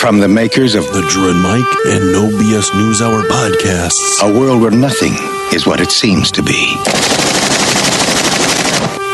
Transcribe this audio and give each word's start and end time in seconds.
From 0.00 0.18
the 0.18 0.28
makers 0.28 0.74
of 0.74 0.86
The 0.94 1.02
Drew 1.10 1.30
and 1.30 1.42
Mike 1.42 1.76
and 1.84 2.10
No 2.10 2.30
BS 2.30 2.74
News 2.74 3.02
Hour 3.02 3.22
podcasts. 3.24 4.22
A 4.22 4.32
World 4.32 4.62
Where 4.62 4.70
Nothing 4.70 5.12
is 5.52 5.66
What 5.66 5.78
It 5.78 5.90
Seems 5.90 6.30
to 6.32 6.42
Be. 6.42 6.74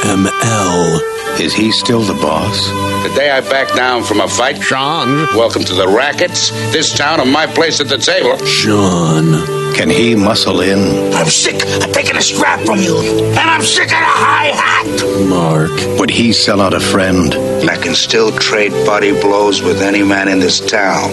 ML. 0.06 1.40
Is 1.40 1.52
he 1.52 1.72
still 1.72 2.02
the 2.02 2.14
boss? 2.14 2.68
The 3.02 3.12
day 3.16 3.30
I 3.30 3.40
back 3.40 3.74
down 3.74 4.04
from 4.04 4.20
a 4.20 4.28
fight, 4.28 4.62
Sean. 4.62 5.26
welcome 5.34 5.64
to 5.64 5.74
the 5.74 5.88
rackets. 5.88 6.50
This 6.70 6.96
town 6.96 7.18
and 7.18 7.32
my 7.32 7.46
place 7.46 7.80
at 7.80 7.88
the 7.88 7.98
table. 7.98 8.38
Sean. 8.46 9.55
Can 9.76 9.90
he 9.90 10.14
muscle 10.14 10.62
in? 10.62 11.12
I'm 11.12 11.26
sick 11.26 11.62
of 11.84 11.92
taking 11.92 12.16
a 12.16 12.22
strap 12.22 12.64
from 12.64 12.78
you, 12.78 12.98
and 12.98 13.38
I'm 13.38 13.60
sick 13.60 13.84
of 13.84 13.90
the 13.90 14.16
high 14.24 14.46
hat. 14.46 15.28
Mark. 15.28 15.70
Would 16.00 16.08
he 16.08 16.32
sell 16.32 16.62
out 16.62 16.72
a 16.72 16.80
friend? 16.80 17.34
I 17.68 17.76
can 17.76 17.94
still 17.94 18.32
trade 18.32 18.72
body 18.86 19.12
blows 19.12 19.60
with 19.60 19.82
any 19.82 20.02
man 20.02 20.28
in 20.28 20.38
this 20.38 20.60
town, 20.60 21.10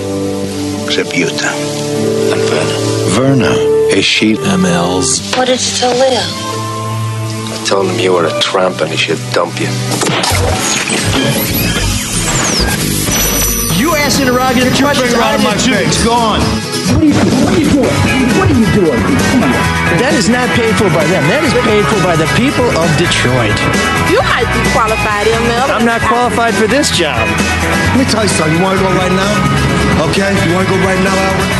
except 0.86 1.14
you, 1.14 1.28
Tom. 1.28 1.54
And 2.32 2.42
Verna. 2.48 3.50
Verna, 3.50 3.54
is 3.98 4.06
she? 4.06 4.36
ML's. 4.36 5.20
What 5.36 5.48
did 5.48 5.60
you 5.60 5.78
tell 5.78 5.94
Leo? 5.94 6.24
I 6.24 7.64
told 7.68 7.88
him 7.92 8.00
you 8.00 8.14
were 8.14 8.28
a 8.28 8.40
tramp 8.40 8.80
and 8.80 8.90
he 8.90 8.96
should 8.96 9.20
dump 9.34 9.60
you. 9.60 9.68
You 13.78 13.94
ass 13.98 14.22
interrogative 14.22 14.74
questions 14.80 15.14
out 15.16 15.36
of 15.36 15.44
my 15.44 15.58
face. 15.58 16.04
gone. 16.06 16.40
What 16.94 17.02
are 17.02 17.06
you 17.06 17.14
doing? 17.14 18.23
What 18.44 18.52
are 18.52 18.60
you 18.60 18.68
doing? 18.76 19.00
That 20.04 20.12
is 20.20 20.28
not 20.28 20.52
paid 20.52 20.76
for 20.76 20.92
by 20.92 21.08
them. 21.08 21.24
That 21.32 21.48
is 21.48 21.56
paid 21.64 21.88
for 21.88 21.96
by 22.04 22.20
the 22.20 22.28
people 22.36 22.68
of 22.76 22.92
Detroit. 23.00 23.56
You 24.12 24.20
might 24.20 24.52
be 24.52 24.60
qualified, 24.76 25.32
ML. 25.32 25.72
I'm 25.72 25.88
not 25.88 26.04
qualified 26.04 26.52
for 26.52 26.68
this 26.68 26.92
job. 26.92 27.24
Let 27.24 28.04
me 28.04 28.04
tell 28.04 28.28
you 28.28 28.34
something. 28.36 28.52
You 28.52 28.60
want 28.60 28.76
to 28.76 28.84
go 28.84 28.92
right 29.00 29.16
now? 29.16 30.12
Okay? 30.12 30.36
You 30.44 30.60
want 30.60 30.68
to 30.68 30.76
go 30.76 30.80
right 30.84 31.00
now, 31.08 31.16
Albert? 31.16 31.56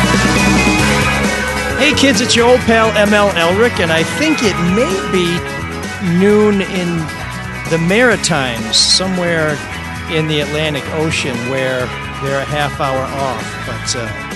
Hey 1.80 1.96
kids, 1.96 2.20
it's 2.20 2.36
your 2.36 2.52
old 2.52 2.60
pal 2.68 2.92
ML 2.92 3.32
Elrick, 3.32 3.80
and 3.80 3.88
I 3.88 4.04
think 4.20 4.44
it 4.44 4.52
may 4.76 4.92
be 5.08 5.40
noon 6.20 6.60
in 6.68 7.00
the 7.72 7.80
Maritimes, 7.80 8.76
somewhere 8.76 9.56
in 10.12 10.28
the 10.28 10.44
Atlantic 10.44 10.84
Ocean, 11.00 11.32
where 11.48 11.88
they're 12.20 12.44
a 12.44 12.52
half 12.52 12.76
hour 12.76 13.08
off. 13.08 13.40
But 13.64 14.04
uh, 14.04 14.33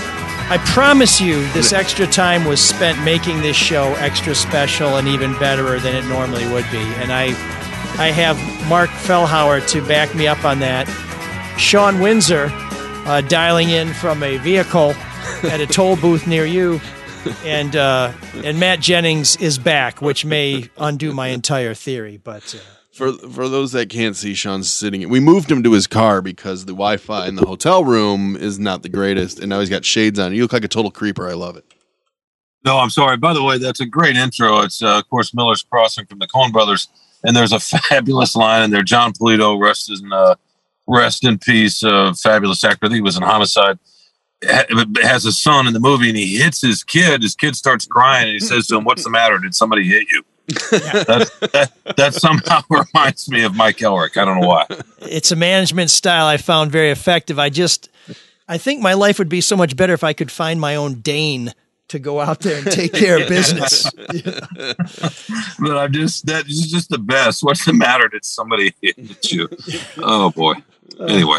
I 0.51 0.59
promise 0.65 1.21
you, 1.21 1.47
this 1.53 1.73
extra 1.73 2.07
time 2.07 2.45
was 2.45 2.61
spent 2.61 3.03
making 3.05 3.43
this 3.43 3.57
show 3.57 3.95
extra 3.97 4.35
special 4.35 4.97
and 4.97 5.07
even 5.07 5.39
better 5.39 5.79
than 5.79 5.95
it 5.95 6.07
normally 6.07 6.47
would 6.49 6.65
be. 6.71 6.79
And 6.79 7.13
I, 7.13 7.27
I 7.99 8.11
have 8.11 8.37
Mark 8.69 8.91
Fellhauer 8.91 9.67
to 9.69 9.87
back 9.87 10.15
me 10.15 10.27
up 10.27 10.45
on 10.45 10.59
that. 10.61 10.89
Sean 11.59 12.01
Windsor 12.01 12.49
uh, 12.51 13.21
dialing 13.23 13.69
in 13.71 13.93
from 13.93 14.23
a 14.23 14.39
vehicle 14.39 14.95
at 15.45 15.61
a 15.61 15.67
toll 15.67 15.97
booth 15.97 16.27
near 16.27 16.47
you 16.47 16.81
and 17.45 17.77
uh, 17.77 18.13
and 18.45 18.59
Matt 18.59 18.81
Jennings 18.81 19.37
is 19.37 19.59
back, 19.59 20.01
which 20.01 20.25
may 20.25 20.71
undo 20.77 21.13
my 21.13 21.29
entire 21.29 21.75
theory. 21.75 22.17
But 22.17 22.55
uh, 22.55 22.78
For 22.99 23.13
for 23.13 23.49
those 23.49 23.71
that 23.73 23.91
can't 23.91 24.17
see, 24.17 24.35
Sean's 24.35 24.69
sitting. 24.69 25.09
We 25.09 25.21
moved 25.21 25.53
him 25.53 25.63
to 25.63 25.73
his 25.73 25.87
car 25.87 26.21
because 26.21 26.65
the 26.65 26.73
Wi-Fi 26.73 27.29
in 27.29 27.37
the 27.37 27.47
hotel 27.47 27.85
room 27.85 28.35
is 28.35 28.59
not 28.59 28.83
the 28.83 28.89
greatest, 28.89 29.39
and 29.39 29.49
now 29.49 29.61
he's 29.61 29.71
got 29.71 29.85
shades 29.85 30.19
on. 30.19 30.35
You 30.35 30.43
look 30.43 30.53
like 30.53 30.65
a 30.65 30.69
total 30.69 30.91
creeper. 30.91 31.29
I 31.29 31.35
love 31.35 31.57
it. 31.57 31.65
No, 32.65 32.79
I'm 32.79 32.91
sorry. 32.91 33.17
By 33.17 33.35
the 33.35 33.43
way, 33.45 33.57
that's 33.57 33.79
a 33.79 33.87
great 33.87 34.17
intro. 34.17 34.63
It's, 34.63 34.83
uh, 34.83 34.99
of 34.99 35.09
course, 35.09 35.33
Miller's 35.33 35.63
Crossing 35.63 36.07
from 36.07 36.19
the 36.19 36.27
Coen 36.27 36.53
Brothers. 36.53 36.89
And 37.23 37.37
there's 37.37 37.53
a 37.53 37.61
fabulous 37.89 38.35
line 38.35 38.65
in 38.65 38.73
there. 38.73 38.83
Jon 38.83 39.13
Polito, 39.13 39.63
rest 39.63 39.91
in, 39.91 40.13
uh, 40.13 40.35
rest 40.89 41.25
in 41.25 41.39
peace, 41.39 41.85
uh, 41.85 42.13
fabulous 42.15 42.65
actor. 42.65 42.91
He 42.91 43.01
was 43.01 43.17
in 43.17 43.23
Homicide. 43.23 43.79
Has 44.43 45.25
a 45.25 45.33
son 45.33 45.69
in 45.69 45.73
the 45.73 45.79
movie 45.79 46.09
and 46.09 46.19
he 46.19 46.37
hits 46.37 46.61
his 46.61 46.83
kid. 46.83 47.23
His 47.23 47.37
kid 47.37 47.55
starts 47.55 47.87
crying 47.87 48.25
and 48.25 48.33
he 48.33 48.41
says 48.41 48.67
to 48.67 48.77
him, 48.77 48.85
What's 48.85 49.05
the 49.05 49.11
matter? 49.11 49.39
Did 49.39 49.55
somebody 49.55 49.85
hit 49.85 50.09
you? 50.11 50.25
That, 50.49 51.31
that, 51.53 51.97
that 51.97 52.15
somehow 52.15 52.63
reminds 52.71 53.29
me 53.31 53.43
of 53.45 53.55
Mike 53.55 53.79
Elrick. 53.79 54.17
I 54.17 54.25
don't 54.25 54.41
know 54.41 54.47
why. 54.49 54.67
it's 55.01 55.31
a 55.31 55.37
management 55.37 55.91
style 55.91 56.27
I 56.27 56.37
found 56.39 56.73
very 56.73 56.91
effective. 56.91 57.39
I 57.39 57.51
just, 57.51 57.89
I 58.49 58.57
think 58.59 58.81
my 58.81 58.95
life 58.95 59.19
would 59.19 59.29
be 59.29 59.41
so 59.43 59.57
much 59.57 59.77
better 59.77 59.93
if 59.93 60.03
I 60.03 60.13
could 60.15 60.31
find 60.31 60.61
my 60.61 60.75
own 60.77 61.01
Dane 61.01 61.53
to 61.89 61.99
go 61.99 62.21
out 62.21 62.41
there 62.41 62.59
and 62.59 62.71
take 62.71 62.93
care 62.93 63.21
of 63.23 63.29
business. 63.31 63.91
But 65.61 65.77
I'm 65.77 65.93
just, 65.93 66.27
that 66.27 66.47
is 66.47 66.71
just 66.71 66.89
the 66.89 66.99
best. 66.99 67.43
What's 67.43 67.65
the 67.65 67.73
matter? 67.73 68.09
Did 68.09 68.25
somebody 68.25 68.75
hit 68.81 69.31
you? 69.33 69.49
Oh, 69.99 70.31
boy. 70.31 70.55
Anyway. 71.01 71.39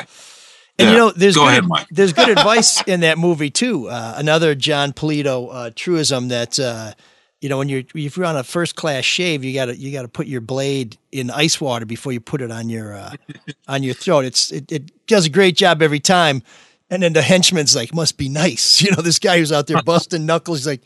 And 0.78 0.88
Yeah. 0.88 0.92
you 0.92 0.98
know, 0.98 1.12
there's 1.12 1.36
Go 1.36 1.44
good, 1.44 1.50
ahead, 1.50 1.68
Mike. 1.68 1.88
there's 1.92 2.14
good 2.14 2.30
advice 2.30 2.81
in 2.84 3.00
that 3.02 3.18
movie 3.18 3.50
too. 3.50 3.88
Uh, 3.90 4.14
another 4.18 4.56
Jon 4.56 4.92
Polito 4.94 5.50
uh, 5.52 5.69
truism 5.75 6.28
that 6.30 6.59
uh, 6.59 6.94
you 7.41 7.50
know 7.50 7.57
when 7.57 7.69
you're 7.69 7.83
if 7.95 8.17
you're 8.17 8.25
on 8.25 8.35
a 8.38 8.44
first 8.44 8.75
class 8.75 9.03
shave, 9.05 9.44
you 9.44 9.53
got 9.53 9.66
to 9.66 9.75
you 9.75 9.91
got 9.91 10.01
to 10.01 10.07
put 10.07 10.27
your 10.27 10.41
blade 10.41 10.97
in 11.11 11.29
ice 11.31 11.59
water 11.61 11.85
before 11.85 12.11
you 12.11 12.19
put 12.19 12.41
it 12.41 12.51
on 12.51 12.69
your 12.69 12.94
uh, 12.94 13.13
on 13.67 13.83
your 13.83 13.94
throat. 13.94 14.25
It's 14.25 14.51
it, 14.51 14.72
it 14.72 15.07
does 15.07 15.25
a 15.25 15.29
great 15.29 15.55
job 15.55 15.81
every 15.81 16.00
time. 16.00 16.44
And 16.91 17.03
then 17.03 17.13
the 17.13 17.22
henchman's 17.22 17.75
like, 17.75 17.94
must 17.94 18.17
be 18.17 18.29
nice. 18.29 18.81
You 18.89 18.91
know, 18.95 19.01
this 19.03 19.19
guy 19.19 19.38
who's 19.38 19.51
out 19.51 19.67
there 19.67 19.81
busting 19.85 20.25
knuckles. 20.25 20.59
He's 20.59 20.67
like, 20.67 20.81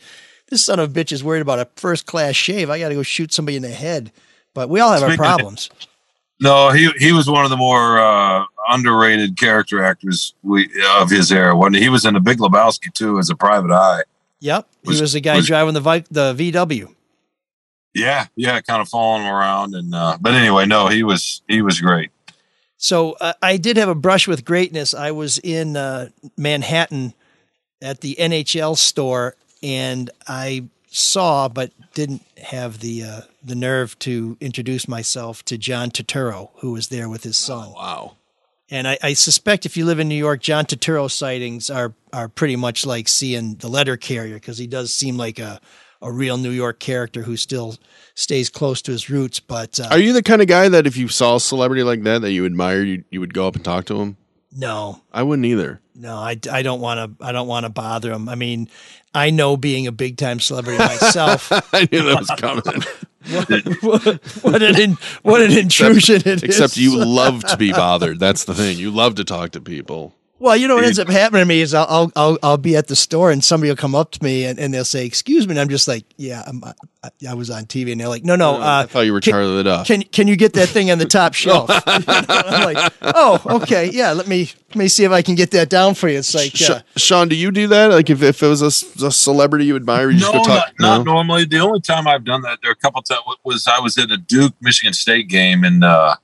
this 0.49 0.65
son 0.65 0.79
of 0.79 0.89
a 0.89 0.93
bitch 0.93 1.13
is 1.13 1.23
worried 1.23 1.41
about 1.41 1.59
a 1.59 1.67
first 1.77 2.05
class 2.05 2.35
shave. 2.35 2.69
I 2.69 2.77
got 2.77 2.89
to 2.89 2.95
go 2.95 3.03
shoot 3.03 3.31
somebody 3.31 3.55
in 3.55 3.63
the 3.63 3.69
head. 3.69 4.11
But 4.53 4.69
we 4.69 4.81
all 4.81 4.91
have 4.91 5.01
our 5.01 5.09
Speaking 5.09 5.25
of- 5.25 5.37
problems. 5.37 5.69
No, 6.41 6.71
he 6.71 6.89
he 6.97 7.13
was 7.13 7.29
one 7.29 7.45
of 7.45 7.51
the 7.51 7.57
more 7.57 7.99
uh, 7.99 8.43
underrated 8.67 9.37
character 9.37 9.81
actors 9.81 10.33
we 10.43 10.69
of 10.97 11.09
his 11.09 11.31
era. 11.31 11.55
When 11.55 11.73
he 11.73 11.87
was 11.87 12.05
in 12.05 12.15
the 12.15 12.19
Big 12.19 12.39
Lebowski 12.39 12.93
too, 12.93 13.17
as 13.17 13.29
a 13.29 13.35
private 13.35 13.71
eye. 13.71 14.01
Yep, 14.43 14.67
he 14.83 14.89
Was- 14.89 15.01
was 15.01 15.13
the 15.13 15.21
guy 15.21 15.37
was- 15.37 15.47
driving 15.47 15.73
the 15.73 15.79
vi- 15.79 16.03
the 16.11 16.33
VW. 16.35 16.93
Yeah, 17.95 18.25
yeah, 18.35 18.59
kind 18.61 18.81
of 18.81 18.89
following 18.89 19.25
around, 19.25 19.73
and 19.75 19.93
uh, 19.95 20.17
but 20.19 20.33
anyway, 20.33 20.65
no, 20.65 20.87
he 20.87 21.03
was 21.03 21.41
he 21.47 21.61
was 21.61 21.79
great. 21.79 22.09
So 22.75 23.13
uh, 23.21 23.33
I 23.41 23.55
did 23.57 23.77
have 23.77 23.87
a 23.87 23.95
brush 23.95 24.27
with 24.27 24.43
greatness. 24.43 24.93
I 24.93 25.11
was 25.11 25.37
in 25.37 25.77
uh, 25.77 26.09
Manhattan 26.35 27.13
at 27.81 28.01
the 28.01 28.15
NHL 28.19 28.75
store, 28.77 29.35
and 29.61 30.09
I 30.27 30.65
saw 30.89 31.47
but 31.47 31.71
didn't 31.93 32.23
have 32.41 32.79
the 32.79 33.03
uh, 33.03 33.21
the 33.43 33.55
nerve 33.55 33.97
to 33.99 34.35
introduce 34.41 34.87
myself 34.87 35.45
to 35.45 35.57
John 35.57 35.89
Turturro, 35.91 36.49
who 36.57 36.71
was 36.73 36.87
there 36.89 37.07
with 37.07 37.23
his 37.23 37.37
son. 37.37 37.71
Wow. 37.73 38.17
And 38.73 38.87
I, 38.87 38.97
I 39.03 39.13
suspect 39.13 39.67
if 39.67 39.77
you 39.77 39.85
live 39.85 39.99
in 39.99 40.07
New 40.07 40.15
York, 40.15 40.41
John 40.41 40.65
Turturro 40.65 41.09
sightings 41.09 41.69
are 41.69 41.93
are 42.11 42.27
pretty 42.27 42.55
much 42.55 42.87
like 42.87 43.07
seeing 43.07 43.53
the 43.57 43.67
letter 43.67 43.97
carrier 43.97 44.33
because 44.33 44.57
he 44.57 44.65
does 44.65 44.91
seem 44.91 45.15
like 45.15 45.37
a 45.37 45.61
a 46.01 46.11
real 46.11 46.37
New 46.37 46.49
York 46.49 46.79
character 46.79 47.21
who 47.21 47.37
still 47.37 47.77
stays 48.15 48.49
close 48.49 48.81
to 48.81 48.91
his 48.91 49.11
roots. 49.11 49.39
But 49.39 49.79
uh, 49.79 49.89
Are 49.91 49.99
you 49.99 50.11
the 50.11 50.23
kind 50.23 50.41
of 50.41 50.47
guy 50.47 50.69
that 50.69 50.87
if 50.87 50.97
you 50.97 51.07
saw 51.07 51.35
a 51.35 51.39
celebrity 51.39 51.83
like 51.83 52.01
that 52.01 52.23
that 52.23 52.31
you 52.31 52.45
admired, 52.45 52.87
you, 52.87 53.03
you 53.11 53.19
would 53.19 53.35
go 53.35 53.47
up 53.47 53.55
and 53.55 53.63
talk 53.63 53.85
to 53.85 54.01
him? 54.01 54.17
no, 54.55 55.01
I 55.11 55.23
wouldn't 55.23 55.45
either. 55.45 55.79
No, 55.95 56.15
I, 56.15 56.37
I 56.51 56.63
don't 56.63 56.81
want 56.81 57.19
to. 57.19 57.25
I 57.25 57.31
don't 57.31 57.47
want 57.47 57.65
to 57.65 57.69
bother 57.69 58.11
him. 58.11 58.27
I 58.27 58.35
mean, 58.35 58.69
I 59.13 59.29
know 59.29 59.55
being 59.55 59.85
a 59.85 59.91
big 59.91 60.17
time 60.17 60.39
celebrity 60.39 60.79
myself. 60.79 61.51
I 61.73 61.87
knew 61.91 62.03
that 62.03 62.19
was 62.19 62.31
coming. 62.37 62.63
what, 63.81 64.05
what 64.41 64.61
an 64.61 64.79
in, 64.79 64.97
what 65.21 65.41
an 65.41 65.51
intrusion 65.51 66.17
it 66.17 66.27
is. 66.27 66.43
Except 66.43 66.77
you 66.77 67.03
love 67.03 67.43
to 67.45 67.57
be 67.57 67.71
bothered. 67.71 68.19
That's 68.19 68.43
the 68.43 68.53
thing. 68.53 68.77
You 68.77 68.91
love 68.91 69.15
to 69.15 69.23
talk 69.23 69.51
to 69.51 69.61
people. 69.61 70.13
Well, 70.39 70.57
you 70.57 70.67
know 70.67 70.75
what 70.75 70.83
ends 70.83 70.99
up 70.99 71.07
happening 71.07 71.41
to 71.41 71.45
me 71.45 71.61
is 71.61 71.73
I'll 71.73 71.85
I'll 71.87 72.11
I'll, 72.17 72.37
I'll 72.43 72.57
be 72.57 72.75
at 72.75 72.87
the 72.87 72.97
store 72.97 73.31
and 73.31 73.41
somebody 73.41 73.69
will 73.69 73.77
come 73.77 73.95
up 73.95 74.11
to 74.11 74.23
me 74.23 74.43
and, 74.43 74.59
and 74.59 74.73
they'll 74.73 74.83
say, 74.83 75.05
"Excuse 75.05 75.47
me," 75.47 75.51
and 75.51 75.59
I'm 75.59 75.69
just 75.69 75.87
like, 75.87 76.03
"Yeah, 76.17 76.43
I'm, 76.45 76.61
I, 76.65 76.73
I 77.29 77.33
was 77.35 77.49
on 77.49 77.63
TV," 77.65 77.93
and 77.93 78.01
they're 78.01 78.09
like, 78.09 78.25
"No, 78.25 78.35
no, 78.35 78.55
uh, 78.55 78.83
I 78.83 78.85
thought 78.85 79.01
you 79.01 79.13
were 79.13 79.21
can- 79.21 79.31
Charlie 79.31 79.55
the 79.57 79.63
Duck. 79.63 79.87
Can 79.87 80.01
can 80.01 80.27
you 80.27 80.35
get 80.35 80.51
that 80.53 80.67
thing 80.67 80.91
on 80.91 80.97
the 80.97 81.05
top 81.05 81.33
shelf?" 81.35 81.69
You 81.87 81.99
know, 81.99 82.25
I'm 82.27 82.73
like, 82.73 82.93
"Oh, 83.01 83.41
okay, 83.61 83.89
yeah. 83.91 84.11
Let 84.11 84.27
me 84.27 84.51
let 84.69 84.75
me 84.75 84.87
see 84.89 85.05
if 85.05 85.11
I 85.11 85.21
can 85.21 85.35
get 85.35 85.51
that 85.51 85.69
down 85.69 85.93
for 85.93 86.09
you." 86.09 86.17
It's 86.17 86.35
like, 86.35 86.51
Sh- 86.53 86.71
uh, 86.71 86.81
Sean, 86.97 87.29
do 87.29 87.35
you 87.37 87.49
do 87.51 87.67
that? 87.67 87.91
Like 87.91 88.09
if, 88.09 88.21
if 88.21 88.43
it 88.43 88.47
was 88.47 88.61
a 88.61 89.11
celebrity 89.11 89.65
you 89.65 89.77
admire, 89.77 90.09
you 90.09 90.19
just 90.19 90.33
no, 90.33 90.39
go 90.39 90.45
talk. 90.45 90.73
not, 90.79 90.97
not 90.97 91.05
normally. 91.05 91.45
The 91.45 91.59
only 91.59 91.79
time 91.79 92.05
I've 92.05 92.25
done 92.25 92.41
that, 92.41 92.59
there 92.61 92.71
are 92.71 92.73
a 92.73 92.75
couple 92.75 93.01
times 93.03 93.21
was 93.45 93.65
I 93.67 93.79
was 93.79 93.97
at 93.97 94.11
a 94.11 94.17
Duke 94.17 94.55
Michigan 94.59 94.93
State 94.93 95.29
game, 95.29 95.63
and 95.63 95.83
uh, 95.85 96.15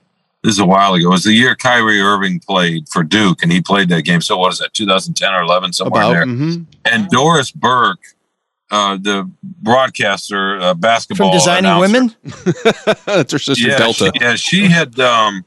this 0.42 0.54
is 0.54 0.58
a 0.58 0.64
while 0.64 0.94
ago. 0.94 1.08
It 1.08 1.10
was 1.10 1.24
the 1.24 1.32
year 1.32 1.54
Kyrie 1.54 2.00
Irving 2.00 2.40
played 2.40 2.88
for 2.88 3.02
Duke, 3.02 3.42
and 3.42 3.52
he 3.52 3.60
played 3.60 3.88
that 3.90 4.02
game. 4.02 4.22
So 4.22 4.38
what 4.38 4.52
is 4.52 4.58
that, 4.60 4.72
2010 4.72 5.34
or 5.34 5.42
11, 5.42 5.72
somewhere 5.74 6.02
About, 6.02 6.12
there? 6.12 6.24
mhm. 6.24 6.66
And 6.86 7.08
Doris 7.10 7.50
Burke, 7.50 8.00
uh, 8.70 8.96
the 8.96 9.30
broadcaster, 9.42 10.58
uh, 10.60 10.74
basketball 10.74 11.30
from 11.30 11.38
designing 11.38 11.66
announcer, 11.66 11.80
women. 11.80 12.16
That's 13.04 13.32
her 13.32 13.38
sister 13.38 13.68
yeah, 13.68 13.78
Delta. 13.78 14.12
She, 14.14 14.24
yeah, 14.24 14.34
she 14.36 14.64
had. 14.66 14.98
Um, 14.98 15.44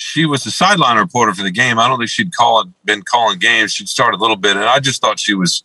she 0.00 0.26
was 0.26 0.44
the 0.44 0.52
sideline 0.52 0.96
reporter 0.96 1.34
for 1.34 1.42
the 1.42 1.50
game. 1.50 1.80
I 1.80 1.88
don't 1.88 1.98
think 1.98 2.08
she'd 2.08 2.32
call 2.32 2.60
it, 2.60 2.68
been 2.84 3.02
calling 3.02 3.40
games. 3.40 3.72
She'd 3.72 3.88
started 3.88 4.18
a 4.18 4.20
little 4.20 4.36
bit, 4.36 4.56
and 4.56 4.64
I 4.64 4.78
just 4.78 5.00
thought 5.00 5.18
she 5.18 5.34
was. 5.34 5.64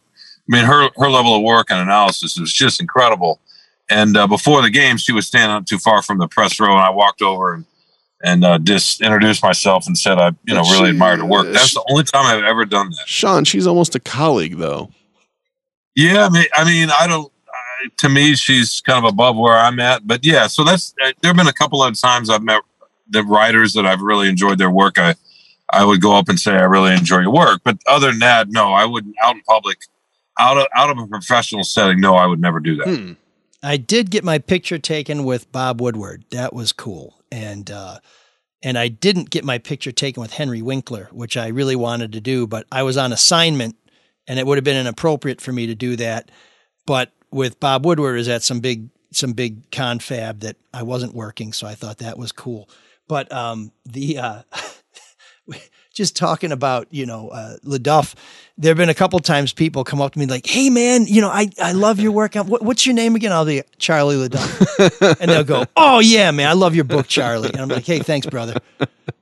I 0.50 0.56
mean, 0.56 0.66
her 0.66 0.90
her 0.98 1.10
level 1.10 1.36
of 1.36 1.44
work 1.44 1.68
and 1.70 1.80
analysis 1.80 2.40
was 2.40 2.52
just 2.52 2.82
incredible. 2.82 3.40
And 3.90 4.18
uh, 4.18 4.26
before 4.26 4.64
the 4.64 4.72
game, 4.72 4.98
she 4.98 5.12
was 5.12 5.28
standing 5.28 5.50
not 5.50 5.68
too 5.68 5.78
far 5.78 6.02
from 6.02 6.18
the 6.18 6.28
press 6.28 6.60
row, 6.60 6.72
and 6.72 6.82
I 6.82 6.90
walked 6.90 7.22
over 7.22 7.54
and 7.54 7.66
and 8.24 8.44
uh, 8.46 8.58
just 8.58 9.02
introduced 9.02 9.44
myself 9.44 9.86
and 9.86 9.98
said 9.98 10.18
I, 10.18 10.30
you 10.46 10.54
know, 10.54 10.62
But 10.64 10.72
really 10.72 10.86
she- 10.86 10.92
admired 10.92 11.20
her 11.20 11.26
work. 11.26 11.48
That's 11.52 11.68
she- 11.70 11.76
the 11.76 11.86
only 11.92 12.04
time 12.06 12.26
I've 12.26 12.44
ever 12.44 12.66
done 12.66 12.90
that. 12.92 13.08
Sean, 13.08 13.44
she's 13.44 13.68
almost 13.68 13.96
a 13.96 14.00
colleague, 14.00 14.58
though. 14.58 14.90
Yeah, 15.96 16.26
I 16.26 16.30
mean, 16.30 16.46
I 16.56 16.64
mean, 16.66 16.90
I 16.90 17.06
don't. 17.08 17.32
I, 17.48 17.88
to 17.98 18.10
me, 18.10 18.36
she's 18.36 18.82
kind 18.82 19.06
of 19.06 19.12
above 19.12 19.36
where 19.36 19.58
I'm 19.58 19.80
at. 19.80 20.08
But 20.08 20.26
yeah, 20.26 20.48
so 20.48 20.64
that's. 20.64 20.94
Uh, 21.04 21.12
there 21.22 21.30
have 21.30 21.38
been 21.38 21.48
a 21.48 21.54
couple 21.54 21.84
of 21.84 22.00
times 22.00 22.30
I've 22.30 22.42
met 22.44 22.62
the 23.10 23.24
writers 23.24 23.74
that 23.74 23.86
I've 23.86 24.02
really 24.02 24.28
enjoyed 24.30 24.58
their 24.58 24.72
work. 24.72 24.98
I, 24.98 25.14
I 25.72 25.86
would 25.86 26.02
go 26.02 26.16
up 26.16 26.30
and 26.30 26.40
say 26.40 26.54
I 26.54 26.64
really 26.64 26.94
enjoy 26.94 27.20
your 27.20 27.32
work. 27.34 27.62
But 27.64 27.78
other 27.88 28.10
than 28.10 28.20
that, 28.20 28.48
no, 28.50 28.74
I 28.74 28.86
wouldn't 28.86 29.16
out 29.24 29.36
in 29.36 29.42
public, 29.42 29.80
out 30.40 30.58
of 30.58 30.66
out 30.76 30.90
of 30.90 30.98
a 30.98 31.06
professional 31.08 31.64
setting. 31.64 32.00
No, 32.00 32.16
I 32.16 32.26
would 32.26 32.40
never 32.40 32.60
do 32.60 32.76
that. 32.78 32.88
Hmm. 32.88 33.12
I 33.62 33.78
did 33.78 34.10
get 34.10 34.24
my 34.24 34.40
picture 34.40 34.78
taken 34.80 35.24
with 35.24 35.50
Bob 35.52 35.80
Woodward. 35.80 36.26
That 36.32 36.54
was 36.54 36.72
cool. 36.74 37.20
And 37.34 37.72
uh 37.72 37.98
and 38.62 38.78
I 38.78 38.88
didn't 38.88 39.30
get 39.30 39.44
my 39.44 39.58
picture 39.58 39.92
taken 39.92 40.22
with 40.22 40.32
Henry 40.32 40.62
Winkler, 40.62 41.10
which 41.12 41.36
I 41.36 41.48
really 41.48 41.76
wanted 41.76 42.14
to 42.14 42.22
do, 42.22 42.48
but 42.48 42.66
I 42.72 42.84
was 42.84 42.96
on 42.96 43.12
assignment 43.12 43.76
and 44.28 44.40
it 44.40 44.46
would 44.46 44.58
have 44.58 44.64
been 44.64 44.78
inappropriate 44.78 45.42
for 45.42 45.52
me 45.52 45.68
to 45.68 45.76
do 45.76 45.96
that. 45.98 46.32
But 46.86 47.12
with 47.32 47.60
Bob 47.60 47.86
Woodward 47.86 48.20
is 48.20 48.30
at 48.30 48.44
some 48.44 48.60
big 48.60 48.90
some 49.12 49.34
big 49.34 49.72
confab 49.72 50.42
that 50.42 50.58
I 50.74 50.84
wasn't 50.84 51.14
working, 51.16 51.54
so 51.54 51.68
I 51.68 51.76
thought 51.76 51.98
that 52.00 52.18
was 52.18 52.32
cool. 52.32 52.70
But 53.08 53.32
um 53.32 53.72
the 53.84 54.20
uh 54.20 54.42
just 55.94 56.16
talking 56.16 56.52
about 56.52 56.88
you 56.92 57.06
know 57.06 57.30
uh, 57.30 57.58
LeDuff, 57.64 58.16
there 58.58 58.72
have 58.72 58.78
been 58.78 58.90
a 58.90 58.94
couple 58.94 59.20
times 59.20 59.54
people 59.54 59.84
come 59.84 60.02
up 60.02 60.14
to 60.14 60.20
me 60.20 60.26
like, 60.26 60.46
"Hey 60.46 60.70
man, 60.70 61.06
you 61.08 61.22
know 61.22 61.30
I, 61.30 61.50
I 61.62 61.72
love 61.72 62.00
your 62.00 62.12
work. 62.12 62.36
What, 62.36 62.64
what's 62.64 62.86
your 62.86 62.96
name 62.96 63.16
again?" 63.16 63.32
I'll 63.32 63.46
be 63.46 63.62
Charlie 63.78 64.16
LeDuff, 64.16 65.18
and 65.22 65.32
they'll 65.32 65.44
go, 65.44 65.66
"Oh 65.78 66.00
yeah, 66.00 66.32
man, 66.32 66.50
I 66.50 66.54
love 66.54 66.76
your 66.76 66.84
book, 66.84 67.08
Charlie." 67.08 67.50
And 67.50 67.62
I'm 67.62 67.70
like, 67.70 67.86
"Hey, 67.86 68.00
thanks, 68.00 68.28
brother." 68.28 68.60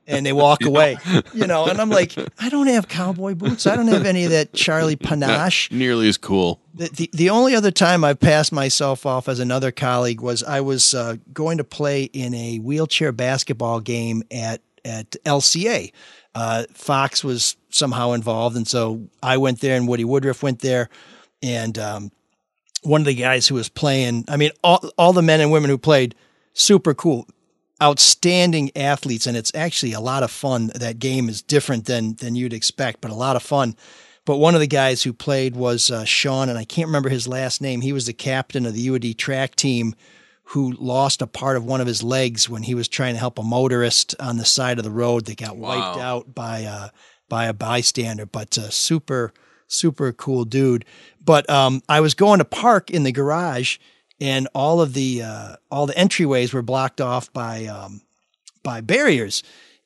And 0.08 0.26
they 0.26 0.34
walk 0.34 0.64
away, 0.66 0.98
you 1.34 1.48
know, 1.48 1.68
and 1.68 1.80
I'm 1.80 1.90
like, 1.90 2.18
I 2.40 2.50
don't 2.50 2.68
have 2.68 2.88
cowboy 2.88 3.34
boots. 3.36 3.66
I 3.66 3.76
don't 3.76 3.88
have 3.88 4.06
any 4.06 4.26
of 4.26 4.32
that 4.32 4.52
Charlie 4.54 4.96
panache. 4.98 5.72
Not 5.72 5.78
nearly 5.78 6.10
as 6.10 6.18
cool. 6.18 6.60
The, 6.74 6.90
the, 6.90 7.10
the 7.14 7.30
only 7.30 7.56
other 7.56 7.72
time 7.72 8.04
I've 8.04 8.20
passed 8.20 8.52
myself 8.52 9.06
off 9.06 9.30
as 9.30 9.40
another 9.40 9.72
colleague 9.72 10.20
was 10.20 10.44
I 10.44 10.62
was 10.62 10.94
uh, 10.94 11.16
going 11.32 11.60
to 11.60 11.64
play 11.64 12.04
in 12.04 12.34
a 12.34 12.58
wheelchair 12.58 13.12
basketball 13.12 13.80
game 13.80 14.24
at 14.32 14.62
at 14.86 15.12
LCA. 15.26 15.92
Uh, 16.34 16.64
Fox 16.74 17.24
was 17.24 17.58
somehow 17.70 18.14
involved, 18.14 18.56
and 18.56 18.68
so 18.68 19.08
I 19.22 19.38
went 19.38 19.60
there, 19.60 19.76
and 19.76 19.88
Woody 19.88 20.06
Woodruff 20.06 20.44
went 20.44 20.60
there, 20.60 20.90
and 21.44 21.78
um, 21.78 22.12
one 22.84 23.02
of 23.02 23.08
the 23.08 23.16
guys 23.16 23.48
who 23.48 23.56
was 23.56 23.70
playing. 23.70 24.26
I 24.28 24.38
mean, 24.38 24.52
all 24.64 24.90
all 24.98 25.14
the 25.14 25.22
men 25.22 25.42
and 25.42 25.52
women 25.52 25.70
who 25.70 25.78
played, 25.78 26.16
super 26.54 26.94
cool, 26.94 27.28
outstanding 27.82 28.72
athletes, 28.76 29.28
and 29.28 29.36
it's 29.36 29.54
actually 29.54 29.94
a 29.94 30.00
lot 30.00 30.24
of 30.24 30.32
fun. 30.32 30.72
That 30.76 31.00
game 31.00 31.28
is 31.28 31.42
different 31.42 31.86
than 31.86 32.16
than 32.16 32.36
you'd 32.36 32.54
expect, 32.54 33.02
but 33.02 33.12
a 33.12 33.16
lot 33.16 33.36
of 33.36 33.44
fun. 33.44 33.76
But 34.24 34.38
one 34.38 34.54
of 34.54 34.62
the 34.62 34.68
guys 34.68 35.04
who 35.04 35.14
played 35.14 35.56
was 35.56 35.90
uh, 35.90 36.06
Sean, 36.06 36.48
and 36.48 36.58
I 36.58 36.64
can't 36.64 36.88
remember 36.88 37.10
his 37.10 37.28
last 37.28 37.60
name. 37.60 37.82
He 37.82 37.92
was 37.92 38.06
the 38.06 38.14
captain 38.14 38.66
of 38.66 38.74
the 38.74 38.88
UAD 38.88 39.18
track 39.18 39.56
team 39.56 39.96
who 40.52 40.72
lost 40.74 41.22
a 41.22 41.28
part 41.28 41.56
of 41.58 41.64
one 41.66 41.80
of 41.82 41.88
his 41.88 42.04
legs 42.04 42.50
when 42.50 42.64
he 42.64 42.76
was 42.76 42.88
trying 42.88 43.14
to 43.14 43.20
help 43.20 43.40
a 43.40 43.44
motorist 43.44 44.16
on 44.20 44.38
the 44.38 44.46
side 44.46 44.78
of 44.78 44.84
the 44.84 44.92
road 44.92 45.26
that 45.26 45.38
got 45.38 45.56
wiped 45.58 45.98
Wow. 45.98 46.02
out 46.02 46.36
by 46.36 46.66
uh, 46.66 46.90
by 47.30 47.46
a 47.46 47.54
bystander. 47.54 48.26
But 48.26 48.58
uh, 48.58 48.70
super 48.70 49.34
super 49.68 50.12
cool 50.12 50.44
dude. 50.46 50.84
But 51.24 51.50
um, 51.50 51.82
I 51.88 52.02
was 52.02 52.14
going 52.14 52.40
to 52.40 52.46
park 52.46 52.90
in 52.90 53.04
the 53.04 53.12
garage, 53.12 53.78
and 54.20 54.48
all 54.54 54.82
of 54.82 54.94
the 54.94 55.22
uh, 55.24 55.56
all 55.70 55.86
the 55.88 55.94
entryways 55.94 56.54
were 56.54 56.62
blocked 56.62 57.00
off 57.00 57.32
by 57.32 57.66
um, 57.68 58.02
by 58.64 58.82
barriers. 58.82 59.44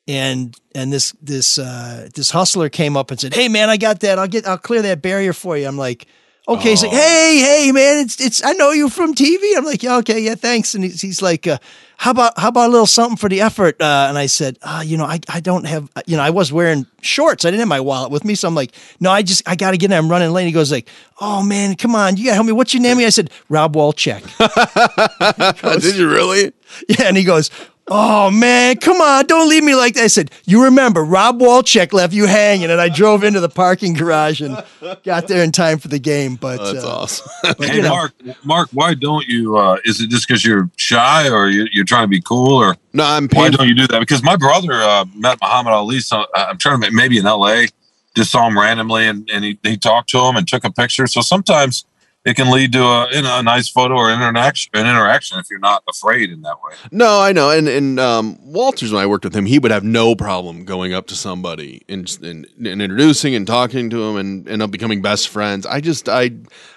And 0.08 0.56
and 0.74 0.92
this 0.92 1.12
this 1.20 1.58
uh, 1.58 2.08
this 2.14 2.30
hustler 2.30 2.68
came 2.68 2.96
up 2.96 3.10
and 3.10 3.20
said, 3.20 3.34
"Hey 3.34 3.48
man, 3.48 3.70
I 3.70 3.76
got 3.76 4.00
that. 4.00 4.18
I'll 4.18 4.28
get 4.28 4.46
I'll 4.46 4.58
clear 4.58 4.82
that 4.82 5.02
barrier 5.02 5.32
for 5.32 5.56
you." 5.56 5.66
I'm 5.66 5.76
like, 5.78 6.06
"Okay." 6.48 6.70
He's 6.70 6.82
like, 6.82 6.92
"Hey 6.92 7.38
hey 7.38 7.72
man, 7.72 8.04
it's 8.04 8.20
it's 8.20 8.44
I 8.44 8.52
know 8.52 8.70
you 8.70 8.88
from 8.88 9.14
TV." 9.14 9.56
I'm 9.56 9.64
like, 9.64 9.82
"Yeah, 9.82 9.96
okay, 9.98 10.20
yeah, 10.20 10.34
thanks." 10.34 10.74
And 10.74 10.84
he's, 10.84 11.00
he's 11.00 11.22
like, 11.22 11.46
uh, 11.46 11.58
"How 11.96 12.10
about 12.12 12.38
how 12.38 12.48
about 12.48 12.68
a 12.68 12.72
little 12.72 12.86
something 12.86 13.16
for 13.16 13.28
the 13.28 13.40
effort?" 13.40 13.80
Uh, 13.80 14.06
and 14.08 14.18
I 14.18 14.26
said, 14.26 14.58
uh, 14.62 14.82
"You 14.84 14.96
know, 14.96 15.04
I 15.04 15.20
I 15.28 15.40
don't 15.40 15.64
have 15.64 15.90
you 16.06 16.16
know 16.16 16.22
I 16.22 16.30
was 16.30 16.52
wearing 16.52 16.86
shorts. 17.02 17.44
I 17.44 17.50
didn't 17.50 17.60
have 17.60 17.68
my 17.68 17.80
wallet 17.80 18.10
with 18.10 18.24
me, 18.24 18.34
so 18.34 18.48
I'm 18.48 18.54
like, 18.54 18.72
no, 19.00 19.10
I 19.10 19.22
just 19.22 19.42
I 19.48 19.56
got 19.56 19.72
to 19.72 19.76
get 19.76 19.90
in. 19.90 19.96
I'm 19.96 20.10
running 20.10 20.30
late." 20.32 20.46
He 20.46 20.52
goes 20.52 20.70
like, 20.72 20.88
"Oh 21.20 21.42
man, 21.42 21.74
come 21.76 21.94
on, 21.94 22.16
you 22.16 22.24
got 22.24 22.30
to 22.30 22.34
help 22.36 22.46
me. 22.46 22.52
What's 22.52 22.74
your 22.74 22.82
name?" 22.82 22.98
I 22.98 23.08
said, 23.10 23.30
"Rob 23.48 23.74
Wolchek." 23.74 24.22
Did 25.80 25.96
you 25.96 26.08
really? 26.08 26.52
Yeah, 26.88 27.04
and 27.04 27.16
he 27.16 27.22
goes, 27.22 27.50
"Oh 27.88 28.30
man, 28.30 28.76
come 28.76 29.00
on, 29.00 29.26
don't 29.26 29.48
leave 29.48 29.64
me 29.64 29.74
like 29.74 29.94
that." 29.94 30.04
I 30.04 30.06
said, 30.08 30.30
"You 30.44 30.64
remember 30.64 31.04
Rob 31.04 31.40
Wolchek 31.40 31.92
left 31.92 32.12
you 32.12 32.26
hanging," 32.26 32.70
and 32.70 32.80
I 32.80 32.88
drove 32.88 33.24
into 33.24 33.40
the 33.40 33.48
parking 33.48 33.94
garage 33.94 34.40
and 34.40 34.62
got 35.04 35.28
there 35.28 35.42
in 35.42 35.52
time 35.52 35.78
for 35.78 35.88
the 35.88 35.98
game. 35.98 36.36
But 36.36 36.58
That's 36.58 36.84
uh, 36.84 36.96
awesome. 36.96 37.28
but, 37.42 37.64
Hey, 37.64 37.80
know, 37.80 37.88
Mark, 37.88 38.12
Mark, 38.44 38.68
why 38.72 38.94
don't 38.94 39.26
you? 39.26 39.56
Uh, 39.56 39.78
is 39.84 40.00
it 40.00 40.10
just 40.10 40.26
because 40.26 40.44
you're 40.44 40.70
shy, 40.76 41.28
or 41.28 41.48
you, 41.48 41.66
you're 41.72 41.84
trying 41.84 42.04
to 42.04 42.08
be 42.08 42.20
cool, 42.20 42.54
or 42.54 42.76
no, 42.92 43.04
I'm 43.04 43.28
why 43.28 43.42
paying. 43.42 43.52
don't 43.52 43.68
you 43.68 43.74
do 43.74 43.86
that? 43.88 44.00
Because 44.00 44.22
my 44.22 44.36
brother 44.36 44.72
uh, 44.72 45.04
met 45.14 45.38
Muhammad 45.40 45.72
Ali. 45.72 46.00
So 46.00 46.26
uh, 46.34 46.46
I'm 46.50 46.58
trying 46.58 46.80
to 46.80 46.90
maybe 46.90 47.18
in 47.18 47.26
L.A. 47.26 47.68
Just 48.16 48.30
saw 48.30 48.46
him 48.48 48.58
randomly, 48.58 49.06
and, 49.06 49.28
and 49.30 49.44
he, 49.44 49.58
he 49.62 49.76
talked 49.76 50.08
to 50.10 50.18
him 50.18 50.36
and 50.36 50.48
took 50.48 50.64
a 50.64 50.72
picture. 50.72 51.06
So 51.06 51.20
sometimes 51.20 51.84
it 52.26 52.34
can 52.34 52.50
lead 52.50 52.72
to 52.72 52.82
a, 52.82 53.08
you 53.12 53.22
know, 53.22 53.38
a 53.38 53.42
nice 53.42 53.68
photo 53.68 53.94
or 53.94 54.10
interaction, 54.10 54.72
an 54.74 54.80
interaction 54.80 55.38
if 55.38 55.48
you're 55.48 55.60
not 55.60 55.84
afraid 55.88 56.30
in 56.32 56.42
that 56.42 56.56
way. 56.60 56.74
No, 56.90 57.20
I 57.20 57.30
know. 57.30 57.50
And 57.50 57.68
and 57.68 58.00
um, 58.00 58.36
Walters, 58.42 58.92
when 58.92 59.00
I 59.00 59.06
worked 59.06 59.24
with 59.24 59.34
him, 59.34 59.46
he 59.46 59.60
would 59.60 59.70
have 59.70 59.84
no 59.84 60.16
problem 60.16 60.64
going 60.64 60.92
up 60.92 61.06
to 61.06 61.14
somebody 61.14 61.82
and, 61.88 62.10
and, 62.22 62.44
and 62.58 62.82
introducing 62.82 63.36
and 63.36 63.46
talking 63.46 63.88
to 63.90 64.02
him 64.02 64.16
and 64.16 64.48
end 64.48 64.60
up 64.60 64.72
becoming 64.72 65.00
best 65.00 65.28
friends. 65.28 65.66
I 65.66 65.80
just 65.80 66.08
I 66.08 66.32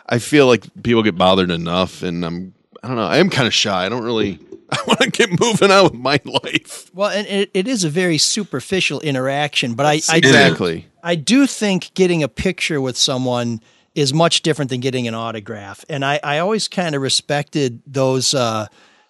I 0.07 0.19
feel 0.19 0.45
like 0.45 0.65
people 0.83 1.01
get 1.01 1.17
bothered 1.17 1.49
enough, 1.49 2.03
and 2.03 2.23
I'm 2.23 2.53
I 2.83 2.87
don't 2.87 2.97
know. 2.97 3.07
I 3.07 3.17
am 3.17 3.31
kind 3.31 3.47
of 3.47 3.53
shy. 3.53 3.85
I 3.85 3.89
don't 3.89 4.03
really. 4.03 4.39
I 4.71 4.77
want 4.85 4.99
to 4.99 5.09
get 5.09 5.39
moving 5.39 5.71
on 5.71 5.85
with 5.85 5.93
my 5.95 6.21
life. 6.25 6.91
well, 6.93 7.09
and 7.09 7.25
it, 7.25 7.49
it 7.55 7.67
is 7.67 7.83
a 7.83 7.89
very 7.89 8.19
superficial 8.19 8.99
interaction, 8.99 9.73
but 9.73 9.87
I, 9.87 9.93
I 10.07 10.17
exactly. 10.17 10.85
I 11.01 11.15
do 11.15 11.47
think 11.47 11.91
getting 11.95 12.21
a 12.21 12.27
picture 12.27 12.79
with 12.79 12.95
someone 12.95 13.61
is 13.99 14.13
much 14.13 14.43
different 14.43 14.69
than 14.69 14.79
getting 14.79 15.09
an 15.09 15.13
autograph. 15.13 15.83
And 15.89 16.05
I, 16.05 16.21
I 16.23 16.39
always 16.39 16.69
kind 16.69 16.95
of 16.95 17.01
respected 17.01 17.81
those 17.85 18.33
uh, 18.33 18.67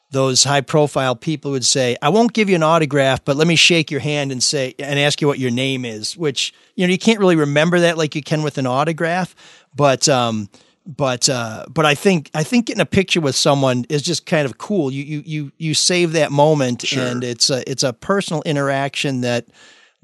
those 0.10 0.44
high 0.44 0.62
profile 0.62 1.16
people 1.16 1.52
would 1.52 1.66
say, 1.66 1.96
I 2.02 2.10
won't 2.10 2.34
give 2.34 2.50
you 2.50 2.56
an 2.56 2.64
autograph, 2.64 3.24
but 3.24 3.36
let 3.36 3.48
me 3.48 3.56
shake 3.56 3.92
your 3.92 4.00
hand 4.00 4.32
and 4.32 4.42
say 4.42 4.74
and 4.80 4.98
ask 5.00 5.22
you 5.22 5.28
what 5.28 5.38
your 5.38 5.52
name 5.52 5.86
is, 5.86 6.18
which 6.18 6.56
you 6.76 6.88
know, 6.88 6.92
you 6.92 6.98
can't 6.98 7.20
really 7.20 7.36
remember 7.36 7.82
that 7.82 8.00
like 8.00 8.16
you 8.16 8.24
can 8.24 8.42
with 8.42 8.58
an 8.58 8.66
autograph. 8.66 9.36
But 9.76 10.10
um 10.10 10.50
but 10.88 11.30
uh, 11.30 11.66
but 11.70 11.86
I 11.86 11.94
think 11.94 12.32
I 12.34 12.44
think 12.44 12.66
getting 12.66 12.82
a 12.82 12.86
picture 12.86 13.22
with 13.22 13.36
someone 13.36 13.86
is 13.90 14.02
just 14.02 14.26
kind 14.26 14.46
of 14.46 14.58
cool. 14.58 14.90
You 14.90 15.04
you 15.04 15.24
you 15.24 15.52
you 15.60 15.74
save 15.76 16.14
that 16.14 16.32
moment, 16.32 16.92
and 16.94 17.24
it's 17.24 17.52
a 17.52 17.70
it's 17.70 17.84
a 17.84 17.94
personal 17.94 18.42
interaction 18.44 19.22
that 19.22 19.46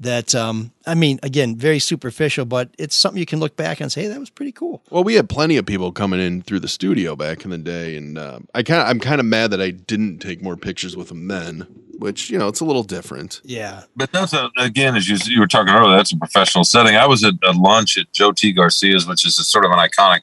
that 0.00 0.34
um, 0.34 0.72
I 0.86 0.94
mean, 0.94 1.18
again, 1.22 1.56
very 1.56 1.78
superficial, 1.78 2.44
but 2.44 2.70
it's 2.78 2.94
something 2.94 3.18
you 3.18 3.26
can 3.26 3.40
look 3.40 3.56
back 3.56 3.80
and 3.80 3.90
say, 3.90 4.02
hey, 4.02 4.08
that 4.08 4.20
was 4.20 4.30
pretty 4.30 4.52
cool. 4.52 4.82
Well, 4.90 5.04
we 5.04 5.14
had 5.14 5.28
plenty 5.28 5.56
of 5.56 5.66
people 5.66 5.92
coming 5.92 6.20
in 6.20 6.42
through 6.42 6.60
the 6.60 6.68
studio 6.68 7.16
back 7.16 7.44
in 7.44 7.50
the 7.50 7.58
day, 7.58 7.96
and 7.96 8.18
uh, 8.18 8.40
I 8.54 8.62
kind 8.62 8.82
of 8.82 8.88
I'm 8.88 9.00
kind 9.00 9.20
of 9.20 9.26
mad 9.26 9.50
that 9.52 9.60
I 9.60 9.70
didn't 9.70 10.18
take 10.18 10.42
more 10.42 10.56
pictures 10.56 10.96
with 10.96 11.08
them 11.08 11.28
then. 11.28 11.66
Which 11.98 12.28
you 12.28 12.36
know, 12.36 12.48
it's 12.48 12.60
a 12.60 12.64
little 12.66 12.82
different. 12.82 13.40
Yeah, 13.42 13.84
But 13.96 14.12
that's 14.12 14.34
a, 14.34 14.50
again, 14.58 14.96
as 14.96 15.08
you, 15.08 15.16
you 15.32 15.40
were 15.40 15.46
talking 15.46 15.72
earlier, 15.72 15.96
that's 15.96 16.12
a 16.12 16.16
professional 16.18 16.64
setting. 16.64 16.94
I 16.94 17.06
was 17.06 17.24
at 17.24 17.32
a 17.42 17.52
lunch 17.52 17.96
at 17.96 18.12
Joe 18.12 18.32
T. 18.32 18.52
Garcia's, 18.52 19.06
which 19.06 19.26
is 19.26 19.38
a 19.38 19.44
sort 19.44 19.64
of 19.64 19.70
an 19.70 19.78
iconic 19.78 20.20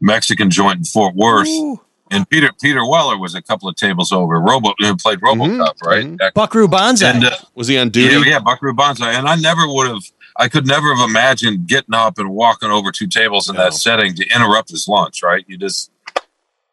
Mexican 0.00 0.50
joint 0.50 0.78
in 0.78 0.84
Fort 0.84 1.16
Worth. 1.16 1.48
Ooh. 1.48 1.80
And 2.10 2.28
Peter 2.30 2.50
Peter 2.60 2.86
Weller 2.88 3.18
was 3.18 3.34
a 3.34 3.42
couple 3.42 3.68
of 3.68 3.74
tables 3.76 4.12
over. 4.12 4.38
Robo 4.40 4.72
who 4.78 4.96
played 4.96 5.20
RoboCop, 5.20 5.82
right? 5.82 6.34
Buckaroo 6.34 6.68
Banzai. 6.68 7.10
And, 7.10 7.24
uh, 7.24 7.30
Was 7.54 7.66
he 7.68 7.78
on 7.78 7.90
duty? 7.90 8.14
yeah, 8.14 8.34
yeah, 8.34 8.38
Buckaroo 8.38 8.74
Banzai. 8.74 9.12
And 9.14 9.26
I 9.26 9.34
never 9.36 9.62
would 9.66 9.88
have, 9.88 10.02
I 10.36 10.48
could 10.48 10.66
never 10.66 10.94
have 10.94 11.08
imagined 11.08 11.66
getting 11.66 11.94
up 11.94 12.18
and 12.18 12.30
walking 12.30 12.70
over 12.70 12.92
two 12.92 13.08
tables 13.08 13.48
in 13.48 13.56
No. 13.56 13.62
that 13.64 13.74
setting 13.74 14.14
to 14.14 14.26
interrupt 14.34 14.70
his 14.70 14.86
lunch, 14.86 15.22
right? 15.22 15.44
You 15.48 15.56
just, 15.56 15.90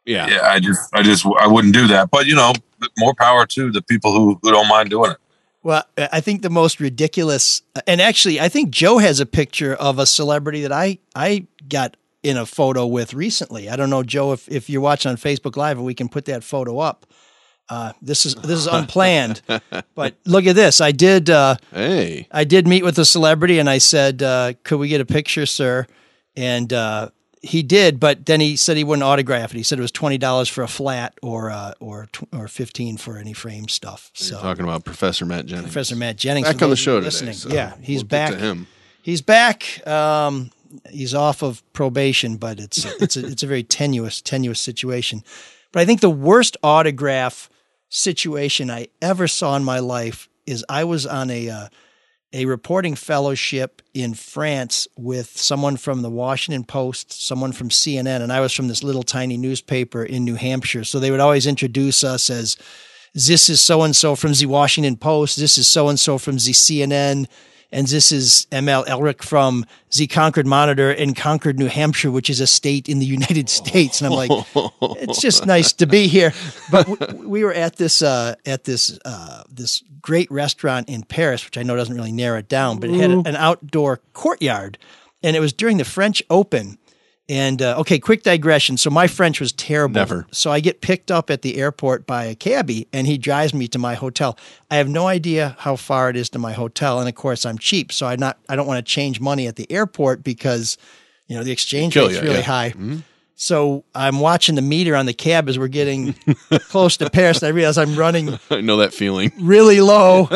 yeah. 0.06 0.28
yeah, 0.28 0.42
I 0.44 0.60
just, 0.60 0.90
I 0.94 1.02
just, 1.02 1.26
I 1.40 1.48
wouldn't 1.48 1.74
do 1.74 1.88
that. 1.88 2.12
But 2.12 2.26
you 2.28 2.36
know, 2.36 2.54
more 3.00 3.14
power 3.16 3.46
to 3.48 3.72
the 3.72 3.82
people 3.82 4.12
who, 4.14 4.40
who 4.44 4.52
don't 4.52 4.68
mind 4.68 4.90
doing 4.90 5.12
it. 5.12 5.18
Well, 5.64 5.84
I 5.98 6.20
think 6.20 6.42
the 6.42 6.50
most 6.50 6.82
ridiculous, 6.82 7.62
and 7.88 8.02
actually, 8.02 8.38
I 8.40 8.50
think 8.50 8.70
Joe 8.70 8.98
has 8.98 9.22
a 9.22 9.26
picture 9.26 9.74
of 9.74 9.98
a 9.98 10.06
celebrity 10.06 10.62
that 10.64 10.74
I 10.74 11.00
I 11.16 11.48
got 11.70 11.96
in 12.24 12.38
a 12.38 12.46
photo 12.46 12.86
with 12.88 13.14
recently. 13.14 13.70
I 13.70 13.76
don't 13.76 13.90
know, 13.90 14.02
Joe, 14.04 14.32
if 14.32 14.48
if 14.50 14.70
you're 14.70 14.82
watching 14.82 15.10
on 15.12 15.18
Facebook 15.18 15.56
Live, 15.58 15.80
we 15.80 15.94
can 15.94 16.10
put 16.10 16.26
that 16.26 16.44
photo 16.44 16.80
up. 16.80 17.06
Uh, 17.70 17.94
this 18.02 18.26
is 18.26 18.36
this 18.36 18.60
is 18.60 18.68
unplanned, 18.68 19.42
but 19.96 20.16
look 20.26 20.46
at 20.46 20.56
this. 20.56 20.82
I 20.82 20.92
did 20.92 21.30
uh, 21.30 21.56
Hey. 21.72 22.28
I 22.32 22.44
did 22.44 22.68
meet 22.68 22.84
with 22.84 22.98
a 23.00 23.06
celebrity, 23.06 23.60
and 23.60 23.70
I 23.70 23.78
said, 23.78 24.22
uh, 24.22 24.54
"Could 24.64 24.80
we 24.80 24.88
get 24.90 25.00
a 25.02 25.06
picture, 25.06 25.46
sir?" 25.46 25.88
And 26.36 26.74
uh, 26.74 27.10
he 27.42 27.64
did, 27.64 28.00
but 28.00 28.26
then 28.26 28.42
he 28.42 28.56
said 28.58 28.76
he 28.78 28.84
wouldn't 28.84 29.04
autograph 29.04 29.54
it. 29.54 29.58
He 29.58 29.64
said 29.64 29.80
it 29.80 29.82
was 29.82 29.92
twenty 29.92 30.18
dollars 30.18 30.50
for 30.50 30.62
a 30.64 30.68
flat 30.68 31.18
or 31.22 31.52
uh, 31.52 31.74
or 31.80 32.08
tw- 32.12 32.28
or 32.34 32.48
fifteen 32.50 32.98
for 32.98 33.18
any 33.18 33.34
frame 33.34 33.68
stuff. 33.70 34.12
So 34.14 34.36
You're 34.36 34.42
talking 34.42 34.66
about 34.66 34.84
Professor 34.84 35.26
Matt 35.26 35.46
Jennings. 35.46 35.66
Professor 35.68 35.96
Matt 35.96 36.18
Jennings 36.18 36.48
Back 36.48 36.62
on 36.62 36.70
the 36.70 36.76
show 36.76 36.96
today. 36.96 37.06
listening. 37.06 37.34
so 37.34 37.50
yeah, 37.50 37.74
he's 37.82 38.00
we'll 38.04 38.08
back. 38.10 38.32
to 38.32 38.38
him. 38.38 38.68
He's 39.02 39.22
back. 39.22 39.86
Um, 39.88 40.52
he's 40.90 41.14
off 41.14 41.42
of 41.42 41.64
probation, 41.74 42.38
but 42.38 42.60
it's 42.60 42.86
it's 43.02 43.18
a, 43.18 43.26
it's 43.26 43.44
a 43.44 43.48
very 43.48 43.64
tenuous 43.64 44.22
tenuous 44.22 44.60
situation. 44.60 45.24
But 45.72 45.82
I 45.82 45.86
think 45.86 46.02
the 46.02 46.10
worst 46.10 46.58
autograph 46.64 47.50
situation 47.90 48.72
I 48.72 48.88
ever 49.02 49.28
saw 49.28 49.56
in 49.56 49.64
my 49.64 49.80
life 49.80 50.30
is 50.46 50.66
I 50.70 50.84
was 50.84 51.06
on 51.06 51.30
a 51.30 51.50
uh, 51.50 51.68
a 52.34 52.46
reporting 52.46 52.96
fellowship 52.96 53.82
in 53.94 54.16
France 54.16 54.88
with 54.98 55.38
someone 55.38 55.78
from 55.78 56.02
the 56.02 56.10
Washington 56.10 56.64
Post, 56.64 57.12
someone 57.12 57.52
from 57.52 57.70
CNN, 57.70 58.22
and 58.22 58.34
I 58.34 58.40
was 58.40 58.52
from 58.52 58.68
this 58.68 58.84
little 58.84 59.04
tiny 59.04 59.38
newspaper 59.38 60.04
in 60.04 60.26
New 60.26 60.36
Hampshire. 60.36 60.84
So 60.84 61.00
they 61.00 61.12
would 61.12 61.20
always 61.20 61.46
introduce 61.46 62.04
us 62.04 62.32
as 62.32 62.58
this 63.14 63.50
is 63.50 63.62
so 63.62 63.84
and 63.84 63.96
so 63.96 64.16
from 64.16 64.34
the 64.34 64.48
Washington 64.48 64.98
Post, 64.98 65.38
this 65.38 65.60
is 65.60 65.68
so 65.68 65.88
and 65.88 66.00
so 66.00 66.18
from 66.18 66.36
the 66.36 66.40
CNN, 66.40 67.28
and 67.74 67.88
this 67.88 68.12
is 68.12 68.48
ML 68.52 68.86
Elrick 68.86 69.24
from 69.24 69.66
the 69.98 70.08
Concord 70.08 70.46
Monitor 70.46 70.92
in 70.92 71.14
Concord, 71.16 71.58
New 71.58 71.68
Hampshire, 71.68 72.12
which 72.12 72.30
is 72.30 72.40
a 72.40 72.48
state 72.48 72.88
in 72.88 73.00
the 73.00 73.06
United 73.06 73.50
States. 73.60 74.00
And 74.00 74.14
I'm 74.14 74.14
like, 74.14 74.32
it's 74.56 75.20
just 75.20 75.46
nice 75.46 75.74
to 75.74 75.88
be 75.88 76.08
here. 76.08 76.32
But 76.72 76.88
w- 76.88 77.28
we 77.28 77.44
were 77.44 77.54
at 77.54 77.76
this 77.78 78.02
uh, 78.02 78.36
at 78.46 78.64
this 78.64 78.98
uh, 79.04 79.44
this 79.50 79.84
great 80.02 80.30
restaurant 80.32 80.88
in 80.88 81.04
Paris, 81.04 81.44
which 81.44 81.58
I 81.58 81.64
know 81.64 81.76
doesn't 81.76 81.96
really 81.96 82.12
narrow 82.12 82.38
it 82.40 82.48
down, 82.48 82.80
but 82.80 82.90
it 82.90 83.00
had 83.00 83.12
an 83.12 83.36
outdoor 83.36 83.98
courtyard, 84.14 84.78
and 85.24 85.36
it 85.36 85.40
was 85.40 85.52
during 85.52 85.78
the 85.78 85.86
French 85.86 86.22
Open. 86.30 86.78
And 87.30 87.62
uh, 87.62 87.78
okay, 87.80 88.00
quick 88.00 88.24
digression. 88.24 88.76
So 88.76 88.90
my 88.90 89.08
French 89.08 89.40
was 89.40 89.54
terrible. 89.54 89.96
Never. 89.96 90.28
So 90.32 90.52
I 90.52 90.60
get 90.60 90.82
picked 90.82 91.10
up 91.10 91.30
at 91.30 91.42
the 91.42 91.58
airport 91.58 92.06
by 92.06 92.26
a 92.26 92.36
cabbie, 92.36 92.88
and 92.92 93.08
he 93.08 93.18
drives 93.18 93.54
me 93.54 93.68
to 93.70 93.80
my 93.80 93.94
hotel. 93.94 94.38
I 94.70 94.76
have 94.76 94.90
no 94.90 95.08
idea 95.08 95.56
how 95.60 95.78
far 95.78 96.10
it 96.10 96.18
is 96.18 96.30
to 96.32 96.40
my 96.40 96.52
hotel, 96.52 97.00
and 97.00 97.08
of 97.08 97.16
course 97.16 97.46
I'm 97.46 97.58
cheap, 97.58 97.94
so 97.94 98.08
I 98.08 98.18
not 98.18 98.38
I 98.50 98.58
don't 98.58 98.68
want 98.68 98.86
to 98.86 98.92
change 98.92 99.22
money 99.22 99.48
at 99.48 99.56
the 99.56 99.72
airport 99.72 100.22
because 100.22 100.78
you 101.28 101.38
know 101.38 101.44
the 101.44 101.52
exchange 101.52 101.96
rate's 101.96 102.16
ya, 102.16 102.22
really 102.22 102.36
yeah. 102.40 102.70
Mm-hmm. 102.72 102.98
So 103.36 103.84
I'm 103.96 104.20
watching 104.20 104.56
the 104.56 104.62
meter 104.62 104.96
on 104.96 105.06
the 105.06 105.14
cab 105.14 105.50
as 105.50 105.58
we're 105.58 105.68
getting 105.68 106.14
close 106.70 106.98
to 106.98 107.10
Paris, 107.10 107.42
and 107.42 107.48
I 107.48 107.52
realize 107.52 107.78
I'm 107.78 107.96
running 107.96 108.40
I 108.52 108.62
know 108.62 108.78
that 108.78 108.94
feeling. 108.94 109.32
really 109.40 109.82
low. 109.82 110.28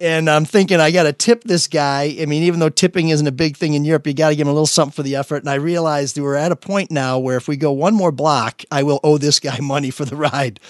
And 0.00 0.28
I'm 0.28 0.44
thinking 0.44 0.78
I 0.78 0.90
got 0.90 1.04
to 1.04 1.12
tip 1.12 1.44
this 1.44 1.66
guy. 1.66 2.16
I 2.20 2.26
mean, 2.26 2.42
even 2.42 2.60
though 2.60 2.68
tipping 2.68 3.08
isn't 3.08 3.26
a 3.26 3.32
big 3.32 3.56
thing 3.56 3.74
in 3.74 3.84
Europe, 3.84 4.06
you 4.06 4.14
got 4.14 4.28
to 4.30 4.36
give 4.36 4.46
him 4.46 4.50
a 4.50 4.52
little 4.52 4.66
something 4.66 4.92
for 4.92 5.02
the 5.02 5.16
effort. 5.16 5.38
And 5.38 5.48
I 5.48 5.54
realized 5.54 6.18
we're 6.18 6.36
at 6.36 6.52
a 6.52 6.56
point 6.56 6.90
now 6.90 7.18
where 7.18 7.36
if 7.36 7.48
we 7.48 7.56
go 7.56 7.72
one 7.72 7.94
more 7.94 8.12
block, 8.12 8.62
I 8.70 8.82
will 8.82 9.00
owe 9.02 9.18
this 9.18 9.40
guy 9.40 9.58
money 9.60 9.90
for 9.90 10.04
the 10.04 10.16
ride. 10.16 10.60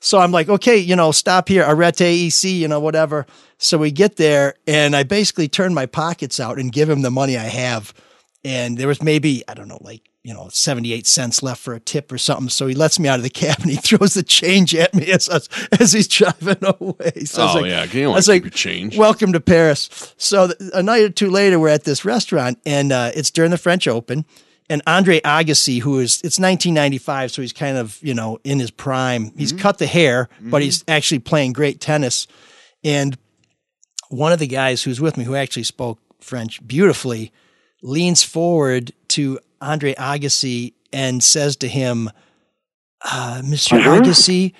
So 0.00 0.18
I'm 0.18 0.32
like, 0.32 0.48
okay, 0.48 0.76
you 0.78 0.96
know, 0.96 1.10
stop 1.12 1.48
here, 1.48 1.64
arete 1.66 2.00
EC, 2.00 2.44
you 2.44 2.68
know, 2.68 2.80
whatever. 2.80 3.26
So 3.58 3.76
we 3.76 3.90
get 3.90 4.16
there, 4.16 4.54
and 4.66 4.96
I 4.96 5.02
basically 5.02 5.48
turn 5.48 5.74
my 5.74 5.84
pockets 5.84 6.40
out 6.40 6.58
and 6.58 6.72
give 6.72 6.88
him 6.88 7.02
the 7.02 7.10
money 7.10 7.36
I 7.36 7.44
have. 7.44 7.92
And 8.42 8.78
there 8.78 8.88
was 8.88 9.02
maybe, 9.02 9.42
I 9.46 9.52
don't 9.52 9.68
know, 9.68 9.78
like, 9.82 10.09
you 10.22 10.34
know, 10.34 10.48
78 10.52 11.06
cents 11.06 11.42
left 11.42 11.62
for 11.62 11.72
a 11.74 11.80
tip 11.80 12.12
or 12.12 12.18
something. 12.18 12.50
So 12.50 12.66
he 12.66 12.74
lets 12.74 12.98
me 12.98 13.08
out 13.08 13.18
of 13.18 13.22
the 13.22 13.30
cab 13.30 13.56
and 13.60 13.70
he 13.70 13.76
throws 13.82 14.12
the 14.14 14.22
change 14.22 14.74
at 14.74 14.94
me 14.94 15.06
as, 15.10 15.28
as, 15.28 15.48
as 15.80 15.92
he's 15.92 16.08
driving 16.08 16.58
away. 16.62 17.24
So 17.24 17.42
I 17.42 17.44
was 17.46 17.56
Oh, 17.56 17.60
like, 17.60 17.70
yeah, 17.70 17.84
you 17.84 18.10
I 18.10 18.14
was 18.16 18.26
keep 18.26 18.32
like, 18.32 18.42
your 18.44 18.50
change. 18.50 18.98
welcome 18.98 19.32
to 19.32 19.40
Paris. 19.40 19.88
So 20.18 20.48
th- 20.48 20.70
a 20.74 20.82
night 20.82 21.04
or 21.04 21.08
two 21.10 21.30
later, 21.30 21.58
we're 21.58 21.68
at 21.70 21.84
this 21.84 22.04
restaurant 22.04 22.58
and 22.66 22.92
uh, 22.92 23.12
it's 23.14 23.30
during 23.30 23.50
the 23.50 23.56
French 23.58 23.88
Open. 23.88 24.26
And 24.68 24.82
Andre 24.86 25.20
Agassi, 25.22 25.80
who 25.80 25.98
is, 25.98 26.16
it's 26.22 26.38
1995, 26.38 27.32
so 27.32 27.42
he's 27.42 27.52
kind 27.52 27.76
of, 27.76 27.98
you 28.02 28.14
know, 28.14 28.38
in 28.44 28.60
his 28.60 28.70
prime. 28.70 29.32
He's 29.36 29.52
cut 29.52 29.78
the 29.78 29.86
hair, 29.86 30.28
but 30.40 30.62
he's 30.62 30.84
actually 30.86 31.18
playing 31.18 31.54
great 31.54 31.80
tennis. 31.80 32.28
And 32.84 33.18
one 34.10 34.32
of 34.32 34.38
the 34.38 34.46
guys 34.46 34.82
who's 34.84 35.00
with 35.00 35.16
me, 35.16 35.24
who 35.24 35.34
actually 35.34 35.64
spoke 35.64 35.98
French 36.20 36.64
beautifully, 36.64 37.32
leans 37.82 38.22
forward 38.22 38.92
to 39.08 39.40
Andre 39.60 39.94
Agassi 39.94 40.72
and 40.92 41.22
says 41.22 41.56
to 41.56 41.68
him, 41.68 42.10
uh, 43.04 43.42
Monsieur 43.44 43.78
Agassi, 43.80 44.52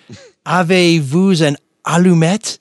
avez-vous 0.46 1.40
an 1.42 1.56
allumette? 1.86 2.58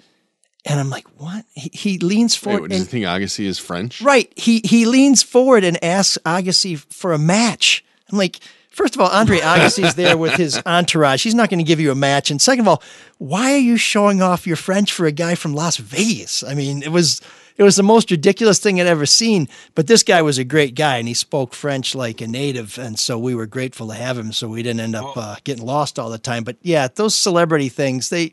And 0.65 0.79
I'm 0.79 0.89
like, 0.89 1.07
what? 1.19 1.45
He, 1.53 1.69
he 1.73 1.97
leans 1.99 2.35
Wait, 2.35 2.43
forward. 2.43 2.61
what, 2.63 2.69
does 2.71 2.79
and- 2.81 2.87
you 2.87 2.91
think 2.91 3.05
Agassi 3.05 3.45
is 3.45 3.57
French? 3.59 4.01
Right. 4.01 4.31
He 4.35 4.61
he 4.63 4.85
leans 4.85 5.23
forward 5.23 5.63
and 5.63 5.81
asks 5.83 6.17
Agassi 6.25 6.77
for 6.93 7.13
a 7.13 7.17
match. 7.17 7.83
I'm 8.11 8.17
like, 8.17 8.39
first 8.69 8.95
of 8.95 9.01
all, 9.01 9.07
Andre 9.09 9.39
Agassi's 9.39 9.95
there 9.95 10.17
with 10.17 10.33
his 10.33 10.61
entourage. 10.65 11.23
He's 11.23 11.33
not 11.35 11.49
going 11.49 11.59
to 11.59 11.63
give 11.63 11.79
you 11.79 11.91
a 11.91 11.95
match. 11.95 12.29
And 12.29 12.41
second 12.41 12.61
of 12.61 12.67
all, 12.67 12.83
why 13.19 13.53
are 13.53 13.57
you 13.57 13.77
showing 13.77 14.21
off 14.21 14.45
your 14.45 14.57
French 14.57 14.91
for 14.91 15.05
a 15.05 15.11
guy 15.11 15.35
from 15.35 15.53
Las 15.53 15.77
Vegas? 15.77 16.43
I 16.43 16.55
mean, 16.55 16.83
it 16.83 16.91
was 16.91 17.21
it 17.59 17.63
was 17.63 17.75
the 17.75 17.83
most 17.83 18.09
ridiculous 18.09 18.57
thing 18.57 18.79
I'd 18.79 18.87
ever 18.87 19.05
seen. 19.05 19.49
But 19.75 19.85
this 19.87 20.01
guy 20.01 20.21
was 20.21 20.37
a 20.37 20.43
great 20.45 20.73
guy, 20.75 20.95
and 20.97 21.07
he 21.07 21.13
spoke 21.13 21.53
French 21.53 21.93
like 21.93 22.21
a 22.21 22.27
native, 22.27 22.79
and 22.79 22.97
so 22.97 23.19
we 23.19 23.35
were 23.35 23.45
grateful 23.45 23.89
to 23.89 23.93
have 23.93 24.17
him. 24.17 24.31
So 24.31 24.47
we 24.47 24.63
didn't 24.63 24.79
end 24.79 24.95
up 24.95 25.15
uh, 25.17 25.35
getting 25.43 25.65
lost 25.65 25.99
all 25.99 26.09
the 26.09 26.17
time. 26.17 26.43
But 26.45 26.55
yeah, 26.61 26.87
those 26.87 27.13
celebrity 27.13 27.67
things 27.69 28.09
they 28.09 28.31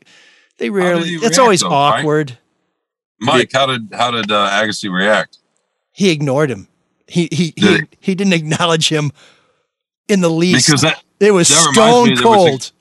they 0.57 0.69
rarely. 0.69 1.09
he 1.09 1.15
It's 1.15 1.23
react, 1.23 1.39
always 1.39 1.61
though, 1.61 1.69
awkward. 1.69 2.37
Mike, 3.19 3.51
how 3.53 3.65
did 3.65 3.89
how 3.93 4.11
did 4.11 4.31
uh, 4.31 4.49
Agassi 4.49 4.91
react? 4.91 5.37
he 5.91 6.09
ignored 6.11 6.49
him. 6.49 6.67
He 7.07 7.27
he 7.31 7.45
he, 7.55 7.61
Did 7.61 7.87
he 7.99 8.15
didn't 8.15 8.33
acknowledge 8.33 8.87
him 8.89 9.11
in 10.07 10.21
the 10.21 10.29
least. 10.29 10.67
Because 10.67 10.81
that 10.81 11.03
it 11.19 11.31
was 11.31 11.49
that 11.49 11.73
stone 11.73 12.09
me 12.09 12.15
there 12.15 12.23
was 12.27 12.45
a- 12.45 12.49
cold. 12.49 12.71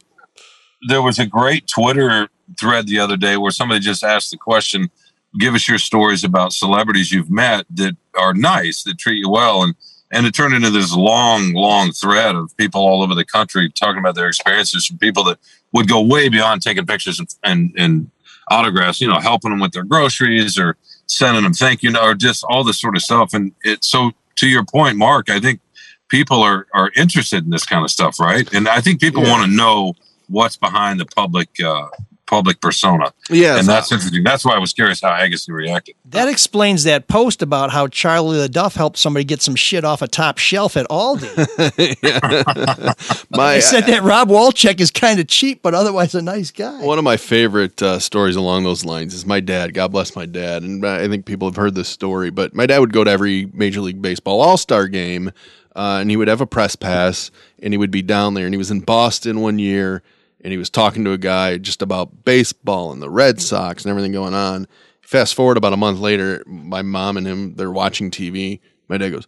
there 0.88 1.02
was 1.02 1.18
a 1.18 1.26
great 1.26 1.66
Twitter 1.66 2.28
thread 2.60 2.86
the 2.86 2.98
other 3.00 3.16
day 3.16 3.36
where 3.36 3.50
somebody 3.50 3.80
just 3.80 4.04
asked 4.04 4.30
the 4.30 4.36
question, 4.36 4.90
"Give 5.38 5.54
us 5.54 5.68
your 5.68 5.78
stories 5.78 6.24
about 6.24 6.52
celebrities 6.52 7.12
you've 7.12 7.30
met 7.30 7.66
that 7.74 7.96
are 8.18 8.34
nice, 8.34 8.82
that 8.84 8.98
treat 8.98 9.18
you 9.18 9.28
well," 9.30 9.62
and 9.62 9.74
and 10.10 10.24
it 10.26 10.34
turned 10.34 10.54
into 10.54 10.70
this 10.70 10.94
long, 10.94 11.52
long 11.52 11.90
thread 11.92 12.36
of 12.36 12.56
people 12.56 12.80
all 12.80 13.02
over 13.02 13.14
the 13.14 13.24
country 13.24 13.68
talking 13.70 13.98
about 13.98 14.14
their 14.14 14.28
experiences 14.28 14.86
from 14.86 14.98
people 14.98 15.24
that 15.24 15.38
would 15.72 15.88
go 15.88 16.00
way 16.00 16.28
beyond 16.28 16.62
taking 16.62 16.86
pictures 16.86 17.18
and 17.18 17.28
and, 17.42 17.72
and 17.76 18.10
autographs, 18.50 19.00
you 19.00 19.08
know, 19.08 19.18
helping 19.18 19.50
them 19.50 19.60
with 19.60 19.72
their 19.72 19.84
groceries 19.84 20.58
or 20.58 20.76
sending 21.06 21.42
them 21.42 21.52
thank 21.52 21.82
you 21.82 21.96
or 21.98 22.14
just 22.14 22.44
all 22.48 22.62
this 22.64 22.80
sort 22.80 22.96
of 22.96 23.02
stuff. 23.02 23.34
And 23.34 23.52
it 23.64 23.84
so 23.84 24.12
to 24.36 24.48
your 24.48 24.64
point, 24.64 24.96
Mark, 24.96 25.28
I 25.30 25.40
think 25.40 25.60
people 26.08 26.42
are 26.42 26.66
are 26.72 26.90
interested 26.96 27.44
in 27.44 27.50
this 27.50 27.64
kind 27.64 27.84
of 27.84 27.90
stuff, 27.90 28.20
right? 28.20 28.52
And 28.54 28.68
I 28.68 28.80
think 28.80 29.00
people 29.00 29.24
Yeah. 29.24 29.30
want 29.32 29.50
to 29.50 29.56
know 29.56 29.94
what's 30.28 30.56
behind 30.56 31.00
the 31.00 31.06
public 31.06 31.48
uh, 31.64 31.88
public 32.26 32.60
persona. 32.60 33.12
Yeah, 33.30 33.58
and 33.58 33.66
that's 33.66 33.92
interesting. 33.92 34.24
That's 34.24 34.44
why 34.44 34.54
I 34.54 34.58
was 34.58 34.72
curious 34.72 35.00
how 35.00 35.10
Agassi 35.10 35.48
reacted. 35.48 35.94
That 36.06 36.28
explains 36.28 36.84
that 36.84 37.08
post 37.08 37.42
about 37.42 37.70
how 37.70 37.88
Charlie 37.88 38.38
the 38.38 38.48
Duff 38.48 38.74
helped 38.74 38.98
somebody 38.98 39.24
get 39.24 39.42
some 39.42 39.54
shit 39.54 39.84
off 39.84 40.02
a 40.02 40.08
top 40.08 40.38
shelf 40.38 40.76
at 40.76 40.86
Aldi. 40.88 41.26
My 43.30 43.54
I 43.54 43.58
said 43.60 43.82
that 43.82 44.02
Rob 44.02 44.28
Wolchek 44.28 44.80
is 44.80 44.90
kind 44.90 45.20
of 45.20 45.28
cheap, 45.28 45.62
but 45.62 45.74
otherwise 45.74 46.14
a 46.14 46.22
nice 46.22 46.50
guy. 46.50 46.82
One 46.82 46.98
of 46.98 47.04
my 47.04 47.16
favorite 47.16 47.80
uh, 47.82 47.98
stories 47.98 48.36
along 48.36 48.64
those 48.64 48.84
lines 48.84 49.14
is 49.14 49.26
my 49.26 49.40
dad. 49.40 49.74
God 49.74 49.92
bless 49.92 50.16
my 50.16 50.26
dad, 50.26 50.62
and 50.62 50.84
I 50.84 51.08
think 51.08 51.26
people 51.26 51.48
have 51.48 51.56
heard 51.56 51.74
this 51.74 51.88
story. 51.88 52.30
But 52.30 52.54
my 52.54 52.66
dad 52.66 52.78
would 52.78 52.92
go 52.92 53.04
to 53.04 53.10
every 53.10 53.46
Major 53.52 53.80
League 53.80 54.02
Baseball 54.02 54.40
All 54.40 54.56
Star 54.56 54.88
game, 54.88 55.28
uh, 55.74 55.98
and 56.00 56.10
he 56.10 56.16
would 56.16 56.28
have 56.28 56.40
a 56.40 56.46
press 56.46 56.76
pass, 56.76 57.30
and 57.62 57.72
he 57.72 57.78
would 57.78 57.90
be 57.90 58.02
down 58.02 58.34
there. 58.34 58.46
And 58.46 58.54
he 58.54 58.58
was 58.58 58.70
in 58.70 58.80
Boston 58.80 59.40
one 59.40 59.58
year, 59.58 60.02
and 60.46 60.52
he 60.52 60.58
was 60.58 60.70
talking 60.70 61.04
to 61.04 61.10
a 61.10 61.18
guy 61.18 61.58
just 61.58 61.82
about 61.82 62.24
baseball 62.24 62.92
and 62.92 63.02
the 63.02 63.10
Red 63.10 63.40
Sox 63.42 63.82
and 63.84 63.90
everything 63.90 64.12
going 64.12 64.32
on. 64.32 64.68
Fast 65.00 65.34
forward 65.34 65.56
about 65.56 65.72
a 65.72 65.76
month 65.76 65.98
later, 65.98 66.40
my 66.46 66.82
mom 66.82 67.16
and 67.16 67.26
him 67.26 67.56
they're 67.56 67.72
watching 67.72 68.12
TV. 68.12 68.60
My 68.86 68.96
dad 68.96 69.10
goes, 69.10 69.26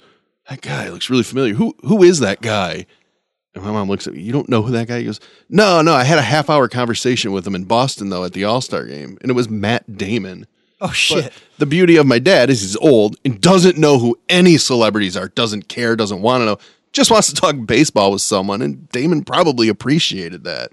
"That 0.49 0.61
guy 0.61 0.89
looks 0.91 1.11
really 1.11 1.25
familiar. 1.25 1.55
Who 1.55 1.75
who 1.83 2.05
is 2.05 2.21
that 2.21 2.41
guy?" 2.41 2.87
And 3.53 3.65
my 3.65 3.73
mom 3.73 3.89
looks 3.89 4.07
at 4.07 4.15
me, 4.15 4.23
you 4.23 4.31
don't 4.31 4.49
know 4.49 4.63
who 4.63 4.71
that 4.71 4.87
guy 4.87 4.99
is? 4.99 5.01
He 5.01 5.07
goes, 5.07 5.21
No, 5.49 5.83
no, 5.83 5.93
I 5.93 6.05
had 6.05 6.21
a 6.21 6.23
half 6.23 6.49
hour 6.49 6.69
conversation 6.69 7.33
with 7.33 7.45
him 7.45 7.57
in 7.57 7.65
Boston, 7.65 8.11
though, 8.11 8.23
at 8.23 8.33
the 8.33 8.45
All 8.45 8.61
Star 8.61 8.85
game, 8.85 9.19
and 9.21 9.29
it 9.29 9.35
was 9.35 9.49
Matt 9.49 9.97
Damon. 9.97 10.47
Oh, 10.81 10.93
shit. 10.93 11.25
But 11.25 11.33
the 11.59 11.67
beauty 11.67 11.97
of 11.97 12.07
my 12.07 12.21
dad 12.21 12.51
is 12.51 12.61
he's 12.61 12.77
old 12.77 13.17
and 13.25 13.41
doesn't 13.41 13.77
know 13.77 13.99
who 13.99 14.17
any 14.29 14.57
celebrities 14.59 15.17
are, 15.17 15.27
doesn't 15.31 15.67
care, 15.67 15.97
doesn't 15.97 16.23
want 16.23 16.43
to 16.43 16.45
know, 16.45 16.59
just 16.93 17.11
wants 17.11 17.27
to 17.33 17.35
talk 17.35 17.57
baseball 17.67 18.13
with 18.13 18.23
someone, 18.23 18.63
and 18.63 18.89
Damon 18.91 19.25
probably 19.25 19.67
appreciated 19.67 20.45
that. 20.45 20.71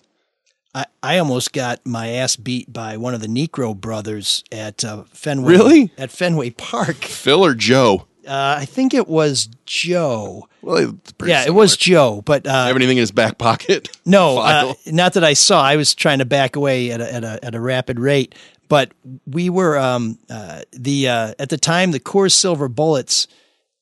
I, 0.76 0.86
I 1.02 1.18
almost 1.20 1.54
got 1.54 1.86
my 1.86 2.10
ass 2.10 2.36
beat 2.36 2.72
by 2.72 2.98
one 2.98 3.14
of 3.14 3.22
the 3.22 3.28
Niekro 3.28 3.76
brothers 3.76 4.44
at 4.52 4.84
uh, 4.84 5.06
Fenway. 5.14 5.54
Really? 5.54 5.92
At 5.98 6.12
Fenway 6.12 6.50
Park. 6.52 6.96
Phil 7.04 7.44
or 7.44 7.56
Joe? 7.56 8.06
Uh, 8.28 8.58
I 8.60 8.66
think 8.66 8.94
it 8.94 9.08
was 9.08 9.48
Joe. 9.66 10.50
Well, 10.62 10.98
yeah, 11.24 11.46
it 11.46 11.54
was 11.54 11.78
Joe, 11.78 12.22
but 12.26 12.46
uh, 12.46 12.66
Have 12.66 12.76
anything 12.76 12.98
in 12.98 13.02
his 13.02 13.12
back 13.12 13.38
pocket? 13.38 13.90
No, 14.08 14.38
uh, 14.38 14.74
not 14.86 15.14
that 15.14 15.24
I 15.24 15.34
saw. 15.34 15.64
I 15.64 15.78
was 15.78 15.96
trying 15.96 16.20
to 16.20 16.26
back 16.26 16.56
away 16.56 16.92
at 16.92 17.02
a, 17.02 17.12
at 17.12 17.24
a, 17.24 17.46
at 17.46 17.56
a 17.56 17.60
rapid 17.60 18.00
rate. 18.00 18.36
But 18.68 18.92
we 19.26 19.50
were 19.50 19.80
um, 19.80 20.20
uh, 20.30 20.62
the 20.72 21.08
uh, 21.10 21.34
at 21.40 21.50
the 21.50 21.58
time 21.58 21.92
the 21.92 22.00
Coors 22.00 22.34
Silver 22.34 22.68
Bullets 22.68 23.28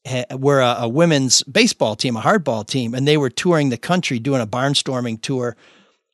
ha- 0.08 0.26
were 0.32 0.62
a, 0.62 0.76
a 0.80 0.88
women's 0.90 1.44
baseball 1.44 1.96
team, 1.98 2.16
a 2.16 2.22
hardball 2.22 2.66
team, 2.66 2.94
and 2.94 3.06
they 3.06 3.18
were 3.18 3.30
touring 3.30 3.70
the 3.70 3.78
country 3.78 4.18
doing 4.20 4.42
a 4.42 4.48
barnstorming 4.48 5.22
tour. 5.22 5.58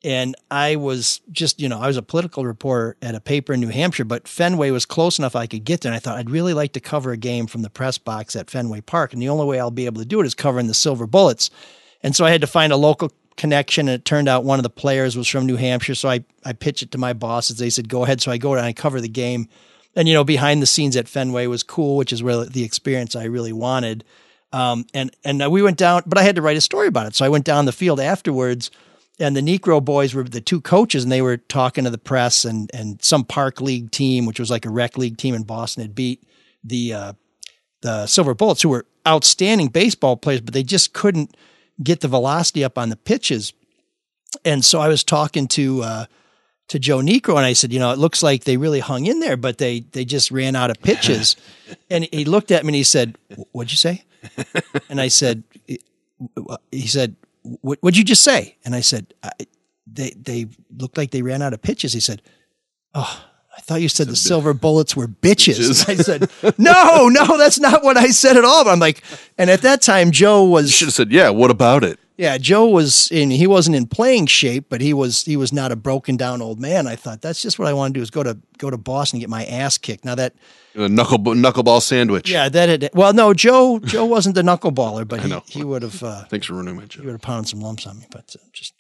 And 0.04 0.36
I 0.50 0.78
was 0.78 1.20
just, 1.30 1.60
you 1.60 1.68
know, 1.68 1.80
I 1.80 1.88
was 1.88 1.98
a 1.98 2.02
political 2.02 2.46
reporter 2.46 2.96
at 3.02 3.16
a 3.16 3.20
paper 3.20 3.52
in 3.52 3.60
New 3.60 3.68
Hampshire, 3.68 4.06
but 4.06 4.30
Fenway 4.30 4.72
was 4.72 4.86
close 4.86 5.20
enough 5.20 5.36
I 5.36 5.46
could 5.46 5.66
get 5.66 5.82
there. 5.82 5.92
And 5.92 5.96
I 5.96 6.00
thought 6.00 6.18
I'd 6.18 6.30
really 6.30 6.54
like 6.54 6.72
to 6.74 6.80
cover 6.80 7.12
a 7.12 7.18
game 7.18 7.48
from 7.48 7.64
the 7.64 7.70
press 7.70 7.98
box 7.98 8.36
at 8.36 8.50
Fenway 8.50 8.82
Park. 8.82 9.12
And 9.12 9.22
the 9.22 9.28
only 9.28 9.46
way 9.46 9.60
I'll 9.60 9.72
be 9.72 9.86
able 9.86 10.00
to 10.00 10.08
do 10.08 10.22
it 10.22 10.26
is 10.26 10.34
covering 10.34 10.68
the 10.68 10.74
Silver 10.74 11.06
Bullets. 11.06 11.50
And 12.02 12.16
so 12.16 12.24
I 12.24 12.32
had 12.32 12.40
to 12.42 12.48
find 12.48 12.72
a 12.72 12.78
local 12.78 13.12
connection. 13.36 13.90
And 13.90 13.96
it 13.96 14.06
turned 14.06 14.30
out 14.30 14.46
one 14.46 14.58
of 14.58 14.64
the 14.64 14.70
players 14.70 15.18
was 15.18 15.28
from 15.28 15.46
New 15.46 15.58
Hampshire. 15.58 15.96
So 15.96 16.08
I, 16.08 16.24
I 16.46 16.54
pitched 16.54 16.84
it 16.84 16.92
to 16.92 16.98
my 16.98 17.12
bosses. 17.12 17.58
They 17.58 17.70
said, 17.70 17.90
go 17.90 18.06
ahead. 18.06 18.22
So 18.22 18.32
I 18.32 18.38
go 18.38 18.54
and 18.54 18.66
I 18.66 18.72
cover 18.72 19.02
the 19.02 19.10
game. 19.10 19.50
And, 19.98 20.08
you 20.08 20.14
know, 20.14 20.24
behind 20.24 20.62
the 20.62 20.66
scenes 20.66 20.96
at 20.96 21.10
Fenway 21.10 21.48
was 21.48 21.64
cool, 21.64 21.98
which 21.98 22.14
is 22.14 22.24
where 22.24 22.46
the 22.46 22.64
experience 22.64 23.18
I 23.18 23.26
really 23.26 23.52
wanted. 23.52 24.06
Um, 24.54 24.86
and, 24.94 25.12
and 25.26 25.52
we 25.52 25.62
went 25.62 25.78
down, 25.78 26.04
but 26.06 26.18
I 26.18 26.24
had 26.24 26.38
to 26.38 26.42
write 26.42 26.58
a 26.58 26.62
story 26.62 26.88
about 26.88 27.08
it. 27.08 27.16
So 27.16 27.26
I 27.26 27.30
went 27.30 27.44
down 27.44 27.66
the 27.66 27.74
field 27.74 28.00
afterwards 28.00 28.72
and 29.20 29.36
the 29.36 29.42
Niekro 29.42 29.84
boys 29.84 30.14
were 30.14 30.24
the 30.24 30.42
two 30.42 30.62
coaches, 30.62 31.04
and 31.04 31.12
they 31.12 31.22
were 31.22 31.38
talking 31.38 31.84
to 31.84 31.90
the 31.90 31.98
press, 31.98 32.46
and 32.46 32.70
and 32.74 33.04
some 33.04 33.24
park 33.24 33.62
league 33.62 33.92
team, 33.92 34.26
which 34.26 34.40
was 34.40 34.50
like 34.50 34.66
a 34.66 34.70
rec 34.70 34.98
league 34.98 35.18
team 35.18 35.36
in 35.36 35.44
Boston, 35.44 35.82
had 35.82 35.96
beat 35.96 36.24
the 36.64 36.94
uh, 36.94 37.14
the 37.82 38.08
Silver 38.08 38.34
Bullets, 38.34 38.62
who 38.62 38.70
were 38.70 38.86
outstanding 39.08 39.68
baseball 39.68 40.18
players, 40.18 40.42
but 40.42 40.54
they 40.54 40.64
just 40.64 40.94
couldn't 40.94 41.36
get 41.82 42.02
the 42.02 42.08
velocity 42.08 42.64
up 42.64 42.78
on 42.78 42.90
the 42.90 42.96
pitches. 42.96 43.54
And 44.46 44.64
so 44.64 44.80
I 44.80 44.88
was 44.88 45.04
talking 45.04 45.48
to 45.50 45.84
uh, 45.84 46.06
to 46.70 46.80
Joe 46.80 47.00
Niekro, 47.00 47.36
and 47.36 47.46
I 47.46 47.54
said, 47.54 47.74
you 47.74 47.80
know, 47.80 47.92
it 47.92 48.00
looks 48.00 48.24
like 48.24 48.44
they 48.44 48.58
really 48.58 48.80
hung 48.80 49.06
in 49.06 49.20
there, 49.20 49.38
but 49.38 49.58
they 49.58 49.82
they 49.82 50.06
just 50.06 50.32
ran 50.32 50.56
out 50.56 50.72
of 50.72 50.82
pitches. 50.82 51.36
and 51.90 52.08
he 52.12 52.26
looked 52.26 52.52
at 52.52 52.64
me 52.64 52.70
and 52.70 52.76
he 52.76 52.84
said, 52.84 53.18
"What'd 53.52 53.72
you 53.72 53.78
say?" 53.78 54.04
And 54.90 55.00
I 55.00 55.08
said, 55.08 55.44
he 56.72 56.88
said, 56.88 57.16
what, 57.44 57.82
would 57.82 57.98
you 57.98 58.04
just 58.04 58.24
say? 58.24 58.58
And 58.66 58.76
I 58.76 58.82
said, 58.82 59.14
I, 59.24 59.32
they, 59.92 60.12
they 60.12 60.48
looked 60.76 60.98
like 60.98 61.12
they 61.12 61.22
ran 61.22 61.42
out 61.42 61.54
of 61.54 61.62
pitches. 61.62 61.94
He 61.94 62.00
said, 62.00 62.22
Oh, 62.94 63.26
I 63.56 63.62
thought 63.62 63.82
you 63.82 63.90
said 63.90 64.08
the 64.08 64.16
silver 64.16 64.54
bullets 64.54 64.96
were 64.96 65.08
bitches. 65.08 65.88
I 65.90 65.96
said, 65.96 66.30
No, 66.58 67.08
no, 67.10 67.38
that's 67.38 67.60
not 67.60 67.84
what 67.84 67.98
I 67.98 68.08
said 68.08 68.38
at 68.38 68.46
all. 68.46 68.64
But 68.64 68.72
I'm 68.72 68.80
like, 68.80 69.04
and 69.38 69.50
at 69.50 69.62
that 69.62 69.82
time, 69.82 70.12
Joe 70.12 70.44
was. 70.46 70.72
should 70.72 70.88
have 70.88 70.94
said, 70.94 71.12
Yeah, 71.12 71.30
what 71.30 71.52
about 71.52 71.84
it? 71.84 72.00
Yeah, 72.20 72.38
Joe 72.38 72.68
was 72.68 73.10
in. 73.12 73.32
He 73.32 73.48
wasn't 73.48 73.78
in 73.78 73.88
playing 73.88 74.26
shape, 74.26 74.66
but 74.68 74.82
he 74.82 74.94
was. 74.94 75.24
He 75.24 75.38
was 75.38 75.54
not 75.54 75.72
a 75.72 75.78
broken 75.78 76.18
down 76.18 76.42
old 76.42 76.60
man. 76.60 76.86
I 76.86 76.98
thought 76.98 77.22
that's 77.22 77.42
just 77.42 77.58
what 77.58 77.70
I 77.70 77.72
want 77.72 77.94
to 77.94 77.98
do 77.98 78.02
is 78.02 78.10
go 78.10 78.24
to 78.24 78.38
go 78.58 78.70
to 78.70 78.76
Boston 78.78 79.18
and 79.18 79.22
get 79.22 79.30
my 79.30 79.46
ass 79.46 79.78
kicked. 79.78 80.04
Now 80.04 80.16
that 80.16 80.34
a 80.76 80.90
knuckle 80.90 81.20
knuckleball 81.20 81.82
sandwich. 81.82 82.30
Yeah, 82.30 82.50
that. 82.50 82.68
Had, 82.68 82.90
well, 82.94 83.14
no, 83.14 83.34
Joe. 83.34 83.80
Joe 83.80 84.04
wasn't 84.04 84.36
the 84.36 84.42
knuckleballer, 84.42 85.08
but 85.08 85.22
he, 85.48 85.60
he 85.60 85.64
would 85.64 85.82
have. 85.82 86.04
Uh, 86.04 86.26
Thanks 86.26 86.48
for 86.48 86.56
ruining 86.56 86.76
my 86.76 86.84
joke. 86.88 87.04
He 87.04 87.06
would 87.06 87.14
have 87.14 87.22
pounded 87.22 87.48
some 87.48 87.62
lumps 87.62 87.88
on 87.88 88.00
me, 88.00 88.06
but 88.12 88.36
uh, 88.36 88.46
just 88.52 88.74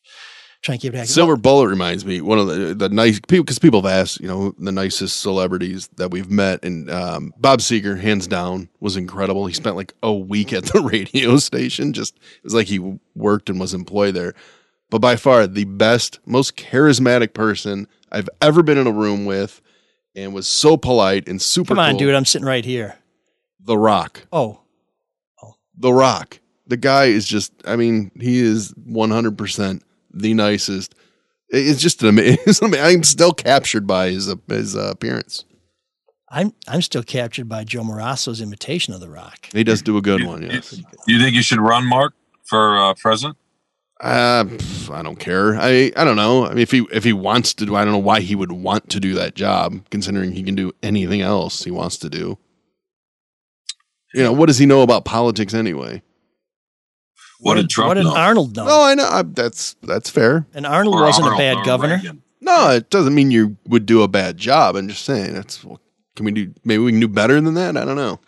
trying 0.62 0.78
to 0.78 0.82
keep 0.82 0.94
it. 0.94 1.08
Silver 1.08 1.36
Bullet 1.36 1.68
reminds 1.68 2.06
me 2.06 2.22
one 2.22 2.40
of 2.40 2.48
the 2.48 2.74
the 2.74 2.90
nice 2.90 3.20
people 3.20 3.44
because 3.44 3.60
people 3.60 3.82
have 3.82 3.92
asked, 3.92 4.20
you 4.20 4.28
know, 4.28 4.54
the 4.58 4.72
nicest 4.72 5.20
celebrities 5.20 5.88
that 5.98 6.12
we've 6.12 6.30
met, 6.30 6.64
and 6.64 6.90
um, 6.90 7.34
Bob 7.38 7.60
Seger, 7.60 8.00
hands 8.00 8.28
down, 8.28 8.70
was 8.80 8.98
incredible. 8.98 9.46
He 9.48 9.54
spent 9.54 9.76
like 9.76 9.94
a 10.04 10.14
week 10.14 10.54
at 10.54 10.66
the 10.66 10.82
radio 10.92 11.38
station. 11.38 11.94
Just 11.94 12.16
it 12.18 12.44
was 12.44 12.54
like 12.54 12.68
he 12.68 12.80
worked 13.16 13.50
and 13.50 13.60
was 13.60 13.74
employed 13.74 14.16
there. 14.16 14.34
But 14.90 15.00
by 15.00 15.16
far 15.16 15.46
the 15.46 15.66
best, 15.66 16.20
most 16.26 16.58
charismatic 16.58 17.34
person 17.34 17.88
I've 18.12 18.30
ever 18.42 18.64
been 18.64 18.78
in 18.78 18.88
a 18.88 18.92
room 18.92 19.26
with, 19.26 19.62
and 20.16 20.34
was 20.34 20.48
so 20.48 20.78
polite 20.78 21.28
and 21.28 21.42
super. 21.42 21.70
Come 21.70 21.80
on, 21.80 21.92
cool. 21.92 22.00
dude! 22.00 22.16
I'm 22.16 22.26
sitting 22.26 22.48
right 22.48 22.66
here. 22.66 22.98
The 23.62 23.78
Rock. 23.78 24.26
Oh, 24.32 24.62
oh, 25.44 25.56
The 25.78 25.94
Rock. 25.94 26.40
The 26.66 26.78
guy 26.78 27.06
is 27.06 27.28
just. 27.28 27.52
I 27.66 27.76
mean, 27.76 28.12
he 28.20 28.40
is 28.40 28.74
100 28.84 29.38
percent 29.38 29.84
the 30.12 30.34
nicest. 30.34 30.96
It's 31.50 31.82
just 31.82 32.04
an 32.04 32.10
amazing. 32.10 32.76
I'm 32.80 33.04
still 33.04 33.34
captured 33.34 33.88
by 33.88 34.10
his 34.10 34.34
his 34.48 34.76
uh, 34.76 34.90
appearance. 34.92 35.46
I'm 36.30 36.54
I'm 36.68 36.82
still 36.82 37.04
captured 37.04 37.50
by 37.50 37.64
Joe 37.64 37.82
Marasso's 37.82 38.42
imitation 38.42 38.94
of 38.94 39.00
The 39.00 39.10
Rock. 39.10 39.50
He 39.52 39.64
does 39.64 39.82
do 39.82 39.98
a 39.98 40.02
good 40.02 40.24
one. 40.26 40.44
Yes. 40.44 40.80
You 41.08 41.20
think 41.20 41.36
you 41.36 41.42
should 41.42 41.60
run 41.60 41.86
Mark 41.86 42.14
for 42.46 42.78
uh, 42.78 42.94
president? 42.94 43.38
Uh, 44.00 44.46
I 44.92 45.02
don't 45.02 45.20
care. 45.20 45.56
I 45.60 45.92
I 45.98 46.04
don't 46.04 46.16
know. 46.16 46.46
I 46.46 46.50
mean, 46.50 46.60
if 46.60 46.72
he 46.72 46.86
if 46.92 47.04
he 47.04 47.14
wants 47.14 47.54
to 47.56 47.66
do, 47.66 47.76
I 47.76 47.84
don't 47.84 47.94
know 47.94 48.00
why 48.00 48.22
he 48.22 48.36
would 48.36 48.52
want 48.52 48.90
to 48.92 49.00
do 49.00 49.16
that 49.16 49.36
job, 49.36 49.90
considering 49.90 50.32
he 50.32 50.44
can 50.44 50.56
do 50.56 50.72
anything 50.84 51.22
else 51.22 51.64
he 51.64 51.72
wants 51.72 51.98
to 51.98 52.10
do. 52.10 52.38
You 54.14 54.24
know, 54.24 54.32
what 54.32 54.48
does 54.48 54.58
he 54.58 54.66
know 54.66 54.82
about 54.82 55.06
politics 55.06 55.54
anyway? 55.54 56.02
What, 57.40 57.56
did 57.56 57.70
Trump 57.70 57.88
What 57.90 57.94
did 57.96 58.04
know? 58.04 58.16
Arnold 58.16 58.56
know? 58.56 58.66
No, 58.66 58.82
I 58.84 58.96
know 58.96 59.08
I, 59.08 59.22
that's 59.24 59.76
that's 59.84 60.10
fair. 60.10 60.46
And 60.54 60.66
Arnold 60.66 60.96
Or 60.96 61.04
wasn't 61.04 61.26
Arnold 61.28 61.42
a 61.42 61.56
bad 61.56 61.66
governor. 61.66 61.96
Reagan. 61.96 62.22
No, 62.42 62.70
it 62.72 62.90
doesn't 62.90 63.14
mean 63.16 63.32
you 63.32 63.58
would 63.68 63.86
do 63.86 64.02
a 64.02 64.08
bad 64.08 64.38
job. 64.38 64.76
I'm 64.76 64.88
just 64.88 65.06
saying 65.06 65.34
that's. 65.34 65.64
Well, 65.64 65.80
can 66.16 66.26
we 66.26 66.32
do? 66.32 66.54
Maybe 66.66 66.84
we 66.84 66.92
can 66.92 67.00
do 67.00 67.08
better 67.08 67.40
than 67.40 67.54
that. 67.56 67.78
I 67.78 67.86
don't 67.86 67.96
know. 67.96 68.20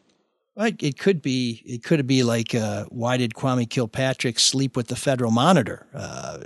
Like 0.56 0.84
it 0.84 1.00
could 1.00 1.22
be, 1.22 1.62
it 1.66 1.84
could 1.84 2.06
be 2.08 2.24
like, 2.24 2.54
uh, 2.54 2.86
why 2.90 3.18
did 3.18 3.34
Kwame 3.34 3.70
Kilpatrick 3.70 4.38
sleep 4.38 4.76
with 4.76 4.88
the 4.88 4.96
federal 4.98 5.32
monitor? 5.32 5.88
Uh, 5.94 6.40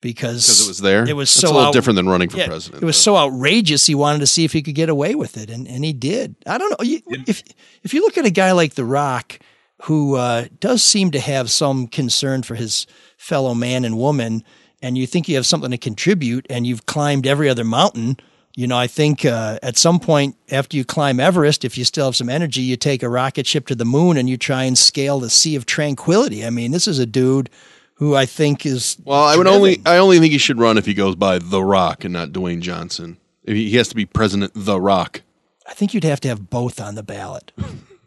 because 0.00 0.46
Because 0.46 0.66
it 0.66 0.68
was 0.68 0.78
there. 0.78 1.08
It 1.08 1.14
was 1.16 1.32
That's 1.32 1.40
so 1.40 1.48
a 1.48 1.52
little 1.52 1.68
out- 1.68 1.72
different 1.72 1.96
than 1.96 2.08
running 2.08 2.28
for 2.28 2.38
yeah, 2.38 2.46
president. 2.46 2.82
It 2.82 2.86
was 2.86 2.96
so 2.96 3.16
outrageous. 3.16 3.86
He 3.86 3.94
wanted 3.94 4.18
to 4.18 4.26
see 4.26 4.44
if 4.44 4.52
he 4.52 4.60
could 4.62 4.74
get 4.74 4.88
away 4.88 5.14
with 5.14 5.36
it, 5.36 5.48
and 5.50 5.66
and 5.66 5.84
he 5.84 5.92
did. 5.92 6.36
I 6.46 6.58
don't 6.58 6.70
know. 6.70 6.84
You, 6.84 7.00
if 7.26 7.42
if 7.82 7.94
you 7.94 8.00
look 8.02 8.18
at 8.18 8.26
a 8.26 8.30
guy 8.30 8.52
like 8.52 8.74
The 8.74 8.84
Rock, 8.84 9.38
who 9.82 10.14
uh, 10.14 10.46
does 10.60 10.82
seem 10.82 11.10
to 11.10 11.18
have 11.18 11.50
some 11.50 11.88
concern 11.88 12.42
for 12.42 12.54
his 12.54 12.86
fellow 13.16 13.54
man 13.54 13.84
and 13.84 13.98
woman, 13.98 14.44
and 14.80 14.96
you 14.96 15.06
think 15.06 15.28
you 15.28 15.36
have 15.36 15.46
something 15.46 15.70
to 15.72 15.78
contribute, 15.78 16.46
and 16.48 16.66
you've 16.66 16.86
climbed 16.86 17.26
every 17.26 17.48
other 17.48 17.64
mountain. 17.64 18.16
You 18.54 18.66
know, 18.66 18.78
I 18.78 18.86
think 18.86 19.24
uh, 19.24 19.58
at 19.62 19.76
some 19.76 19.98
point 19.98 20.36
after 20.50 20.76
you 20.76 20.84
climb 20.84 21.18
Everest, 21.18 21.64
if 21.64 21.76
you 21.76 21.84
still 21.84 22.06
have 22.06 22.16
some 22.16 22.28
energy, 22.28 22.60
you 22.60 22.76
take 22.76 23.02
a 23.02 23.08
rocket 23.08 23.46
ship 23.46 23.66
to 23.68 23.74
the 23.74 23.84
moon 23.84 24.16
and 24.16 24.28
you 24.28 24.36
try 24.36 24.64
and 24.64 24.76
scale 24.76 25.18
the 25.18 25.30
Sea 25.30 25.56
of 25.56 25.66
Tranquility. 25.66 26.44
I 26.44 26.50
mean, 26.50 26.70
this 26.70 26.86
is 26.86 26.98
a 26.98 27.06
dude 27.06 27.50
who 27.94 28.14
I 28.14 28.26
think 28.26 28.66
is 28.66 28.98
Well, 29.04 29.22
I 29.22 29.36
would 29.36 29.46
only 29.46 29.80
I 29.86 29.98
only 29.98 30.18
think 30.18 30.32
he 30.32 30.38
should 30.38 30.58
run 30.58 30.78
if 30.78 30.86
he 30.86 30.94
goes 30.94 31.16
by 31.16 31.38
The 31.38 31.64
Rock 31.64 32.04
and 32.04 32.12
not 32.12 32.28
Dwayne 32.28 32.60
Johnson. 32.60 33.16
He 33.46 33.72
has 33.76 33.88
to 33.88 33.96
be 33.96 34.06
President 34.06 34.52
The 34.54 34.80
Rock. 34.80 35.22
I 35.66 35.74
think 35.74 35.94
you'd 35.94 36.04
have 36.04 36.20
to 36.20 36.28
have 36.28 36.50
both 36.50 36.80
on 36.80 36.94
the 36.94 37.02
ballot. 37.02 37.50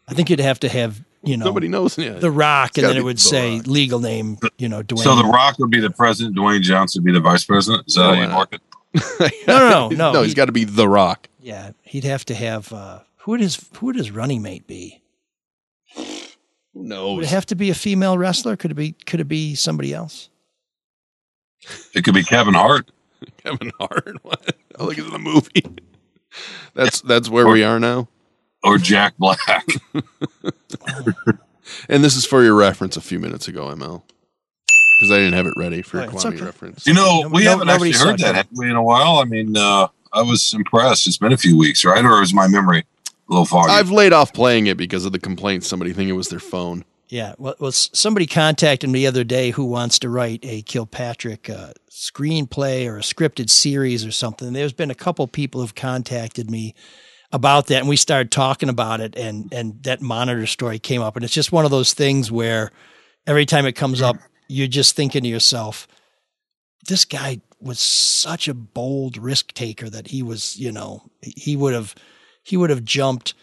I 0.07 0.13
think 0.13 0.29
you'd 0.29 0.39
have 0.39 0.59
to 0.59 0.69
have 0.69 1.03
you 1.25 1.37
know 1.37 1.45
Nobody 1.45 1.67
knows. 1.67 1.97
Yeah. 1.97 2.13
the 2.13 2.31
Rock, 2.31 2.69
It's 2.71 2.77
and 2.79 2.87
then 2.87 2.97
it 2.97 3.03
would 3.03 3.17
The 3.17 3.21
say 3.21 3.57
Rock. 3.57 3.67
legal 3.67 3.99
name, 3.99 4.37
you 4.57 4.69
know, 4.69 4.83
Dwayne. 4.83 4.99
So 5.03 5.15
The 5.15 5.23
Rock 5.25 5.57
would 5.59 5.71
be 5.71 5.79
the 5.79 5.89
president, 5.89 6.35
Dwayne 6.37 6.61
Johnson 6.61 7.01
would 7.03 7.05
be 7.05 7.11
the 7.13 7.19
vice 7.19 7.43
president. 7.43 7.83
Is 7.87 7.95
that 7.95 8.01
No, 8.11 8.15
how 8.15 8.29
you 8.31 8.37
work 8.37 8.53
it? 8.53 8.61
no, 9.47 9.57
no, 9.69 9.89
no, 9.89 10.13
no, 10.13 10.21
he's 10.21 10.31
he- 10.31 10.35
got 10.35 10.45
to 10.45 10.51
be 10.53 10.63
The 10.63 10.87
Rock. 10.87 11.27
yeah, 11.41 11.71
he'd 11.83 12.03
have 12.05 12.23
to 12.25 12.35
have 12.35 12.71
uh, 12.71 12.99
who 13.17 13.31
would 13.31 13.41
his 13.41 13.59
who 13.77 13.87
would 13.87 13.95
his 13.95 14.11
running 14.11 14.41
mate 14.41 14.65
be? 14.67 15.01
Who 15.95 17.15
Would 17.15 17.23
it 17.23 17.29
have 17.29 17.45
to 17.47 17.55
be 17.55 17.69
a 17.69 17.73
female 17.75 18.17
wrestler? 18.17 18.55
Could 18.57 18.71
it 18.71 18.75
be 18.75 18.91
could 19.05 19.19
it 19.19 19.27
be 19.27 19.55
somebody 19.55 19.93
else? 19.93 20.29
It 21.93 22.03
could 22.03 22.13
be 22.13 22.23
Kevin 22.23 22.53
Hart. 22.53 22.91
Kevin 23.43 23.71
Hart. 23.79 24.17
What? 24.23 24.55
Oh, 24.77 24.85
look 24.85 24.99
at 24.99 25.09
the 25.09 25.17
movie. 25.19 25.63
That's 26.73 26.99
that's 27.01 27.29
where 27.29 27.47
we 27.47 27.63
are 27.63 27.79
now. 27.79 28.07
Or 28.65 28.77
Jack 28.77 29.15
Black. 29.17 29.65
And 31.89 32.03
this 32.03 32.15
is 32.15 32.25
for 32.27 32.43
your 32.43 32.53
reference 32.53 32.95
a 32.95 33.01
few 33.01 33.19
minutes 33.19 33.47
ago, 33.47 33.65
ML. 33.67 34.03
Because 34.99 35.11
I 35.11 35.17
didn't 35.17 35.33
have 35.33 35.47
it 35.47 35.53
ready 35.57 35.81
for 35.81 35.99
a 35.99 36.05
Oh, 36.05 36.09
Kwame 36.09 36.33
okay. 36.35 36.45
reference. 36.45 36.85
You 36.85 36.93
know, 36.93 37.27
we 37.31 37.43
no- 37.43 37.51
haven't 37.51 37.69
actually 37.69 37.93
heard 37.93 38.19
that 38.19 38.35
Jack. 38.35 38.47
in 38.61 38.71
a 38.75 38.83
while. 38.83 39.17
I 39.17 39.23
mean, 39.25 39.57
uh, 39.57 39.87
I 40.13 40.21
was 40.21 40.53
impressed. 40.53 41.07
It's 41.07 41.17
been 41.17 41.33
a 41.33 41.37
few 41.37 41.57
weeks, 41.57 41.83
right? 41.83 42.05
Or 42.05 42.21
is 42.21 42.33
my 42.35 42.47
memory 42.47 42.79
a 42.81 43.11
little 43.33 43.45
foggy? 43.45 43.71
I've 43.71 43.89
laid 43.89 44.13
off 44.13 44.31
playing 44.31 44.67
it 44.67 44.77
because 44.77 45.05
of 45.05 45.11
the 45.11 45.17
complaints. 45.19 45.67
Somebody 45.67 45.91
thinking 45.91 46.09
it 46.13 46.17
was 46.17 46.29
their 46.29 46.39
phone. 46.39 46.85
Yeah, 47.09 47.33
well, 47.39 47.55
well, 47.59 47.71
somebody 47.71 48.27
contacted 48.27 48.89
me 48.89 48.99
the 48.99 49.07
other 49.07 49.23
day 49.23 49.49
who 49.51 49.65
wants 49.65 49.97
to 49.99 50.09
write 50.09 50.39
a 50.43 50.61
Kilpatrick 50.63 51.49
uh, 51.49 51.73
screenplay 51.89 52.87
or 52.87 52.97
a 52.97 53.01
scripted 53.01 53.49
series 53.49 54.05
or 54.05 54.11
something. 54.11 54.53
There's 54.53 54.73
been 54.73 54.91
a 54.91 54.95
couple 54.95 55.27
people 55.27 55.61
who've 55.61 55.75
contacted 55.75 56.49
me 56.49 56.73
about 57.35 57.67
that, 57.67 57.79
and 57.79 57.89
we 57.89 57.97
started 57.97 58.31
talking 58.31 58.69
about 58.69 59.01
it, 59.01 59.15
and 59.15 59.53
and 59.53 59.83
that 59.83 60.01
monitor 60.01 60.47
story 60.47 60.79
came 60.79 61.01
up, 61.01 61.15
and 61.15 61.23
it's 61.23 61.33
just 61.33 61.51
one 61.51 61.65
of 61.65 61.71
those 61.71 61.93
things 61.93 62.31
where 62.31 62.71
every 63.27 63.45
time 63.45 63.65
it 63.65 63.73
comes 63.73 64.01
up, 64.01 64.17
you're 64.47 64.67
just 64.67 64.95
thinking 64.95 65.23
to 65.23 65.27
yourself, 65.27 65.87
this 66.87 67.05
guy 67.05 67.41
was 67.59 67.79
such 67.79 68.47
a 68.47 68.53
bold 68.53 69.17
risk 69.17 69.53
taker 69.53 69.89
that 69.89 70.07
he 70.07 70.21
was, 70.23 70.57
you 70.57 70.71
know, 70.71 71.03
he 71.21 71.55
would 71.55 71.73
have 71.73 71.95
he 72.43 72.57
would 72.57 72.69
have 72.69 72.83
jumped 72.83 73.33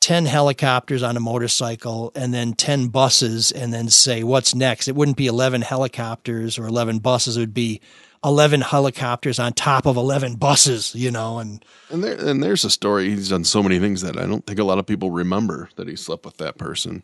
10 0.00 0.26
helicopters 0.26 1.02
on 1.02 1.16
a 1.16 1.20
motorcycle 1.20 2.12
and 2.14 2.32
then 2.32 2.52
10 2.52 2.88
buses 2.88 3.52
and 3.52 3.72
then 3.72 3.88
say 3.88 4.22
what's 4.22 4.54
next 4.54 4.88
it 4.88 4.94
wouldn't 4.94 5.16
be 5.16 5.26
11 5.26 5.62
helicopters 5.62 6.58
or 6.58 6.66
11 6.66 6.98
buses. 6.98 7.36
It 7.36 7.40
would 7.40 7.54
be 7.54 7.80
11 8.24 8.62
helicopters 8.62 9.38
on 9.38 9.52
top 9.52 9.86
of 9.86 9.96
11 9.96 10.36
buses 10.36 10.94
you 10.94 11.10
know 11.10 11.38
and 11.38 11.64
And 11.90 12.02
there 12.02 12.14
and 12.14 12.42
there's 12.42 12.64
a 12.64 12.70
story. 12.70 13.10
He's 13.10 13.28
done 13.28 13.44
so 13.44 13.62
many 13.62 13.78
things 13.78 14.00
that 14.02 14.16
I 14.18 14.26
don't 14.26 14.46
think 14.46 14.58
a 14.58 14.64
lot 14.64 14.78
of 14.78 14.86
people 14.86 15.10
remember 15.10 15.68
that 15.76 15.88
he 15.88 15.96
slept 15.96 16.24
with 16.24 16.38
that 16.38 16.56
person. 16.58 17.02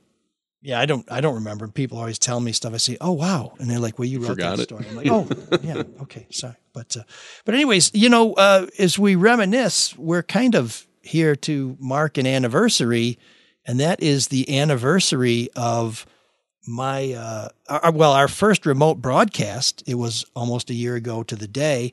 Yeah, 0.63 0.79
I 0.79 0.85
don't. 0.85 1.11
I 1.11 1.23
don't 1.23 1.37
remember. 1.37 1.69
People 1.69 1.97
always 1.97 2.19
tell 2.19 2.39
me 2.39 2.53
stuff. 2.53 2.75
I 2.75 2.77
say, 2.77 2.99
"Oh 3.01 3.13
wow," 3.13 3.55
and 3.59 3.71
they're 3.71 3.79
like, 3.79 3.99
"Well, 3.99 4.07
you 4.07 4.19
wrote 4.21 4.29
Forgot 4.37 4.57
that 4.59 4.63
it. 4.63 4.65
story." 4.65 4.85
I'm 4.91 4.97
like, 4.97 5.07
"Oh, 5.09 5.27
yeah, 5.63 5.83
okay, 6.03 6.27
sorry." 6.31 6.57
But, 6.75 6.95
uh, 6.99 7.05
but 7.47 7.55
anyways, 7.55 7.91
you 7.95 8.11
know, 8.11 8.35
uh, 8.35 8.67
as 8.79 8.99
we 8.99 9.15
reminisce, 9.15 9.97
we're 9.97 10.23
kind 10.23 10.55
of 10.55 10.87
here 11.01 11.35
to 11.35 11.79
mark 11.81 12.19
an 12.19 12.27
anniversary, 12.27 13.19
and 13.65 13.81
that 13.81 14.03
is 14.03 14.29
the 14.29 14.59
anniversary 14.61 15.49
of 15.57 16.05
my 16.67 17.13
uh, 17.13 17.49
our, 17.69 17.93
well, 17.93 18.13
our 18.13 18.29
first 18.29 18.67
remote 18.67 18.97
broadcast. 18.97 19.83
It 19.87 19.95
was 19.95 20.25
almost 20.35 20.71
a 20.71 20.75
year 20.75 20.95
ago 20.95 21.23
to 21.25 21.37
the 21.37 21.49
day, 21.49 21.93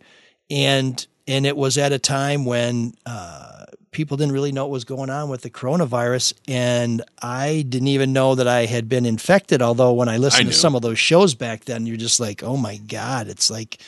and 0.49 1.05
and 1.27 1.45
it 1.45 1.57
was 1.57 1.77
at 1.77 1.91
a 1.91 1.99
time 1.99 2.45
when 2.45 2.93
uh, 3.05 3.65
people 3.91 4.17
didn't 4.17 4.33
really 4.33 4.51
know 4.51 4.65
what 4.65 4.71
was 4.71 4.83
going 4.83 5.09
on 5.09 5.29
with 5.29 5.41
the 5.41 5.49
coronavirus, 5.49 6.33
and 6.47 7.01
I 7.21 7.65
didn't 7.67 7.89
even 7.89 8.13
know 8.13 8.35
that 8.35 8.47
I 8.47 8.65
had 8.65 8.87
been 8.87 9.05
infected. 9.05 9.61
Although 9.61 9.93
when 9.93 10.09
I 10.09 10.17
listened 10.17 10.47
I 10.47 10.51
to 10.51 10.57
some 10.57 10.75
of 10.75 10.81
those 10.81 10.99
shows 10.99 11.35
back 11.35 11.65
then, 11.65 11.85
you're 11.85 11.97
just 11.97 12.19
like, 12.19 12.43
oh 12.43 12.57
my 12.57 12.77
god, 12.77 13.27
it's 13.27 13.49
like 13.49 13.79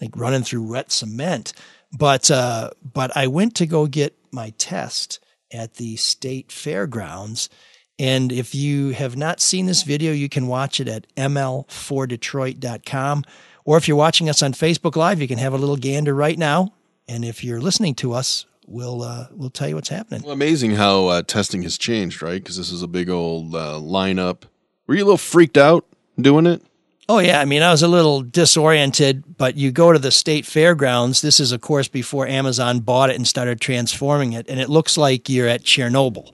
like 0.00 0.16
running 0.16 0.42
through 0.42 0.62
wet 0.62 0.90
cement. 0.90 1.52
But 1.96 2.30
uh, 2.30 2.70
but 2.82 3.16
I 3.16 3.26
went 3.26 3.54
to 3.56 3.66
go 3.66 3.86
get 3.86 4.16
my 4.32 4.50
test 4.58 5.20
at 5.52 5.74
the 5.74 5.96
state 5.96 6.50
fairgrounds. 6.50 7.48
And 7.98 8.32
if 8.32 8.54
you 8.54 8.90
have 8.90 9.16
not 9.16 9.40
seen 9.40 9.66
this 9.66 9.82
video, 9.82 10.12
you 10.12 10.28
can 10.28 10.46
watch 10.46 10.80
it 10.80 10.88
at 10.88 11.06
ml4detroit.com. 11.16 13.24
Or 13.64 13.76
if 13.76 13.86
you're 13.86 13.96
watching 13.96 14.28
us 14.28 14.42
on 14.42 14.52
Facebook 14.52 14.96
Live, 14.96 15.20
you 15.20 15.28
can 15.28 15.38
have 15.38 15.52
a 15.52 15.58
little 15.58 15.76
gander 15.76 16.14
right 16.14 16.38
now. 16.38 16.74
And 17.06 17.24
if 17.24 17.44
you're 17.44 17.60
listening 17.60 17.94
to 17.96 18.12
us, 18.12 18.46
we'll 18.66 19.02
uh, 19.02 19.28
we'll 19.32 19.50
tell 19.50 19.68
you 19.68 19.74
what's 19.74 19.88
happening. 19.88 20.22
Well, 20.22 20.32
amazing 20.32 20.72
how 20.72 21.06
uh, 21.06 21.22
testing 21.22 21.62
has 21.62 21.78
changed, 21.78 22.22
right? 22.22 22.42
Because 22.42 22.56
this 22.56 22.72
is 22.72 22.82
a 22.82 22.88
big 22.88 23.08
old 23.08 23.54
uh, 23.54 23.78
lineup. 23.80 24.42
Were 24.86 24.94
you 24.94 25.04
a 25.04 25.06
little 25.06 25.18
freaked 25.18 25.56
out 25.56 25.86
doing 26.20 26.46
it? 26.46 26.62
Oh 27.08 27.18
yeah, 27.18 27.40
I 27.40 27.44
mean 27.44 27.62
I 27.62 27.70
was 27.70 27.82
a 27.82 27.88
little 27.88 28.22
disoriented, 28.22 29.36
but 29.36 29.56
you 29.56 29.72
go 29.72 29.92
to 29.92 29.98
the 29.98 30.10
state 30.10 30.46
fairgrounds. 30.46 31.20
This 31.20 31.40
is 31.40 31.52
of 31.52 31.60
course 31.60 31.88
before 31.88 32.26
Amazon 32.26 32.80
bought 32.80 33.10
it 33.10 33.16
and 33.16 33.26
started 33.26 33.60
transforming 33.60 34.32
it, 34.32 34.48
and 34.48 34.60
it 34.60 34.70
looks 34.70 34.96
like 34.96 35.28
you're 35.28 35.48
at 35.48 35.64
Chernobyl. 35.64 36.32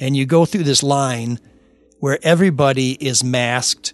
And 0.00 0.16
you 0.16 0.26
go 0.26 0.46
through 0.46 0.64
this 0.64 0.82
line 0.82 1.38
where 2.00 2.18
everybody 2.22 2.92
is 2.92 3.22
masked. 3.22 3.92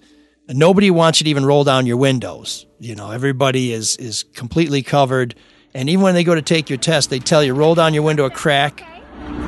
Nobody 0.48 0.90
wants 0.90 1.20
you 1.20 1.24
to 1.24 1.30
even 1.30 1.44
roll 1.44 1.64
down 1.64 1.84
your 1.84 1.96
windows. 1.96 2.64
You 2.78 2.94
know, 2.94 3.10
everybody 3.10 3.72
is 3.72 3.96
is 3.96 4.22
completely 4.22 4.82
covered. 4.82 5.34
And 5.74 5.90
even 5.90 6.02
when 6.02 6.14
they 6.14 6.24
go 6.24 6.34
to 6.34 6.42
take 6.42 6.70
your 6.70 6.78
test, 6.78 7.10
they 7.10 7.18
tell 7.18 7.42
you 7.42 7.52
roll 7.52 7.74
down 7.74 7.92
your 7.92 8.04
window 8.04 8.24
a 8.24 8.30
crack. 8.30 8.80
Okay. 8.80 9.02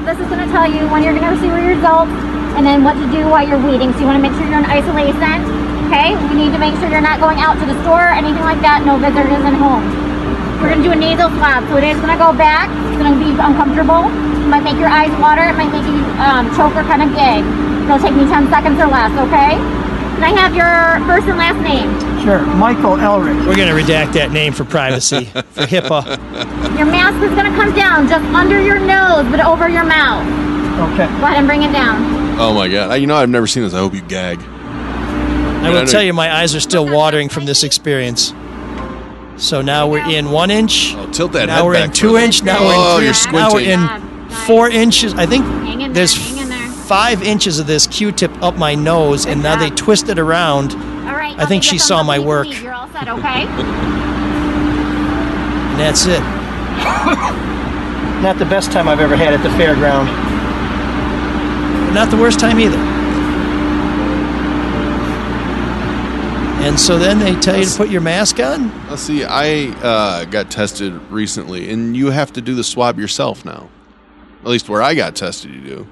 This 0.05 0.18
is 0.18 0.27
going 0.27 0.44
to 0.44 0.51
tell 0.53 0.66
you 0.66 0.83
when 0.90 1.03
you're 1.05 1.14
going 1.14 1.25
to 1.25 1.31
receive 1.31 1.55
your 1.55 1.77
results 1.77 2.11
and 2.59 2.66
then 2.66 2.83
what 2.83 2.94
to 2.99 3.07
do 3.14 3.29
while 3.31 3.47
you're 3.47 3.62
waiting. 3.62 3.92
So 3.94 4.01
you 4.01 4.07
want 4.11 4.18
to 4.18 4.25
make 4.25 4.35
sure 4.35 4.42
you're 4.51 4.59
in 4.59 4.66
isolation. 4.66 5.47
Okay? 5.87 6.18
You 6.18 6.35
need 6.35 6.51
to 6.51 6.59
make 6.59 6.75
sure 6.83 6.90
you're 6.90 7.01
not 7.01 7.21
going 7.21 7.38
out 7.38 7.55
to 7.62 7.66
the 7.66 7.79
store 7.87 8.03
or 8.03 8.12
anything 8.18 8.42
like 8.42 8.61
that. 8.66 8.83
No 8.83 8.99
visitors 8.99 9.44
in 9.47 9.55
home. 9.55 9.87
We're 10.59 10.75
going 10.75 10.83
to 10.83 10.88
do 10.90 10.92
a 10.92 10.99
nasal 10.99 11.31
swab. 11.38 11.68
So 11.71 11.79
it 11.79 11.85
is 11.85 11.97
going 12.03 12.11
to 12.11 12.18
go 12.18 12.35
back. 12.35 12.66
It's 12.99 13.07
going 13.07 13.15
to 13.15 13.23
be 13.23 13.31
uncomfortable. 13.31 14.11
It 14.11 14.51
might 14.51 14.67
make 14.67 14.75
your 14.75 14.91
eyes 14.91 15.15
water. 15.23 15.47
It 15.47 15.55
might 15.55 15.71
make 15.71 15.87
you 15.87 16.03
um, 16.19 16.51
choke 16.59 16.75
or 16.75 16.83
kind 16.83 16.99
of 16.99 17.15
gag. 17.15 17.47
It'll 17.87 18.03
take 18.03 18.11
me 18.19 18.27
10 18.27 18.51
seconds 18.51 18.75
or 18.83 18.91
less. 18.91 19.15
Okay? 19.23 19.55
Can 20.19 20.27
I 20.27 20.35
have 20.35 20.51
your 20.51 20.99
first 21.07 21.31
and 21.31 21.39
last 21.39 21.63
name? 21.63 21.95
Sure, 22.27 22.43
Michael 22.59 22.97
Elrick. 22.99 23.39
We're 23.47 23.55
going 23.55 23.71
to 23.71 23.79
redact 23.81 24.15
that 24.15 24.33
name 24.33 24.53
for 24.53 24.65
privacy, 24.65 25.27
for 25.27 25.63
HIPAA. 25.63 26.19
Your 26.77 26.87
mask 26.91 27.23
is 27.23 27.31
going 27.39 27.47
to 27.47 27.55
come 27.55 27.73
down 27.73 28.09
just 28.09 28.25
under 28.35 28.61
your 28.61 28.81
nose, 28.81 29.31
but 29.31 29.39
over 29.39 29.69
your 29.69 29.85
mouth. 29.85 30.27
Okay. 30.91 31.07
Go 31.07 31.27
ahead 31.31 31.39
and 31.39 31.47
bring 31.47 31.63
it 31.63 31.71
down. 31.71 32.03
Oh 32.41 32.53
my 32.53 32.69
god! 32.69 32.91
I, 32.91 32.97
you 32.97 33.07
know 33.07 33.15
I've 33.15 33.29
never 33.29 33.47
seen 33.47 33.63
this. 33.63 33.75
I 33.75 33.79
hope 33.79 33.95
you 33.95 34.03
gag. 34.03 34.41
I 34.41 35.71
will 35.71 35.87
tell 35.87 36.03
you, 36.03 36.13
my 36.13 36.35
eyes 36.35 36.55
are 36.57 36.61
still 36.61 36.85
watering 36.85 37.29
from 37.29 37.47
this 37.47 37.63
experience. 37.63 38.33
So 39.38 39.62
now 39.62 39.87
we're 39.88 40.09
in 40.11 40.31
one 40.31 40.51
inch. 40.51 40.94
Oh, 40.96 41.11
tilt 41.12 41.33
that 41.33 41.46
Now 41.46 41.57
head 41.57 41.64
we're 41.64 41.74
in 41.77 41.87
back 41.88 41.94
two 41.94 42.09
further. 42.14 42.24
inch. 42.24 42.42
Now 42.42 42.57
Oh, 42.61 42.64
we're 42.96 42.98
in 43.01 43.05
you're 43.05 43.14
three. 43.14 43.33
Now 43.33 43.53
we're 43.55 43.61
in 43.61 43.81
oh, 43.81 44.44
four 44.46 44.68
inches. 44.68 45.14
I 45.14 45.27
think 45.27 45.44
Hang 45.44 45.81
in 45.81 45.92
there, 45.92 46.07
there's 46.07 46.14
hang 46.37 46.48
there. 46.48 46.68
five 46.68 47.22
inches 47.22 47.59
of 47.61 47.66
this 47.68 47.87
Q-tip 47.87 48.33
up 48.42 48.57
my 48.57 48.74
nose, 48.74 49.27
and 49.27 49.42
now 49.42 49.55
they 49.57 49.70
twist 49.70 50.09
it 50.09 50.18
around. 50.18 50.72
All 50.72 51.14
right. 51.14 51.38
I 51.38 51.46
think 51.46 51.62
she 51.62 51.79
saw 51.79 52.03
my 52.03 52.18
work. 52.18 52.48
You're 52.62 52.72
all 52.74 52.88
set, 52.88 53.09
okay? 53.09 53.46
And 55.79 55.87
that's 55.87 56.07
it. 56.07 56.20
Not 58.20 58.37
the 58.40 58.44
best 58.46 58.72
time 58.72 58.88
I've 58.88 58.98
ever 58.98 59.14
had 59.14 59.33
at 59.33 59.44
the 59.44 59.48
fairground. 59.51 60.07
But 61.87 61.92
not 61.94 62.11
the 62.11 62.16
worst 62.16 62.40
time 62.40 62.59
either. 62.59 62.77
And 66.61 66.79
so 66.79 66.99
then 66.99 67.18
they 67.18 67.35
tell 67.40 67.57
you 67.57 67.64
to 67.64 67.77
put 67.77 67.88
your 67.88 68.01
mask 68.01 68.40
on. 68.40 68.88
Let's 68.88 69.03
see. 69.03 69.25
I 69.25 69.68
uh, 69.81 70.25
got 70.27 70.51
tested 70.51 70.92
recently, 71.11 71.71
and 71.71 71.97
you 71.97 72.11
have 72.11 72.33
to 72.35 72.40
do 72.40 72.55
the 72.55 72.64
swab 72.64 72.99
yourself 72.99 73.44
now. 73.44 73.71
At 74.40 74.49
least 74.49 74.68
where 74.68 74.83
I 74.83 74.94
got 74.94 75.16
tested, 75.16 75.53
you 75.55 75.61
do. 75.61 75.88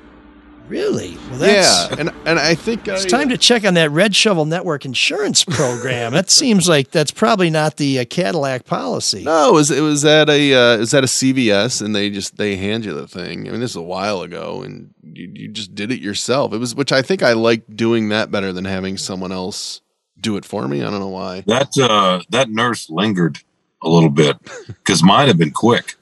Really? 0.68 1.16
Well, 1.30 1.38
that's, 1.38 1.90
yeah, 1.90 1.96
and 2.00 2.10
and 2.26 2.38
I 2.40 2.56
think 2.56 2.88
It's 2.88 3.04
I, 3.04 3.08
time 3.08 3.28
to 3.28 3.38
check 3.38 3.64
on 3.64 3.74
that 3.74 3.90
Red 3.92 4.16
Shovel 4.16 4.44
Network 4.44 4.84
insurance 4.84 5.44
program. 5.44 6.12
that 6.12 6.28
seems 6.28 6.68
like 6.68 6.90
that's 6.90 7.12
probably 7.12 7.50
not 7.50 7.76
the 7.76 8.00
uh, 8.00 8.04
Cadillac 8.04 8.64
policy. 8.64 9.22
No, 9.22 9.50
it 9.50 9.52
was 9.52 9.70
it 9.70 9.80
was 9.80 10.04
at 10.04 10.28
a 10.28 10.54
uh, 10.54 10.78
was 10.78 10.92
at 10.92 11.04
a 11.04 11.06
CVS, 11.06 11.80
and 11.80 11.94
they 11.94 12.10
just 12.10 12.36
they 12.36 12.56
hand 12.56 12.84
you 12.84 12.92
the 12.92 13.06
thing. 13.06 13.46
I 13.46 13.52
mean, 13.52 13.60
this 13.60 13.70
is 13.70 13.76
a 13.76 13.82
while 13.82 14.22
ago, 14.22 14.62
and 14.62 14.92
you, 15.04 15.30
you 15.32 15.48
just 15.48 15.74
did 15.76 15.92
it 15.92 16.00
yourself. 16.00 16.52
It 16.52 16.58
was 16.58 16.74
which 16.74 16.90
I 16.90 17.00
think 17.00 17.22
I 17.22 17.34
like 17.34 17.62
doing 17.76 18.08
that 18.08 18.32
better 18.32 18.52
than 18.52 18.64
having 18.64 18.96
someone 18.96 19.30
else 19.30 19.80
do 20.20 20.36
it 20.36 20.44
for 20.44 20.66
me. 20.68 20.82
I 20.82 20.90
don't 20.90 21.00
know 21.00 21.08
why. 21.08 21.42
That 21.46 21.76
uh, 21.78 22.22
that 22.30 22.50
nurse 22.50 22.88
lingered 22.90 23.38
a 23.82 23.88
little 23.88 24.10
bit 24.10 24.36
because 24.66 25.02
mine 25.02 25.28
had 25.28 25.38
been 25.38 25.50
quick. 25.52 25.94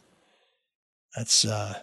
That's 1.17 1.45
uh, 1.45 1.81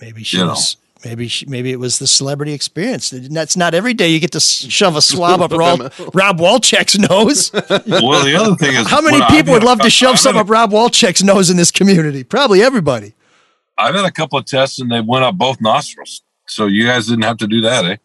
maybe 0.00 0.22
she 0.24 0.38
You 0.38 0.44
know. 0.44 0.50
was. 0.50 0.76
Maybe 1.04 1.26
she, 1.26 1.46
maybe 1.46 1.72
it 1.72 1.80
was 1.80 1.98
the 1.98 2.06
celebrity 2.06 2.52
experience. 2.52 3.10
That's 3.10 3.56
not 3.56 3.74
every 3.74 3.92
day 3.92 4.06
you 4.10 4.20
get 4.20 4.30
to 4.32 4.40
shove 4.40 4.94
a 4.94 5.02
swab 5.02 5.40
up 5.42 5.50
Rob, 5.50 5.80
Rob 6.14 6.38
Wolchek's 6.38 6.96
nose. 6.96 7.50
Well, 8.02 8.24
the 8.24 8.36
other 8.36 8.54
thing 8.54 8.76
is, 8.76 8.88
How 8.88 9.00
many 9.00 9.14
when 9.16 9.22
I've 9.22 9.30
people 9.30 9.52
would 9.54 9.64
love 9.64 9.80
to 9.80 9.90
shove 9.90 10.12
I've 10.12 10.20
some 10.20 10.36
had 10.36 10.42
up 10.42 10.48
Rob 10.50 10.70
Wolchek's 10.70 11.24
nose 11.24 11.50
in 11.50 11.56
this 11.56 11.72
community? 11.72 12.22
Probably 12.22 12.62
everybody. 12.62 13.14
I've 13.76 13.96
had 13.96 14.04
a 14.04 14.12
couple 14.12 14.38
of 14.38 14.44
tests 14.44 14.78
and 14.78 14.92
they 14.92 15.00
went 15.00 15.24
up 15.24 15.34
both 15.34 15.60
nostrils. 15.60 16.22
So 16.46 16.66
you 16.66 16.86
guys 16.86 17.08
didn't 17.08 17.24
have 17.24 17.38
to 17.38 17.48
do 17.48 17.62
that, 17.62 17.84
eh? 17.84 17.96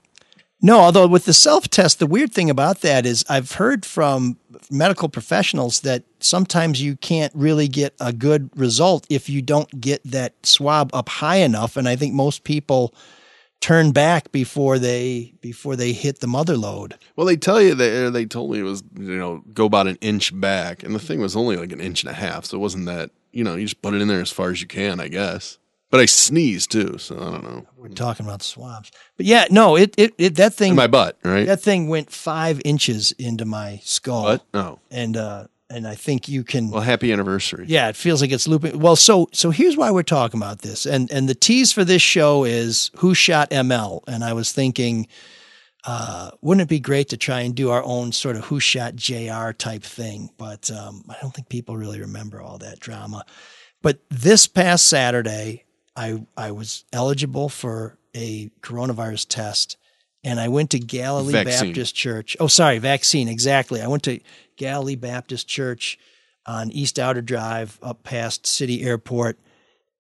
No, 0.62 0.80
although 0.80 1.08
with 1.08 1.26
the 1.26 1.34
self 1.34 1.68
test, 1.68 2.00
the 2.00 2.08
weird 2.08 2.34
thing 2.34 2.50
about 2.50 2.82
that 2.82 3.06
is 3.06 3.24
I've 3.30 3.54
heard 3.54 3.86
from 3.86 4.38
medical 4.72 5.08
professionals 5.08 5.82
that 5.82 6.04
sometimes 6.20 6.82
you 6.82 6.96
can't 6.98 7.34
really 7.36 7.68
get 7.68 7.94
a 8.00 8.12
good 8.12 8.50
result 8.56 9.06
if 9.10 9.30
you 9.30 9.42
don't 9.42 9.80
get 9.80 10.02
that 10.04 10.34
swab 10.46 10.90
up 10.94 11.10
high 11.10 11.38
enough. 11.38 11.78
And 11.78 11.88
I 11.88 11.96
think 11.96 12.14
most 12.14 12.44
people 12.44 12.94
turn 13.60 13.92
back 13.92 14.32
before 14.32 14.80
they 14.80 15.34
before 15.42 15.76
they 15.76 15.92
hit 15.92 16.20
the 16.20 16.28
mother 16.28 16.58
load. 16.58 16.96
Well, 17.16 17.28
they 17.28 17.38
tell 17.38 17.62
you 17.62 17.76
that 17.76 18.12
they 18.14 18.26
told 18.26 18.52
me 18.52 18.60
it 18.60 18.64
was 18.64 18.84
you 18.98 19.18
know 19.18 19.44
go 19.54 19.66
about 19.66 19.88
an 19.88 19.98
inch 20.02 20.38
back, 20.40 20.84
and 20.84 20.96
the 20.96 21.00
thing 21.00 21.20
was 21.20 21.36
only 21.36 21.56
like 21.56 21.72
an 21.72 21.82
inch 21.82 22.04
and 22.04 22.10
a 22.10 22.16
half, 22.16 22.46
so 22.46 22.58
it 22.58 22.62
wasn't 22.62 22.86
that 22.88 23.12
you 23.32 23.44
know 23.44 23.56
you 23.56 23.66
just 23.66 23.82
put 23.82 23.94
it 23.94 24.02
in 24.02 24.08
there 24.08 24.22
as 24.22 24.32
far 24.32 24.50
as 24.50 24.62
you 24.62 24.68
can, 24.68 25.00
I 25.00 25.08
guess. 25.08 25.58
But 25.90 26.02
I 26.02 26.06
sneezed 26.06 26.72
too, 26.72 26.98
so 26.98 27.16
I 27.16 27.32
don't 27.32 27.44
know. 27.44 27.66
We're 27.78 27.88
talking 27.90 28.26
about 28.26 28.42
swabs, 28.44 28.92
but 29.16 29.26
yeah, 29.26 29.46
no, 29.50 29.78
it 29.78 29.96
it, 29.98 30.14
it 30.18 30.36
that 30.36 30.54
thing 30.54 30.72
In 30.72 30.76
my 30.76 30.88
butt, 30.88 31.18
right? 31.24 31.46
that 31.46 31.62
thing 31.62 31.88
went 31.88 32.12
five 32.12 32.62
inches 32.66 33.14
into 33.14 33.46
my 33.46 33.80
skull. 33.84 34.24
What? 34.24 34.46
No. 34.54 34.80
and 34.92 35.16
uh, 35.16 35.48
and 35.70 35.88
I 35.88 35.96
think 35.96 36.28
you 36.28 36.44
can. 36.44 36.72
Well, 36.72 36.82
happy 36.82 37.12
anniversary. 37.14 37.66
Yeah, 37.70 37.88
it 37.88 37.96
feels 37.96 38.22
like 38.22 38.32
it's 38.32 38.48
looping. 38.50 38.80
Well, 38.80 38.98
so 38.98 39.30
so 39.32 39.50
here's 39.50 39.78
why 39.78 39.92
we're 39.92 40.04
talking 40.04 40.40
about 40.40 40.60
this, 40.60 40.86
and 40.86 41.10
and 41.12 41.30
the 41.30 41.36
tease 41.36 41.72
for 41.72 41.86
this 41.86 42.02
show 42.02 42.44
is 42.44 42.92
who 42.98 43.14
shot 43.14 43.50
ML, 43.52 44.02
and 44.08 44.26
I 44.26 44.34
was 44.34 44.52
thinking, 44.52 45.08
uh, 45.86 46.32
wouldn't 46.42 46.64
it 46.64 46.70
be 46.70 46.80
great 46.82 47.08
to 47.10 47.18
try 47.18 47.42
and 47.42 47.56
do 47.56 47.70
our 47.70 47.84
own 47.84 48.12
sort 48.12 48.36
of 48.36 48.44
who 48.46 48.60
shot 48.60 48.98
JR 48.98 49.52
type 49.52 49.84
thing? 49.84 50.32
But 50.38 50.70
um, 50.70 51.04
I 51.10 51.16
don't 51.22 51.34
think 51.34 51.48
people 51.48 51.78
really 51.78 52.02
remember 52.02 52.42
all 52.42 52.58
that 52.58 52.82
drama. 52.82 53.26
But 53.82 54.00
this 54.10 54.48
past 54.48 54.88
Saturday, 54.88 55.64
I 55.98 56.22
I 56.38 56.52
was 56.52 56.86
eligible 56.94 57.50
for 57.50 57.98
a 58.16 58.50
coronavirus 58.62 59.28
test, 59.28 59.78
and 60.24 60.40
I 60.40 60.48
went 60.48 60.70
to 60.72 60.80
Galilee 60.80 61.34
Vaccine. 61.34 61.70
Baptist 61.70 61.96
Church. 61.96 62.38
Oh, 62.40 62.48
sorry, 62.48 62.78
vaccine. 62.78 63.28
Exactly. 63.28 63.82
I 63.82 63.88
went 63.88 64.04
to 64.04 64.20
Galilee 64.56 64.96
Baptist 64.96 65.48
Church 65.48 65.98
on 66.46 66.72
East 66.72 67.00
Outer 67.00 67.22
Drive 67.22 67.80
up 67.82 68.04
past 68.04 68.46
City 68.46 68.84
Airport, 68.84 69.38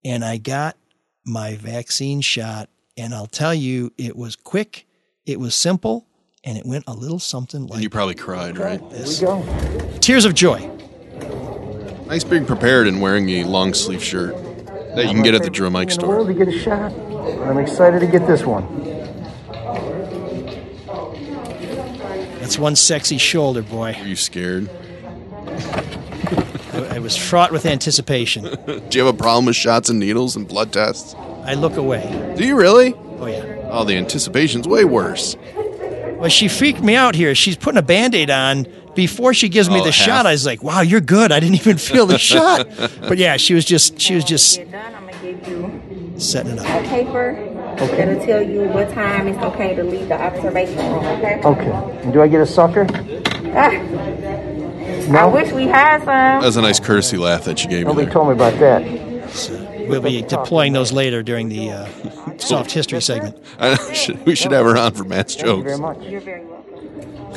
and 0.05 0.23
I 0.23 0.37
got 0.37 0.77
my 1.25 1.55
vaccine 1.55 2.21
shot. 2.21 2.69
And 2.95 3.13
I'll 3.13 3.27
tell 3.27 3.53
you, 3.53 3.91
it 3.97 4.15
was 4.15 4.35
quick, 4.35 4.87
it 5.25 5.39
was 5.39 5.53
simple, 5.53 6.07
and 6.43 6.57
it 6.57 6.65
went 6.65 6.85
a 6.87 6.93
little 6.93 7.19
something 7.19 7.67
like 7.67 7.75
And 7.75 7.83
you 7.83 7.89
probably 7.89 8.15
cried, 8.15 8.57
right? 8.57 8.87
this. 8.89 9.23
Tears 9.99 10.25
of 10.25 10.33
joy. 10.33 10.71
Nice 12.07 12.23
being 12.23 12.45
prepared 12.45 12.87
and 12.87 13.01
wearing 13.01 13.29
a 13.29 13.43
long 13.43 13.73
sleeve 13.73 14.03
shirt 14.03 14.33
that 14.97 15.05
you 15.05 15.13
can 15.13 15.23
get 15.23 15.35
at 15.35 15.43
the 15.43 15.49
Drum 15.49 15.73
Mike 15.73 15.91
In 15.91 15.99
the 15.99 16.07
world 16.07 16.25
store. 16.27 16.33
to 16.33 16.45
get 16.45 16.53
a 16.53 16.59
shot. 16.59 16.91
I'm 17.47 17.59
excited 17.59 17.99
to 17.99 18.07
get 18.07 18.25
this 18.25 18.43
one. 18.43 18.65
That's 22.39 22.57
one 22.57 22.75
sexy 22.75 23.17
shoulder, 23.17 23.61
boy. 23.61 23.93
Are 23.93 24.07
you 24.07 24.15
scared? 24.15 24.69
I 25.47 26.87
I 26.95 26.99
was 26.99 27.15
fraught 27.15 27.51
with 27.51 27.65
anticipation. 27.65 28.43
Do 28.65 28.97
you 28.97 29.05
have 29.05 29.13
a 29.13 29.17
problem 29.17 29.45
with 29.45 29.55
shots 29.55 29.89
and 29.89 29.99
needles 29.99 30.35
and 30.35 30.47
blood 30.47 30.73
tests? 30.73 31.13
I 31.43 31.53
look 31.53 31.77
away. 31.77 32.33
Do 32.37 32.45
you 32.45 32.57
really? 32.57 32.93
Oh 33.19 33.27
yeah. 33.27 33.69
Oh, 33.69 33.83
the 33.83 33.95
anticipation's 33.95 34.67
way 34.67 34.83
worse. 34.85 35.35
Well, 36.17 36.29
she 36.29 36.47
freaked 36.47 36.81
me 36.81 36.95
out 36.95 37.13
here. 37.13 37.35
She's 37.35 37.55
putting 37.55 37.77
a 37.77 37.83
band-aid 37.83 38.31
on 38.31 38.65
before 38.97 39.33
she 39.33 39.47
gives 39.47 39.69
me 39.69 39.75
Oh, 39.79 39.83
the 39.85 39.91
half. 39.91 40.05
shot. 40.05 40.25
I 40.25 40.31
was 40.33 40.45
like, 40.45 40.61
"Wow, 40.61 40.81
you're 40.81 40.99
good." 40.99 41.31
I 41.31 41.39
didn't 41.39 41.55
even 41.55 41.77
feel 41.77 42.05
the 42.05 42.17
shot. 42.31 42.67
But 42.99 43.17
yeah, 43.17 43.37
she 43.37 43.53
was 43.53 43.63
just 43.63 43.97
she 44.01 44.15
was 44.15 44.25
just 44.25 44.59
I'm 44.59 44.71
gonna 44.71 45.13
you 45.47 46.13
setting 46.19 46.53
it 46.53 46.59
up. 46.59 46.65
a 46.65 46.87
paper 46.89 47.33
that'll 47.77 48.25
tell 48.25 48.41
you 48.41 48.63
what 48.63 48.89
time 48.91 49.27
it's 49.27 49.37
okay 49.39 49.75
to 49.75 49.83
leave 49.83 50.09
the 50.09 50.19
observation 50.19 50.77
room. 50.77 51.05
Okay. 51.05 51.41
Okay. 51.45 51.99
And 52.03 52.11
do 52.11 52.21
I 52.21 52.27
get 52.27 52.41
a 52.41 52.45
sucker? 52.45 52.87
Ah, 53.55 53.71
I 55.17 55.25
wish 55.25 55.51
we 55.53 55.67
had 55.67 55.99
some. 55.99 56.07
That 56.07 56.43
was 56.43 56.57
a 56.57 56.61
nice 56.61 56.79
courtesy 56.79 57.17
laugh 57.17 57.45
that 57.45 57.63
you 57.63 57.69
gave 57.69 57.85
me. 57.85 57.93
Nobody 57.93 58.11
told 58.11 58.27
me 58.27 58.33
about 58.33 58.59
that. 58.59 58.81
We'll 59.87 60.01
be 60.01 60.21
deploying 60.23 60.73
those 60.73 60.91
later 60.91 61.23
during 61.23 61.47
the 61.49 61.69
uh, 61.71 62.37
soft 62.37 62.71
history 62.71 62.99
segment. 63.01 63.37
Should, 63.93 64.25
we 64.25 64.35
should 64.35 64.51
have 64.51 64.65
her 64.65 64.75
on 64.77 64.91
for 64.93 65.05
Matt's 65.05 65.35
Thank 65.35 65.47
you 65.47 65.63
very 65.63 65.77
jokes. 65.77 65.79
much. 65.79 66.01
You're 66.09 66.19
very 66.21 66.45
welcome. 66.45 66.56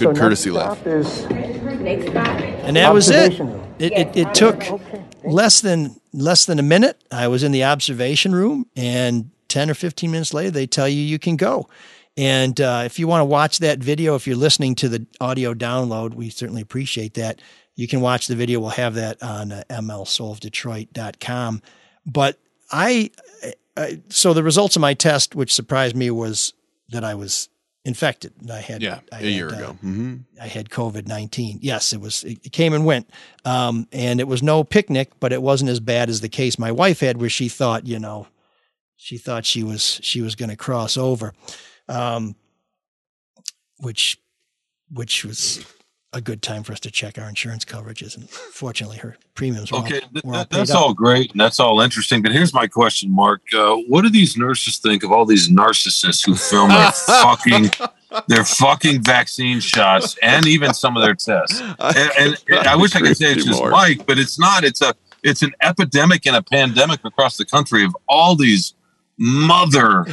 Good 0.00 0.16
so 0.16 0.20
courtesy 0.20 0.50
next 0.50 2.14
laugh. 2.14 2.40
And 2.64 2.76
that 2.76 2.92
was 2.92 3.10
it. 3.10 3.38
It, 3.78 3.92
it, 3.92 4.16
it 4.16 4.34
took 4.34 4.64
less 5.24 5.60
than 5.60 6.00
less 6.12 6.46
than 6.46 6.58
a 6.58 6.62
minute. 6.62 7.02
I 7.10 7.28
was 7.28 7.42
in 7.42 7.52
the 7.52 7.64
observation 7.64 8.34
room, 8.34 8.66
and 8.76 9.30
ten 9.48 9.70
or 9.70 9.74
fifteen 9.74 10.10
minutes 10.10 10.32
later, 10.34 10.50
they 10.50 10.66
tell 10.66 10.88
you 10.88 11.00
you 11.00 11.18
can 11.18 11.36
go. 11.36 11.68
And 12.16 12.60
uh, 12.60 12.82
if 12.84 12.98
you 12.98 13.06
want 13.06 13.20
to 13.20 13.26
watch 13.26 13.58
that 13.58 13.78
video, 13.78 14.14
if 14.14 14.26
you're 14.26 14.36
listening 14.36 14.74
to 14.76 14.88
the 14.88 15.06
audio 15.20 15.54
download, 15.54 16.14
we 16.14 16.30
certainly 16.30 16.62
appreciate 16.62 17.14
that. 17.14 17.40
You 17.76 17.86
can 17.86 18.00
watch 18.00 18.26
the 18.26 18.34
video. 18.34 18.60
We'll 18.60 18.70
have 18.70 18.94
that 18.94 19.22
on 19.22 19.52
uh, 19.52 19.62
mlsoulofdetroit.com. 19.70 21.62
But 22.04 22.38
I, 22.70 23.10
I, 23.76 24.00
so 24.08 24.34
the 24.34 24.42
results 24.42 24.76
of 24.76 24.82
my 24.82 24.94
test, 24.94 25.34
which 25.34 25.54
surprised 25.54 25.96
me, 25.96 26.10
was 26.10 26.52
that 26.90 27.04
I 27.04 27.14
was 27.14 27.48
infected. 27.84 28.32
I 28.50 28.60
had 28.60 28.82
Yeah, 28.82 29.00
I 29.12 29.20
a 29.20 29.24
year 29.26 29.50
had, 29.50 29.54
uh, 29.62 29.64
ago. 29.64 29.72
hmm 29.80 30.16
I 30.40 30.46
had 30.46 30.68
COVID 30.70 31.06
nineteen. 31.06 31.58
Yes, 31.62 31.92
it 31.92 32.00
was. 32.00 32.24
It 32.24 32.52
came 32.52 32.72
and 32.72 32.84
went, 32.84 33.10
um, 33.44 33.86
and 33.92 34.20
it 34.20 34.28
was 34.28 34.42
no 34.42 34.64
picnic, 34.64 35.12
but 35.20 35.32
it 35.32 35.42
wasn't 35.42 35.70
as 35.70 35.80
bad 35.80 36.08
as 36.10 36.20
the 36.20 36.28
case 36.28 36.58
my 36.58 36.72
wife 36.72 37.00
had, 37.00 37.20
where 37.20 37.30
she 37.30 37.48
thought, 37.48 37.86
you 37.86 37.98
know, 37.98 38.26
she 38.96 39.16
thought 39.18 39.44
she 39.46 39.62
was 39.62 39.98
she 40.02 40.20
was 40.20 40.34
going 40.34 40.50
to 40.50 40.56
cross 40.56 40.96
over, 40.96 41.32
um, 41.88 42.34
which 43.78 44.18
which 44.92 45.24
was 45.24 45.64
a 46.12 46.20
good 46.20 46.42
time 46.42 46.62
for 46.64 46.72
us 46.72 46.80
to 46.80 46.90
check 46.90 47.18
our 47.18 47.28
insurance 47.28 47.64
coverages, 47.64 48.16
and 48.16 48.28
fortunately, 48.28 48.96
her 48.98 49.16
premiums 49.34 49.70
were 49.70 49.78
Okay, 49.78 50.00
th- 50.00 50.24
were 50.24 50.34
all 50.34 50.44
paid 50.44 50.58
that's 50.58 50.70
up. 50.72 50.80
all 50.80 50.94
great 50.94 51.30
and 51.30 51.40
that's 51.40 51.60
all 51.60 51.80
interesting. 51.80 52.20
But 52.20 52.32
here's 52.32 52.52
my 52.52 52.66
question, 52.66 53.10
Mark: 53.12 53.42
uh, 53.56 53.76
What 53.86 54.02
do 54.02 54.10
these 54.10 54.36
nurses 54.36 54.78
think 54.78 55.04
of 55.04 55.12
all 55.12 55.24
these 55.24 55.48
narcissists 55.48 56.26
who 56.26 56.34
film 56.34 56.70
their 56.70 56.90
fucking 57.06 57.70
their 58.26 58.44
fucking 58.44 59.04
vaccine 59.04 59.60
shots 59.60 60.16
and 60.22 60.46
even 60.46 60.74
some 60.74 60.96
of 60.96 61.02
their 61.04 61.14
tests? 61.14 61.60
And, 61.78 62.36
and 62.48 62.66
I 62.66 62.74
wish 62.74 62.96
I 62.96 63.00
could 63.00 63.16
say 63.16 63.32
it's 63.32 63.44
just 63.44 63.60
anymore. 63.60 63.70
Mike, 63.70 64.04
but 64.06 64.18
it's 64.18 64.38
not. 64.38 64.64
It's 64.64 64.82
a 64.82 64.94
it's 65.22 65.42
an 65.42 65.52
epidemic 65.62 66.26
and 66.26 66.34
a 66.34 66.42
pandemic 66.42 67.04
across 67.04 67.36
the 67.36 67.44
country 67.44 67.84
of 67.84 67.96
all 68.08 68.34
these 68.34 68.74
mother 69.16 70.06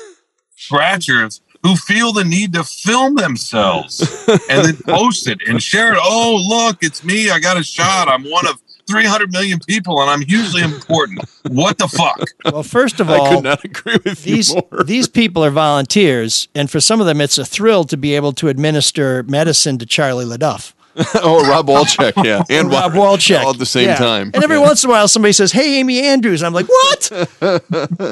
scratchers 0.56 1.40
who 1.62 1.76
feel 1.76 2.12
the 2.12 2.24
need 2.24 2.52
to 2.54 2.64
film 2.64 3.16
themselves 3.16 4.00
and 4.48 4.64
then 4.64 4.76
post 4.86 5.28
it 5.28 5.38
and 5.46 5.62
share 5.62 5.92
it. 5.92 5.98
Oh, 6.02 6.42
look, 6.48 6.78
it's 6.82 7.04
me. 7.04 7.30
I 7.30 7.38
got 7.38 7.58
a 7.58 7.62
shot. 7.62 8.08
I'm 8.08 8.24
one 8.24 8.46
of 8.46 8.60
300 8.88 9.30
million 9.30 9.58
people 9.60 10.00
and 10.00 10.10
I'm 10.10 10.22
hugely 10.22 10.62
important. 10.62 11.20
What 11.48 11.78
the 11.78 11.88
fuck? 11.88 12.20
Well, 12.44 12.62
first 12.62 13.00
of 13.00 13.08
all, 13.08 13.14
I 13.14 13.18
all, 13.18 13.34
could 13.36 13.44
not 13.44 13.64
agree 13.64 13.98
with 14.04 14.24
these 14.24 14.50
you 14.50 14.62
more. 14.72 14.84
these 14.84 15.06
people 15.06 15.44
are 15.44 15.50
volunteers, 15.50 16.48
and 16.54 16.70
for 16.70 16.80
some 16.80 17.00
of 17.00 17.06
them, 17.06 17.20
it's 17.20 17.38
a 17.38 17.44
thrill 17.44 17.84
to 17.84 17.96
be 17.96 18.16
able 18.16 18.32
to 18.34 18.48
administer 18.48 19.22
medicine 19.24 19.78
to 19.78 19.86
Charlie 19.86 20.24
LeDuff. 20.24 20.72
oh, 21.22 21.48
Rob 21.48 21.68
Wolchek, 21.68 22.24
yeah, 22.24 22.42
and 22.50 22.68
Rob 22.70 22.94
Wa- 22.94 23.16
Wolchek 23.16 23.42
all 23.42 23.50
at 23.50 23.58
the 23.58 23.66
same 23.66 23.88
Yeah. 23.88 23.96
time. 23.96 24.30
And 24.34 24.42
every 24.42 24.56
Yeah. 24.56 24.62
once 24.62 24.82
in 24.82 24.90
a 24.90 24.92
while, 24.92 25.06
somebody 25.08 25.32
says, 25.32 25.52
"Hey, 25.52 25.78
Amy 25.78 26.00
Andrews," 26.00 26.42
and 26.42 26.46
I'm 26.48 26.52
like, 26.54 26.66
"What?" 26.68 27.28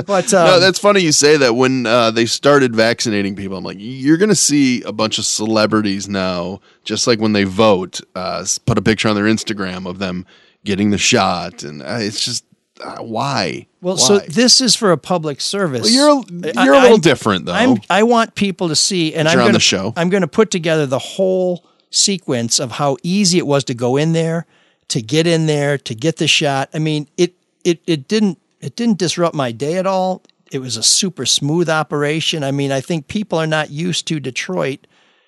but 0.06 0.34
um, 0.34 0.46
no, 0.46 0.60
that's 0.60 0.78
funny 0.78 1.00
you 1.00 1.12
say 1.12 1.36
that. 1.36 1.54
When 1.54 1.86
uh, 1.86 2.10
they 2.10 2.26
started 2.26 2.74
vaccinating 2.76 3.34
people, 3.36 3.56
I'm 3.56 3.64
like, 3.64 3.78
you're 3.80 4.16
going 4.16 4.28
to 4.28 4.34
see 4.36 4.82
a 4.82 4.92
bunch 4.92 5.18
of 5.18 5.24
celebrities 5.24 6.08
now, 6.08 6.60
just 6.84 7.06
like 7.06 7.18
when 7.20 7.32
they 7.32 7.44
vote, 7.44 8.00
uh, 8.14 8.44
put 8.66 8.78
a 8.78 8.82
picture 8.82 9.08
on 9.08 9.16
their 9.16 9.24
Instagram 9.26 9.86
of 9.88 9.98
them 9.98 10.24
getting 10.64 10.90
the 10.90 10.98
shot, 10.98 11.62
and 11.64 11.82
uh, 11.82 11.98
it's 12.00 12.24
just 12.24 12.44
uh, 12.84 12.98
why? 13.02 13.66
well, 13.80 13.96
Why? 13.96 14.00
so 14.02 14.18
this 14.20 14.60
is 14.60 14.76
for 14.76 14.92
a 14.92 14.98
public 14.98 15.40
service. 15.40 15.82
Well, 15.82 15.90
you're 15.92 16.52
you're 16.64 16.74
a 16.74 16.78
little 16.80 16.92
I'm- 16.92 17.00
different, 17.00 17.46
though. 17.46 17.52
I'm, 17.54 17.78
I 17.90 18.04
want 18.04 18.36
people 18.36 18.68
to 18.68 18.76
see, 18.76 19.14
and 19.14 19.26
I'm 19.26 19.32
you're 19.34 19.42
on 19.42 19.48
gonna, 19.48 19.52
the 19.54 19.60
show. 19.60 19.92
I'm 19.96 20.10
going 20.10 20.20
to 20.20 20.28
put 20.28 20.52
together 20.52 20.86
the 20.86 20.98
whole 21.00 21.64
sequence 21.90 22.58
of 22.58 22.72
how 22.72 22.96
easy 23.02 23.38
it 23.38 23.46
was 23.46 23.64
to 23.64 23.74
go 23.74 23.96
in 23.96 24.12
there, 24.12 24.46
to 24.88 25.02
get 25.02 25.26
in 25.26 25.46
there, 25.46 25.78
to 25.78 25.94
get 25.94 26.16
the 26.16 26.28
shot. 26.28 26.68
I 26.74 26.78
mean, 26.78 27.08
it 27.16 27.34
it 27.64 27.80
it 27.86 28.08
didn't 28.08 28.38
it 28.60 28.76
didn't 28.76 28.98
disrupt 28.98 29.34
my 29.34 29.52
day 29.52 29.76
at 29.76 29.86
all. 29.86 30.22
It 30.50 30.60
was 30.60 30.76
a 30.76 30.82
super 30.82 31.26
smooth 31.26 31.68
operation. 31.68 32.42
I 32.42 32.50
mean, 32.50 32.72
I 32.72 32.80
think 32.80 33.08
people 33.08 33.38
are 33.38 33.46
not 33.46 33.70
used 33.70 34.06
to 34.08 34.20
Detroit 34.20 34.86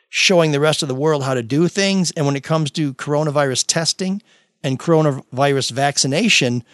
showing 0.08 0.50
the 0.50 0.60
rest 0.60 0.82
of 0.82 0.88
the 0.88 0.94
world 0.94 1.22
how 1.22 1.34
to 1.34 1.42
do 1.42 1.68
things. 1.68 2.10
And 2.12 2.26
when 2.26 2.36
it 2.36 2.42
comes 2.42 2.70
to 2.72 2.94
coronavirus 2.94 3.64
testing 3.66 4.22
and 4.62 4.78
coronavirus 4.78 5.70
vaccination, 5.70 6.64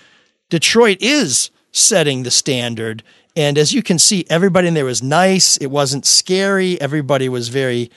Detroit 0.49 0.99
is 1.01 1.51
setting 1.73 2.23
the 2.23 2.31
standard. 2.31 3.03
And 3.37 3.59
as 3.59 3.75
you 3.75 3.83
can 3.83 3.99
see, 3.99 4.25
everybody 4.31 4.69
in 4.69 4.75
there 4.75 4.87
was 4.87 5.03
nice. 5.03 5.59
It 5.59 5.67
wasn't 5.67 6.07
scary. 6.07 6.81
Everybody 6.81 7.29
was 7.29 7.49
very 7.49 7.91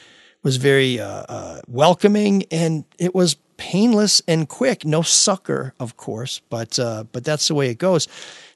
was 0.43 0.57
very 0.57 0.99
uh, 0.99 1.23
uh, 1.27 1.61
welcoming, 1.67 2.43
and 2.51 2.85
it 2.97 3.13
was 3.13 3.35
painless 3.57 4.21
and 4.27 4.47
quick. 4.47 4.85
No 4.85 5.01
sucker, 5.01 5.73
of 5.79 5.97
course, 5.97 6.41
but 6.49 6.79
uh, 6.79 7.03
but 7.11 7.23
that's 7.23 7.47
the 7.47 7.55
way 7.55 7.69
it 7.69 7.77
goes. 7.77 8.07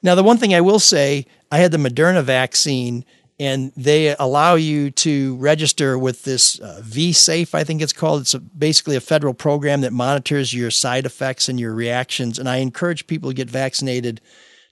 Now, 0.01 0.15
the 0.15 0.23
one 0.23 0.37
thing 0.37 0.53
I 0.53 0.61
will 0.61 0.79
say, 0.79 1.25
I 1.51 1.57
had 1.57 1.71
the 1.71 1.77
Moderna 1.77 2.23
vaccine, 2.23 3.05
and 3.39 3.71
they 3.75 4.15
allow 4.15 4.55
you 4.55 4.91
to 4.91 5.35
register 5.37 5.97
with 5.97 6.23
this 6.23 6.59
uh, 6.59 6.81
V-Safe, 6.83 7.53
I 7.55 7.63
think 7.63 7.81
it's 7.81 7.93
called. 7.93 8.21
It's 8.21 8.33
a, 8.33 8.39
basically 8.39 8.95
a 8.95 9.01
federal 9.01 9.33
program 9.33 9.81
that 9.81 9.91
monitors 9.91 10.53
your 10.53 10.71
side 10.71 11.05
effects 11.05 11.49
and 11.49 11.59
your 11.59 11.73
reactions. 11.73 12.39
And 12.39 12.47
I 12.47 12.57
encourage 12.57 13.07
people 13.07 13.29
to 13.29 13.35
get 13.35 13.49
vaccinated 13.49 14.21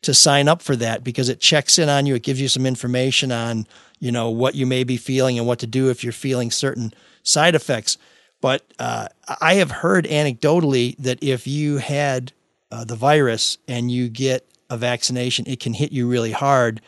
to 0.01 0.13
sign 0.13 0.47
up 0.47 0.61
for 0.61 0.75
that 0.75 1.03
because 1.03 1.29
it 1.29 1.39
checks 1.39 1.77
in 1.77 1.89
on 1.89 2.05
you. 2.05 2.15
It 2.15 2.23
gives 2.23 2.41
you 2.41 2.47
some 2.47 2.65
information 2.65 3.31
on, 3.31 3.67
you 3.99 4.11
know, 4.11 4.29
what 4.29 4.55
you 4.55 4.65
may 4.65 4.83
be 4.83 4.97
feeling 4.97 5.37
and 5.37 5.47
what 5.47 5.59
to 5.59 5.67
do 5.67 5.89
if 5.89 6.03
you're 6.03 6.13
feeling 6.13 6.51
certain 6.51 6.93
side 7.23 7.53
effects. 7.55 7.97
But 8.41 8.63
uh, 8.79 9.07
I 9.39 9.55
have 9.55 9.69
heard 9.69 10.05
anecdotally 10.05 10.97
that 10.97 11.23
if 11.23 11.45
you 11.45 11.77
had 11.77 12.33
uh, 12.71 12.83
the 12.83 12.95
virus 12.95 13.59
and 13.67 13.91
you 13.91 14.09
get 14.09 14.47
a 14.69 14.77
vaccination, 14.77 15.45
it 15.47 15.59
can 15.59 15.73
hit 15.73 15.91
you 15.91 16.07
really 16.07 16.31
hard. 16.31 16.81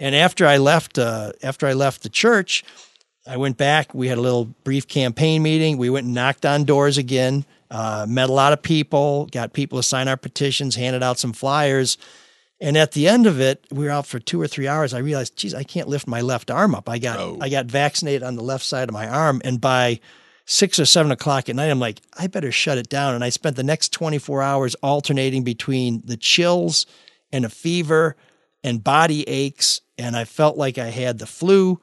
And 0.00 0.14
after 0.14 0.46
I 0.46 0.56
left, 0.58 0.98
uh, 0.98 1.32
after 1.42 1.66
I 1.66 1.74
left 1.74 2.02
the 2.02 2.08
church, 2.08 2.64
I 3.26 3.36
went 3.36 3.58
back. 3.58 3.92
We 3.92 4.08
had 4.08 4.16
a 4.16 4.22
little 4.22 4.46
brief 4.64 4.88
campaign 4.88 5.42
meeting. 5.42 5.76
We 5.76 5.90
went 5.90 6.06
and 6.06 6.14
knocked 6.14 6.46
on 6.46 6.64
doors 6.64 6.96
again. 6.96 7.44
Uh, 7.70 8.06
met 8.08 8.30
a 8.30 8.32
lot 8.32 8.54
of 8.54 8.62
people. 8.62 9.26
Got 9.26 9.52
people 9.52 9.78
to 9.78 9.82
sign 9.82 10.08
our 10.08 10.16
petitions. 10.16 10.76
Handed 10.76 11.02
out 11.02 11.18
some 11.18 11.34
flyers. 11.34 11.98
And 12.60 12.76
at 12.76 12.92
the 12.92 13.06
end 13.06 13.26
of 13.26 13.40
it, 13.40 13.64
we 13.70 13.84
were 13.84 13.90
out 13.90 14.06
for 14.06 14.18
two 14.18 14.40
or 14.40 14.48
three 14.48 14.66
hours. 14.66 14.92
I 14.92 14.98
realized, 14.98 15.36
geez, 15.36 15.54
I 15.54 15.62
can't 15.62 15.88
lift 15.88 16.08
my 16.08 16.20
left 16.22 16.50
arm 16.50 16.74
up. 16.74 16.88
I 16.88 16.98
got 16.98 17.18
oh. 17.20 17.38
I 17.40 17.48
got 17.48 17.66
vaccinated 17.66 18.22
on 18.24 18.34
the 18.34 18.42
left 18.42 18.64
side 18.64 18.88
of 18.88 18.92
my 18.92 19.06
arm, 19.08 19.40
and 19.44 19.60
by 19.60 20.00
six 20.44 20.78
or 20.80 20.84
seven 20.86 21.12
o'clock 21.12 21.48
at 21.48 21.54
night, 21.56 21.70
I'm 21.70 21.78
like, 21.78 22.00
I 22.18 22.26
better 22.26 22.50
shut 22.50 22.78
it 22.78 22.88
down. 22.88 23.14
And 23.14 23.22
I 23.22 23.28
spent 23.28 23.54
the 23.56 23.62
next 23.62 23.92
24 23.92 24.42
hours 24.42 24.74
alternating 24.76 25.44
between 25.44 26.00
the 26.04 26.16
chills 26.16 26.86
and 27.30 27.44
a 27.44 27.50
fever 27.50 28.16
and 28.64 28.82
body 28.82 29.28
aches, 29.28 29.82
and 29.98 30.16
I 30.16 30.24
felt 30.24 30.56
like 30.56 30.78
I 30.78 30.86
had 30.88 31.18
the 31.18 31.26
flu. 31.26 31.78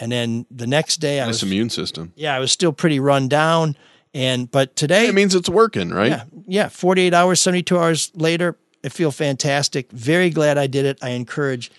And 0.00 0.12
then 0.12 0.46
the 0.50 0.66
next 0.66 0.96
day, 0.98 1.20
I 1.20 1.24
nice 1.26 1.42
was 1.42 1.42
immune 1.42 1.68
system. 1.68 2.12
yeah, 2.16 2.34
I 2.34 2.38
was 2.38 2.52
still 2.52 2.72
pretty 2.72 3.00
run 3.00 3.28
down. 3.28 3.76
And 4.14 4.50
but 4.50 4.76
today 4.76 5.08
It 5.08 5.14
means 5.14 5.34
it's 5.34 5.48
working, 5.48 5.90
right? 5.90 6.08
yeah, 6.08 6.24
yeah. 6.46 6.68
48 6.68 7.12
hours, 7.12 7.40
72 7.40 7.78
hours 7.78 8.12
later, 8.14 8.56
I 8.84 8.88
feel 8.88 9.10
fantastic. 9.10 9.90
Very 9.92 10.30
glad 10.30 10.58
I 10.58 10.66
did 10.66 10.86
it. 10.86 10.98
I 11.02 11.10
encourage 11.10 11.70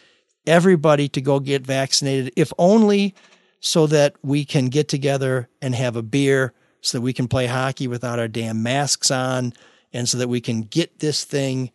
everybody 0.45 1.07
to 1.09 1.21
go 1.21 1.39
get 1.39 1.65
vaccinated, 1.65 2.33
if 2.35 2.51
only 2.57 3.13
so 3.59 3.87
that 3.87 4.15
we 4.23 4.45
can 4.45 4.67
get 4.67 4.87
together 4.87 5.49
and 5.61 5.73
have 5.75 5.95
a 5.95 6.03
beer, 6.03 6.53
so 6.81 6.97
that 6.97 7.01
we 7.01 7.13
can 7.13 7.27
play 7.27 7.47
hockey 7.47 7.87
without 7.87 8.19
our 8.19 8.27
damn 8.27 8.61
masks 8.63 9.09
on, 9.11 9.53
and 9.91 10.07
so 10.07 10.17
that 10.17 10.29
we 10.29 10.39
can 10.39 10.61
get 10.61 10.99
this 10.99 11.23
thing 11.23 11.71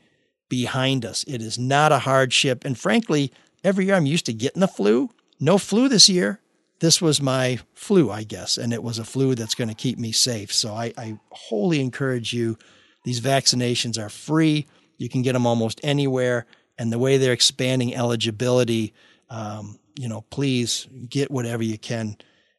behind 0.48 1.04
us. 1.04 1.24
It 1.26 1.42
is 1.42 1.58
not 1.58 1.92
a 1.92 1.98
hardship. 1.98 2.64
And 2.64 2.78
frankly, 2.78 3.32
every 3.64 3.86
year 3.86 3.94
I'm 3.94 4.06
used 4.06 4.26
to 4.26 4.32
getting 4.32 4.60
the 4.60 4.68
flu. 4.68 5.10
No 5.40 5.58
flu 5.58 5.88
this 5.88 6.08
year. 6.08 6.40
this 6.82 7.00
was 7.00 7.22
my 7.22 7.60
flu, 7.74 8.10
I 8.10 8.24
guess, 8.24 8.58
and 8.58 8.72
it 8.72 8.82
was 8.82 8.98
a 8.98 9.04
flu 9.04 9.36
that's 9.36 9.54
going 9.54 9.68
to 9.68 9.74
keep 9.74 9.98
me 10.00 10.10
safe. 10.10 10.52
So 10.52 10.74
I, 10.74 10.92
I 10.98 11.18
wholly 11.30 11.80
encourage 11.80 12.32
you. 12.32 12.58
These 13.04 13.20
vaccinations 13.20 13.96
are 14.02 14.08
free. 14.08 14.66
You 15.02 15.08
can 15.08 15.22
get 15.22 15.32
them 15.32 15.46
almost 15.46 15.80
anywhere. 15.82 16.46
And 16.78 16.92
the 16.92 16.98
way 16.98 17.18
they're 17.18 17.32
expanding 17.32 17.94
eligibility, 17.94 18.94
um, 19.28 19.78
you 19.98 20.08
know, 20.08 20.22
please 20.30 20.86
get 21.08 21.30
whatever 21.30 21.62
you 21.62 21.76
can 21.76 22.16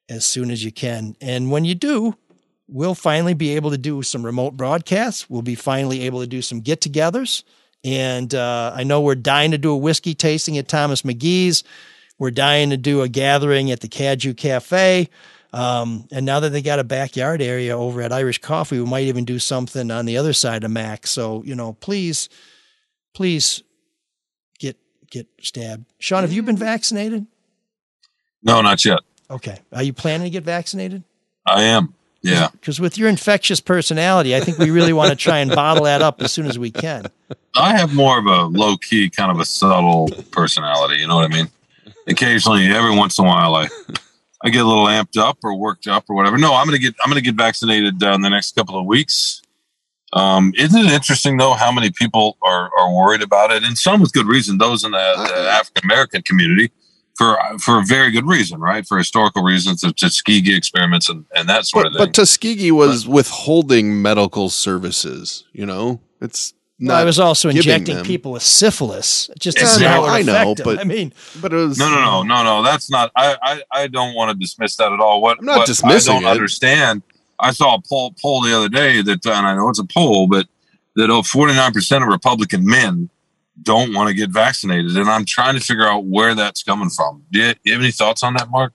as 0.09 0.25
soon 0.25 0.51
as 0.51 0.63
you 0.63 0.71
can. 0.71 1.15
And 1.21 1.51
when 1.51 1.63
you 1.63 1.73
do, 1.73 2.15
we'll 2.67 2.95
finally 2.95 3.33
be 3.33 3.55
able 3.55 3.71
to 3.71 3.77
do 3.77 4.03
some 4.03 4.25
remote 4.25 4.57
broadcasts. 4.57 5.29
We'll 5.29 5.41
be 5.41 5.55
finally 5.55 6.01
able 6.01 6.19
to 6.19 6.27
do 6.27 6.41
some 6.41 6.59
get 6.59 6.81
togethers. 6.81 7.43
And 7.83 8.35
uh, 8.35 8.73
I 8.75 8.83
know 8.83 9.01
we're 9.01 9.15
dying 9.15 9.51
to 9.51 9.57
do 9.57 9.71
a 9.71 9.77
whiskey 9.77 10.13
tasting 10.13 10.57
at 10.57 10.67
Thomas 10.67 11.01
Magee's. 11.03 11.63
We're 12.19 12.31
dying 12.31 12.69
to 12.69 12.77
do 12.77 13.01
a 13.01 13.09
gathering 13.09 13.71
at 13.71 13.79
the 13.79 13.87
Caju 13.87 14.35
Cafe. 14.35 15.09
Um, 15.53 16.07
and 16.11 16.25
now 16.25 16.39
that 16.39 16.49
they 16.49 16.63
got 16.63 16.79
a 16.79 16.83
backyard 16.83 17.39
area 17.39 17.77
over 17.77 18.01
at 18.01 18.11
Irish 18.11 18.39
Coffee, 18.39 18.79
we 18.79 18.85
might 18.85 19.03
even 19.03 19.23
do 19.23 19.37
something 19.37 19.91
on 19.91 20.05
the 20.05 20.17
other 20.17 20.33
side 20.33 20.63
of 20.63 20.71
Mack. 20.71 21.05
So, 21.05 21.43
you 21.45 21.53
know, 21.53 21.73
please, 21.73 22.27
please 23.13 23.61
get 24.57 24.77
get 25.11 25.27
stabbed. 25.41 25.85
Sean, 25.99 26.23
have 26.23 26.33
you 26.33 26.41
been 26.41 26.57
vaccinated? 26.57 27.27
No, 28.41 28.61
not 28.61 28.83
yet. 28.83 28.99
Okay. 29.29 29.59
Are 29.71 29.83
you 29.83 29.93
planning 29.93 30.25
to 30.25 30.31
get 30.31 30.43
vaccinated? 30.43 31.03
I 31.45 31.63
am. 31.63 31.93
Yeah. 32.23 32.47
Because 32.51 32.79
with 32.79 32.97
your 32.97 33.07
infectious 33.07 33.59
personality, 33.59 34.35
I 34.35 34.39
think 34.39 34.57
we 34.57 34.71
really 34.71 34.93
want 34.93 35.11
to 35.11 35.15
try 35.15 35.39
and 35.39 35.51
bottle 35.51 35.83
that 35.83 36.01
up 36.01 36.21
as 36.21 36.31
soon 36.31 36.47
as 36.47 36.57
we 36.57 36.71
can. 36.71 37.05
I 37.55 37.77
have 37.77 37.93
more 37.93 38.17
of 38.17 38.25
a 38.25 38.43
low 38.45 38.77
key, 38.77 39.09
kind 39.09 39.29
of 39.29 39.39
a 39.39 39.45
subtle 39.45 40.09
personality. 40.31 40.99
You 40.99 41.07
know 41.07 41.17
what 41.17 41.25
I 41.25 41.33
mean? 41.33 41.49
Occasionally, 42.07 42.67
every 42.67 42.95
once 42.95 43.19
in 43.19 43.25
a 43.25 43.27
while, 43.27 43.55
I 43.55 43.67
I 44.43 44.49
get 44.49 44.63
a 44.63 44.67
little 44.67 44.85
amped 44.85 45.17
up 45.17 45.37
or 45.43 45.55
worked 45.55 45.87
up 45.87 46.05
or 46.09 46.15
whatever. 46.15 46.37
No, 46.37 46.53
I'm 46.53 46.65
gonna 46.65 46.77
get 46.79 46.95
I'm 47.03 47.09
gonna 47.09 47.21
get 47.21 47.35
vaccinated 47.35 48.03
uh, 48.03 48.11
in 48.13 48.21
the 48.21 48.29
next 48.29 48.55
couple 48.55 48.77
of 48.77 48.85
weeks. 48.85 49.41
Um, 50.11 50.53
isn't 50.57 50.79
it 50.85 50.91
interesting 50.91 51.37
though 51.37 51.53
how 51.53 51.71
many 51.71 51.89
people 51.91 52.37
are 52.43 52.69
are 52.77 52.93
worried 52.93 53.21
about 53.21 53.51
it, 53.51 53.63
and 53.63 53.77
some 53.77 54.01
with 54.01 54.13
good 54.13 54.27
reason. 54.27 54.57
Those 54.57 54.83
in 54.83 54.91
the, 54.91 54.97
the 55.17 55.49
African 55.49 55.83
American 55.85 56.21
community 56.23 56.71
for 57.15 57.37
for 57.59 57.79
a 57.79 57.83
very 57.83 58.11
good 58.11 58.27
reason, 58.27 58.59
right? 58.59 58.85
For 58.85 58.97
historical 58.97 59.43
reasons, 59.43 59.81
the 59.81 59.91
Tuskegee 59.93 60.55
experiments 60.55 61.09
and, 61.09 61.25
and 61.35 61.47
that 61.49 61.65
sort 61.65 61.83
But, 61.83 61.87
of 61.87 61.93
thing. 61.97 62.05
but 62.07 62.13
Tuskegee 62.13 62.71
was 62.71 63.07
withholding 63.07 64.01
medical 64.01 64.49
services. 64.49 65.45
You 65.53 65.65
know, 65.65 66.01
it's 66.21 66.53
No, 66.79 66.93
not. 66.93 67.01
I 67.01 67.05
was 67.05 67.19
also 67.19 67.49
injecting 67.49 67.95
them. 67.97 68.05
people 68.05 68.31
with 68.31 68.43
syphilis. 68.43 69.29
Just 69.39 69.57
to 69.57 69.63
Yeah, 69.63 69.69
see 69.69 69.83
no, 69.83 69.89
how 69.89 70.05
I 70.05 70.21
know, 70.21 70.55
but- 70.63 70.79
I 70.79 70.83
mean, 70.83 71.13
But 71.41 71.53
it 71.53 71.57
was 71.57 71.77
No, 71.77 71.89
no, 71.89 72.01
no, 72.01 72.23
no, 72.23 72.43
no. 72.43 72.63
That's 72.63 72.89
not. 72.89 73.11
I, 73.15 73.37
I, 73.41 73.61
I 73.71 73.87
don't 73.87 74.15
want 74.15 74.31
to 74.31 74.37
dismiss 74.37 74.75
that 74.77 74.91
at 74.91 74.99
all. 74.99 75.21
What 75.21 75.39
I'm 75.39 75.45
not 75.45 75.57
what 75.59 75.67
dismissing 75.67 76.11
I 76.15 76.19
don't 76.21 76.27
it. 76.27 76.31
understand. 76.31 77.03
I 77.39 77.51
saw 77.51 77.75
a 77.75 77.81
poll 77.87 78.13
poll 78.21 78.41
the 78.41 78.55
other 78.55 78.69
day 78.69 79.01
that, 79.01 79.25
and 79.25 79.47
I 79.47 79.55
know 79.55 79.69
it's 79.69 79.79
a 79.79 79.83
poll, 79.85 80.27
but 80.27 80.47
that 80.95 81.23
49 81.25 81.73
percent 81.73 82.03
of 82.03 82.09
Republican 82.09 82.65
men 82.65 83.09
don't 83.61 83.93
want 83.93 84.07
to 84.09 84.13
get 84.15 84.29
vaccinated, 84.31 84.97
and 84.97 85.09
I'm 85.09 85.25
trying 85.25 85.53
to 85.55 85.59
figure 85.61 85.87
out 85.87 86.05
where 86.05 86.33
that's 86.35 86.63
coming 86.63 86.89
from. 86.89 87.23
Do 87.31 87.39
you, 87.39 87.53
you 87.63 87.73
have 87.73 87.81
any 87.81 87.91
thoughts 87.91 88.23
on 88.23 88.33
that, 88.35 88.49
Mark? 88.49 88.73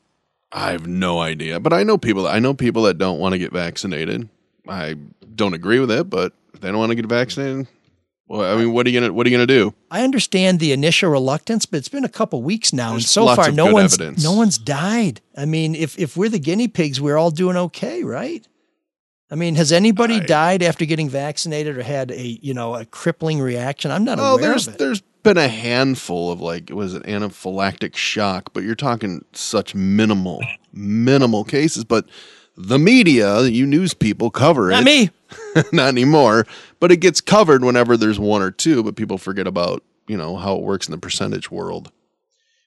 I 0.53 0.71
have 0.71 0.87
no 0.87 1.19
idea, 1.19 1.61
but 1.61 1.73
I 1.73 1.83
know 1.83 1.99
people. 1.99 2.27
I 2.29 2.39
know 2.39 2.55
people 2.55 2.85
that 2.85 2.97
don't 2.97 3.19
want 3.19 3.33
to 3.33 3.39
get 3.39 3.53
vaccinated. 3.53 4.29
I 4.69 4.97
don't 5.35 5.55
agree 5.55 5.81
with 5.81 5.91
it, 5.91 6.09
but 6.09 6.33
if 6.55 6.61
they 6.61 6.69
don't 6.69 6.79
want 6.79 6.91
to 6.91 6.97
get 6.97 7.07
vaccinated, 7.07 7.67
well, 8.29 8.43
I 8.43 8.61
mean, 8.62 8.73
what 8.73 8.87
are 8.87 8.91
you 8.91 9.01
gonna 9.01 9.12
what 9.12 9.27
are 9.27 9.31
you 9.31 9.37
gonna 9.37 9.47
do? 9.47 9.75
I 9.91 10.03
understand 10.05 10.61
the 10.61 10.73
initial 10.73 11.11
reluctance, 11.11 11.67
but 11.67 11.79
it's 11.79 11.88
been 11.88 12.05
a 12.05 12.09
couple 12.09 12.43
weeks 12.43 12.73
now, 12.73 12.93
and 12.95 13.03
so 13.03 13.27
far 13.35 13.51
no 13.51 13.73
one's 13.73 13.95
evidence. 13.95 14.23
no 14.23 14.33
one's 14.35 14.59
died. 14.59 15.21
I 15.37 15.45
mean, 15.47 15.75
if 15.75 15.99
if 15.99 16.17
we're 16.17 16.29
the 16.29 16.38
guinea 16.38 16.69
pigs, 16.69 17.01
we're 17.01 17.17
all 17.17 17.31
doing 17.31 17.57
okay, 17.57 18.05
right? 18.05 18.47
I 19.31 19.35
mean, 19.35 19.57
has 19.57 19.73
anybody 19.73 20.21
died 20.21 20.62
after 20.62 20.85
getting 20.87 21.09
vaccinated 21.11 21.77
or 21.77 21.83
had 21.83 22.11
a 22.11 22.38
you 22.43 22.55
know 22.55 22.75
a 22.75 22.85
crippling 22.85 23.41
reaction? 23.41 23.91
I'm 23.91 24.05
not 24.05 24.19
Oh, 24.19 24.35
aware 24.37 24.41
there's 24.51 24.69
of 24.69 24.75
it. 24.75 24.79
there's 24.79 25.01
been 25.23 25.37
a 25.37 25.49
handful 25.49 26.31
of 26.33 26.41
like 26.41 26.71
was 26.71 26.95
it 26.95 27.03
anaphylactic 27.05 27.97
shock, 27.97 28.53
but 28.55 28.62
you're 28.62 28.75
talking 28.75 29.25
such 29.33 29.75
minimal 29.75 30.43
minimal 30.73 31.45
cases. 31.45 31.85
But 31.85 32.07
the 32.57 32.79
media, 32.79 33.43
you 33.43 33.67
news 33.67 33.95
people 33.95 34.31
cover 34.31 34.71
it. 34.71 34.75
Not 34.75 34.85
me. 34.85 35.11
not 35.73 35.88
anymore. 35.88 36.47
But 36.81 36.93
it 36.93 36.99
gets 36.99 37.21
covered 37.21 37.64
whenever 37.64 37.97
there's 37.97 38.21
one 38.21 38.43
or 38.43 38.51
two. 38.51 38.83
But 38.83 38.97
people 38.97 39.19
forget 39.19 39.47
about 39.47 39.83
you 40.07 40.17
know 40.17 40.37
how 40.37 40.57
it 40.57 40.62
works 40.62 40.87
in 40.87 40.93
the 40.93 40.99
percentage 40.99 41.51
world. 41.51 41.93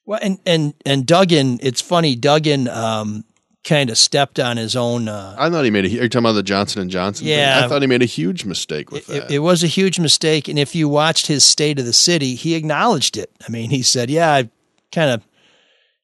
Well, 0.05 0.19
and 0.21 0.39
and 0.45 0.73
and 0.85 1.05
Duggan, 1.05 1.59
it's 1.61 1.81
funny. 1.81 2.15
Duggan 2.15 2.67
um, 2.67 3.23
kind 3.63 3.89
of 3.89 3.97
stepped 3.97 4.39
on 4.39 4.57
his 4.57 4.75
own. 4.75 5.07
Uh, 5.07 5.35
I 5.37 5.49
thought 5.49 5.65
he 5.65 5.71
made 5.71 5.85
a. 5.85 5.99
Are 5.99 6.03
you 6.03 6.09
talking 6.09 6.25
about 6.25 6.33
the 6.33 6.43
Johnson 6.43 6.81
and 6.81 6.91
Johnson? 6.91 7.25
thing? 7.25 7.37
Yeah. 7.37 7.61
I 7.63 7.67
thought 7.67 7.81
he 7.81 7.87
made 7.87 8.01
a 8.01 8.05
huge 8.05 8.45
mistake 8.45 8.91
with 8.91 9.09
it, 9.09 9.21
that. 9.21 9.31
it 9.31 9.39
was 9.39 9.63
a 9.63 9.67
huge 9.67 9.99
mistake, 9.99 10.47
and 10.47 10.57
if 10.57 10.75
you 10.75 10.89
watched 10.89 11.27
his 11.27 11.43
State 11.43 11.79
of 11.79 11.85
the 11.85 11.93
City, 11.93 12.35
he 12.35 12.55
acknowledged 12.55 13.17
it. 13.17 13.31
I 13.47 13.51
mean, 13.51 13.69
he 13.69 13.81
said, 13.81 14.09
"Yeah, 14.09 14.31
I 14.31 14.49
kind 14.91 15.11
of, 15.11 15.27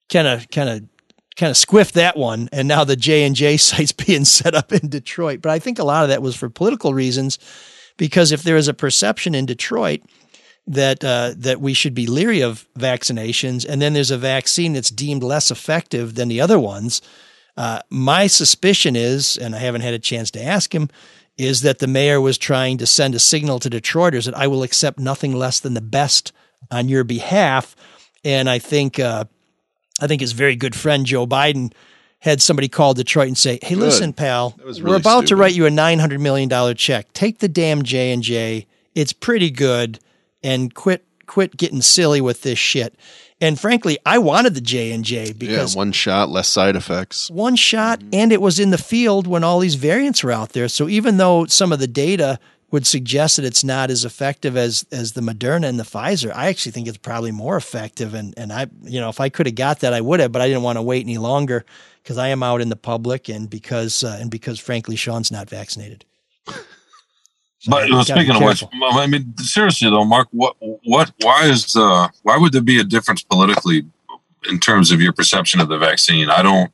kind 0.09 0.27
of, 0.27 0.49
kind 0.49 0.69
of." 0.69 0.83
Kind 1.39 1.51
of 1.51 1.55
squiffed 1.57 1.91
that 1.91 2.17
one, 2.17 2.49
and 2.51 2.67
now 2.67 2.83
the 2.83 2.95
J 2.95 3.23
and 3.23 3.35
J 3.35 3.57
site's 3.57 3.91
being 3.91 4.25
set 4.25 4.55
up 4.55 4.73
in 4.73 4.89
Detroit. 4.89 5.39
But 5.39 5.51
I 5.51 5.59
think 5.59 5.77
a 5.77 5.83
lot 5.83 6.01
of 6.01 6.09
that 6.09 6.23
was 6.23 6.35
for 6.35 6.49
political 6.49 6.95
reasons, 6.95 7.37
because 7.97 8.31
if 8.31 8.43
there 8.43 8.57
is 8.57 8.67
a 8.67 8.73
perception 8.73 9.35
in 9.35 9.45
Detroit 9.45 10.01
that 10.67 11.03
uh, 11.03 11.33
that 11.37 11.61
we 11.61 11.73
should 11.73 11.93
be 11.93 12.07
leery 12.07 12.41
of 12.41 12.67
vaccinations, 12.77 13.65
and 13.67 13.81
then 13.81 13.93
there's 13.93 14.11
a 14.11 14.17
vaccine 14.17 14.73
that's 14.73 14.89
deemed 14.89 15.23
less 15.23 15.49
effective 15.49 16.15
than 16.15 16.27
the 16.27 16.41
other 16.41 16.59
ones. 16.59 17.01
Uh, 17.55 17.79
my 17.89 18.27
suspicion 18.27 18.95
is, 18.95 19.37
and 19.37 19.55
I 19.55 19.59
haven't 19.59 19.81
had 19.81 19.95
a 19.95 19.99
chance 19.99 20.29
to 20.31 20.43
ask 20.43 20.75
him, 20.75 20.89
is 21.37 21.61
that 21.61 21.79
the 21.79 21.87
mayor 21.87 22.21
was 22.21 22.37
trying 22.37 22.77
to 22.77 22.85
send 22.85 23.15
a 23.15 23.19
signal 23.19 23.59
to 23.59 23.69
Detroiters 23.69 24.25
that 24.25 24.37
I 24.37 24.47
will 24.47 24.63
accept 24.63 24.99
nothing 24.99 25.33
less 25.33 25.59
than 25.59 25.73
the 25.73 25.81
best 25.81 26.31
on 26.69 26.89
your 26.89 27.03
behalf. 27.03 27.75
And 28.23 28.49
I 28.49 28.59
think 28.59 28.99
uh, 28.99 29.25
I 30.01 30.07
think 30.07 30.21
his 30.21 30.33
very 30.33 30.55
good 30.55 30.75
friend 30.75 31.05
Joe 31.05 31.25
Biden 31.25 31.73
had 32.19 32.41
somebody 32.41 32.67
call 32.67 32.93
Detroit 32.93 33.27
and 33.27 33.37
say, 33.37 33.59
"Hey, 33.61 33.75
Good. 33.75 33.79
listen, 33.79 34.13
pal, 34.13 34.55
was 34.65 34.81
we're 34.81 34.87
really 34.87 35.01
about 35.01 35.27
to 35.27 35.35
write 35.35 35.53
you 35.53 35.65
a 35.65 35.69
nine 35.69 35.99
hundred 35.99 36.19
million 36.19 36.49
dollar 36.49 36.73
check. 36.73 37.11
Take 37.13 37.39
the 37.39 37.47
damn 37.47 37.83
J 37.83 38.11
and 38.11 38.23
J. 38.23 38.65
It's 38.95 39.13
pretty 39.13 39.51
good, 39.51 39.99
and 40.43 40.73
quit 40.73 41.05
quit 41.25 41.57
getting 41.57 41.81
silly 41.81 42.21
with 42.21 42.41
this 42.41 42.59
shit." 42.59 42.95
And 43.39 43.59
frankly, 43.59 43.99
I 44.03 44.17
wanted 44.17 44.55
the 44.55 44.61
J 44.61 44.91
and 44.91 45.05
J 45.05 45.27
yeah, 45.27 45.33
because 45.37 45.75
one 45.75 45.91
shot, 45.91 46.29
less 46.29 46.47
side 46.47 46.75
effects. 46.75 47.29
one 47.29 47.55
shot 47.55 47.99
mm-hmm. 47.99 48.09
and 48.13 48.33
it 48.33 48.41
was 48.41 48.59
in 48.59 48.71
the 48.71 48.79
field 48.79 49.27
when 49.27 49.43
all 49.43 49.59
these 49.59 49.75
variants 49.75 50.23
were 50.23 50.31
out 50.31 50.49
there. 50.49 50.67
So 50.67 50.89
even 50.89 51.17
though 51.17 51.45
some 51.45 51.71
of 51.71 51.77
the 51.77 51.87
data 51.87 52.39
would 52.71 52.85
suggest 52.85 53.37
that 53.37 53.45
it's 53.45 53.63
not 53.63 53.89
as 53.89 54.03
effective 54.03 54.57
as 54.57 54.85
as 54.91 55.13
the 55.13 55.21
Moderna 55.21 55.67
and 55.67 55.79
the 55.79 55.83
Pfizer, 55.83 56.33
I 56.33 56.47
actually 56.47 56.73
think 56.73 56.87
it's 56.87 56.97
probably 56.97 57.31
more 57.31 57.57
effective. 57.57 58.13
And 58.13 58.33
and 58.37 58.51
I 58.51 58.67
you 58.83 58.99
know 58.99 59.09
if 59.09 59.19
I 59.19 59.29
could 59.29 59.45
have 59.45 59.55
got 59.55 59.79
that, 59.79 59.93
I 59.93 60.01
would 60.01 60.19
have, 60.19 60.31
but 60.31 60.41
I 60.41 60.47
didn't 60.47 60.63
want 60.63 60.77
to 60.77 60.81
wait 60.81 61.03
any 61.03 61.17
longer 61.17 61.65
because 62.03 62.17
I 62.17 62.29
am 62.29 62.43
out 62.43 62.61
in 62.61 62.69
the 62.69 62.75
public 62.75 63.29
and 63.29 63.49
because 63.49 64.03
uh, 64.03 64.17
and 64.19 64.29
because 64.29 64.59
frankly 64.59 64.95
Sean's 64.95 65.31
not 65.31 65.49
vaccinated. 65.49 66.05
But 67.67 67.89
well, 67.89 68.03
speaking 68.03 68.35
of 68.35 68.43
which. 68.43 68.63
I 68.81 69.07
mean, 69.07 69.35
seriously 69.37 69.89
though, 69.89 70.05
Mark, 70.05 70.27
what, 70.31 70.55
what, 70.59 71.11
why 71.21 71.45
is, 71.45 71.75
uh, 71.75 72.07
why 72.23 72.37
would 72.37 72.53
there 72.53 72.61
be 72.61 72.79
a 72.79 72.83
difference 72.83 73.23
politically 73.23 73.85
in 74.49 74.59
terms 74.59 74.91
of 74.91 75.01
your 75.01 75.11
perception 75.11 75.59
of 75.59 75.67
the 75.67 75.77
vaccine? 75.77 76.29
I 76.29 76.41
don't. 76.41 76.71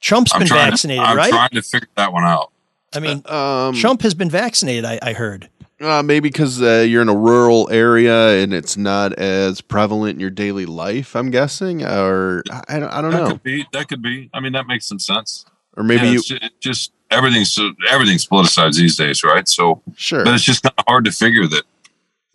Trump's 0.00 0.32
I'm 0.32 0.40
been 0.40 0.48
vaccinated, 0.48 1.02
to, 1.02 1.10
I'm 1.10 1.16
right? 1.16 1.30
trying 1.30 1.50
to 1.50 1.62
figure 1.62 1.88
that 1.96 2.12
one 2.12 2.24
out. 2.24 2.52
I 2.94 3.00
mean, 3.00 3.22
Um, 3.26 3.74
Trump 3.74 4.02
has 4.02 4.14
been 4.14 4.30
vaccinated. 4.30 4.84
I, 4.84 4.98
I 5.02 5.12
heard. 5.12 5.48
Uh, 5.80 6.02
maybe 6.02 6.28
because 6.28 6.60
uh, 6.60 6.84
you're 6.88 7.02
in 7.02 7.08
a 7.08 7.14
rural 7.16 7.68
area 7.70 8.42
and 8.42 8.52
it's 8.52 8.76
not 8.76 9.12
as 9.12 9.60
prevalent 9.60 10.14
in 10.14 10.20
your 10.20 10.30
daily 10.30 10.66
life. 10.66 11.14
I'm 11.14 11.30
guessing, 11.30 11.84
or 11.84 12.42
I, 12.50 12.62
I 12.68 12.78
don't, 12.80 12.88
I 12.90 13.00
don't 13.00 13.10
that 13.12 13.22
know. 13.22 13.30
could 13.30 13.42
be. 13.44 13.66
That 13.72 13.88
could 13.88 14.02
be. 14.02 14.28
I 14.34 14.40
mean, 14.40 14.52
that 14.54 14.66
makes 14.66 14.86
some 14.86 14.98
sense. 14.98 15.44
Or 15.76 15.84
maybe 15.84 16.06
Yeah, 16.06 16.10
you- 16.12 16.18
it's 16.18 16.26
ju- 16.26 16.38
it 16.42 16.52
just 16.60 16.92
everything's 17.12 17.56
everything's 17.88 18.26
politicized 18.26 18.74
these 18.76 18.96
days, 18.96 19.22
right? 19.22 19.46
So 19.46 19.80
Sure. 19.96 20.24
but 20.24 20.34
it's 20.34 20.42
just 20.42 20.64
kind 20.64 20.74
of 20.78 20.84
hard 20.88 21.04
to 21.04 21.12
figure 21.12 21.46
that 21.46 21.62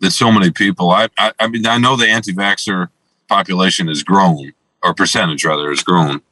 that 0.00 0.12
so 0.12 0.32
many 0.32 0.50
people. 0.50 0.90
I, 0.90 1.08
I 1.18 1.32
I 1.38 1.48
mean, 1.48 1.66
I 1.66 1.76
know 1.76 1.96
the 1.96 2.08
anti-vaxxer 2.08 2.88
population 3.28 3.88
has 3.88 4.02
grown, 4.02 4.54
or 4.82 4.94
percentage 4.94 5.44
rather 5.44 5.68
has 5.68 5.82
grown. 5.82 6.22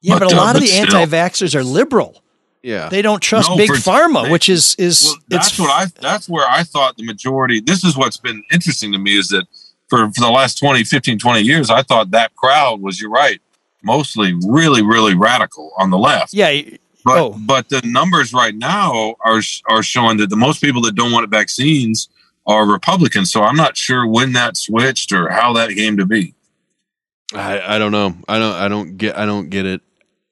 Yeah, 0.00 0.18
but, 0.18 0.28
But, 0.28 0.32
a 0.32 0.36
uh, 0.36 0.38
lot 0.38 0.54
of 0.56 0.62
the 0.62 0.68
still. 0.68 0.96
anti-vaxxers 0.96 1.54
are 1.54 1.62
liberal. 1.64 2.22
Yeah, 2.66 2.88
They 2.88 3.00
don't 3.00 3.20
trust 3.20 3.48
No, 3.48 3.56
big 3.56 3.68
for- 3.68 3.76
pharma, 3.76 4.28
which 4.28 4.48
is 4.48 4.74
is 4.76 5.04
Well, 5.04 5.16
that's 5.28 5.50
it's 5.50 5.58
what 5.60 5.70
I. 5.70 5.86
That's 6.00 6.28
where 6.28 6.44
I 6.48 6.64
thought 6.64 6.96
the 6.96 7.04
majority. 7.04 7.60
This 7.60 7.84
is 7.84 7.96
what's 7.96 8.16
been 8.16 8.42
interesting 8.50 8.90
to 8.90 8.98
me 8.98 9.16
is 9.16 9.28
that 9.28 9.46
for 9.88 10.10
for 10.10 10.20
the 10.20 10.30
last 10.30 10.58
20, 10.58 10.82
15, 10.82 11.16
20 11.16 11.40
years, 11.42 11.70
I 11.70 11.82
thought 11.82 12.10
that 12.10 12.34
crowd 12.34 12.80
was. 12.80 13.00
You're 13.00 13.10
right. 13.10 13.40
Mostly 13.84 14.34
really, 14.48 14.82
really 14.82 15.14
radical 15.14 15.72
on 15.78 15.90
the 15.90 15.98
left. 15.98 16.34
yeah. 16.34 16.60
But 17.04 17.18
oh. 17.18 17.36
but 17.38 17.68
the 17.68 17.82
numbers 17.84 18.32
right 18.32 18.54
now 18.54 19.14
are 19.20 19.40
are 19.68 19.82
showing 19.84 20.16
that 20.16 20.28
the 20.30 20.36
most 20.36 20.60
people 20.60 20.82
that 20.82 20.96
don't 20.96 21.12
want 21.12 21.30
vaccines 21.30 22.08
are 22.48 22.66
Republicans. 22.66 23.30
So 23.30 23.44
I'm 23.44 23.54
not 23.54 23.76
sure 23.76 24.08
when 24.08 24.32
that 24.32 24.56
switched 24.56 25.12
or 25.12 25.28
how 25.28 25.52
that 25.52 25.70
came 25.70 25.96
to 25.98 26.04
be. 26.04 26.34
I, 27.32 27.76
I 27.76 27.78
don't 27.78 27.92
know. 27.92 28.16
I 28.26 28.40
don't 28.40 28.54
I 28.56 28.66
don't 28.66 28.96
get 28.96 29.16
I 29.16 29.24
don't 29.24 29.50
get 29.50 29.66
it 29.66 29.82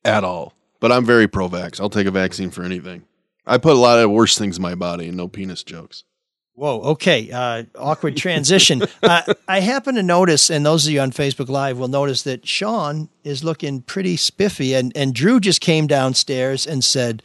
at 0.04 0.24
all. 0.24 0.52
But 0.84 0.92
I'm 0.92 1.06
very 1.06 1.26
pro 1.26 1.48
vax. 1.48 1.80
I'll 1.80 1.88
take 1.88 2.06
a 2.06 2.10
vaccine 2.10 2.50
for 2.50 2.62
anything. 2.62 3.04
I 3.46 3.56
put 3.56 3.72
a 3.72 3.78
lot 3.78 4.00
of 4.00 4.10
worse 4.10 4.36
things 4.36 4.58
in 4.58 4.62
my 4.62 4.74
body 4.74 5.08
and 5.08 5.16
no 5.16 5.28
penis 5.28 5.62
jokes. 5.62 6.04
Whoa. 6.52 6.78
Okay. 6.82 7.30
Uh, 7.30 7.62
awkward 7.78 8.18
transition. 8.18 8.82
uh, 9.02 9.22
I 9.48 9.60
happen 9.60 9.94
to 9.94 10.02
notice, 10.02 10.50
and 10.50 10.66
those 10.66 10.86
of 10.86 10.92
you 10.92 11.00
on 11.00 11.10
Facebook 11.10 11.48
Live 11.48 11.78
will 11.78 11.88
notice 11.88 12.20
that 12.24 12.46
Sean 12.46 13.08
is 13.22 13.42
looking 13.42 13.80
pretty 13.80 14.18
spiffy, 14.18 14.74
and 14.74 14.94
and 14.94 15.14
Drew 15.14 15.40
just 15.40 15.62
came 15.62 15.86
downstairs 15.86 16.66
and 16.66 16.84
said, 16.84 17.22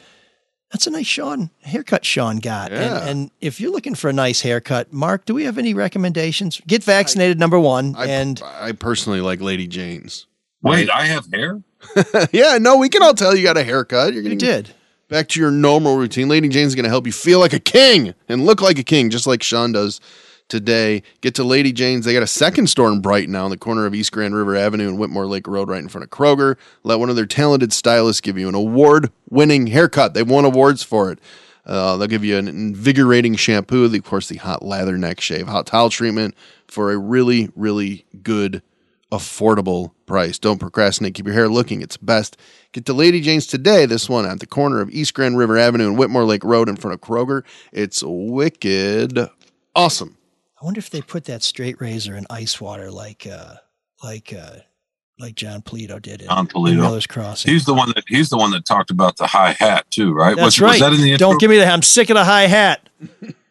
"That's 0.71 0.87
a 0.87 0.91
nice 0.91 1.07
Sean 1.07 1.49
haircut 1.63 2.05
Sean 2.05 2.37
got." 2.37 2.71
Yeah. 2.71 3.01
And, 3.01 3.09
and 3.09 3.31
if 3.41 3.59
you're 3.59 3.73
looking 3.73 3.93
for 3.93 4.09
a 4.09 4.13
nice 4.13 4.39
haircut, 4.39 4.93
Mark, 4.93 5.25
do 5.25 5.33
we 5.33 5.43
have 5.43 5.57
any 5.57 5.73
recommendations? 5.73 6.61
Get 6.65 6.81
vaccinated, 6.81 7.37
number 7.41 7.59
one, 7.59 7.93
I, 7.97 8.05
and 8.05 8.41
I 8.41 8.71
personally 8.71 9.19
like 9.19 9.41
Lady 9.41 9.67
Jane's. 9.67 10.27
Wait, 10.61 10.89
I 10.89 11.05
have 11.05 11.27
hair. 11.31 11.61
yeah, 12.31 12.57
no, 12.59 12.77
we 12.77 12.89
can 12.89 13.01
all 13.01 13.13
tell 13.13 13.35
you 13.35 13.43
got 13.43 13.57
a 13.57 13.63
haircut. 13.63 14.13
You're 14.13 14.23
you 14.23 14.35
did. 14.35 14.71
back 15.07 15.29
to 15.29 15.39
your 15.39 15.51
normal 15.51 15.97
routine. 15.97 16.27
Lady 16.27 16.49
Jane's 16.49 16.75
going 16.75 16.83
to 16.83 16.89
help 16.89 17.05
you 17.05 17.13
feel 17.13 17.39
like 17.39 17.53
a 17.53 17.59
king 17.59 18.13
and 18.27 18.45
look 18.45 18.61
like 18.61 18.77
a 18.77 18.83
king, 18.83 19.09
just 19.09 19.25
like 19.25 19.41
Sean 19.41 19.71
does 19.71 20.01
today. 20.49 21.03
Get 21.21 21.35
to 21.35 21.43
Lady 21.43 21.71
Jane's. 21.71 22.03
They 22.03 22.13
got 22.13 22.23
a 22.23 22.27
second 22.27 22.67
store 22.67 22.91
in 22.91 23.01
Brighton 23.01 23.31
now 23.31 23.45
on 23.45 23.51
the 23.51 23.57
corner 23.57 23.85
of 23.85 23.95
East 23.95 24.11
Grand 24.11 24.35
River 24.35 24.55
Avenue 24.55 24.89
and 24.89 24.99
Whitmore 24.99 25.27
Lake 25.27 25.47
Road, 25.47 25.69
right 25.69 25.79
in 25.79 25.87
front 25.87 26.03
of 26.03 26.09
Kroger. 26.09 26.57
Let 26.83 26.99
one 26.99 27.09
of 27.09 27.15
their 27.15 27.25
talented 27.25 27.71
stylists 27.71 28.19
give 28.19 28.37
you 28.37 28.49
an 28.49 28.55
award 28.55 29.11
winning 29.29 29.67
haircut. 29.67 30.13
They've 30.13 30.29
won 30.29 30.43
awards 30.43 30.83
for 30.83 31.11
it. 31.11 31.19
Uh, 31.65 31.97
they'll 31.97 32.07
give 32.07 32.25
you 32.25 32.35
an 32.35 32.47
invigorating 32.47 33.35
shampoo, 33.35 33.87
the, 33.87 33.99
of 33.99 34.03
course, 34.03 34.27
the 34.27 34.37
hot 34.37 34.63
lather 34.63 34.97
neck 34.97 35.21
shave, 35.21 35.47
hot 35.47 35.67
towel 35.67 35.89
treatment 35.89 36.33
for 36.67 36.91
a 36.91 36.97
really, 36.97 37.49
really 37.55 38.05
good 38.23 38.63
affordable 39.11 39.91
price. 40.09 40.37
Don't 40.37 40.59
procrastinate. 40.59 41.13
Keep 41.13 41.27
your 41.27 41.35
hair 41.35 41.47
looking 41.47 41.81
its 41.81 41.95
best. 41.95 42.35
Get 42.73 42.85
to 42.87 42.93
Lady 42.93 43.21
Jane's 43.21 43.47
today. 43.47 43.85
This 43.85 44.09
one 44.09 44.25
at 44.25 44.41
the 44.41 44.47
corner 44.47 44.81
of 44.81 44.89
East 44.89 45.13
Grand 45.13 45.37
River 45.37 45.57
Avenue 45.57 45.87
and 45.87 45.97
Whitmore 45.97 46.25
Lake 46.25 46.43
Road 46.43 46.67
in 46.67 46.75
front 46.75 46.93
of 46.93 46.99
Kroger. 46.99 47.43
It's 47.71 48.03
wicked 48.05 49.29
awesome. 49.75 50.17
I 50.61 50.65
wonder 50.65 50.79
if 50.79 50.89
they 50.89 51.01
put 51.01 51.25
that 51.25 51.41
straight 51.41 51.79
razor 51.79 52.15
in 52.15 52.25
ice 52.29 52.59
water 52.59 52.91
like 52.91 53.25
uh, 53.25 53.55
like 54.03 54.33
uh, 54.33 54.57
like 55.17 55.35
Jon 55.35 55.61
Polito 55.61 56.01
did 56.01 56.21
in, 56.21 56.27
Jon 56.27 56.39
in 56.39 56.47
Polito. 56.47 56.81
Miller's 56.81 57.07
Crossing. 57.07 57.51
He's 57.51 57.65
the 57.65 57.73
one 57.73 57.89
that 57.95 58.03
he's 58.07 58.29
the 58.29 58.37
one 58.37 58.51
that 58.51 58.65
talked 58.65 58.91
about 58.91 59.17
the 59.17 59.27
high 59.27 59.53
hat 59.53 59.89
too, 59.89 60.13
right? 60.13 60.35
That's 60.35 60.59
was, 60.59 60.61
right. 60.61 60.71
Was 60.71 60.79
that 60.81 60.93
in 60.93 61.01
the 61.01 61.13
intro? 61.13 61.29
Don't 61.29 61.39
give 61.39 61.49
me 61.49 61.57
the. 61.57 61.65
I'm 61.65 61.81
sick 61.81 62.09
of 62.09 62.15
the 62.15 62.25
high 62.25 62.47
hat. 62.47 62.87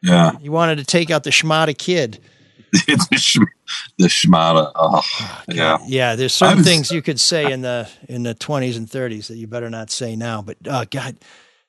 Yeah, 0.03 0.39
He 0.39 0.49
wanted 0.49 0.79
to 0.79 0.85
take 0.85 1.11
out 1.11 1.25
the 1.25 1.31
schmata 1.31 1.77
kid. 1.77 2.21
the, 2.87 3.17
sh- 3.17 3.39
the 3.99 4.07
schmata. 4.07 4.71
Oh, 4.75 5.03
yeah. 5.49 5.79
Yeah, 5.87 6.15
there's 6.17 6.35
certain 6.35 6.59
was- 6.59 6.67
things 6.67 6.91
you 6.91 7.03
could 7.03 7.21
say 7.21 7.51
in 7.51 7.63
the 7.63 7.89
in 8.09 8.23
the 8.23 8.35
20s 8.35 8.77
and 8.77 8.87
30s 8.87 9.29
that 9.29 9.37
you 9.37 9.47
better 9.47 9.71
not 9.71 9.91
say 9.91 10.17
now. 10.17 10.43
But 10.43 10.57
oh 10.67 10.85
God, 10.91 11.17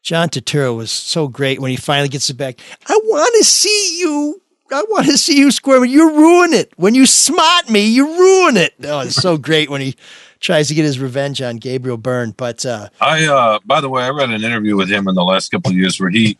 John 0.03 0.29
Turturro 0.29 0.75
was 0.75 0.91
so 0.91 1.27
great 1.27 1.59
when 1.59 1.71
he 1.71 1.77
finally 1.77 2.09
gets 2.09 2.29
it 2.29 2.37
back. 2.37 2.59
I 2.87 2.99
want 3.03 3.33
to 3.37 3.43
see 3.43 3.99
you. 3.99 4.41
I 4.71 4.83
want 4.89 5.07
to 5.07 5.17
see 5.17 5.37
you 5.37 5.49
squirm. 5.51 5.85
You 5.85 6.11
ruin 6.15 6.53
it 6.53 6.71
when 6.77 6.93
you 6.93 7.05
smart 7.07 7.69
me. 7.69 7.87
You 7.87 8.05
ruin 8.07 8.55
it. 8.57 8.73
Oh, 8.83 8.99
it's 8.99 9.15
so 9.15 9.37
great 9.49 9.69
when 9.69 9.81
he 9.81 9.95
tries 10.39 10.67
to 10.67 10.75
get 10.75 10.85
his 10.85 10.99
revenge 10.99 11.41
on 11.41 11.57
Gabriel 11.57 11.97
Byrne. 11.97 12.31
But 12.31 12.65
uh, 12.65 12.89
I 13.01 13.25
uh 13.25 13.59
by 13.65 13.81
the 13.81 13.89
way, 13.89 14.03
I 14.03 14.09
read 14.09 14.29
an 14.29 14.43
interview 14.43 14.75
with 14.75 14.89
him 14.89 15.07
in 15.07 15.15
the 15.15 15.23
last 15.23 15.49
couple 15.49 15.71
of 15.71 15.77
years 15.77 15.99
where 15.99 16.09
he 16.11 16.37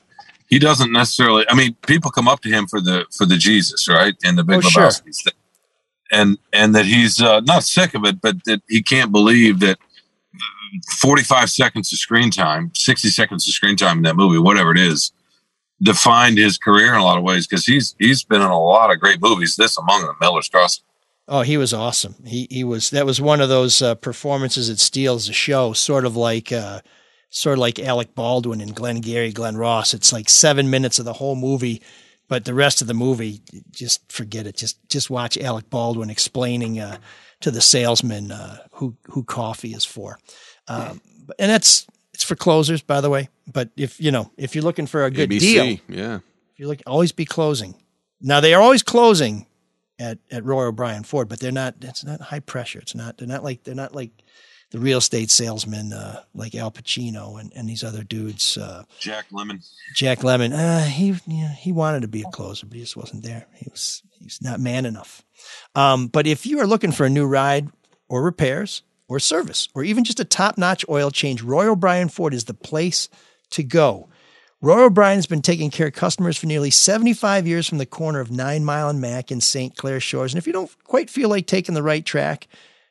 he 0.50 0.60
doesn't 0.60 0.91
necessarily 0.91 1.45
I 1.50 1.56
mean, 1.56 1.76
people 1.88 2.12
come 2.12 2.28
up 2.28 2.41
to 2.41 2.50
him 2.50 2.68
for 2.68 2.82
the 2.82 3.06
for 3.16 3.26
the 3.26 3.38
Jesus, 3.38 3.88
right? 3.88 4.16
And 4.24 4.38
the 4.38 4.43
Big 4.43 4.58
Oh, 4.58 4.62
sure. 4.62 4.84
Lebowski's 4.84 5.24
thing. 5.24 5.34
And 6.12 6.38
and 6.52 6.76
that 6.76 6.86
he's 6.86 7.22
uh, 7.22 7.39
not 7.41 7.64
sick 7.64 7.93
of 7.93 8.04
it, 8.06 8.20
but 8.20 8.43
that 8.45 8.62
he 8.68 8.82
can't 8.82 9.12
believe 9.12 9.60
that 9.60 9.78
45 10.97 11.50
seconds 11.50 11.91
of 11.93 12.00
screen 12.00 12.30
time, 12.32 12.72
60 12.76 13.10
seconds 13.10 13.47
of 13.47 13.54
screen 13.54 13.76
time 13.76 13.97
in 13.97 14.04
that 14.04 14.16
movie, 14.16 14.38
whatever 14.39 14.72
it 14.72 14.80
is, 14.80 15.12
defined 15.82 16.38
his 16.38 16.58
career 16.58 16.93
in 16.93 17.00
a 17.00 17.04
lot 17.04 17.18
of 17.18 17.24
ways 17.24 17.47
because 17.47 17.66
he's 17.66 17.95
he's 18.00 18.24
been 18.24 18.41
in 18.41 18.47
a 18.47 18.60
lot 18.60 18.91
of 18.91 19.00
great 19.00 19.22
movies. 19.22 19.56
This 19.56 19.78
among 19.78 20.02
them, 20.06 20.16
Miller's 20.20 20.50
Crossing. 20.50 20.84
Oh, 21.28 21.41
he 21.41 21.58
was 21.58 21.74
awesome. 21.74 22.16
He 22.26 22.47
he 22.50 22.64
was 22.64 22.89
that 22.89 23.06
was 23.06 23.22
one 23.22 23.39
of 23.39 23.50
those 23.50 23.82
uh, 23.82 23.95
performances 23.95 24.68
that 24.68 24.80
steals 24.80 25.28
the 25.28 25.34
show, 25.34 25.74
sort 25.74 26.06
of 26.06 26.16
like 26.16 26.52
uh, 26.52 26.82
sort 27.30 27.53
of 27.53 27.59
like 27.59 27.80
Alec 27.80 28.15
Baldwin 28.15 28.61
and 28.61 28.75
Glengarry 28.75 29.32
Glen 29.32 29.57
Ross. 29.57 29.93
It's 29.93 30.11
like 30.11 30.30
seven 30.30 30.69
minutes 30.69 30.99
of 30.99 31.05
the 31.05 31.13
whole 31.13 31.36
movie, 31.36 31.82
but 32.27 32.45
the 32.45 32.53
rest 32.53 32.82
of 32.82 32.88
the 32.88 32.93
movie, 32.93 33.41
just 33.71 34.11
forget 34.11 34.47
it. 34.47 34.55
Just 34.57 34.77
just 34.89 35.09
watch 35.09 35.38
Alec 35.38 35.69
Baldwin 35.69 36.09
explaining 36.09 36.80
uh, 36.80 36.97
to 37.41 37.51
the 37.51 37.61
salesman 37.61 38.32
uh, 38.32 38.57
who 38.71 38.95
who 39.09 39.23
coffee 39.23 39.73
is 39.73 39.86
for, 39.86 40.19
um, 40.67 41.01
and 41.38 41.51
that's 41.51 41.88
it's 42.13 42.23
for 42.23 42.36
closers, 42.36 42.82
by 42.82 43.01
the 43.01 43.09
way. 43.09 43.30
But 43.51 43.69
if 43.77 43.99
you 43.99 44.11
know 44.11 44.32
if 44.38 44.55
you're 44.55 44.63
looking 44.63 44.88
for 44.88 45.05
a 45.05 45.11
good 45.11 45.30
ABC, 45.30 45.39
deal, 45.39 45.65
yeah. 45.88 46.15
if 46.51 46.59
you 46.59 46.67
look, 46.67 46.82
always 46.86 47.11
be 47.11 47.25
closing. 47.25 47.75
Now 48.21 48.41
they 48.41 48.53
are 48.53 48.61
always 48.61 48.84
closing 48.84 49.45
at 49.97 50.17
at 50.32 50.43
Roy 50.43 50.65
O'Brien 50.65 51.03
Ford, 51.03 51.30
but 51.30 51.39
they're 51.39 51.51
not. 51.51 51.75
It's 51.82 52.03
not 52.03 52.21
high 52.21 52.39
pressure. 52.39 52.80
It's 52.80 52.95
not. 52.95 53.17
They're 53.17 53.27
not 53.27 53.43
like 53.43 53.63
they're 53.63 53.75
not 53.75 53.95
like 53.95 54.11
the 54.72 54.80
real 54.80 54.99
estate 54.99 55.32
salesmen 55.32 55.93
uh, 55.93 56.22
like 56.34 56.53
Al 56.55 56.72
Pacino 56.72 57.39
and, 57.39 57.51
and 57.55 57.67
these 57.67 57.84
other 57.84 58.03
dudes. 58.03 58.57
Uh, 58.57 58.84
Jack 58.99 59.26
Lemmon. 59.32 59.67
Jack 59.95 60.20
Lemmon. 60.20 60.53
Uh, 60.53 60.86
he 60.86 61.15
yeah, 61.26 61.53
he 61.53 61.72
wanted 61.72 62.01
to 62.01 62.07
be 62.07 62.22
a 62.22 62.30
closer, 62.30 62.65
but 62.65 62.76
he 62.76 62.82
just 62.82 62.97
wasn't 62.97 63.24
there. 63.24 63.47
He 63.55 63.67
was 63.70 64.03
he's 64.20 64.41
not 64.41 64.59
man 64.59 64.86
enough. 64.86 65.24
Um, 65.76 66.07
but 66.07 66.28
if 66.28 66.45
you 66.45 66.59
are 66.59 66.67
looking 66.67 66.91
for 66.91 67.05
a 67.05 67.09
new 67.09 67.26
ride 67.26 67.70
or 68.07 68.22
repairs 68.22 68.84
or 69.07 69.20
service 69.20 69.67
or 69.74 69.84
even 69.84 70.03
just 70.03 70.20
a 70.20 70.26
top 70.26 70.57
notch 70.57 70.86
oil 70.88 71.09
change, 71.09 71.41
Roy 71.41 71.67
O'Brien 71.67 72.09
Ford 72.09 72.34
is 72.34 72.45
the 72.45 72.53
place 72.53 73.09
to 73.51 73.63
go. 73.63 74.09
Roy 74.61 74.84
O'Brien 74.84 75.17
has 75.17 75.26
been 75.26 75.41
taking 75.41 75.72
care 75.72 75.88
of 75.88 75.93
customers 75.93 76.36
for 76.38 76.45
nearly 76.45 76.70
75 76.70 77.47
years 77.47 77.67
from 77.67 77.78
the 77.78 77.86
corner 77.86 78.20
of 78.20 78.30
Nine 78.30 78.65
Mile 78.65 78.89
and 78.89 78.99
Mack 78.99 79.32
in 79.32 79.39
St. 79.39 79.74
Clair 79.78 80.01
Shores. 80.01 80.34
And 80.34 80.38
if 80.38 80.45
you 80.45 80.51
don't 80.51 80.70
quite 80.84 81.09
feel 81.09 81.30
like 81.30 81.47
taking 81.47 81.76
the 81.76 81.82
right 81.82 82.05
track, 82.05 82.49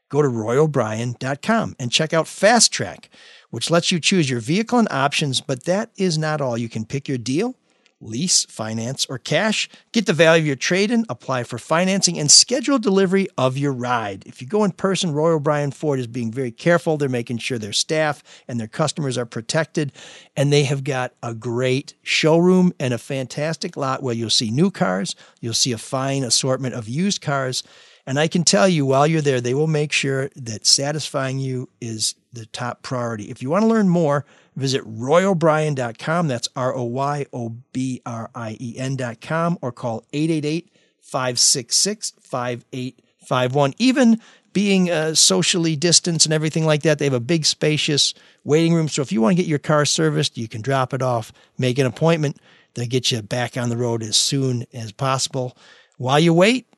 go 0.08 0.22
to 0.22 0.28
royobrien.com 0.28 1.76
and 1.78 1.92
check 1.92 2.12
out 2.12 2.28
Fast 2.28 2.72
Track, 2.72 3.10
which 3.50 3.70
lets 3.70 3.92
you 3.92 4.00
choose 4.00 4.30
your 4.30 4.40
vehicle 4.40 4.78
and 4.78 4.88
options. 4.90 5.40
But 5.40 5.64
that 5.64 5.90
is 5.96 6.18
not 6.18 6.40
all. 6.40 6.58
You 6.58 6.68
can 6.68 6.84
pick 6.84 7.08
your 7.08 7.18
deal, 7.18 7.54
lease, 8.00 8.44
finance, 8.44 9.06
or 9.08 9.18
cash. 9.18 9.68
Get 9.92 10.06
the 10.06 10.12
value 10.12 10.42
of 10.42 10.46
your 10.46 10.56
trade 10.56 10.90
in, 10.90 11.04
apply 11.08 11.44
for 11.44 11.58
financing, 11.58 12.18
and 12.18 12.30
schedule 12.30 12.78
delivery 12.78 13.28
of 13.36 13.58
your 13.58 13.72
ride. 13.72 14.24
If 14.26 14.40
you 14.40 14.48
go 14.48 14.64
in 14.64 14.72
person, 14.72 15.12
Roy 15.12 15.30
O'Brien 15.30 15.72
Ford 15.72 15.98
is 15.98 16.06
being 16.06 16.32
very 16.32 16.50
careful. 16.50 16.96
They're 16.96 17.08
making 17.08 17.38
sure 17.38 17.58
their 17.58 17.72
staff 17.72 18.22
and 18.46 18.60
their 18.60 18.68
customers 18.68 19.18
are 19.18 19.26
protected. 19.26 19.92
And 20.36 20.52
they 20.52 20.64
have 20.64 20.84
got 20.84 21.12
a 21.22 21.34
great 21.34 21.94
showroom 22.02 22.72
and 22.78 22.94
a 22.94 22.98
fantastic 22.98 23.76
lot 23.76 24.02
where 24.02 24.14
you'll 24.14 24.30
see 24.30 24.50
new 24.50 24.70
cars, 24.70 25.16
you'll 25.40 25.54
see 25.54 25.72
a 25.72 25.78
fine 25.78 26.22
assortment 26.22 26.74
of 26.74 26.88
used 26.88 27.20
cars. 27.20 27.62
And 28.08 28.18
I 28.18 28.26
can 28.26 28.42
tell 28.42 28.66
you 28.66 28.86
while 28.86 29.06
you're 29.06 29.20
there, 29.20 29.42
they 29.42 29.52
will 29.52 29.66
make 29.66 29.92
sure 29.92 30.30
that 30.34 30.64
satisfying 30.64 31.40
you 31.40 31.68
is 31.78 32.14
the 32.32 32.46
top 32.46 32.80
priority. 32.80 33.24
If 33.24 33.42
you 33.42 33.50
want 33.50 33.64
to 33.64 33.68
learn 33.68 33.90
more, 33.90 34.24
visit 34.56 34.82
royobrien.com. 34.84 36.26
That's 36.26 36.48
R 36.56 36.74
O 36.74 36.84
Y 36.84 37.26
O 37.34 37.56
B 37.74 38.00
R 38.06 38.30
I 38.34 38.56
E 38.58 38.78
N.com 38.78 39.58
or 39.60 39.72
call 39.72 40.06
888 40.14 40.72
566 41.02 42.14
5851. 42.22 43.74
Even 43.76 44.18
being 44.54 44.90
uh, 44.90 45.14
socially 45.14 45.76
distanced 45.76 46.24
and 46.24 46.32
everything 46.32 46.64
like 46.64 46.84
that, 46.84 46.98
they 46.98 47.04
have 47.04 47.12
a 47.12 47.20
big, 47.20 47.44
spacious 47.44 48.14
waiting 48.42 48.72
room. 48.72 48.88
So 48.88 49.02
if 49.02 49.12
you 49.12 49.20
want 49.20 49.36
to 49.36 49.42
get 49.42 49.46
your 49.46 49.58
car 49.58 49.84
serviced, 49.84 50.38
you 50.38 50.48
can 50.48 50.62
drop 50.62 50.94
it 50.94 51.02
off, 51.02 51.30
make 51.58 51.76
an 51.78 51.84
appointment. 51.84 52.38
They'll 52.72 52.86
get 52.86 53.12
you 53.12 53.20
back 53.20 53.58
on 53.58 53.68
the 53.68 53.76
road 53.76 54.02
as 54.02 54.16
soon 54.16 54.64
as 54.72 54.92
possible. 54.92 55.58
While 55.98 56.20
you 56.20 56.32
wait, 56.32 56.68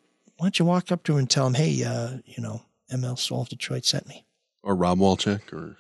why 0.41 0.47
don't 0.47 0.59
you 0.59 0.65
walk 0.65 0.91
up 0.91 1.03
to 1.05 1.13
him 1.13 1.19
and 1.19 1.29
tell 1.31 1.47
him, 1.47 1.53
hey, 1.55 1.85
uh, 1.85 2.17
you 2.25 2.43
know, 2.43 2.63
ML 2.91 3.19
Soul 3.19 3.43
of 3.43 3.51
Detroit 3.51 3.85
sent 3.85 4.09
me. 4.09 4.25
Or 4.63 4.75
Rob 4.75 4.99
Wolchek 4.99 5.53
or 5.53 5.77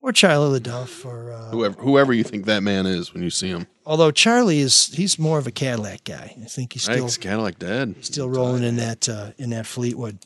Or 0.00 0.10
Charlie 0.12 0.58
LeDuff, 0.58 1.04
or 1.06 1.30
uh, 1.30 1.50
whoever 1.50 1.80
whoever 1.80 2.12
you 2.12 2.24
think 2.24 2.46
that 2.46 2.62
man 2.64 2.84
is 2.86 3.14
when 3.14 3.22
you 3.22 3.30
see 3.30 3.48
him. 3.48 3.68
although 3.86 4.10
Charlie 4.10 4.58
is 4.58 4.86
he's 4.94 5.18
more 5.20 5.38
of 5.38 5.46
a 5.46 5.52
Cadillac 5.52 6.02
guy. 6.04 6.34
I 6.40 6.44
think 6.46 6.72
he's 6.72 6.82
still 6.82 7.04
he's 7.04 7.16
Cadillac 7.16 7.58
dad. 7.60 8.04
still 8.04 8.28
rolling 8.28 8.64
in 8.64 8.76
that 8.76 9.08
uh, 9.08 9.30
in 9.38 9.50
that 9.50 9.66
Fleetwood. 9.66 10.18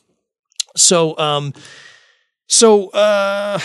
So 0.75 1.15
um, 1.19 1.53
so 2.47 2.89
uh, 2.89 3.59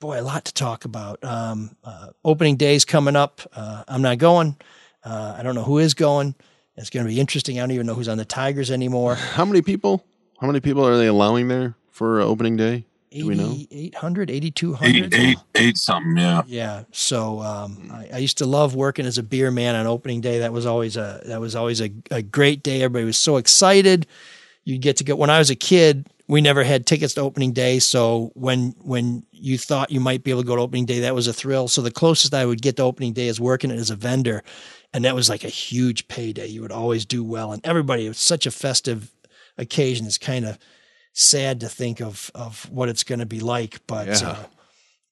boy, 0.00 0.20
a 0.20 0.22
lot 0.22 0.44
to 0.46 0.54
talk 0.54 0.84
about. 0.84 1.22
Um, 1.24 1.76
uh, 1.84 2.08
opening 2.24 2.56
days 2.56 2.84
coming 2.84 3.14
up. 3.16 3.40
Uh, 3.54 3.84
I'm 3.88 4.02
not 4.02 4.18
going. 4.18 4.56
Uh, 5.04 5.36
I 5.38 5.42
don't 5.42 5.54
know 5.54 5.62
who 5.64 5.78
is 5.78 5.94
going. 5.94 6.34
It's 6.80 6.90
going 6.90 7.06
to 7.06 7.12
be 7.12 7.20
interesting. 7.20 7.58
I 7.58 7.62
don't 7.62 7.72
even 7.72 7.86
know 7.86 7.94
who's 7.94 8.08
on 8.08 8.18
the 8.18 8.24
Tigers 8.24 8.70
anymore. 8.70 9.14
How 9.14 9.44
many 9.44 9.62
people? 9.62 10.04
How 10.40 10.46
many 10.46 10.60
people 10.60 10.86
are 10.86 10.96
they 10.96 11.06
allowing 11.06 11.48
there 11.48 11.76
for 11.90 12.20
uh, 12.20 12.24
opening 12.24 12.56
day? 12.56 12.86
Do 13.12 13.26
we 13.26 13.34
know? 13.34 13.56
800, 13.70 14.30
8200. 14.30 14.86
Eight, 14.86 15.14
eight, 15.20 15.38
eight 15.56 15.76
something, 15.76 16.16
yeah. 16.16 16.42
Yeah. 16.46 16.84
So 16.92 17.40
um, 17.40 17.90
I, 17.92 18.08
I 18.14 18.18
used 18.18 18.38
to 18.38 18.46
love 18.46 18.76
working 18.76 19.04
as 19.04 19.18
a 19.18 19.22
beer 19.22 19.50
man 19.50 19.74
on 19.74 19.86
opening 19.86 20.20
day. 20.20 20.38
That 20.38 20.52
was 20.52 20.64
always 20.64 20.96
a 20.96 21.20
that 21.26 21.40
was 21.40 21.56
always 21.56 21.80
a, 21.80 21.90
a 22.10 22.22
great 22.22 22.62
day. 22.62 22.82
Everybody 22.82 23.04
was 23.04 23.18
so 23.18 23.36
excited. 23.36 24.06
You'd 24.64 24.80
get 24.80 24.96
to 24.98 25.04
go 25.04 25.16
when 25.16 25.28
I 25.28 25.38
was 25.38 25.50
a 25.50 25.56
kid. 25.56 26.06
we 26.28 26.40
never 26.40 26.62
had 26.62 26.86
tickets 26.86 27.14
to 27.14 27.20
opening 27.22 27.52
day. 27.52 27.80
So 27.80 28.30
when 28.34 28.76
when 28.80 29.26
you 29.32 29.58
thought 29.58 29.90
you 29.90 29.98
might 29.98 30.22
be 30.22 30.30
able 30.30 30.42
to 30.42 30.46
go 30.46 30.54
to 30.54 30.62
opening 30.62 30.86
day, 30.86 31.00
that 31.00 31.14
was 31.14 31.26
a 31.26 31.32
thrill. 31.32 31.66
So 31.66 31.82
the 31.82 31.90
closest 31.90 32.32
I 32.32 32.46
would 32.46 32.62
get 32.62 32.76
to 32.76 32.84
opening 32.84 33.12
day 33.12 33.26
is 33.26 33.40
working 33.40 33.72
as 33.72 33.90
a 33.90 33.96
vendor, 33.96 34.44
and 34.92 35.04
that 35.04 35.14
was 35.14 35.28
like 35.28 35.44
a 35.44 35.48
huge 35.48 36.08
payday. 36.08 36.46
You 36.46 36.62
would 36.62 36.72
always 36.72 37.04
do 37.06 37.22
well, 37.24 37.52
and 37.52 37.64
everybody. 37.66 38.06
It 38.06 38.08
was 38.08 38.18
such 38.18 38.46
a 38.46 38.50
festive 38.50 39.10
occasion. 39.58 40.06
It's 40.06 40.18
kind 40.18 40.44
of 40.44 40.58
sad 41.12 41.60
to 41.60 41.68
think 41.68 42.00
of 42.00 42.30
of 42.34 42.68
what 42.70 42.88
it's 42.88 43.04
going 43.04 43.20
to 43.20 43.26
be 43.26 43.40
like, 43.40 43.80
but. 43.86 44.06
Yeah. 44.08 44.28
Uh, 44.30 44.44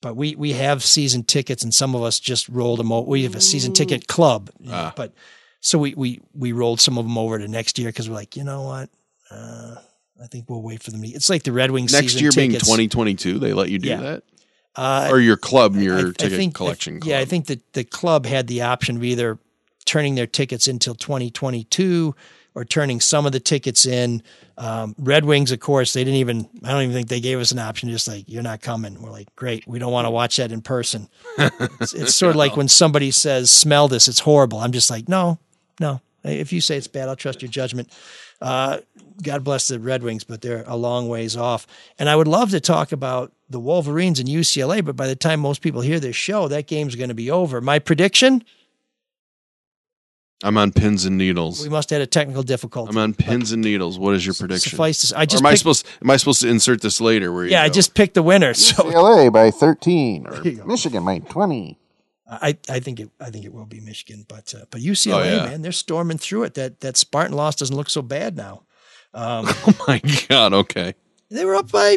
but 0.00 0.14
we 0.14 0.36
we 0.36 0.52
have 0.52 0.84
season 0.84 1.24
tickets, 1.24 1.64
and 1.64 1.74
some 1.74 1.96
of 1.96 2.04
us 2.04 2.20
just 2.20 2.48
rolled 2.48 2.78
them. 2.78 2.92
over. 2.92 3.10
We 3.10 3.24
have 3.24 3.34
a 3.34 3.40
season 3.40 3.72
ticket 3.72 4.06
club, 4.06 4.48
you 4.60 4.68
know, 4.68 4.74
Ah. 4.76 4.92
but 4.94 5.12
so 5.60 5.76
we 5.76 5.92
we 5.94 6.20
we 6.32 6.52
rolled 6.52 6.80
some 6.80 6.98
of 6.98 7.04
them 7.04 7.18
over 7.18 7.36
to 7.36 7.48
next 7.48 7.80
year 7.80 7.88
because 7.88 8.08
we're 8.08 8.14
like, 8.14 8.36
you 8.36 8.44
know 8.44 8.62
what, 8.62 8.90
uh, 9.32 9.74
I 10.22 10.28
think 10.28 10.48
we'll 10.48 10.62
wait 10.62 10.84
for 10.84 10.92
them. 10.92 11.02
To, 11.02 11.08
it's 11.08 11.28
like 11.28 11.42
the 11.42 11.50
Red 11.50 11.72
Wings 11.72 11.92
Next 11.92 12.12
season 12.12 12.20
year 12.22 12.30
being 12.30 12.52
2022, 12.52 13.40
they 13.40 13.52
let 13.52 13.70
you 13.70 13.80
do 13.80 13.88
Yeah. 13.88 13.96
that? 14.00 14.22
Uh, 14.76 15.08
or 15.10 15.18
your 15.18 15.36
club, 15.36 15.74
your 15.74 15.98
I 15.98 16.02
ticket 16.12 16.38
think- 16.38 16.54
collection 16.54 17.00
club? 17.00 17.08
Yeah, 17.10 17.18
I 17.18 17.24
think 17.24 17.46
that 17.46 17.72
the 17.72 17.82
club 17.82 18.24
had 18.24 18.46
the 18.46 18.62
option 18.62 18.98
of 18.98 19.02
either 19.02 19.36
turning 19.88 20.14
their 20.14 20.26
tickets 20.26 20.68
until 20.68 20.94
2022 20.94 22.14
or 22.54 22.64
turning 22.64 23.00
some 23.00 23.24
of 23.24 23.32
the 23.32 23.40
tickets 23.40 23.86
in. 23.86 24.22
Um, 24.56 24.94
Red 24.98 25.24
Wings, 25.24 25.52
of 25.52 25.60
course, 25.60 25.92
they 25.92 26.04
didn't 26.04 26.18
even, 26.18 26.48
I 26.64 26.72
don't 26.72 26.82
even 26.82 26.94
think 26.94 27.08
they 27.08 27.20
gave 27.20 27.38
us 27.38 27.52
an 27.52 27.58
option. 27.58 27.88
Just 27.88 28.08
like, 28.08 28.24
you're 28.28 28.42
not 28.42 28.60
coming. 28.60 29.00
We're 29.00 29.10
like, 29.10 29.34
great. 29.36 29.66
We 29.66 29.78
don't 29.78 29.92
want 29.92 30.06
to 30.06 30.10
watch 30.10 30.36
that 30.36 30.52
in 30.52 30.60
person. 30.60 31.08
it's, 31.38 31.94
it's 31.94 32.14
sort 32.14 32.30
of 32.30 32.36
like 32.36 32.56
when 32.56 32.68
somebody 32.68 33.10
says, 33.10 33.50
smell 33.50 33.88
this, 33.88 34.08
it's 34.08 34.20
horrible. 34.20 34.58
I'm 34.58 34.72
just 34.72 34.90
like, 34.90 35.08
no, 35.08 35.38
no. 35.80 36.00
If 36.24 36.52
you 36.52 36.60
say 36.60 36.76
it's 36.76 36.88
bad, 36.88 37.08
I'll 37.08 37.16
trust 37.16 37.42
your 37.42 37.50
judgment. 37.50 37.90
Uh, 38.40 38.78
God 39.22 39.44
bless 39.44 39.68
the 39.68 39.80
Red 39.80 40.02
Wings, 40.02 40.24
but 40.24 40.42
they're 40.42 40.64
a 40.66 40.76
long 40.76 41.08
ways 41.08 41.36
off. 41.36 41.66
And 41.98 42.08
I 42.08 42.16
would 42.16 42.28
love 42.28 42.50
to 42.50 42.60
talk 42.60 42.92
about 42.92 43.32
the 43.48 43.60
Wolverines 43.60 44.20
and 44.20 44.28
UCLA, 44.28 44.84
but 44.84 44.96
by 44.96 45.06
the 45.06 45.16
time 45.16 45.40
most 45.40 45.62
people 45.62 45.80
hear 45.80 45.98
this 46.00 46.16
show, 46.16 46.48
that 46.48 46.66
game's 46.66 46.96
going 46.96 47.08
to 47.08 47.14
be 47.14 47.30
over. 47.30 47.60
My 47.60 47.78
prediction: 47.78 48.44
I'm 50.44 50.56
on 50.56 50.70
pins 50.72 51.04
and 51.04 51.18
needles. 51.18 51.62
we 51.62 51.68
must 51.68 51.90
have 51.90 51.96
had 51.98 52.02
a 52.02 52.06
technical 52.06 52.42
difficulty. 52.44 52.90
I'm 52.90 52.98
on 52.98 53.12
pins 53.14 53.50
and 53.52 53.60
needles. 53.62 53.98
What 53.98 54.14
is 54.14 54.24
your 54.24 54.34
prediction? 54.34 54.70
suffice 54.70 55.00
to 55.00 55.06
say- 55.08 55.16
I 55.16 55.24
just 55.26 55.42
or 55.42 55.44
am 55.44 55.46
I 55.46 55.50
picked- 55.50 55.58
supposed? 55.60 55.86
Am 56.02 56.10
I 56.10 56.16
supposed 56.16 56.42
to 56.42 56.48
insert 56.48 56.80
this 56.80 57.00
later? 57.00 57.32
Where 57.32 57.44
you 57.44 57.50
yeah, 57.50 57.62
I 57.62 57.68
go? 57.68 57.74
just 57.74 57.94
picked 57.94 58.14
the 58.14 58.22
winner. 58.22 58.54
So 58.54 58.84
UCLA 58.84 59.32
by 59.32 59.50
13 59.52 60.26
or 60.28 60.42
Michigan 60.66 61.04
by 61.04 61.18
20. 61.18 61.78
I, 62.30 62.56
I 62.68 62.78
think 62.80 63.00
it 63.00 63.10
I 63.20 63.30
think 63.30 63.46
it 63.46 63.52
will 63.54 63.64
be 63.66 63.80
Michigan, 63.80 64.26
but 64.28 64.54
uh, 64.54 64.66
but 64.70 64.80
UCLA 64.82 65.14
Oh, 65.14 65.22
yeah. 65.24 65.46
man, 65.46 65.62
they're 65.62 65.72
storming 65.72 66.18
through 66.18 66.42
it. 66.44 66.54
That 66.54 66.80
that 66.80 66.96
Spartan 66.98 67.34
loss 67.34 67.56
doesn't 67.56 67.74
look 67.74 67.88
so 67.90 68.02
bad 68.02 68.36
now. 68.36 68.64
Um, 69.14 69.46
oh 69.66 69.84
my 69.88 70.00
god! 70.28 70.52
Okay. 70.52 70.94
they 71.30 71.44
were 71.46 71.54
up 71.56 71.72
by 71.72 71.96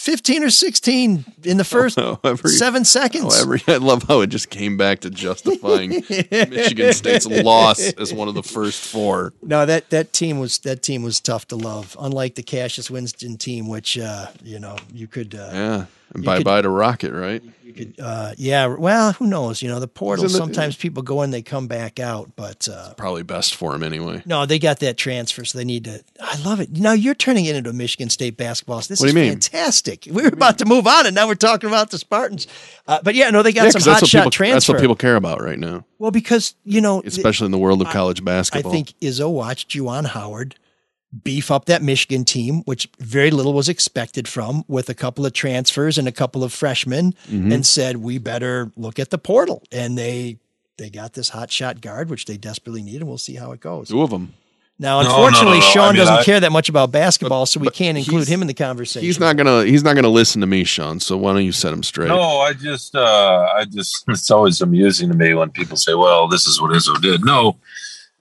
fifteen 0.00 0.42
or 0.42 0.50
sixteen 0.50 1.24
in 1.44 1.56
the 1.58 1.64
first 1.76 1.98
However- 1.98 2.48
seven 2.48 2.84
seconds. 2.84 3.36
However, 3.36 3.58
I 3.68 3.76
love 3.76 4.04
how 4.04 4.20
it 4.22 4.28
just 4.28 4.50
came 4.50 4.76
back 4.76 5.00
to 5.00 5.10
justifying 5.10 5.90
Michigan 6.10 6.92
State's 6.92 7.26
loss 7.26 7.92
as 7.94 8.12
one 8.14 8.28
of 8.28 8.34
the 8.34 8.42
first 8.42 8.80
four. 8.86 9.32
No, 9.42 9.66
that 9.66 9.90
that 9.90 10.12
team 10.12 10.38
was 10.38 10.58
that 10.60 10.82
team 10.82 11.02
was 11.02 11.20
tough 11.20 11.46
to 11.48 11.56
love. 11.56 11.96
Unlike 12.00 12.34
the 12.36 12.42
Cassius 12.42 12.90
Winston 12.90 13.36
team, 13.36 13.68
which 13.68 13.98
uh, 13.98 14.26
you 14.42 14.58
know 14.58 14.76
you 14.92 15.06
could 15.06 15.34
uh, 15.34 15.50
Yeah, 15.52 15.84
and 16.14 16.24
bye 16.24 16.38
could- 16.38 16.44
bye 16.44 16.62
to 16.62 16.68
Rocket, 16.68 17.12
right? 17.12 17.42
you 17.64 17.72
could 17.72 18.00
uh, 18.00 18.32
yeah. 18.36 18.66
Well, 18.66 19.12
who 19.12 19.26
knows? 19.28 19.62
You 19.62 19.68
know 19.68 19.78
the 19.78 19.86
portal. 19.86 20.24
It- 20.24 20.30
Sometimes 20.30 20.74
people 20.76 21.04
go 21.04 21.22
in, 21.22 21.30
they 21.30 21.40
come 21.42 21.68
back 21.68 22.00
out, 22.00 22.30
but 22.34 22.66
uh, 22.68 22.94
Probably 22.94 23.22
best 23.22 23.54
for 23.54 23.74
him 23.76 23.84
anyway. 23.84 24.22
no, 24.26 24.44
they 24.44 24.58
got 24.58 24.80
that 24.80 24.96
transfer, 24.96 25.44
so 25.44 25.56
they 25.56 25.64
need 25.64 25.84
to. 25.84 26.02
I 26.20 26.36
love 26.42 26.58
it. 26.60 26.72
Now 26.72 26.92
you're 26.94 27.14
turning 27.14 27.44
it 27.44 27.54
into 27.54 27.70
a 27.70 27.72
Michigan 27.72 28.10
State 28.10 28.36
basketball. 28.36 28.78
This 28.80 28.98
What 28.98 29.02
do 29.02 29.06
is 29.06 29.14
you 29.14 29.20
mean? 29.20 29.30
fantastic. 29.34 30.08
We 30.10 30.22
were 30.22 30.28
about 30.28 30.58
to 30.58 30.64
move 30.64 30.86
on, 30.88 31.06
and 31.06 31.14
now 31.14 31.28
we're 31.28 31.34
talking 31.36 31.68
about 31.70 31.90
the 31.90 31.98
Spartans. 31.98 32.48
Uh, 32.88 32.98
but 33.04 33.14
yeah, 33.14 33.30
no, 33.30 33.42
they 33.44 33.52
got 33.52 33.64
Yeah, 33.66 33.70
some 33.70 33.82
hot 33.92 34.04
shot 34.06 34.18
people. 34.20 34.30
transfer. 34.32 34.54
That's 34.56 34.68
what 34.68 34.80
people 34.80 34.96
care 34.96 35.14
about 35.16 35.40
right 35.40 35.58
now, 35.58 35.84
well, 36.00 36.10
because 36.10 36.54
you 36.64 36.80
know, 36.80 37.02
especially 37.06 37.44
in 37.46 37.52
the 37.52 37.58
world 37.58 37.80
of 37.82 37.88
college 37.88 38.20
I 38.20 38.24
basketball. 38.24 38.72
I 38.72 38.74
think 38.74 38.94
Izzo 39.00 39.30
watched 39.32 39.70
Juwan 39.70 40.06
Howard 40.06 40.56
beef 41.24 41.50
up 41.50 41.64
that 41.64 41.82
Michigan 41.82 42.24
team, 42.24 42.62
which 42.66 42.88
very 43.00 43.30
little 43.30 43.52
was 43.52 43.68
expected 43.68 44.28
from, 44.28 44.64
with 44.68 44.88
a 44.88 44.94
couple 44.94 45.26
of 45.26 45.32
transfers 45.32 45.98
and 45.98 46.06
a 46.06 46.12
couple 46.12 46.44
of 46.44 46.52
freshmen, 46.52 47.14
Mhm. 47.30 47.52
and 47.52 47.66
said 47.66 47.96
we 47.96 48.18
better 48.18 48.70
look 48.76 48.98
at 48.98 49.10
the 49.10 49.18
portal. 49.18 49.62
And 49.72 49.98
they 49.98 50.38
they 50.78 50.88
got 50.88 51.12
this 51.12 51.28
hot 51.28 51.50
shot 51.52 51.82
guard, 51.82 52.08
which 52.08 52.24
they 52.24 52.38
desperately 52.38 52.82
need, 52.82 52.96
and 53.02 53.06
we'll 53.08 53.18
see 53.18 53.34
how 53.34 53.52
it 53.52 53.60
goes. 53.60 53.88
Two 53.88 54.00
of 54.02 54.08
them. 54.08 54.32
Now, 54.78 55.02
No, 55.02 55.08
no, 55.10 55.14
unfortunately, 55.14 55.58
no, 55.58 55.64
no. 55.66 55.70
Sean 55.72 55.82
I 55.82 55.88
mean, 55.88 55.96
doesn't 55.98 56.14
I- 56.14 56.22
care 56.24 56.40
that 56.40 56.52
much 56.52 56.70
about 56.70 56.90
basketball, 56.90 57.44
so 57.44 57.60
we 57.60 57.68
can't 57.68 57.98
include 57.98 58.26
him 58.28 58.40
in 58.40 58.46
the 58.46 58.54
conversation. 58.54 59.04
He's 59.04 59.20
not 59.20 59.36
gonna. 59.36 59.66
He's 59.66 59.84
not 59.84 59.94
gonna 59.94 60.08
listen 60.08 60.40
to 60.40 60.46
me, 60.46 60.64
Sean. 60.64 60.98
So 61.00 61.18
why 61.18 61.34
don't 61.34 61.44
you 61.44 61.52
set 61.52 61.70
him 61.74 61.82
straight? 61.82 62.08
No, 62.08 62.18
I 62.38 62.54
just, 62.54 62.94
uh, 62.94 63.46
I 63.58 63.66
just, 63.66 64.04
it's 64.08 64.30
always 64.30 64.62
amusing 64.62 65.10
to 65.10 65.14
me 65.14 65.34
when 65.34 65.50
people 65.50 65.76
say, 65.76 65.92
well, 65.92 66.28
this 66.28 66.46
is 66.46 66.58
what 66.62 66.70
Izzo 66.70 66.98
did. 67.02 67.26
No, 67.26 67.56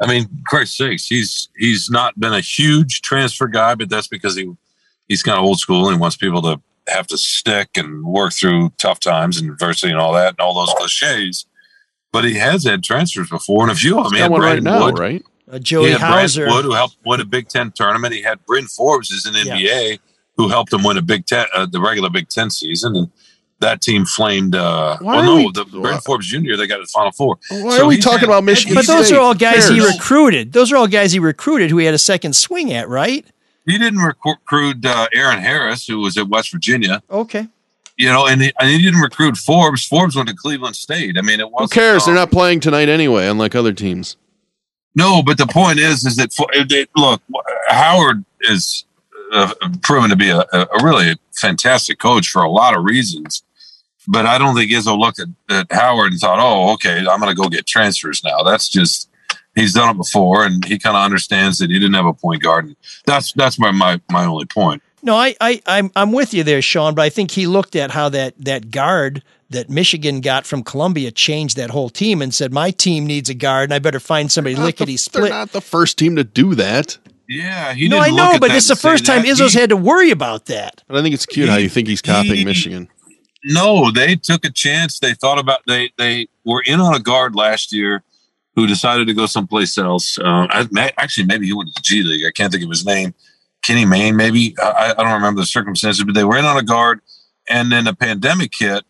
I 0.02 0.08
mean, 0.08 0.28
Christ's 0.46 0.78
sakes, 0.78 1.08
he's, 1.08 1.50
he's 1.58 1.90
not 1.90 2.20
been 2.20 2.34
a 2.34 2.40
huge 2.40 3.02
transfer 3.02 3.48
guy, 3.48 3.76
but 3.76 3.90
that's 3.90 4.08
because 4.08 4.36
he, 4.36 4.52
he's 5.08 5.24
kind 5.24 5.38
of 5.38 5.44
old 5.44 5.60
school 5.60 5.88
and 5.88 5.98
he 5.98 6.00
wants 6.00 6.16
people 6.16 6.42
to 6.44 6.62
have 6.88 7.08
to 7.08 7.18
stick 7.18 7.70
and 7.76 8.04
work 8.06 8.34
through 8.34 8.72
tough 8.78 9.00
times 9.00 9.40
and 9.40 9.50
adversity 9.50 9.92
and 9.92 10.00
all 10.00 10.14
that 10.14 10.30
and 10.30 10.40
all 10.40 10.54
those 10.54 10.74
cliches. 10.78 11.46
But 12.12 12.24
he 12.24 12.36
has 12.36 12.64
had 12.64 12.84
transfers 12.84 13.30
before 13.30 13.64
and 13.64 13.72
a 13.72 13.76
few 13.76 13.98
of 13.98 14.06
them. 14.06 14.14
He 14.14 14.20
had 14.20 14.30
got 14.30 14.32
one 14.32 14.42
right 14.42 14.64
now, 14.64 14.86
Wood. 14.86 15.00
right? 15.00 15.24
Uh, 15.52 15.60
Joey 15.60 15.86
he 15.86 15.92
had 15.92 16.00
Brandon 16.00 16.20
Hauser. 16.20 16.48
Wood, 16.48 16.66
who 16.66 16.74
helped 16.74 16.98
win 17.06 17.20
a 17.20 17.26
Big 17.26 17.50
Ten 17.50 17.72
tournament. 17.72 18.14
He 18.14 18.22
had 18.22 18.44
Bryn 18.46 18.66
Forbes 18.68 19.12
as 19.12 19.26
an 19.26 19.34
NBA, 19.34 20.00
who 20.38 20.48
helped 20.50 20.72
him 20.74 20.84
win 20.84 20.98
a 20.98 21.02
Big 21.02 21.26
Ten, 21.26 21.46
uh, 21.54 21.66
the 21.66 21.82
regular 21.82 22.10
Big 22.10 22.30
Ten 22.30 22.50
season, 22.50 22.96
and 22.96 23.12
that 23.60 23.82
team 23.82 24.06
flamed. 24.06 24.56
Uh, 24.56 24.98
well, 25.02 25.24
no, 25.24 25.36
we- 25.38 25.52
the 25.52 25.66
Bryn 25.66 26.00
Forbes 26.00 26.28
Jr. 26.28 26.56
They 26.56 26.68
got 26.68 26.78
to 26.78 26.84
the 26.84 26.88
Final 26.94 27.12
Four. 27.12 27.38
Why 27.50 27.80
are 27.80 27.86
we 27.86 27.98
talking 27.98 28.20
had- 28.20 28.30
about 28.30 28.44
Michigan 28.44 28.76
But 28.76 28.88
those 28.88 29.12
are 29.12 29.20
all 29.20 29.34
guys 29.34 29.68
he 29.70 29.80
recruited. 29.86 30.54
Those 30.54 30.72
are 30.72 30.78
all 30.78 30.88
guys 30.88 31.12
he 31.12 31.20
recruited 31.20 31.70
who 31.70 31.78
he 31.78 31.86
had 31.86 31.94
a 31.96 32.00
second 32.00 32.36
swing 32.36 32.72
at, 32.74 32.88
right? 32.90 33.26
He 33.66 33.78
didn't 33.78 34.00
recruit 34.00 34.84
uh, 34.86 35.08
Eron 35.16 35.40
Harris, 35.40 35.86
who 35.86 36.00
was 36.00 36.18
at 36.18 36.28
West 36.28 36.52
Virginia. 36.52 37.04
Okay. 37.12 37.48
You 37.98 38.08
know, 38.08 38.26
and 38.28 38.42
he, 38.42 38.54
and 38.60 38.70
he 38.70 38.82
didn't 38.82 39.02
recruit 39.02 39.36
Forbes. 39.38 39.86
Forbes 39.86 40.16
went 40.16 40.30
to 40.30 40.36
Cleveland 40.36 40.76
State. 40.78 41.18
I 41.18 41.22
mean, 41.22 41.40
it 41.42 41.52
was. 41.52 41.60
Who 41.60 41.64
was 41.66 41.72
cares? 41.74 42.06
They're 42.06 42.16
not 42.16 42.32
playing 42.32 42.62
tonight 42.62 42.88
anyway, 42.88 43.28
unlike 43.28 43.56
other 43.56 43.74
teams. 43.74 44.16
No, 44.96 45.22
but 45.22 45.38
the 45.38 45.46
point 45.48 45.80
is, 45.80 46.06
is 46.06 46.16
that 46.16 46.32
for, 46.34 46.48
it, 46.54 46.72
it- 46.72 46.90
look, 46.96 47.22
Howard 47.68 48.24
is 48.42 48.86
uh, 49.34 49.54
proven 49.84 50.10
to 50.10 50.16
be 50.16 50.30
a, 50.30 50.40
a 50.52 50.68
really 50.84 51.16
fantastic 51.36 52.00
coach 52.00 52.30
for 52.30 52.42
a 52.42 52.50
lot 52.50 52.76
of 52.76 52.84
reasons. 52.84 53.44
But 54.12 54.26
I 54.26 54.38
don't 54.40 54.56
think 54.56 54.72
Izzo 54.72 54.98
looked 54.98 55.20
at, 55.20 55.28
at 55.50 55.72
Howard 55.72 56.12
and 56.14 56.20
thought, 56.20 56.40
"Oh, 56.40 56.74
okay, 56.74 56.98
I'm 57.00 57.20
going 57.20 57.30
to 57.30 57.40
go 57.40 57.48
get 57.48 57.66
transfers 57.68 58.24
now." 58.24 58.42
That's 58.44 58.68
just 58.68 59.08
he's 59.56 59.74
done 59.74 59.90
it 59.92 59.98
before, 59.98 60.46
and 60.46 60.66
he 60.66 60.80
kind 60.80 60.98
of 60.98 61.04
understands 61.04 61.60
that 61.60 61.70
he 61.70 61.78
didn't 61.80 61.94
have 61.96 62.06
a 62.08 62.14
point 62.14 62.42
guard. 62.42 62.66
And 62.66 62.76
that's 63.06 63.34
that's 63.34 63.60
my 63.60 63.72
my 63.72 64.02
my 64.12 64.26
only 64.26 64.46
point. 64.46 64.82
No, 65.02 65.16
I, 65.16 65.34
I, 65.40 65.62
I'm, 65.66 65.92
I'm 65.96 66.12
with 66.12 66.34
you 66.34 66.44
there, 66.44 66.62
Sean. 66.62 66.94
But 66.94 67.04
I 67.04 67.10
think 67.10 67.32
he 67.32 67.48
looked 67.48 67.76
at 67.78 67.92
how 67.92 68.10
that 68.10 68.34
that 68.40 68.70
guard 68.72 69.24
that 69.50 69.70
Michigan 69.70 70.20
got 70.22 70.46
from 70.46 70.62
Columbia 70.64 71.10
changed 71.12 71.56
that 71.56 71.70
whole 71.70 71.90
team 71.90 72.22
and 72.22 72.34
said, 72.34 72.52
"My 72.52 72.72
team 72.72 73.06
needs 73.06 73.30
a 73.30 73.34
guard, 73.34 73.66
and 73.70 73.74
I 73.76 73.80
better 73.80 74.00
find 74.00 74.32
somebody 74.32 74.56
lickety 74.56 74.98
split. 74.98 75.26
They're 75.26 75.30
not 75.32 75.52
the 75.52 75.62
first 75.62 75.98
team 75.98 76.16
to 76.16 76.24
do 76.24 76.56
that. 76.56 76.98
Yeah, 77.28 77.74
he 77.76 77.88
No, 77.88 77.98
didn't 78.04 78.06
I 78.06 78.10
look 78.10 78.18
know, 78.18 78.32
at 78.34 78.42
but 78.42 78.48
that 78.48 78.54
this 78.56 78.64
is 78.64 78.70
the 78.70 78.76
first 78.76 79.06
time 79.06 79.22
that. 79.22 79.28
Izzo's 79.28 79.54
He- 79.54 79.60
had 79.60 79.70
to 79.70 79.78
worry 79.78 80.10
about 80.10 80.48
that. 80.48 80.84
But 80.88 80.98
I 80.98 81.04
think 81.04 81.14
it's 81.14 81.28
cute 81.28 81.48
how 81.48 81.58
you 81.58 81.70
think 81.70 81.88
he's 81.88 82.02
copying 82.02 82.44
Michigan. 82.44 82.90
No, 83.44 83.92
they 83.92 84.16
took 84.16 84.46
a 84.46 84.50
chance. 84.50 85.00
They 85.00 85.14
thought 85.14 85.40
about 85.40 85.62
they 85.66 85.92
they 85.98 86.28
were 86.46 86.62
in 86.66 86.80
on 86.80 86.94
a 86.94 87.00
guard 87.00 87.36
last 87.36 87.72
year 87.72 88.04
who 88.56 88.68
decided 88.68 89.08
to 89.08 89.14
go 89.14 89.26
someplace 89.26 89.78
else. 89.78 90.20
Um, 90.20 90.48
I, 90.52 90.92
actually, 90.98 91.28
maybe 91.28 91.46
he 91.46 91.54
went 91.54 91.70
to 91.70 91.74
the 91.76 91.84
G 91.84 92.04
League. 92.04 92.26
I 92.26 92.32
can't 92.32 92.52
think 92.52 92.64
of 92.64 92.70
his 92.70 92.86
name. 92.86 93.14
Kenny 93.64 93.86
Mayne, 93.86 94.16
maybe. 94.16 94.56
I, 94.62 94.94
I 94.98 95.04
don't 95.04 95.14
remember 95.14 95.42
the 95.42 95.46
circumstances, 95.46 96.04
but 96.04 96.16
they 96.16 96.24
were 96.24 96.38
in 96.38 96.46
on 96.46 96.58
a 96.58 96.64
guard, 96.64 97.02
and 97.50 97.72
then 97.72 97.88
a 97.88 97.96
pandemic 97.96 98.54
hit. 98.58 98.84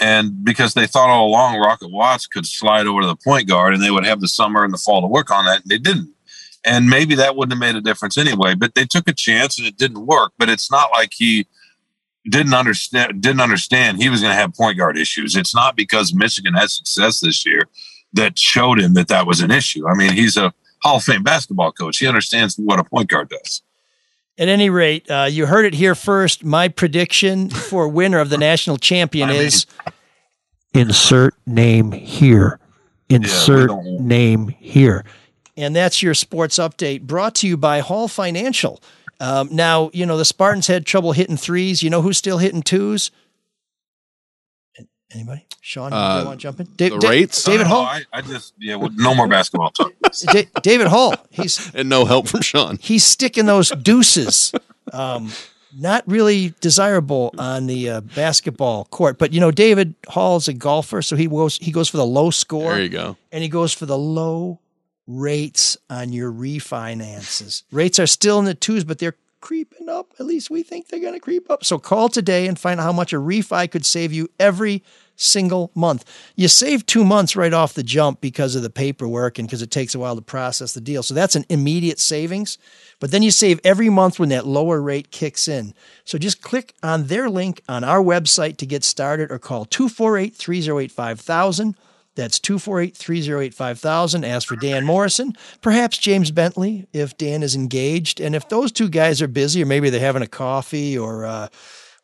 And 0.00 0.44
because 0.44 0.74
they 0.74 0.88
thought 0.88 1.08
all 1.08 1.28
along 1.28 1.60
Rocket 1.60 1.90
Watts 1.90 2.26
could 2.26 2.46
slide 2.46 2.86
over 2.86 3.02
to 3.02 3.06
the 3.06 3.16
point 3.16 3.46
guard, 3.46 3.74
and 3.74 3.82
they 3.82 3.92
would 3.92 4.04
have 4.04 4.20
the 4.20 4.28
summer 4.28 4.64
and 4.64 4.74
the 4.74 4.78
fall 4.78 5.00
to 5.00 5.06
work 5.06 5.30
on 5.30 5.44
that, 5.44 5.62
and 5.62 5.70
they 5.70 5.78
didn't. 5.78 6.12
And 6.66 6.88
maybe 6.88 7.14
that 7.14 7.36
wouldn't 7.36 7.52
have 7.52 7.60
made 7.60 7.78
a 7.78 7.80
difference 7.80 8.18
anyway. 8.18 8.54
But 8.54 8.74
they 8.74 8.86
took 8.86 9.08
a 9.08 9.12
chance, 9.12 9.58
and 9.58 9.68
it 9.68 9.76
didn't 9.76 10.06
work. 10.06 10.32
But 10.38 10.48
it's 10.48 10.70
not 10.70 10.90
like 10.90 11.12
he 11.14 11.46
didn't 12.28 12.54
understand 12.54 13.20
didn't 13.20 13.40
understand 13.40 13.98
he 13.98 14.08
was 14.08 14.20
going 14.20 14.32
to 14.32 14.36
have 14.36 14.54
point 14.54 14.78
guard 14.78 14.96
issues. 14.96 15.36
It's 15.36 15.54
not 15.54 15.76
because 15.76 16.14
Michigan 16.14 16.54
had 16.54 16.70
success 16.70 17.20
this 17.20 17.44
year 17.44 17.68
that 18.14 18.38
showed 18.38 18.80
him 18.80 18.94
that 18.94 19.08
that 19.08 19.26
was 19.26 19.40
an 19.40 19.50
issue. 19.50 19.86
I 19.88 19.94
mean, 19.94 20.12
he's 20.12 20.36
a 20.36 20.52
Hall 20.82 20.96
of 20.96 21.04
Fame 21.04 21.22
basketball 21.22 21.72
coach. 21.72 21.98
He 21.98 22.06
understands 22.06 22.56
what 22.56 22.78
a 22.78 22.84
point 22.84 23.08
guard 23.08 23.28
does. 23.28 23.62
At 24.36 24.48
any 24.48 24.68
rate, 24.68 25.08
uh, 25.10 25.28
you 25.30 25.46
heard 25.46 25.64
it 25.64 25.74
here 25.74 25.94
first. 25.94 26.44
My 26.44 26.68
prediction 26.68 27.50
for 27.50 27.86
winner 27.88 28.18
of 28.18 28.30
the 28.30 28.38
national 28.38 28.78
champion 28.78 29.30
is 29.30 29.66
insert 30.72 31.34
name 31.46 31.92
here. 31.92 32.58
Insert 33.08 33.70
name 33.84 34.48
here. 34.48 35.04
And 35.56 35.76
that's 35.76 36.02
your 36.02 36.14
sports 36.14 36.58
update 36.58 37.02
brought 37.02 37.36
to 37.36 37.46
you 37.46 37.56
by 37.56 37.78
Hall 37.80 38.08
Financial. 38.08 38.82
Um, 39.24 39.48
now, 39.52 39.90
you 39.94 40.04
know, 40.06 40.16
the 40.18 40.24
Spartans 40.24 40.66
had 40.66 40.84
trouble 40.84 41.12
hitting 41.12 41.36
threes. 41.36 41.82
You 41.82 41.88
know 41.90 42.02
who's 42.02 42.18
still 42.18 42.38
hitting 42.38 42.62
twos? 42.62 43.10
Anybody? 45.14 45.46
Sean, 45.60 45.92
you 45.92 45.96
Uh, 45.98 46.22
want 46.26 46.40
to 46.40 46.42
jump 46.42 46.60
in? 46.60 46.68
the 46.76 46.90
Da- 46.90 47.08
rates? 47.08 47.44
David 47.44 47.64
No, 47.64 47.68
Hall. 47.68 47.84
I, 47.84 48.02
I 48.12 48.20
just 48.20 48.52
yeah, 48.58 48.74
well, 48.74 48.90
no 48.96 49.14
more 49.14 49.28
basketball 49.28 49.70
talk. 49.70 49.92
Da- 50.32 50.48
David 50.62 50.88
Hall. 50.88 51.14
He's 51.30 51.70
and 51.74 51.88
no 51.88 52.04
help 52.04 52.26
from 52.28 52.42
Sean. 52.42 52.78
he's 52.80 53.04
sticking 53.04 53.46
those 53.46 53.70
deuces. 53.70 54.52
Um, 54.92 55.30
not 55.78 56.02
really 56.06 56.52
desirable 56.60 57.32
on 57.38 57.66
the 57.66 57.90
uh, 57.90 58.00
basketball 58.00 58.86
court, 58.86 59.18
but 59.18 59.32
you 59.32 59.40
know, 59.40 59.50
David 59.52 59.94
Hall 60.08 60.36
is 60.36 60.48
a 60.48 60.52
golfer, 60.52 61.00
so 61.02 61.14
he 61.16 61.26
goes 61.28 61.56
he 61.58 61.70
goes 61.70 61.88
for 61.88 61.96
the 61.96 62.06
low 62.06 62.30
score. 62.30 62.72
There 62.72 62.82
you 62.82 62.88
go. 62.88 63.16
and 63.32 63.42
he 63.42 63.48
goes 63.48 63.72
for 63.72 63.86
the 63.86 63.98
low 63.98 64.58
rates 65.06 65.76
on 65.90 66.12
your 66.12 66.32
refinances. 66.32 67.62
Rates 67.70 67.98
are 67.98 68.06
still 68.06 68.38
in 68.38 68.44
the 68.44 68.54
twos, 68.54 68.84
but 68.84 68.98
they're 68.98 69.16
creeping 69.40 69.90
up. 69.90 70.14
At 70.18 70.24
least 70.24 70.48
we 70.48 70.62
think 70.62 70.88
they're 70.88 71.00
going 71.00 71.12
to 71.12 71.20
creep 71.20 71.50
up. 71.50 71.64
So 71.64 71.78
call 71.78 72.08
today 72.08 72.46
and 72.46 72.58
find 72.58 72.80
out 72.80 72.84
how 72.84 72.92
much 72.92 73.12
a 73.12 73.16
refi 73.16 73.70
could 73.70 73.84
save 73.84 74.10
you 74.10 74.30
every 74.40 74.82
single 75.16 75.70
month. 75.74 76.04
You 76.34 76.48
save 76.48 76.86
two 76.86 77.04
months 77.04 77.36
right 77.36 77.52
off 77.52 77.74
the 77.74 77.82
jump 77.82 78.22
because 78.22 78.54
of 78.54 78.62
the 78.62 78.70
paperwork 78.70 79.38
and 79.38 79.46
because 79.46 79.60
it 79.60 79.70
takes 79.70 79.94
a 79.94 79.98
while 79.98 80.16
to 80.16 80.22
process 80.22 80.72
the 80.72 80.80
deal. 80.80 81.02
So 81.02 81.12
that's 81.12 81.36
an 81.36 81.44
immediate 81.50 81.98
savings. 81.98 82.56
But 83.00 83.10
then 83.10 83.22
you 83.22 83.30
save 83.30 83.60
every 83.64 83.90
month 83.90 84.18
when 84.18 84.30
that 84.30 84.46
lower 84.46 84.80
rate 84.80 85.10
kicks 85.10 85.46
in. 85.46 85.74
So 86.04 86.16
just 86.16 86.40
click 86.40 86.74
on 86.82 87.08
their 87.08 87.28
link 87.28 87.62
on 87.68 87.84
our 87.84 88.02
website 88.02 88.56
to 88.56 88.66
get 88.66 88.82
started 88.82 89.30
or 89.30 89.38
call 89.38 89.66
248 89.66 90.34
308 90.34 90.90
5000. 90.90 91.76
That's 92.14 92.38
248 92.38 92.96
308 92.96 93.54
5000. 93.54 94.24
Ask 94.24 94.48
for 94.48 94.56
Dan 94.56 94.84
Morrison, 94.84 95.32
perhaps 95.60 95.98
James 95.98 96.30
Bentley 96.30 96.86
if 96.92 97.16
Dan 97.16 97.42
is 97.42 97.54
engaged. 97.56 98.20
And 98.20 98.34
if 98.34 98.48
those 98.48 98.70
two 98.70 98.88
guys 98.88 99.20
are 99.20 99.28
busy, 99.28 99.62
or 99.62 99.66
maybe 99.66 99.90
they're 99.90 100.00
having 100.00 100.22
a 100.22 100.28
coffee 100.28 100.96
or, 100.96 101.24
uh, 101.24 101.48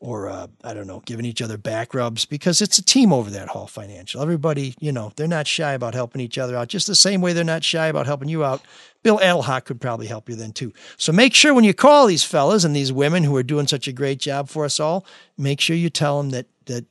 or 0.00 0.28
uh, 0.28 0.46
I 0.64 0.74
don't 0.74 0.86
know, 0.86 1.02
giving 1.04 1.26
each 1.26 1.42
other 1.42 1.58
back 1.58 1.94
rubs 1.94 2.24
because 2.24 2.60
it's 2.60 2.78
a 2.78 2.84
team 2.84 3.12
over 3.12 3.30
there 3.30 3.42
at 3.42 3.50
Hall 3.50 3.66
Financial. 3.66 4.20
Everybody, 4.20 4.74
you 4.80 4.90
know, 4.90 5.12
they're 5.14 5.28
not 5.28 5.46
shy 5.46 5.74
about 5.74 5.94
helping 5.94 6.22
each 6.22 6.38
other 6.38 6.56
out, 6.56 6.68
just 6.68 6.86
the 6.86 6.94
same 6.94 7.20
way 7.20 7.32
they're 7.32 7.44
not 7.44 7.62
shy 7.62 7.86
about 7.86 8.06
helping 8.06 8.28
you 8.28 8.42
out. 8.42 8.62
Bill 9.02 9.18
Adelhock 9.18 9.66
could 9.66 9.80
probably 9.80 10.06
help 10.06 10.28
you 10.28 10.34
then 10.34 10.52
too. 10.52 10.72
So 10.96 11.12
make 11.12 11.34
sure 11.34 11.54
when 11.54 11.64
you 11.64 11.74
call 11.74 12.06
these 12.06 12.24
fellas 12.24 12.64
and 12.64 12.74
these 12.74 12.92
women 12.92 13.24
who 13.24 13.36
are 13.36 13.42
doing 13.42 13.66
such 13.66 13.86
a 13.86 13.92
great 13.92 14.18
job 14.18 14.48
for 14.48 14.64
us 14.64 14.80
all, 14.80 15.06
make 15.38 15.60
sure 15.60 15.76
you 15.76 15.90
tell 15.90 16.18
them 16.20 16.30
that 16.30 16.46
that 16.66 16.86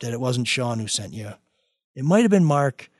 that 0.00 0.12
it 0.12 0.20
wasn't 0.20 0.46
Sean 0.46 0.78
who 0.78 0.86
sent 0.86 1.14
you. 1.14 1.32
It 1.94 2.04
might 2.04 2.22
have 2.22 2.30
been 2.30 2.44
Mark, 2.44 2.90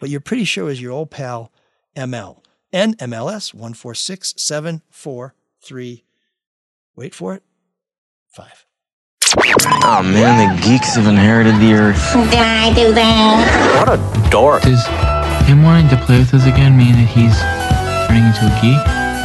but 0.00 0.10
you're 0.10 0.20
pretty 0.20 0.44
sure 0.44 0.64
it 0.64 0.68
was 0.68 0.80
your 0.82 0.92
old 0.92 1.10
pal 1.10 1.50
ML. 1.96 2.38
NMLS 2.72 3.52
146743. 3.54 6.04
Wait 6.96 7.14
for 7.14 7.34
it. 7.34 7.42
Five. 8.28 8.66
Oh 9.82 10.02
man, 10.02 10.56
the 10.56 10.62
geeks 10.62 10.94
have 10.96 11.06
inherited 11.06 11.54
the 11.56 11.72
earth. 11.74 12.12
Did 12.12 12.34
I 12.34 12.72
do 12.74 12.92
that? 12.94 13.76
What 13.78 13.88
a 13.98 14.00
dork. 14.30 14.62
Does 14.62 14.84
him 15.46 15.62
wanting 15.62 15.88
to 15.90 15.96
play 16.04 16.18
with 16.18 16.34
us 16.34 16.44
again 16.46 16.76
mean 16.76 16.92
that 16.92 17.08
he's 17.08 17.38
turning 18.08 18.24
into 18.26 18.46
a 18.46 18.50
geek, 18.60 18.80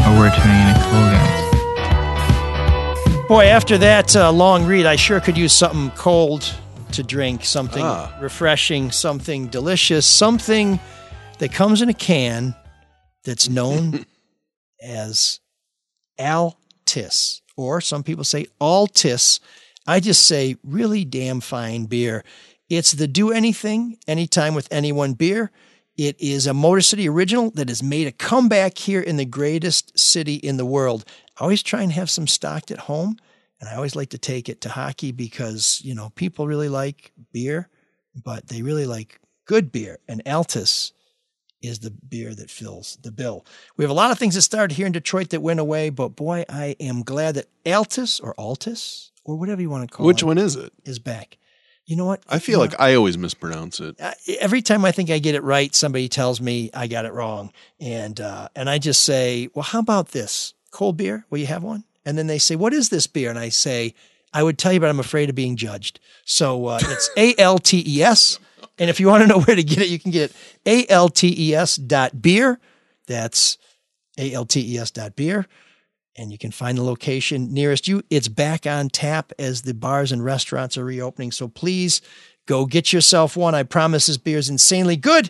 or 0.05 0.11
we're 0.17 0.31
turning 0.33 0.67
into 0.69 0.81
cool 0.89 1.09
guys? 1.09 1.41
Boy, 3.27 3.45
after 3.45 3.77
that 3.79 4.15
uh, 4.15 4.31
long 4.31 4.65
read, 4.65 4.85
I 4.85 4.95
sure 4.95 5.19
could 5.19 5.37
use 5.37 5.53
something 5.53 5.89
cold 5.97 6.53
to 6.95 7.03
drink, 7.03 7.45
something 7.45 7.83
Ah. 7.83 8.15
refreshing, 8.21 8.91
something 8.91 9.47
delicious, 9.47 10.05
something 10.05 10.79
that 11.39 11.51
comes 11.53 11.81
in 11.81 11.89
a 11.89 11.93
can 11.93 12.55
that's 13.23 13.49
known 13.49 14.05
as 14.81 15.39
Altis, 16.19 17.41
or 17.57 17.81
some 17.81 18.03
people 18.03 18.23
say 18.23 18.45
Altis. 18.59 19.39
I 19.87 19.99
just 19.99 20.25
say 20.25 20.55
really 20.63 21.05
damn 21.05 21.41
fine 21.41 21.85
beer. 21.85 22.23
It's 22.69 22.93
the 22.93 23.07
do 23.07 23.31
anything, 23.31 23.97
anytime 24.07 24.55
with 24.55 24.67
anyone 24.71 25.13
beer. 25.13 25.51
It 25.97 26.15
is 26.19 26.47
a 26.47 26.53
Motor 26.53 26.81
City 26.81 27.07
original 27.07 27.51
that 27.51 27.69
has 27.69 27.81
made 27.83 28.07
a 28.07 28.11
comeback 28.11 28.77
here 28.77 28.99
in 29.01 29.17
the 29.17 29.25
greatest 29.25 29.97
city 29.97 30.35
in 30.35 30.57
the 30.57 30.65
world. 30.65 31.05
I 31.39 31.43
always 31.43 31.63
try 31.63 31.83
and 31.83 31.91
have 31.91 32.09
some 32.09 32.27
stocked 32.27 32.71
at 32.71 32.79
home, 32.79 33.17
and 33.65 33.73
I 33.73 33.77
always 33.77 33.95
like 33.95 34.09
to 34.09 34.19
take 34.19 34.47
it 34.47 34.61
to 34.61 34.69
hockey 34.69 35.11
because, 35.11 35.81
you 35.83 35.95
know, 35.95 36.11
people 36.11 36.45
really 36.45 36.69
like 36.69 37.11
beer, 37.31 37.67
but 38.23 38.47
they 38.47 38.61
really 38.61 38.85
like 38.85 39.19
good 39.45 39.71
beer. 39.71 39.97
And 40.07 40.23
Altus 40.23 40.91
is 41.63 41.79
the 41.79 41.89
beer 41.89 42.35
that 42.35 42.51
fills 42.51 42.99
the 43.01 43.11
bill. 43.11 43.43
We 43.75 43.83
have 43.83 43.89
a 43.89 43.95
lot 43.95 44.11
of 44.11 44.19
things 44.19 44.35
that 44.35 44.43
started 44.43 44.75
here 44.75 44.85
in 44.85 44.91
Detroit 44.91 45.29
that 45.29 45.41
went 45.41 45.59
away, 45.59 45.89
but 45.89 46.09
boy, 46.09 46.45
I 46.47 46.75
am 46.79 47.01
glad 47.01 47.35
that 47.35 47.47
Altus 47.65 48.21
or 48.23 48.35
Altus 48.35 49.09
or 49.23 49.35
whatever 49.35 49.61
you 49.61 49.71
want 49.71 49.89
to 49.89 49.95
call 49.97 50.05
Which 50.05 50.21
it 50.21 50.25
Which 50.25 50.37
one 50.37 50.37
is 50.37 50.55
it? 50.55 50.71
is 50.83 50.99
back. 50.99 51.39
You 51.87 51.95
know 51.95 52.05
what? 52.05 52.21
I 52.29 52.37
feel 52.37 52.59
like 52.59 52.79
I 52.79 52.93
always 52.93 53.17
mispronounce 53.17 53.79
it. 53.79 53.99
Every 54.39 54.61
time 54.61 54.85
I 54.85 54.91
think 54.91 55.09
I 55.09 55.17
get 55.17 55.33
it 55.33 55.43
right, 55.43 55.73
somebody 55.73 56.07
tells 56.07 56.39
me 56.39 56.69
I 56.73 56.85
got 56.87 57.05
it 57.05 57.13
wrong, 57.13 57.51
and 57.79 58.19
uh, 58.19 58.49
and 58.55 58.67
I 58.67 58.79
just 58.79 59.03
say, 59.03 59.49
"Well, 59.53 59.61
how 59.61 59.79
about 59.79 60.07
this 60.07 60.55
cold 60.71 60.97
beer? 60.97 61.27
Will 61.29 61.37
you 61.37 61.45
have 61.45 61.61
one?" 61.63 61.83
And 62.05 62.17
then 62.17 62.27
they 62.27 62.39
say, 62.39 62.55
"What 62.55 62.73
is 62.73 62.89
this 62.89 63.07
beer?" 63.07 63.29
And 63.29 63.39
I 63.39 63.49
say, 63.49 63.93
"I 64.33 64.43
would 64.43 64.57
tell 64.57 64.73
you, 64.73 64.79
but 64.79 64.89
I'm 64.89 64.99
afraid 64.99 65.29
of 65.29 65.35
being 65.35 65.55
judged." 65.55 65.99
So 66.25 66.67
uh, 66.67 66.79
it's 66.81 67.09
A 67.17 67.35
L 67.37 67.57
T 67.57 67.83
E 67.85 68.03
S, 68.03 68.39
and 68.77 68.89
if 68.89 68.99
you 68.99 69.07
want 69.07 69.23
to 69.23 69.27
know 69.27 69.39
where 69.39 69.55
to 69.55 69.63
get 69.63 69.79
it, 69.79 69.89
you 69.89 69.99
can 69.99 70.11
get 70.11 70.31
it 70.31 70.35
A 70.65 70.91
L 70.91 71.09
T 71.09 71.33
E 71.37 71.55
S 71.55 71.75
dot 71.75 72.21
beer. 72.21 72.59
That's 73.07 73.57
A 74.17 74.33
L 74.33 74.45
T 74.45 74.75
E 74.75 74.77
S 74.77 74.91
dot 74.91 75.15
beer 75.15 75.47
and 76.15 76.31
you 76.31 76.37
can 76.37 76.51
find 76.51 76.77
the 76.77 76.83
location 76.83 77.53
nearest 77.53 77.87
you. 77.87 78.01
It's 78.09 78.27
back 78.27 78.65
on 78.65 78.89
tap 78.89 79.33
as 79.37 79.63
the 79.63 79.73
bars 79.73 80.11
and 80.11 80.23
restaurants 80.23 80.77
are 80.77 80.85
reopening. 80.85 81.31
So 81.31 81.47
please 81.47 82.01
go 82.45 82.65
get 82.65 82.93
yourself 82.93 83.35
one. 83.35 83.55
I 83.55 83.63
promise 83.63 84.07
this 84.07 84.17
beer 84.17 84.37
is 84.37 84.49
insanely 84.49 84.95
good, 84.95 85.29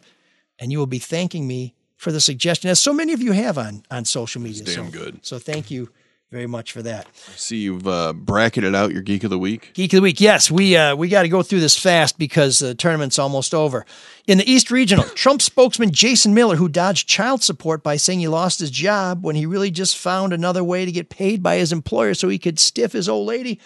and 0.59 0.71
you 0.71 0.77
will 0.77 0.85
be 0.85 0.99
thanking 0.99 1.47
me 1.47 1.73
for 1.97 2.11
the 2.11 2.21
suggestion, 2.21 2.69
as 2.69 2.79
so 2.79 2.93
many 2.93 3.13
of 3.13 3.21
you 3.21 3.31
have 3.31 3.57
on 3.57 3.83
on 3.89 4.05
social 4.05 4.41
media. 4.41 4.63
It's 4.63 4.75
damn 4.75 4.91
so, 4.91 4.99
good. 4.99 5.25
So 5.25 5.39
thank 5.39 5.71
you 5.71 5.89
very 6.31 6.47
much 6.47 6.71
for 6.71 6.81
that. 6.81 7.07
I 7.27 7.31
see 7.35 7.57
you've 7.57 7.87
uh, 7.87 8.13
bracketed 8.13 8.75
out 8.75 8.91
your 8.91 9.01
geek 9.01 9.23
of 9.23 9.29
the 9.29 9.39
week. 9.39 9.71
Geek 9.73 9.93
of 9.93 9.97
the 9.97 10.01
week. 10.01 10.19
Yes, 10.19 10.49
we 10.49 10.75
uh, 10.75 10.95
we 10.95 11.07
got 11.07 11.21
to 11.21 11.29
go 11.29 11.43
through 11.43 11.59
this 11.59 11.77
fast 11.77 12.17
because 12.17 12.59
the 12.59 12.75
tournament's 12.75 13.19
almost 13.19 13.53
over. 13.53 13.85
In 14.27 14.37
the 14.37 14.51
East 14.51 14.71
Regional, 14.71 15.05
Trump 15.15 15.41
spokesman 15.41 15.91
Jason 15.91 16.33
Miller, 16.33 16.55
who 16.55 16.67
dodged 16.67 17.07
child 17.07 17.43
support 17.43 17.83
by 17.83 17.95
saying 17.95 18.19
he 18.19 18.27
lost 18.27 18.59
his 18.59 18.71
job 18.71 19.23
when 19.23 19.35
he 19.35 19.45
really 19.45 19.71
just 19.71 19.97
found 19.97 20.33
another 20.33 20.63
way 20.63 20.83
to 20.83 20.91
get 20.91 21.09
paid 21.09 21.43
by 21.43 21.57
his 21.57 21.71
employer 21.71 22.13
so 22.13 22.27
he 22.27 22.39
could 22.39 22.59
stiff 22.59 22.93
his 22.93 23.07
old 23.07 23.27
lady. 23.27 23.59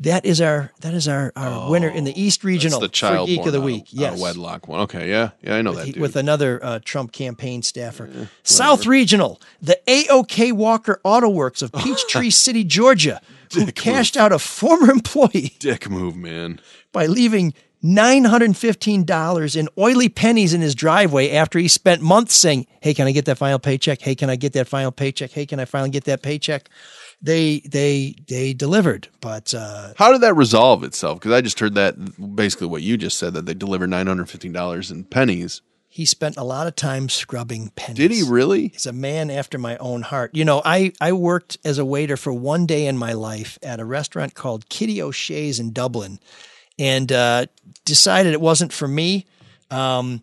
That 0.00 0.24
is 0.24 0.40
our 0.40 0.70
that 0.80 0.94
is 0.94 1.08
our, 1.08 1.32
our 1.34 1.68
winner 1.70 1.88
in 1.88 2.04
the 2.04 2.20
East 2.20 2.44
Regional 2.44 2.78
Oh, 2.78 2.80
the 2.82 2.88
child 2.88 3.28
for 3.28 3.34
Geek 3.34 3.46
of 3.46 3.52
the 3.52 3.58
out 3.58 3.64
Week. 3.64 3.82
of 3.82 3.92
Yes, 3.92 4.20
wedlock 4.20 4.68
one. 4.68 4.80
Okay, 4.82 5.10
yeah, 5.10 5.30
yeah, 5.42 5.56
I 5.56 5.62
know 5.62 5.72
that 5.72 5.86
dude. 5.86 5.96
with 6.00 6.14
another 6.14 6.60
uh, 6.64 6.78
Trump 6.84 7.10
campaign 7.10 7.62
staffer. 7.62 8.28
South 8.44 8.86
Regional, 8.86 9.40
the 9.60 9.76
AOK 9.88 10.52
Walker 10.52 11.00
Auto 11.02 11.28
Works 11.28 11.62
of 11.62 11.72
Peachtree 11.82 12.30
City, 12.30 12.62
Georgia, 12.62 13.20
who 13.54 13.66
cashed 13.72 14.16
out 14.16 14.30
a 14.30 14.38
former 14.38 14.92
employee 14.92 15.56
Dick 15.58 15.90
move, 15.90 16.14
man. 16.16 16.60
by 16.92 17.06
leaving 17.06 17.52
$915 17.84 19.56
in 19.56 19.68
oily 19.78 20.08
pennies 20.08 20.54
in 20.54 20.60
his 20.60 20.74
driveway 20.74 21.30
after 21.32 21.58
he 21.58 21.68
spent 21.68 22.02
months 22.02 22.34
saying, 22.34 22.66
Hey, 22.80 22.94
can 22.94 23.06
I 23.06 23.12
get 23.12 23.24
that 23.26 23.38
final 23.38 23.58
paycheck? 23.58 24.00
Hey, 24.00 24.14
can 24.14 24.30
I 24.30 24.36
get 24.36 24.52
that 24.54 24.68
final 24.68 24.92
paycheck? 24.92 25.30
Hey, 25.30 25.46
can 25.46 25.60
I 25.60 25.64
finally 25.64 25.90
get 25.90 26.04
that 26.04 26.22
paycheck? 26.22 26.68
They 27.20 27.60
they 27.60 28.14
they 28.28 28.52
delivered, 28.54 29.08
but 29.20 29.52
uh, 29.52 29.92
How 29.96 30.12
did 30.12 30.20
that 30.20 30.34
resolve 30.34 30.84
itself? 30.84 31.18
Because 31.18 31.32
I 31.32 31.40
just 31.40 31.58
heard 31.58 31.74
that 31.74 31.96
basically 32.36 32.68
what 32.68 32.82
you 32.82 32.96
just 32.96 33.18
said 33.18 33.34
that 33.34 33.44
they 33.46 33.54
delivered 33.54 33.90
nine 33.90 34.06
hundred 34.06 34.30
fifteen 34.30 34.52
dollars 34.52 34.90
in 34.92 35.02
pennies. 35.04 35.60
he 35.88 36.04
spent 36.04 36.36
a 36.36 36.44
lot 36.44 36.68
of 36.68 36.76
time 36.76 37.08
scrubbing 37.08 37.70
pennies. 37.74 37.96
Did 37.96 38.10
he 38.12 38.22
really? 38.22 38.68
He's 38.68 38.86
a 38.86 38.92
man 38.92 39.30
after 39.30 39.58
my 39.58 39.76
own 39.78 40.02
heart. 40.02 40.30
You 40.32 40.44
know, 40.44 40.62
I, 40.64 40.92
I 41.00 41.10
worked 41.12 41.58
as 41.64 41.78
a 41.78 41.84
waiter 41.84 42.16
for 42.16 42.32
one 42.32 42.66
day 42.66 42.86
in 42.86 42.96
my 42.96 43.14
life 43.14 43.58
at 43.64 43.80
a 43.80 43.84
restaurant 43.84 44.34
called 44.34 44.68
Kitty 44.68 45.02
O'Shea's 45.02 45.58
in 45.58 45.72
Dublin 45.72 46.20
and 46.78 47.10
uh, 47.10 47.46
decided 47.84 48.32
it 48.32 48.40
wasn't 48.40 48.72
for 48.72 48.86
me. 48.86 49.26
Um, 49.72 50.22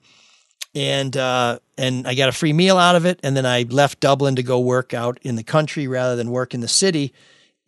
and 0.76 1.16
uh, 1.16 1.60
and 1.78 2.06
I 2.06 2.14
got 2.14 2.30
a 2.30 2.34
free 2.34 2.54
meal 2.54 2.78
out 2.78 2.96
of 2.96 3.06
it. 3.06 3.20
And 3.24 3.36
then 3.36 3.46
I 3.46 3.64
left 3.64 4.02
Dublin 4.02 4.36
to 4.36 4.44
go 4.44 4.60
work 4.60 4.94
out 4.94 5.18
in 5.22 5.36
the 5.36 5.44
country 5.44 5.88
rather 5.88 6.16
than 6.16 6.30
work 6.30 6.54
in 6.54 6.60
the 6.60 6.68
city. 6.68 7.14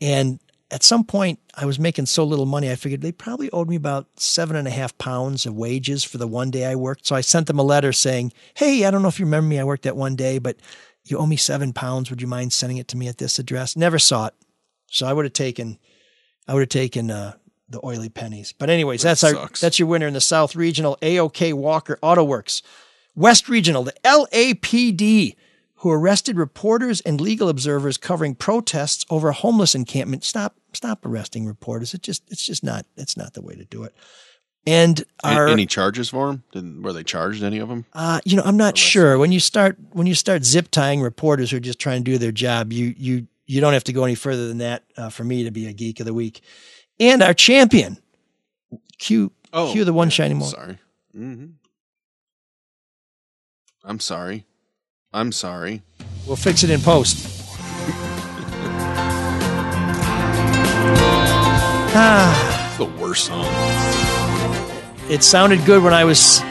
And 0.02 0.40
at 0.70 0.84
some 0.84 1.06
point, 1.06 1.40
I 1.56 1.66
was 1.66 1.80
making 1.80 2.08
so 2.08 2.26
little 2.26 2.46
money, 2.46 2.70
I 2.70 2.76
figured 2.76 3.02
they 3.02 3.14
probably 3.14 3.50
owed 3.52 3.70
me 3.70 3.78
about 3.78 4.08
seven 4.18 4.58
and 4.58 4.68
a 4.68 4.72
half 4.72 4.98
pounds 4.98 5.46
of 5.46 5.56
wages 5.56 6.04
for 6.04 6.18
the 6.18 6.28
one 6.28 6.52
day 6.52 6.66
I 6.66 6.76
worked. 6.76 7.08
So 7.08 7.16
I 7.16 7.22
sent 7.22 7.48
them 7.48 7.58
a 7.58 7.64
letter 7.64 7.94
saying, 7.94 8.34
Hey, 8.54 8.86
I 8.86 8.92
don't 8.92 9.02
know 9.02 9.08
if 9.08 9.20
you 9.20 9.26
remember 9.26 9.48
me. 9.48 9.60
I 9.60 9.64
worked 9.64 9.84
that 9.84 9.96
one 9.96 10.18
day, 10.18 10.40
but 10.40 10.58
you 11.06 11.18
owe 11.18 11.26
me 11.26 11.38
seven 11.38 11.72
pounds. 11.72 12.10
Would 12.10 12.22
you 12.22 12.28
mind 12.28 12.52
sending 12.52 12.78
it 12.78 12.90
to 12.90 12.98
me 12.98 13.08
at 13.08 13.18
this 13.18 13.40
address? 13.40 13.78
Never 13.78 13.98
saw 13.98 14.28
it. 14.28 14.34
So 14.88 15.08
I 15.08 15.14
would 15.14 15.26
have 15.26 15.34
taken, 15.34 15.80
I 16.48 16.54
would 16.54 16.62
have 16.62 16.70
taken, 16.70 17.12
uh, 17.12 17.34
the 17.70 17.86
oily 17.86 18.10
pennies. 18.10 18.54
But 18.58 18.70
anyways, 18.70 19.02
that's 19.02 19.26
our 19.26 19.50
that's 19.60 19.78
your 19.78 19.90
winner 19.90 20.08
in 20.08 20.14
the 20.14 20.22
South 20.22 20.56
Regional 20.56 20.98
AOK 21.02 21.54
Walker 21.54 22.00
Auto 22.02 22.24
Works. 22.24 22.62
West 23.18 23.50
Regional, 23.50 23.84
the 23.84 23.94
LAPD, 24.06 25.36
who 25.82 25.92
arrested 25.92 26.38
reporters 26.38 27.02
and 27.02 27.20
legal 27.20 27.50
observers 27.50 27.98
covering 27.98 28.36
protests 28.36 29.06
over 29.10 29.28
a 29.30 29.34
homeless 29.34 29.76
encampment. 29.76 30.24
Stop, 30.24 30.56
stop 30.74 31.06
arresting 31.06 31.46
reporters. 31.46 31.94
It 31.94 32.02
just, 32.04 32.24
it's 32.32 32.46
just 32.46 32.64
not, 32.64 32.86
it's 32.96 33.18
not 33.18 33.34
the 33.34 33.42
way 33.42 33.56
to 33.56 33.66
do 33.66 33.84
it. 33.84 33.94
And 34.66 35.00
A- 35.24 35.28
our, 35.30 35.48
any 35.48 35.66
charges 35.66 36.10
for 36.10 36.28
them? 36.28 36.44
Did, 36.52 36.84
were 36.84 36.94
they 36.94 37.04
charged? 37.04 37.44
Any 37.44 37.58
of 37.60 37.70
them? 37.70 37.86
uh, 37.94 38.20
you 38.24 38.38
know, 38.38 38.44
I'm 38.46 38.58
not 38.58 38.78
sure. 38.78 39.18
When 39.18 39.32
you 39.32 39.40
start 39.40 39.78
when 39.94 40.08
you 40.08 40.14
start 40.16 40.44
zip 40.44 40.70
tying 40.72 41.02
reporters 41.02 41.52
who 41.52 41.58
are 41.58 41.62
just 41.62 41.80
trying 41.80 42.04
to 42.04 42.12
do 42.12 42.18
their 42.18 42.34
job, 42.34 42.74
you 42.74 42.94
you 42.98 43.28
you 43.46 43.62
don't 43.62 43.72
have 43.74 43.86
to 43.86 43.94
go 43.94 44.04
any 44.04 44.16
further 44.16 44.50
than 44.50 44.58
that 44.58 44.84
uh, 44.98 45.08
for 45.10 45.24
me 45.24 45.46
to 45.46 45.52
be 45.52 45.68
a 45.68 45.74
geek 45.74 46.02
of 46.02 46.06
the 46.06 46.14
week. 46.14 46.42
And 47.00 47.22
our 47.24 47.34
champion, 47.34 47.98
Q, 48.98 49.32
Oh, 49.54 49.72
Q, 49.72 49.86
the 49.86 49.94
one 49.94 50.10
shining 50.10 50.38
moment. 50.40 50.56
Sorry. 50.58 50.78
hmm 51.14 51.46
I'm 53.88 54.00
sorry. 54.02 54.46
I'm 55.14 55.32
sorry. 55.32 55.82
We'll 56.28 56.36
fix 56.36 56.64
it 56.64 56.70
in 56.70 56.82
post. 56.82 57.34
ah, 61.96 62.68
It's 62.70 62.78
the 62.78 62.86
worst 63.02 63.26
song. 63.26 63.46
it 65.12 65.24
sounded 65.24 65.64
good 65.66 65.82
when 65.84 65.94
I 65.94 66.04
was 66.04 66.42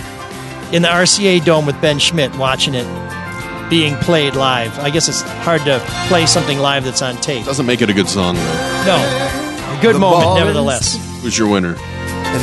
in 0.73 0.83
the 0.83 0.89
RCA 0.89 1.45
Dome 1.45 1.67
with 1.67 1.81
Ben 1.81 1.99
Schmidt 1.99 2.35
watching 2.37 2.75
it 2.75 2.87
being 3.71 3.95
played 3.97 4.35
live. 4.35 4.79
I 4.79 4.91
guess 4.91 5.09
it's 5.09 5.21
hard 5.23 5.61
to 5.65 5.81
play 6.09 6.27
something 6.27 6.59
live 6.59 6.85
that's 6.85 7.03
on 7.03 7.17
tape. 7.21 7.45
Doesn't 7.45 7.67
make 7.67 7.83
it 7.83 7.91
a 7.91 7.95
good 7.95 8.09
song 8.09 8.35
though. 8.37 8.85
No, 8.87 9.77
a 9.79 9.79
good 9.83 9.97
The 9.97 10.01
moment 10.01 10.35
nevertheless. 10.39 10.97
Who's 11.23 11.37
your 11.37 11.49
winner? 11.49 11.77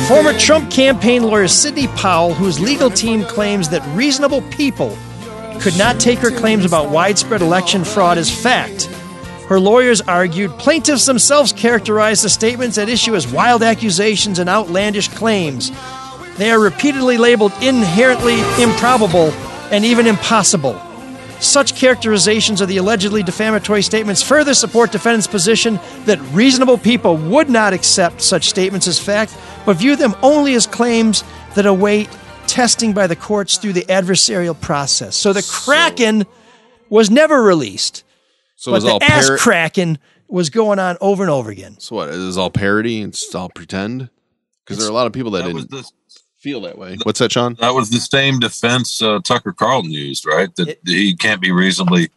Former 0.08 0.38
Trump 0.38 0.70
campaign 0.70 1.22
lawyer 1.22 1.48
Sidney 1.48 1.86
Powell, 1.88 2.34
whose 2.34 2.60
legal 2.60 2.90
team 2.90 3.24
claims 3.24 3.70
that 3.70 3.82
reasonable 3.96 4.42
people 4.50 4.96
could 5.60 5.78
not 5.78 5.98
take 5.98 6.18
her 6.18 6.30
claims 6.30 6.64
about 6.64 6.90
widespread 6.90 7.40
election 7.40 7.84
fraud 7.84 8.18
as 8.18 8.30
fact. 8.30 8.84
Her 9.48 9.58
lawyers 9.58 10.00
argued 10.02 10.50
plaintiffs 10.58 11.06
themselves 11.06 11.52
characterized 11.52 12.24
the 12.24 12.28
statements 12.28 12.76
at 12.76 12.88
issue 12.88 13.14
as 13.14 13.26
wild 13.26 13.62
accusations 13.62 14.38
and 14.38 14.48
outlandish 14.48 15.08
claims. 15.08 15.70
They 16.36 16.50
are 16.50 16.60
repeatedly 16.60 17.16
labeled 17.16 17.52
inherently 17.62 18.40
improbable 18.62 19.30
and 19.70 19.84
even 19.84 20.06
impossible. 20.06 20.80
Such 21.40 21.74
characterizations 21.76 22.60
of 22.60 22.68
the 22.68 22.78
allegedly 22.78 23.22
defamatory 23.22 23.82
statements 23.82 24.22
further 24.22 24.54
support 24.54 24.92
defendants' 24.92 25.26
position 25.26 25.78
that 26.06 26.18
reasonable 26.32 26.78
people 26.78 27.16
would 27.16 27.50
not 27.50 27.72
accept 27.72 28.22
such 28.22 28.48
statements 28.48 28.86
as 28.88 28.98
fact, 28.98 29.36
but 29.66 29.76
view 29.76 29.96
them 29.96 30.14
only 30.22 30.54
as 30.54 30.66
claims 30.66 31.22
that 31.54 31.66
await 31.66 32.08
testing 32.46 32.92
by 32.92 33.06
the 33.06 33.16
courts 33.16 33.58
through 33.58 33.72
the 33.72 33.82
adversarial 33.82 34.58
process. 34.58 35.16
So 35.16 35.32
the 35.32 35.42
Kraken 35.42 36.24
was 36.88 37.10
never 37.10 37.42
released, 37.42 38.04
So 38.56 38.70
but 38.72 38.76
it's 38.76 38.84
the 38.84 38.92
all 38.92 39.02
ass 39.02 39.28
par- 39.28 39.38
Kraken 39.38 39.98
was 40.28 40.50
going 40.50 40.78
on 40.78 40.96
over 41.00 41.22
and 41.22 41.30
over 41.30 41.50
again. 41.50 41.76
So 41.78 41.96
what? 41.96 42.08
Is 42.08 42.24
this 42.24 42.36
all 42.36 42.50
parody? 42.50 43.02
It's 43.02 43.34
all 43.34 43.48
pretend? 43.48 44.08
Because 44.64 44.78
there 44.78 44.86
are 44.86 44.90
a 44.90 44.94
lot 44.94 45.06
of 45.06 45.12
people 45.12 45.32
that, 45.32 45.44
That 45.44 45.52
didn't 45.52 45.70
the 45.70 45.90
feel 46.44 46.60
that 46.60 46.76
way. 46.76 46.98
What's 47.04 47.20
that, 47.20 47.32
Sean? 47.32 47.54
That 47.58 47.74
was 47.74 47.88
the 47.88 47.98
same 47.98 48.38
defense 48.38 49.00
uh, 49.00 49.18
Tucker 49.24 49.52
Carlson 49.54 49.90
used, 49.90 50.26
right? 50.26 50.54
That 50.56 50.76
he 50.84 51.16
can't 51.16 51.40
be 51.40 51.50
reasonably 51.50 52.10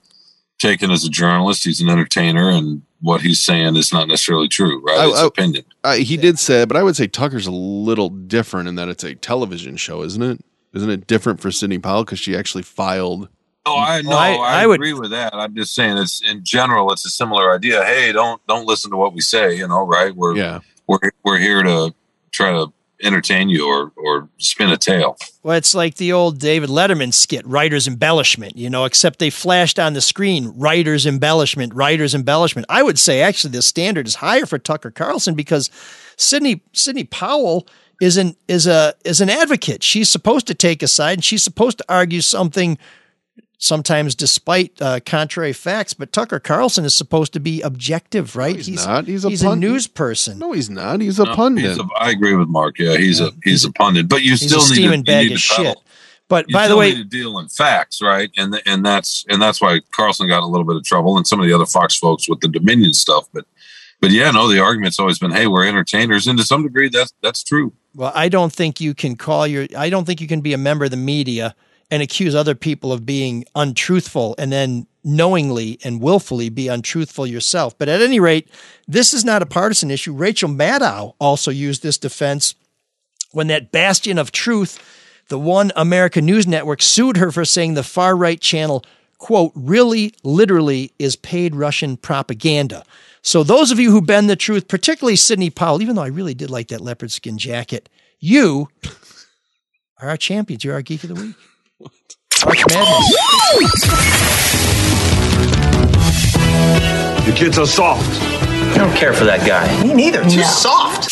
taken 0.59 0.91
as 0.91 1.05
a 1.05 1.09
journalist. 1.09 1.63
He's 1.63 1.80
an 1.80 1.88
entertainer, 1.89 2.49
and 2.49 2.82
what 3.01 3.21
he's 3.21 3.41
saying 3.41 3.78
is 3.78 3.93
not 3.93 4.09
necessarily 4.09 4.49
true, 4.49 4.84
right? 4.86 4.99
I- 4.99 5.07
it's 5.07 5.19
I- 5.19 5.25
opinion. 5.25 5.63
Uh, 5.84 5.93
he 5.95 6.17
did 6.17 6.38
say, 6.39 6.63
it, 6.63 6.67
but 6.67 6.75
I 6.75 6.84
would 6.84 6.97
say 6.97 7.07
Tucker's 7.07 7.47
a 7.47 7.51
little 7.51 8.09
different 8.09 8.67
in 8.67 8.75
that 8.75 8.89
it's 8.89 9.05
a 9.05 9.15
television 9.15 9.78
show, 9.78 10.03
isn't 10.03 10.21
it? 10.21 10.41
Isn't 10.73 10.89
it 10.89 11.07
different 11.07 11.39
for 11.39 11.49
Sidney 11.49 11.80
Powell 11.80 12.03
because 12.03 12.19
she 12.19 12.36
actually 12.36 12.63
filed? 12.63 13.30
Oh, 13.65 13.80
I 13.80 14.01
know. 14.01 14.11
I- 14.11 14.34
I, 14.34 14.63
I 14.63 14.67
would- 14.67 14.75
agree 14.82 14.93
with 14.93 15.11
that. 15.11 15.34
I'm 15.34 15.55
just 15.55 15.73
saying, 15.73 15.97
it's 15.97 16.21
in 16.21 16.43
general, 16.43 16.91
it's 16.91 17.05
a 17.05 17.09
similar 17.09 17.55
idea. 17.55 17.86
Hey, 17.86 18.11
don't 18.11 18.45
don't 18.47 18.65
listen 18.65 18.91
to 18.91 18.97
what 18.97 19.13
we 19.13 19.21
say. 19.21 19.55
You 19.55 19.67
know, 19.69 19.86
right? 19.88 20.13
We're 20.13 20.36
Yeah. 20.36 20.59
we're 20.88 20.99
we're 21.23 21.38
here 21.39 21.63
to 21.63 21.93
try 22.32 22.51
to 22.51 22.73
entertain 23.03 23.49
you 23.49 23.67
or 23.67 23.91
or 23.95 24.29
spin 24.37 24.69
a 24.69 24.77
tale. 24.77 25.17
Well, 25.43 25.57
it's 25.57 25.75
like 25.75 25.95
the 25.95 26.13
old 26.13 26.39
David 26.39 26.69
Letterman 26.69 27.13
skit, 27.13 27.45
writer's 27.45 27.87
embellishment, 27.87 28.57
you 28.57 28.69
know, 28.69 28.85
except 28.85 29.19
they 29.19 29.29
flashed 29.29 29.79
on 29.79 29.93
the 29.93 30.01
screen, 30.01 30.53
writer's 30.55 31.05
embellishment, 31.05 31.73
writer's 31.73 32.15
embellishment. 32.15 32.65
I 32.69 32.83
would 32.83 32.99
say 32.99 33.21
actually 33.21 33.51
the 33.51 33.61
standard 33.61 34.07
is 34.07 34.15
higher 34.15 34.45
for 34.45 34.57
Tucker 34.57 34.91
Carlson 34.91 35.35
because 35.35 35.69
Sidney 36.17 36.61
Sidney 36.73 37.03
Powell 37.03 37.67
is 38.01 38.17
an 38.17 38.35
is 38.47 38.67
a 38.67 38.93
is 39.05 39.21
an 39.21 39.29
advocate. 39.29 39.83
She's 39.83 40.09
supposed 40.09 40.47
to 40.47 40.53
take 40.53 40.83
a 40.83 40.87
side 40.87 41.17
and 41.17 41.23
she's 41.25 41.43
supposed 41.43 41.77
to 41.79 41.85
argue 41.89 42.21
something 42.21 42.77
sometimes 43.58 44.14
despite 44.16 44.80
uh, 44.82 44.99
contrary 45.05 45.53
facts, 45.53 45.93
but 45.93 46.12
Tucker 46.14 46.39
Carlson 46.39 46.86
is 46.86 46.93
supposed 46.93 47.34
to 47.34 47.39
be 47.39 47.62
objective, 47.62 48.36
right? 48.36 48.55
he's 48.55 48.86
not. 48.86 49.08
He's 49.08 49.26
a 49.26 49.30
he's 49.30 49.43
a 49.43 49.55
news 49.55 49.88
person. 49.88 50.39
No, 50.39 50.51
he's 50.51 50.70
not. 50.70 51.01
He's 51.01 51.20
a 51.20 51.26
No, 51.26 51.36
pundit. 51.36 51.66
he's 51.66 51.80
a- 51.80 51.88
I 51.99 52.12
agree 52.12 52.36
with 52.36 52.47
Mark. 52.49 52.78
Yeah, 52.80 52.97
he's 52.97 53.20
a 53.20 53.32
he's 53.43 53.66
a 53.66 53.72
pundit, 53.72 54.08
but 54.08 54.22
you 54.24 54.32
He's 54.32 54.41
still 54.47 54.60
a 54.60 54.64
need 54.64 54.68
to, 54.68 54.74
steaming 54.76 54.99
you 54.99 55.05
bag 55.05 55.28
need 55.30 55.36
of 55.36 55.41
to 55.41 55.49
peddle. 55.55 55.66
shit. 55.74 55.78
But 56.30 56.49
You 56.49 56.53
by 56.53 56.68
the 56.68 56.76
way, 56.76 56.89
need 56.89 56.97
to 56.97 57.03
deal 57.05 57.39
in 57.39 57.47
facts, 57.47 58.01
right? 58.01 58.30
And 58.38 58.51
th- 58.53 58.64
and 58.66 58.86
that's 58.86 59.26
and 59.30 59.41
that's 59.41 59.62
why 59.62 59.80
Carlson 59.91 60.28
got 60.28 60.43
a 60.43 60.45
little 60.45 60.66
bit 60.68 60.76
of 60.76 60.84
trouble, 60.84 61.18
and 61.18 61.26
some 61.26 61.39
of 61.39 61.47
the 61.47 61.53
other 61.53 61.66
Fox 61.66 61.95
folks 61.97 62.28
with 62.30 62.41
the 62.41 62.49
Dominion 62.49 62.93
stuff. 62.93 63.28
But 63.34 63.45
but 64.01 64.12
yeah, 64.12 64.30
no, 64.32 64.47
the 64.47 64.60
argument's 64.60 64.99
always 64.99 65.18
been, 65.20 65.32
hey, 65.32 65.47
we're 65.47 65.66
entertainers, 65.66 66.28
and 66.28 66.38
to 66.38 66.43
some 66.45 66.64
degree, 66.64 66.89
that's 66.89 67.14
that's 67.24 67.43
true. 67.43 67.72
Well, 67.95 68.12
I 68.14 68.28
don't 68.30 68.51
think 68.53 68.80
you 68.82 68.93
can 68.93 69.16
call 69.16 69.47
your 69.47 69.68
I 69.76 69.89
don't 69.89 70.03
think 70.05 70.20
you 70.22 70.28
can 70.28 70.41
be 70.41 70.51
a 70.53 70.58
member 70.58 70.86
of 70.86 70.91
the 70.91 70.97
media 70.97 71.55
and 71.89 72.03
accuse 72.03 72.35
other 72.35 72.55
people 72.55 72.91
of 72.91 73.05
being 73.05 73.45
untruthful 73.55 74.35
and 74.38 74.51
then 74.51 74.88
knowingly 75.03 75.79
and 75.83 76.01
willfully 76.01 76.49
be 76.49 76.67
untruthful 76.67 77.25
yourself. 77.25 77.77
But 77.77 77.88
at 77.88 78.01
any 78.01 78.19
rate, 78.19 78.49
this 78.88 79.13
is 79.13 79.23
not 79.23 79.41
a 79.41 79.45
partisan 79.45 79.89
issue. 79.89 80.13
Rachel 80.13 80.49
Maddow 80.49 81.15
also 81.19 81.49
used 81.49 81.81
this 81.81 81.97
defense 81.97 82.55
when 83.31 83.47
that 83.47 83.71
bastion 83.71 84.17
of 84.17 84.31
truth, 84.31 84.79
the 85.29 85.39
One 85.39 85.71
America 85.75 86.21
News 86.21 86.45
Network, 86.45 86.81
sued 86.81 87.17
her 87.17 87.31
for 87.31 87.45
saying 87.45 87.73
the 87.73 87.83
far 87.83 88.15
right 88.15 88.39
channel, 88.39 88.83
quote, 89.17 89.51
really 89.55 90.13
literally 90.23 90.91
is 90.99 91.15
paid 91.15 91.55
Russian 91.55 91.97
propaganda. 91.97 92.83
So 93.21 93.43
those 93.43 93.71
of 93.71 93.79
you 93.79 93.91
who 93.91 94.01
bend 94.01 94.29
the 94.29 94.35
truth, 94.35 94.67
particularly 94.67 95.15
Sidney 95.15 95.49
Powell, 95.49 95.81
even 95.81 95.95
though 95.95 96.03
I 96.03 96.07
really 96.07 96.33
did 96.33 96.49
like 96.49 96.69
that 96.69 96.81
leopard 96.81 97.11
skin 97.11 97.38
jacket, 97.38 97.89
you 98.19 98.69
are 99.99 100.09
our 100.09 100.17
champions. 100.17 100.63
You're 100.63 100.75
our 100.75 100.81
geek 100.81 101.03
of 101.03 101.09
the 101.09 101.15
week. 101.15 101.35
March 102.45 102.63
Madness. 102.69 103.07
The 107.25 107.33
kids 107.35 107.57
are 107.57 107.65
soft. 107.65 108.21
I 108.21 108.77
don't 108.77 108.95
care 108.95 109.13
for 109.13 109.25
that 109.25 109.45
guy. 109.45 109.67
Me 109.83 109.93
neither. 109.93 110.23
Too 110.23 110.43
soft. 110.43 111.09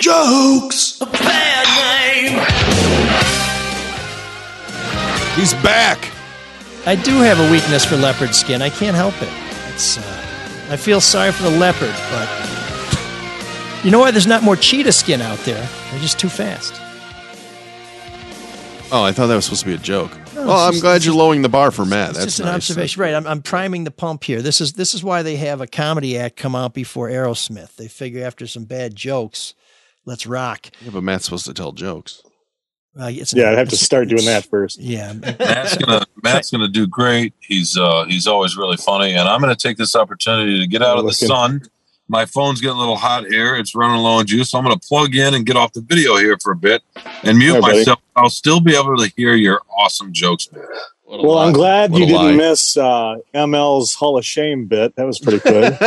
Jokes. 0.00 1.00
A 1.00 1.06
bad 1.06 1.66
name. 1.76 2.38
He's 5.36 5.54
back. 5.62 6.10
I 6.86 6.94
do 6.96 7.20
have 7.20 7.38
a 7.38 7.50
weakness 7.52 7.84
for 7.84 7.96
leopard 7.96 8.34
skin. 8.34 8.62
I 8.62 8.70
can't 8.70 8.96
help 8.96 9.14
it. 9.22 9.28
It's 9.72 9.98
uh, 9.98 10.02
I 10.70 10.76
feel 10.76 11.00
sorry 11.00 11.32
for 11.32 11.42
the 11.42 11.50
leopard, 11.50 11.94
but 12.10 12.28
you 13.84 13.90
know 13.90 13.98
why 13.98 14.10
there's 14.10 14.26
not 14.26 14.42
more 14.42 14.56
cheetah 14.56 14.92
skin 14.92 15.20
out 15.20 15.38
there? 15.40 15.66
They're 15.90 16.00
just 16.00 16.18
too 16.18 16.28
fast. 16.28 16.74
Oh, 18.92 19.04
I 19.04 19.12
thought 19.12 19.28
that 19.28 19.36
was 19.36 19.44
supposed 19.44 19.60
to 19.62 19.68
be 19.68 19.74
a 19.74 19.78
joke. 19.78 20.10
No, 20.34 20.46
well, 20.48 20.58
I'm 20.66 20.72
just- 20.72 20.82
glad 20.82 21.04
you're 21.04 21.14
lowering 21.14 21.42
the 21.42 21.48
bar 21.48 21.70
for 21.70 21.84
Matt. 21.84 22.10
It's 22.10 22.18
That's 22.18 22.26
just 22.26 22.40
an 22.40 22.46
nice. 22.46 22.54
observation, 22.56 23.00
right? 23.02 23.14
I'm, 23.14 23.26
I'm 23.26 23.40
priming 23.40 23.84
the 23.84 23.90
pump 23.92 24.24
here. 24.24 24.42
This 24.42 24.60
is 24.60 24.72
this 24.72 24.94
is 24.94 25.04
why 25.04 25.22
they 25.22 25.36
have 25.36 25.60
a 25.60 25.66
comedy 25.68 26.18
act 26.18 26.36
come 26.36 26.56
out 26.56 26.74
before 26.74 27.08
Aerosmith. 27.08 27.76
They 27.76 27.86
figure 27.86 28.24
after 28.24 28.48
some 28.48 28.64
bad 28.64 28.96
jokes, 28.96 29.54
let's 30.06 30.26
rock. 30.26 30.66
Yeah, 30.80 30.90
but 30.92 31.04
Matt's 31.04 31.24
supposed 31.26 31.46
to 31.46 31.54
tell 31.54 31.70
jokes. 31.72 32.22
Uh, 33.00 33.06
it's 33.12 33.32
Yeah, 33.32 33.50
I'd 33.50 33.58
have 33.58 33.68
to 33.68 33.76
start 33.76 34.08
doing 34.08 34.24
that 34.24 34.46
first. 34.46 34.80
Yeah, 34.80 35.12
Matt's 35.38 35.76
gonna 35.76 36.04
Matt's 36.24 36.50
gonna 36.50 36.66
do 36.66 36.88
great. 36.88 37.32
He's 37.38 37.76
uh 37.78 38.06
he's 38.06 38.26
always 38.26 38.56
really 38.56 38.76
funny, 38.76 39.12
and 39.12 39.28
I'm 39.28 39.40
gonna 39.40 39.54
take 39.54 39.76
this 39.76 39.94
opportunity 39.94 40.58
to 40.58 40.66
get 40.66 40.82
out 40.82 40.98
of 40.98 41.04
the 41.04 41.10
Looking- 41.12 41.28
sun. 41.28 41.62
My 42.10 42.26
phone's 42.26 42.60
getting 42.60 42.76
a 42.76 42.80
little 42.80 42.96
hot 42.96 43.24
here. 43.26 43.54
It's 43.54 43.72
running 43.76 43.98
low 44.02 44.14
on 44.14 44.26
juice, 44.26 44.50
so 44.50 44.58
I'm 44.58 44.64
gonna 44.64 44.76
plug 44.78 45.14
in 45.14 45.34
and 45.34 45.46
get 45.46 45.54
off 45.56 45.72
the 45.72 45.80
video 45.80 46.16
here 46.16 46.36
for 46.42 46.50
a 46.52 46.56
bit 46.56 46.82
and 47.22 47.38
mute 47.38 47.54
Yeah, 47.54 47.60
buddy. 47.60 47.78
myself. 47.78 48.00
I'll 48.16 48.28
still 48.30 48.58
be 48.60 48.74
able 48.76 48.96
to 48.96 49.12
hear 49.16 49.34
your 49.34 49.62
awesome 49.78 50.12
jokes, 50.12 50.50
man. 50.50 50.64
What 51.04 51.18
a 51.18 51.22
Well, 51.26 51.38
I'm 51.38 51.52
glad 51.52 51.92
What 51.92 52.00
you 52.00 52.06
didn't 52.06 52.22
lie. 52.22 52.32
miss 52.32 52.76
uh, 52.76 53.14
ML's 53.32 53.94
Hall 53.94 54.18
of 54.18 54.24
Shame 54.24 54.66
bit. 54.66 54.96
That 54.96 55.06
was 55.06 55.20
pretty 55.20 55.38
good. 55.38 55.78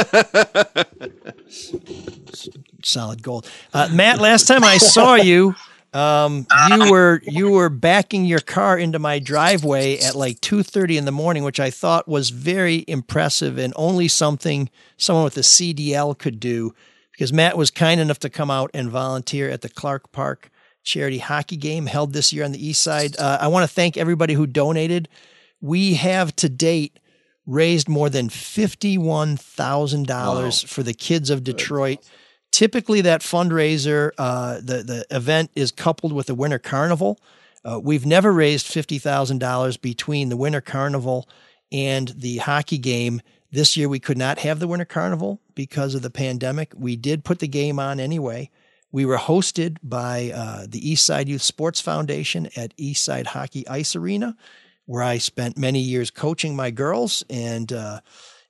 solid 2.83 3.21
gold. 3.21 3.49
Uh, 3.73 3.89
Matt, 3.91 4.19
last 4.19 4.47
time 4.47 4.63
I 4.63 4.77
saw 4.77 5.15
you, 5.15 5.55
um, 5.93 6.47
you 6.69 6.91
were 6.91 7.21
you 7.23 7.51
were 7.51 7.69
backing 7.69 8.25
your 8.25 8.39
car 8.39 8.77
into 8.77 8.99
my 8.99 9.19
driveway 9.19 9.99
at 9.99 10.15
like 10.15 10.41
two 10.41 10.63
thirty 10.63 10.97
in 10.97 11.05
the 11.05 11.11
morning, 11.11 11.43
which 11.43 11.59
I 11.59 11.69
thought 11.69 12.07
was 12.07 12.29
very 12.29 12.83
impressive 12.87 13.57
and 13.57 13.73
only 13.75 14.07
something 14.07 14.69
someone 14.97 15.23
with 15.23 15.37
a 15.37 15.41
CDL 15.41 16.17
could 16.17 16.39
do. 16.39 16.73
Because 17.11 17.31
Matt 17.31 17.57
was 17.57 17.69
kind 17.69 18.01
enough 18.01 18.19
to 18.19 18.29
come 18.29 18.49
out 18.49 18.71
and 18.73 18.89
volunteer 18.89 19.49
at 19.49 19.61
the 19.61 19.69
Clark 19.69 20.11
Park 20.11 20.49
charity 20.83 21.19
hockey 21.19 21.57
game 21.57 21.85
held 21.85 22.13
this 22.13 22.33
year 22.33 22.43
on 22.43 22.51
the 22.51 22.65
east 22.65 22.81
side. 22.81 23.15
Uh, 23.17 23.37
I 23.39 23.47
want 23.47 23.69
to 23.69 23.73
thank 23.73 23.97
everybody 23.97 24.33
who 24.33 24.47
donated. 24.47 25.07
We 25.61 25.93
have 25.93 26.35
to 26.37 26.49
date 26.49 26.99
raised 27.45 27.87
more 27.89 28.09
than 28.09 28.29
$51,000 28.29 30.67
for 30.67 30.83
the 30.83 30.93
kids 30.93 31.29
of 31.29 31.43
Detroit. 31.43 31.99
Typically, 32.53 33.01
that 33.01 33.21
fundraiser, 33.21 34.11
uh, 34.19 34.57
the, 34.57 34.83
the 34.83 35.05
event 35.09 35.49
is 35.55 35.71
coupled 35.71 36.13
with 36.13 36.27
the 36.27 36.35
Winter 36.35 36.59
Carnival. 36.59 37.19
Uh, 37.65 37.79
we've 37.81 38.05
never 38.05 38.31
raised 38.31 38.67
$50,000 38.67 39.81
between 39.81 40.29
the 40.29 40.37
Winter 40.37 40.61
Carnival 40.61 41.27
and 41.71 42.09
the 42.09 42.37
hockey 42.37 42.77
game. 42.77 43.21
This 43.51 43.75
year, 43.75 43.89
we 43.89 43.99
could 43.99 44.19
not 44.19 44.37
have 44.37 44.59
the 44.59 44.67
Winter 44.67 44.85
Carnival 44.85 45.41
because 45.55 45.95
of 45.95 46.03
the 46.03 46.11
pandemic. 46.11 46.73
We 46.77 46.95
did 46.95 47.23
put 47.23 47.39
the 47.39 47.47
game 47.47 47.79
on 47.79 47.99
anyway. 47.99 48.51
We 48.91 49.03
were 49.03 49.17
hosted 49.17 49.77
by 49.81 50.31
uh, 50.35 50.67
the 50.69 50.79
Eastside 50.79 51.25
Youth 51.25 51.41
Sports 51.41 51.81
Foundation 51.81 52.49
at 52.55 52.77
Eastside 52.77 53.25
Hockey 53.25 53.67
Ice 53.67 53.95
Arena, 53.95 54.37
where 54.85 55.01
I 55.01 55.17
spent 55.17 55.57
many 55.57 55.79
years 55.79 56.11
coaching 56.11 56.55
my 56.55 56.69
girls 56.69 57.23
and 57.31 57.73
uh, 57.73 58.01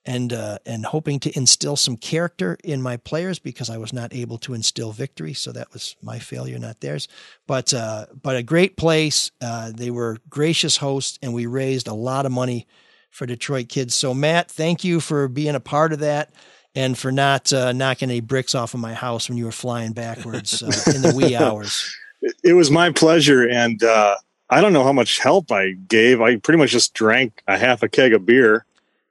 and 0.05 0.33
uh, 0.33 0.59
and 0.65 0.85
hoping 0.85 1.19
to 1.21 1.35
instill 1.37 1.75
some 1.75 1.97
character 1.97 2.57
in 2.63 2.81
my 2.81 2.97
players 2.97 3.39
because 3.39 3.69
I 3.69 3.77
was 3.77 3.93
not 3.93 4.13
able 4.13 4.37
to 4.39 4.53
instill 4.53 4.91
victory. 4.91 5.33
So 5.33 5.51
that 5.51 5.71
was 5.73 5.95
my 6.01 6.19
failure, 6.19 6.59
not 6.59 6.81
theirs. 6.81 7.07
But 7.47 7.73
uh, 7.73 8.07
but 8.21 8.35
a 8.35 8.43
great 8.43 8.75
place. 8.77 9.31
Uh, 9.41 9.71
they 9.73 9.91
were 9.91 10.17
gracious 10.29 10.77
hosts, 10.77 11.19
and 11.21 11.33
we 11.33 11.45
raised 11.45 11.87
a 11.87 11.93
lot 11.93 12.25
of 12.25 12.31
money 12.31 12.67
for 13.09 13.25
Detroit 13.25 13.69
kids. 13.69 13.93
So 13.93 14.13
Matt, 14.13 14.51
thank 14.51 14.83
you 14.83 14.99
for 14.99 15.27
being 15.27 15.55
a 15.55 15.59
part 15.59 15.93
of 15.93 15.99
that 15.99 16.33
and 16.75 16.97
for 16.97 17.11
not 17.11 17.53
uh, 17.53 17.71
knocking 17.71 18.09
any 18.09 18.21
bricks 18.21 18.55
off 18.55 18.73
of 18.73 18.79
my 18.79 18.93
house 18.93 19.29
when 19.29 19.37
you 19.37 19.45
were 19.45 19.51
flying 19.51 19.93
backwards 19.93 20.63
uh, 20.63 20.91
in 20.93 21.01
the 21.01 21.13
wee 21.15 21.35
hours. 21.37 21.95
It 22.43 22.53
was 22.53 22.71
my 22.71 22.91
pleasure, 22.91 23.47
and 23.47 23.83
uh, 23.83 24.15
I 24.49 24.61
don't 24.61 24.73
know 24.73 24.83
how 24.83 24.93
much 24.93 25.19
help 25.19 25.51
I 25.51 25.73
gave. 25.87 26.21
I 26.21 26.37
pretty 26.37 26.57
much 26.57 26.71
just 26.71 26.93
drank 26.93 27.41
a 27.47 27.57
half 27.57 27.83
a 27.83 27.89
keg 27.89 28.13
of 28.13 28.25
beer. 28.25 28.65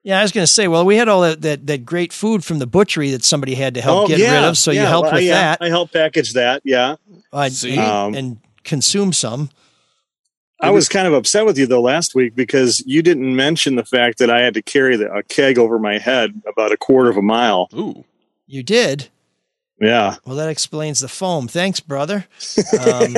Yeah, 0.05 0.18
I 0.18 0.22
was 0.22 0.32
going 0.32 0.42
to 0.42 0.53
say, 0.53 0.66
well, 0.66 0.84
we 0.84 0.96
had 0.96 1.09
all 1.09 1.20
that, 1.20 1.42
that, 1.42 1.66
that 1.68 1.84
great 1.84 2.12
food 2.12 2.44
from 2.44 2.59
the 2.59 2.66
butchery 2.66 3.11
that 3.12 3.22
somebody 3.22 3.55
had 3.55 3.74
to 3.74 3.80
help 3.80 4.05
Oh, 4.05 4.09
get 4.09 4.18
yeah, 4.18 4.34
rid 4.40 4.44
of, 4.48 4.59
so 4.59 4.72
you 4.72 4.80
helped 4.80 5.07
well, 5.07 5.14
with 5.14 5.22
yeah, 5.24 5.57
that 5.57 5.59
I 5.62 5.68
helped 5.68 5.92
package 5.92 6.32
that. 6.32 6.61
Yeah, 6.64 6.96
uh, 7.32 7.48
See? 7.50 7.72
and, 7.76 7.80
Um, 7.80 8.14
and 8.14 8.36
consume 8.64 9.12
some. 9.12 9.50
I 10.61 10.70
was 10.70 10.88
kind 10.88 11.07
of 11.09 11.12
upset 11.12 11.44
with 11.44 11.59
you 11.59 11.66
though 11.66 11.80
last 11.80 12.14
week 12.14 12.34
because 12.36 12.82
you 12.86 13.03
didn't 13.03 13.34
mention 13.34 13.74
the 13.76 13.84
fact 13.84 14.18
that 14.18 14.30
I 14.30 14.40
had 14.40 14.55
to 14.55 14.62
carry 14.62 14.96
the, 14.96 15.12
a 15.12 15.22
keg 15.24 15.59
over 15.59 15.78
my 15.78 15.98
head 15.98 16.40
about 16.48 16.70
a 16.72 16.76
quarter 16.76 17.11
of 17.11 17.16
a 17.16 17.22
mile. 17.22 17.68
Ooh, 17.74 18.05
You 18.46 18.62
did. 18.62 19.09
yeah. 19.80 20.16
Well, 20.24 20.36
that 20.36 20.48
explains 20.48 21.00
the 21.00 21.09
foam. 21.09 21.48
Thanks, 21.48 21.80
brother. 21.80 22.26
Um, 22.80 23.16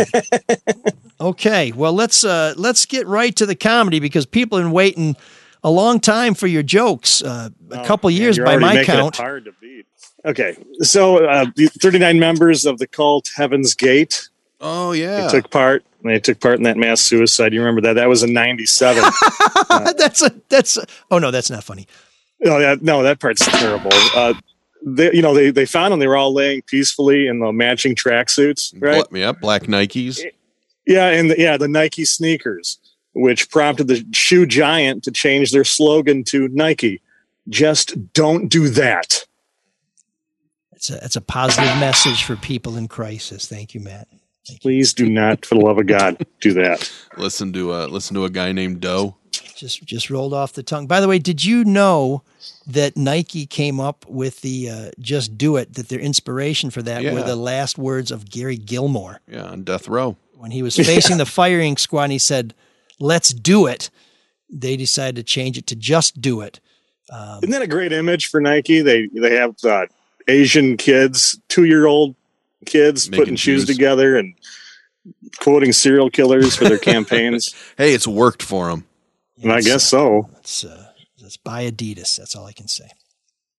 okay, 1.20 1.72
well 1.72 1.93
let's 1.93 2.24
uh, 2.24 2.55
let's 2.57 2.87
get 2.87 3.07
right 3.07 3.35
to 3.37 3.47
the 3.47 3.55
comedy 3.55 4.01
because 4.01 4.26
people 4.26 4.59
have 4.59 4.64
been 4.66 4.72
waiting 4.72 5.16
a 5.65 5.71
long 5.71 5.99
time 5.99 6.35
for 6.35 6.47
your 6.47 6.62
jokes. 6.62 7.23
Uh, 7.23 7.49
a 7.71 7.85
couple 7.85 8.11
years 8.11 8.37
Oh, 8.39 8.41
You're 8.41 8.47
by 8.47 8.53
already 8.53 8.65
my 8.67 8.75
making 8.75 8.95
it 8.95 8.99
count. 8.99 9.17
hard 9.17 9.45
to 9.47 9.53
beat. 9.61 9.87
Okay, 10.25 10.57
so 10.81 11.27
uh, 11.27 11.47
the 11.57 11.67
39 11.67 12.19
members 12.19 12.65
of 12.65 12.79
the 12.79 12.87
cult 12.87 13.31
Heaven's 13.37 13.75
Gate. 13.75 14.29
Oh 14.61 14.93
yeah, 14.93 15.23
They 15.27 15.41
took 15.41 15.51
part. 15.51 15.85
They 16.05 16.19
took 16.21 16.39
part 16.41 16.57
in 16.59 16.62
that 16.65 16.77
mass 16.77 17.01
suicide. 17.01 17.53
You 17.53 17.61
remember 17.61 17.81
that? 17.83 17.95
That 17.95 18.09
was 18.09 18.23
in 18.23 18.33
'97. 18.33 19.03
that's 19.97 20.23
a 20.23 20.31
that's. 20.49 20.77
A, 20.77 20.85
oh 21.11 21.19
no, 21.19 21.31
that's 21.31 21.51
not 21.51 21.65
funny. 21.65 21.87
No, 22.41 22.59
that 22.61 22.83
no, 22.83 23.03
that 23.03 23.21
part's 23.21 23.45
terrible. 23.47 23.91
Uh, 24.15 24.35
they, 24.87 25.12
you 25.15 25.23
know, 25.23 25.35
they 25.35 25.51
they 25.51 25.65
found 25.67 25.93
them. 25.93 25.99
They 26.01 26.07
were 26.07 26.17
all 26.17 26.33
laying 26.33 26.62
peacefully 26.62 27.27
in 27.27 27.39
the 27.41 27.53
matching 27.53 27.95
tracksuits, 27.95 28.75
right? 28.81 29.09
Bla- 29.09 29.19
yeah, 29.19 29.33
black 29.33 29.62
Nikes. 29.62 30.23
Yeah, 30.87 31.09
and 31.09 31.31
the, 31.31 31.39
yeah, 31.39 31.57
the 31.57 31.69
Nike 31.69 32.05
sneakers, 32.05 32.79
which 33.15 33.51
prompted 33.51 33.89
the 33.89 34.05
shoe 34.12 34.47
giant 34.47 35.05
to 35.05 35.11
change 35.11 35.51
their 35.53 35.65
slogan 35.65 36.25
to 36.25 36.49
Nike. 36.49 37.01
Just 37.49 38.12
don't 38.12 38.49
do 38.49 38.69
that. 38.71 39.25
It's 40.73 40.91
a 40.91 41.03
it's 41.05 41.17
a 41.17 41.21
positive 41.21 41.77
message 41.79 42.25
for 42.25 42.37
people 42.37 42.77
in 42.77 42.89
crisis. 42.89 43.47
Thank 43.49 43.75
you, 43.75 43.81
Matt. 43.81 44.09
Please 44.61 44.93
do 44.93 45.09
not, 45.09 45.47
for 45.47 45.55
the 45.55 45.62
love 45.62 45.79
of 45.79 45.87
God, 45.87 46.27
do 46.43 46.53
that. 46.53 46.93
Listen 47.17 47.53
to 47.55 47.73
uh, 47.73 47.87
listen 47.87 48.15
to 48.15 48.25
a 48.25 48.31
guy 48.31 48.53
named 48.53 48.81
Doe. 48.81 49.17
Just 49.57 49.85
just 49.85 50.11
rolled 50.11 50.35
off 50.35 50.53
the 50.53 50.62
tongue. 50.62 50.87
By 50.87 51.01
the 51.01 51.09
way, 51.09 51.19
did 51.19 51.45
you 51.45 51.65
know 51.65 52.23
that 52.67 52.97
Nike 52.97 53.47
came 53.47 53.81
up 53.81 54.05
with 54.07 54.43
the 54.43 54.69
uh, 54.71 54.91
"Just 55.01 55.39
Do 55.39 55.57
It"? 55.57 55.75
That 55.75 55.89
their 55.89 55.99
inspiration 56.01 56.71
for 56.71 56.83
that 56.83 57.03
were 57.05 57.23
the 57.23 57.37
last 57.37 57.79
words 57.79 58.11
of 58.11 58.29
Gary 58.29 58.57
Gilmore 58.57 59.21
Yeah, 59.27 59.45
on 59.45 59.62
death 59.65 59.89
row. 59.89 60.17
when 60.35 60.51
he 60.51 60.62
was 60.62 60.77
facing 60.77 61.17
the 61.19 61.27
firing 61.27 61.77
squad. 61.77 62.05
and 62.05 62.12
He 62.12 62.19
said, 62.19 62.53
"Let's 62.99 63.32
do 63.32 63.66
it." 63.66 63.90
They 64.51 64.76
decided 64.76 65.16
to 65.16 65.22
change 65.22 65.59
it 65.59 65.66
to 65.68 65.76
"Just 65.76 66.20
Do 66.20 66.40
It." 66.40 66.61
Um, 67.11 67.38
Isn't 67.38 67.51
that 67.51 67.62
a 67.62 67.66
great 67.66 67.92
image 67.92 68.26
for 68.26 68.40
Nike? 68.40 68.80
They 68.80 69.09
they 69.12 69.34
have 69.34 69.55
uh, 69.64 69.86
Asian 70.28 70.76
kids, 70.76 71.38
two 71.49 71.64
year 71.64 71.86
old 71.86 72.14
kids, 72.66 73.09
putting 73.09 73.36
shoes 73.36 73.62
shoes. 73.62 73.66
together 73.66 74.16
and 74.16 74.34
quoting 75.38 75.72
serial 75.72 76.11
killers 76.11 76.57
for 76.57 76.64
their 76.64 76.78
campaigns. 76.92 77.55
Hey, 77.76 77.92
it's 77.95 78.07
worked 78.07 78.42
for 78.42 78.68
them. 78.68 78.86
And 79.42 79.53
I 79.53 79.61
guess 79.61 79.84
so. 79.84 80.28
Let's 80.32 80.64
uh, 80.64 80.88
let's 81.20 81.36
buy 81.36 81.70
Adidas. 81.70 82.16
That's 82.16 82.34
all 82.34 82.47
I 82.47 82.53
can 82.53 82.68
say. 82.68 82.88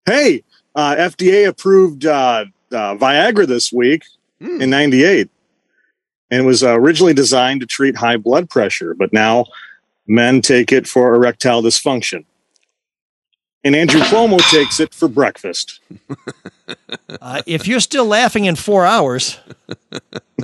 Hey, 0.06 0.44
uh, 0.76 0.96
FDA 0.96 1.48
approved 1.48 2.06
uh, 2.06 2.46
uh, 2.72 2.96
Viagra 2.96 3.46
this 3.46 3.72
week 3.72 4.04
in 4.40 4.70
'98, 4.70 5.30
and 6.32 6.42
it 6.42 6.46
was 6.46 6.64
uh, 6.64 6.80
originally 6.80 7.14
designed 7.14 7.62
to 7.62 7.68
treat 7.68 7.96
high 7.96 8.18
blood 8.18 8.50
pressure, 8.50 8.94
but 8.94 9.14
now 9.14 9.46
men 10.08 10.42
take 10.42 10.72
it 10.72 10.88
for 10.88 11.14
erectile 11.14 11.62
dysfunction. 11.62 12.26
And 13.64 13.76
Andrew 13.76 14.02
Cuomo 14.02 14.40
takes 14.52 14.80
it 14.80 14.94
for 14.94 15.08
breakfast. 15.08 15.80
Uh, 17.22 17.42
if 17.46 17.68
you're 17.68 17.80
still 17.80 18.06
laughing 18.06 18.46
in 18.46 18.56
four 18.56 18.86
hours, 18.86 19.40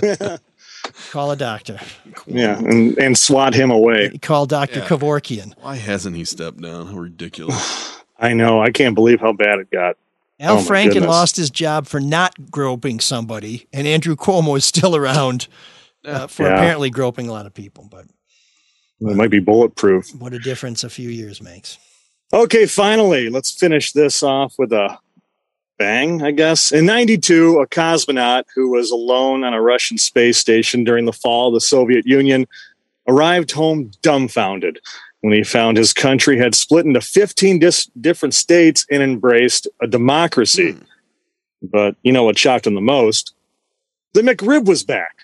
call 1.12 1.32
a 1.32 1.36
doctor. 1.36 1.80
Yeah, 2.28 2.60
and, 2.60 2.98
and 3.00 3.18
swat 3.18 3.56
him 3.56 3.72
away. 3.72 4.18
Call 4.20 4.46
Dr. 4.46 4.80
Yeah. 4.80 4.88
Kevorkian. 4.88 5.54
Why 5.62 5.76
hasn't 5.78 6.16
he 6.16 6.24
stepped 6.24 6.62
down? 6.62 6.88
How 6.88 6.98
ridiculous. 6.98 7.98
I 8.20 8.34
know. 8.34 8.62
I 8.62 8.70
can't 8.70 8.94
believe 8.94 9.20
how 9.20 9.34
bad 9.34 9.60
it 9.60 9.72
got. 9.72 9.98
Al 10.42 10.58
Oh, 10.58 10.62
Franken 10.62 10.94
goodness. 10.94 11.08
lost 11.10 11.38
his 11.38 11.50
job 11.52 11.86
for 11.88 12.00
not 12.02 12.50
groping 12.52 13.00
somebody, 13.00 13.68
and 13.72 13.88
Andrew 13.88 14.16
Cuomo 14.16 14.58
is 14.58 14.66
still 14.66 14.96
around 15.02 15.48
uh, 16.04 16.28
for 16.28 16.44
Yeah. 16.48 16.56
apparently 16.56 16.90
groping 16.90 17.28
a 17.30 17.32
lot 17.32 17.46
of 17.46 17.54
people. 17.54 17.88
But 17.90 18.06
It 19.00 19.16
might 19.16 19.30
be 19.30 19.40
bulletproof. 19.40 20.14
what 20.18 20.34
a 20.34 20.40
difference 20.40 20.84
a 20.84 20.90
few 20.90 21.10
years 21.10 21.42
makes. 21.42 21.78
Okay, 22.34 22.66
finally, 22.66 23.30
let's 23.30 23.52
finish 23.52 23.92
this 23.92 24.24
off 24.24 24.56
with 24.58 24.72
a 24.74 24.98
bang, 25.78 26.24
I 26.24 26.32
guess. 26.32 26.72
In 26.72 26.86
92, 26.86 27.60
a 27.60 27.68
cosmonaut 27.68 28.44
who 28.56 28.70
was 28.72 28.90
alone 28.92 29.44
on 29.44 29.54
a 29.54 29.62
Russian 29.62 29.98
space 29.98 30.38
station 30.38 30.84
during 30.84 31.06
the 31.06 31.14
fall 31.14 31.50
of 31.50 31.54
the 31.56 31.62
Soviet 31.62 32.06
Union 32.06 32.48
arrived 33.08 33.52
home 33.52 33.92
dumbfounded 34.02 34.80
when 35.22 35.34
he 35.34 35.44
found 35.44 35.78
his 35.78 35.94
country 35.94 36.38
had 36.38 36.54
split 36.56 36.86
into 36.86 37.00
15 37.02 37.60
dis- 37.60 37.86
different 38.00 38.34
states 38.34 38.86
and 38.92 39.02
embraced 39.04 39.68
a 39.82 39.88
democracy. 39.88 40.76
But 41.62 41.96
you 42.04 42.12
know 42.12 42.24
what 42.24 42.38
shocked 42.38 42.66
him 42.68 42.74
the 42.76 42.82
most? 42.82 43.34
The 44.14 44.22
McRib 44.22 44.66
was 44.66 44.84
back. 44.84 45.18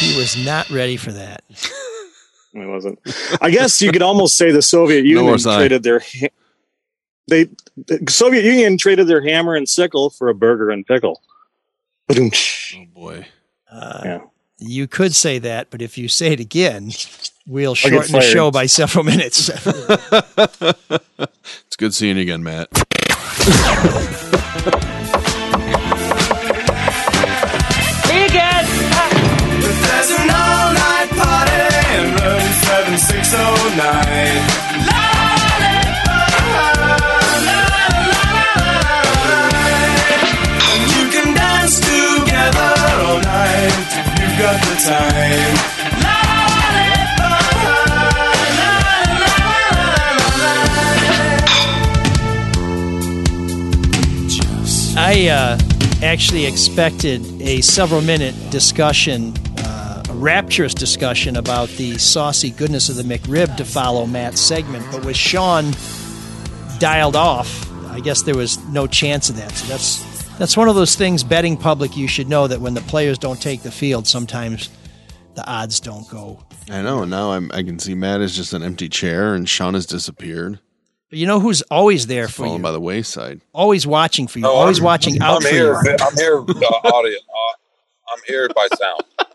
He 0.00 0.16
was 0.16 0.34
not 0.44 0.68
ready 0.70 0.96
for 0.96 1.12
that. 1.12 1.44
It 2.52 2.66
wasn't. 2.66 2.98
I 3.40 3.52
guess 3.52 3.80
you 3.80 3.92
could 3.92 4.02
almost 4.02 4.36
say 4.36 4.50
the 4.50 4.60
Soviet 4.60 5.04
Union 5.04 5.38
traded 5.38 5.84
their 5.84 6.00
ha- 6.00 6.30
they 7.28 7.44
the 7.76 8.04
Soviet 8.08 8.44
Union 8.44 8.76
traded 8.76 9.06
their 9.06 9.22
hammer 9.22 9.54
and 9.54 9.68
sickle 9.68 10.10
for 10.10 10.28
a 10.30 10.34
burger 10.34 10.68
and 10.70 10.84
pickle. 10.84 11.22
Ba-doom-tsh. 12.08 12.74
Oh 12.76 12.84
boy. 12.92 13.26
Uh, 13.70 14.00
Yeah. 14.04 14.20
You 14.60 14.86
could 14.86 15.14
say 15.14 15.38
that, 15.38 15.70
but 15.70 15.80
if 15.80 15.96
you 15.96 16.06
say 16.08 16.32
it 16.34 16.40
again, 16.40 16.90
we'll 17.46 17.74
shorten 17.74 18.12
the 18.12 18.20
show 18.20 18.50
by 18.50 18.66
several 18.66 19.04
minutes. 19.04 19.50
It's 21.66 21.76
good 21.76 21.94
seeing 21.94 22.16
you 22.16 22.22
again, 22.22 22.42
Matt. 22.42 22.68
There's 28.80 30.10
an 30.10 30.30
all-night 30.30 31.10
party 31.10 31.60
in 31.96 32.04
room 32.16 32.46
7609. 32.64 34.49
Time. 44.84 45.80
I 54.96 55.28
uh, 55.28 55.58
actually 56.02 56.46
expected 56.46 57.42
a 57.42 57.60
several 57.62 58.00
minute 58.00 58.34
discussion, 58.50 59.34
uh, 59.58 60.02
a 60.08 60.12
rapturous 60.12 60.74
discussion 60.74 61.36
about 61.36 61.68
the 61.70 61.98
saucy 61.98 62.50
goodness 62.50 62.88
of 62.88 62.96
the 62.96 63.02
McRib 63.02 63.56
to 63.56 63.64
follow 63.64 64.06
Matt's 64.06 64.40
segment. 64.40 64.86
But 64.92 65.04
with 65.04 65.16
Sean 65.16 65.72
dialed 66.78 67.16
off, 67.16 67.70
I 67.90 68.00
guess 68.00 68.22
there 68.22 68.36
was 68.36 68.58
no 68.68 68.86
chance 68.86 69.30
of 69.30 69.36
that. 69.36 69.52
So 69.52 69.66
that's 69.66 70.09
that's 70.40 70.56
one 70.56 70.68
of 70.68 70.74
those 70.74 70.96
things, 70.96 71.22
betting 71.22 71.56
public, 71.56 71.96
you 71.96 72.08
should 72.08 72.28
know 72.28 72.46
that 72.48 72.60
when 72.60 72.74
the 72.74 72.80
players 72.80 73.18
don't 73.18 73.40
take 73.40 73.62
the 73.62 73.70
field, 73.70 74.06
sometimes 74.08 74.70
the 75.34 75.46
odds 75.48 75.78
don't 75.80 76.08
go. 76.08 76.42
I 76.70 76.82
know. 76.82 77.04
Now 77.04 77.32
I'm, 77.32 77.50
I 77.52 77.62
can 77.62 77.78
see 77.78 77.94
Matt 77.94 78.20
is 78.22 78.34
just 78.34 78.52
an 78.54 78.62
empty 78.62 78.88
chair, 78.88 79.34
and 79.34 79.48
Sean 79.48 79.74
has 79.74 79.86
disappeared, 79.86 80.58
But 81.10 81.18
you 81.18 81.26
know 81.26 81.40
who's 81.40 81.62
always 81.62 82.06
there 82.06 82.26
for 82.26 82.44
fallen 82.44 82.56
you, 82.58 82.62
by 82.62 82.72
the 82.72 82.80
wayside. 82.80 83.40
always 83.52 83.86
watching 83.86 84.26
for 84.26 84.38
you, 84.38 84.44
No, 84.44 84.50
always 84.52 84.78
I'm- 84.78 84.84
watching 84.86 85.20
out 85.20 85.36
I'm 85.36 85.42
for 85.42 85.48
here. 85.48 85.74
you. 85.84 85.96
I'm 86.00 86.16
here. 86.16 86.38
Uh, 86.38 86.88
audio. 86.88 87.16
Uh, 87.18 88.12
I'm 88.12 88.20
here 88.26 88.48
by 88.48 88.66
sound. 88.76 89.28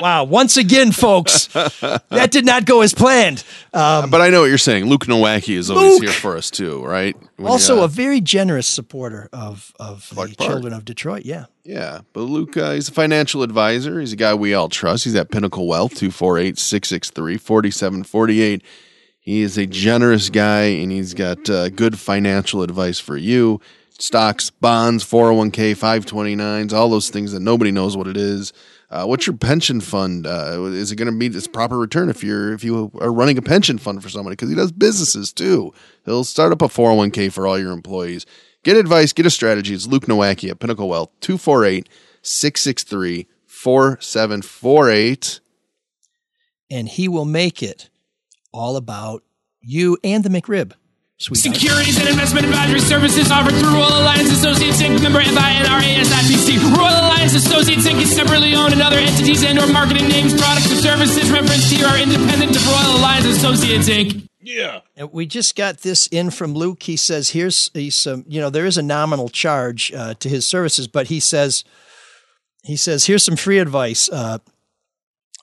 Wow! 0.00 0.24
Once 0.24 0.56
again, 0.56 0.92
folks, 0.92 1.46
that 1.46 2.28
did 2.30 2.44
not 2.44 2.66
go 2.66 2.82
as 2.82 2.92
planned. 2.92 3.44
Um, 3.72 4.10
but 4.10 4.20
I 4.20 4.28
know 4.28 4.42
what 4.42 4.46
you're 4.46 4.58
saying. 4.58 4.86
Luke 4.86 5.06
Nowacki 5.06 5.56
is 5.56 5.70
always 5.70 5.94
Luke! 5.94 6.02
here 6.02 6.12
for 6.12 6.36
us 6.36 6.50
too, 6.50 6.84
right? 6.84 7.16
When, 7.36 7.48
also, 7.48 7.80
uh, 7.80 7.84
a 7.84 7.88
very 7.88 8.20
generous 8.20 8.66
supporter 8.66 9.28
of 9.32 9.72
of 9.80 10.08
the 10.10 10.14
Park. 10.16 10.36
children 10.36 10.72
of 10.72 10.84
Detroit. 10.84 11.24
Yeah. 11.24 11.46
Yeah, 11.64 12.02
but 12.12 12.20
Luke, 12.20 12.56
uh, 12.56 12.72
he's 12.72 12.88
a 12.88 12.92
financial 12.92 13.42
advisor. 13.42 13.98
He's 13.98 14.12
a 14.12 14.16
guy 14.16 14.34
we 14.34 14.54
all 14.54 14.68
trust. 14.68 15.02
He's 15.02 15.16
at 15.16 15.32
Pinnacle 15.32 15.66
Wealth, 15.66 15.94
248 15.94 16.58
663 16.58 17.38
4748. 17.38 18.62
He 19.18 19.40
is 19.40 19.58
a 19.58 19.66
generous 19.66 20.30
guy 20.30 20.62
and 20.62 20.92
he's 20.92 21.12
got 21.12 21.50
uh, 21.50 21.68
good 21.70 21.98
financial 21.98 22.62
advice 22.62 23.00
for 23.00 23.16
you 23.16 23.60
stocks, 23.98 24.50
bonds, 24.50 25.04
401k, 25.04 25.74
529s, 25.76 26.72
all 26.72 26.88
those 26.88 27.10
things 27.10 27.32
that 27.32 27.40
nobody 27.40 27.72
knows 27.72 27.96
what 27.96 28.06
it 28.06 28.16
is. 28.16 28.52
Uh, 28.88 29.04
what's 29.04 29.26
your 29.26 29.36
pension 29.36 29.80
fund? 29.80 30.26
Uh, 30.26 30.62
is 30.66 30.92
it 30.92 30.96
going 30.96 31.06
to 31.06 31.12
meet 31.12 31.34
its 31.34 31.48
proper 31.48 31.76
return 31.78 32.08
if 32.08 32.22
you're 32.22 32.52
if 32.52 32.62
you 32.62 32.90
are 33.00 33.12
running 33.12 33.36
a 33.36 33.42
pension 33.42 33.78
fund 33.78 34.02
for 34.02 34.08
somebody? 34.08 34.34
Because 34.34 34.48
he 34.48 34.54
does 34.54 34.70
businesses 34.72 35.32
too. 35.32 35.72
He'll 36.04 36.22
start 36.24 36.52
up 36.52 36.62
a 36.62 36.68
401k 36.68 37.32
for 37.32 37.46
all 37.46 37.58
your 37.58 37.72
employees. 37.72 38.26
Get 38.62 38.76
advice, 38.76 39.12
get 39.12 39.26
a 39.26 39.30
strategy. 39.30 39.74
It's 39.74 39.86
Luke 39.86 40.06
Nowacki 40.06 40.50
at 40.50 40.60
Pinnacle 40.60 40.88
Wealth, 40.88 41.10
248 41.20 41.88
663 42.22 43.26
4748. 43.46 45.40
and 46.70 46.88
he 46.88 47.08
will 47.08 47.24
make 47.24 47.62
it 47.62 47.90
all 48.52 48.76
about 48.76 49.22
you 49.60 49.98
and 50.04 50.22
the 50.24 50.28
McRib. 50.28 50.72
Sweet. 51.18 51.38
Securities 51.38 51.98
and 51.98 52.08
investment 52.08 52.44
advisory 52.44 52.80
services 52.80 53.30
offered 53.30 53.54
through 53.54 53.72
Royal 53.72 54.04
Alliance 54.04 54.30
Associates 54.30 54.82
Inc. 54.82 55.02
Member 55.02 55.20
FINRA 55.20 56.04
SIPC. 56.04 56.60
Royal 56.76 57.08
Alliance 57.08 57.34
Associates 57.34 57.88
Inc. 57.88 58.02
is 58.02 58.14
separately 58.14 58.54
owned 58.54 58.74
and 58.74 58.82
other 58.82 58.98
entities 58.98 59.42
and 59.42 59.58
or 59.58 59.66
marketing 59.66 60.08
names, 60.08 60.34
products, 60.38 60.70
or 60.70 60.76
services 60.76 61.30
referenced 61.30 61.72
here 61.72 61.86
are 61.86 61.98
independent 61.98 62.54
of 62.54 62.66
Royal 62.66 62.98
Alliance 62.98 63.24
Associates 63.26 63.88
Inc. 63.88 64.28
Yeah. 64.42 64.80
And 64.94 65.10
we 65.10 65.24
just 65.24 65.56
got 65.56 65.78
this 65.78 66.06
in 66.08 66.30
from 66.30 66.52
Luke. 66.52 66.82
He 66.82 66.96
says, 66.96 67.30
here's 67.30 67.70
he's 67.72 68.06
um, 68.06 68.24
you 68.28 68.38
know, 68.38 68.50
there 68.50 68.66
is 68.66 68.76
a 68.76 68.82
nominal 68.82 69.30
charge 69.30 69.92
uh, 69.92 70.14
to 70.14 70.28
his 70.28 70.46
services, 70.46 70.86
but 70.86 71.06
he 71.06 71.18
says 71.18 71.64
he 72.62 72.76
says, 72.76 73.06
here's 73.06 73.24
some 73.24 73.36
free 73.36 73.58
advice. 73.58 74.10
Uh, 74.10 74.38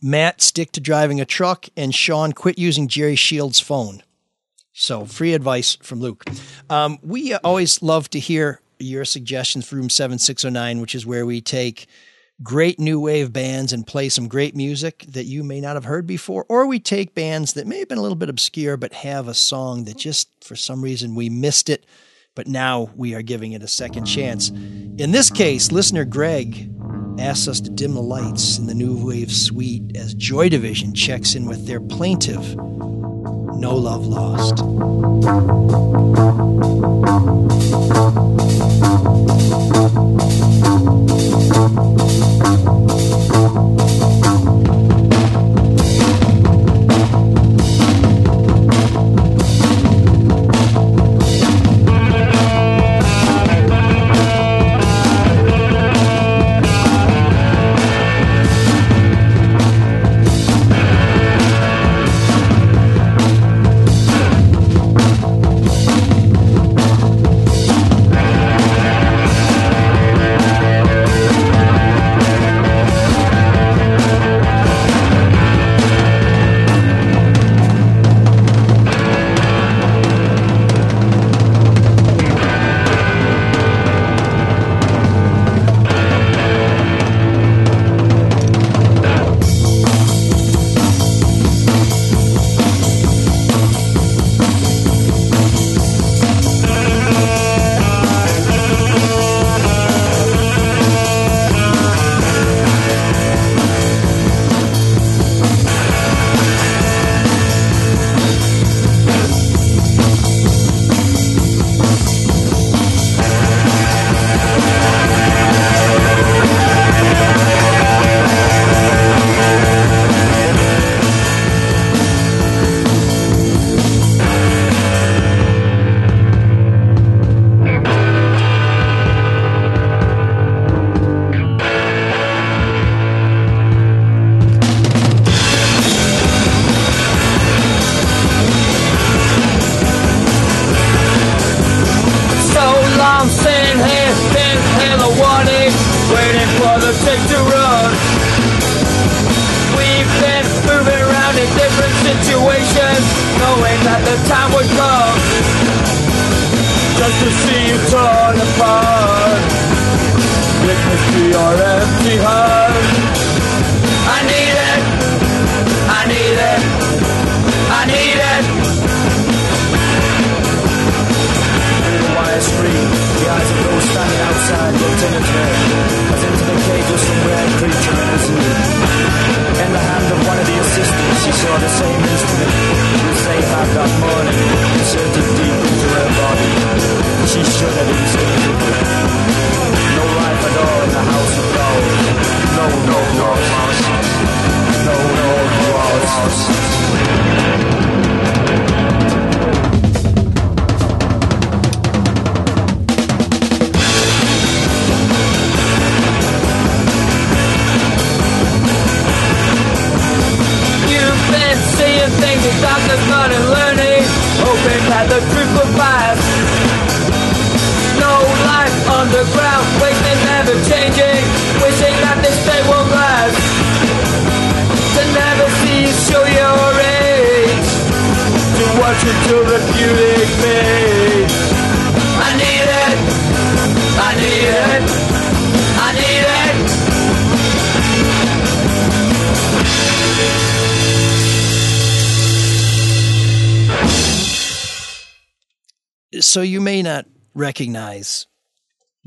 Matt, 0.03 0.41
stick 0.41 0.71
to 0.73 0.79
driving 0.79 1.19
a 1.19 1.25
truck, 1.25 1.65
and 1.75 1.95
Sean, 1.95 2.31
quit 2.31 2.59
using 2.59 2.87
Jerry 2.87 3.15
Shields' 3.15 3.59
phone. 3.59 4.03
So, 4.73 5.05
free 5.05 5.35
advice 5.35 5.75
from 5.75 5.99
Luke. 5.99 6.25
Um, 6.69 6.97
we 7.03 7.35
always 7.35 7.83
love 7.83 8.09
to 8.09 8.19
hear 8.19 8.59
your 8.79 9.05
suggestions 9.05 9.67
for 9.67 9.75
Room 9.75 9.89
7609, 9.89 10.81
which 10.81 10.95
is 10.95 11.05
where 11.05 11.27
we 11.27 11.41
take 11.41 11.87
great 12.41 12.79
new 12.79 12.99
wave 12.99 13.31
bands 13.31 13.71
and 13.71 13.85
play 13.85 14.09
some 14.09 14.27
great 14.27 14.55
music 14.55 15.05
that 15.07 15.25
you 15.25 15.43
may 15.43 15.61
not 15.61 15.75
have 15.75 15.85
heard 15.85 16.07
before, 16.07 16.43
or 16.49 16.65
we 16.65 16.79
take 16.79 17.13
bands 17.13 17.53
that 17.53 17.67
may 17.67 17.79
have 17.79 17.87
been 17.87 17.99
a 17.99 18.01
little 18.01 18.15
bit 18.15 18.29
obscure 18.29 18.75
but 18.75 18.93
have 18.93 19.27
a 19.27 19.33
song 19.35 19.83
that 19.85 19.97
just 19.97 20.27
for 20.43 20.55
some 20.55 20.81
reason 20.81 21.13
we 21.13 21.29
missed 21.29 21.69
it, 21.69 21.85
but 22.33 22.47
now 22.47 22.89
we 22.95 23.13
are 23.13 23.21
giving 23.21 23.51
it 23.51 23.61
a 23.61 23.67
second 23.67 24.05
chance. 24.05 24.49
In 24.49 25.11
this 25.11 25.29
case, 25.29 25.71
listener 25.71 26.03
Greg 26.03 26.71
asks 27.19 27.47
us 27.47 27.61
to 27.61 27.69
dim 27.69 27.93
the 27.93 28.01
lights 28.01 28.57
in 28.57 28.65
the 28.65 28.73
new 28.73 29.05
wave 29.05 29.31
suite 29.31 29.95
as 29.95 30.15
Joy 30.15 30.49
Division 30.49 30.95
checks 30.95 31.35
in 31.35 31.45
with 31.45 31.67
their 31.67 31.79
plaintive 31.79 32.57
No 33.63 33.77
Love 33.77 34.07
Lost. 34.07 34.57
So 43.93 44.12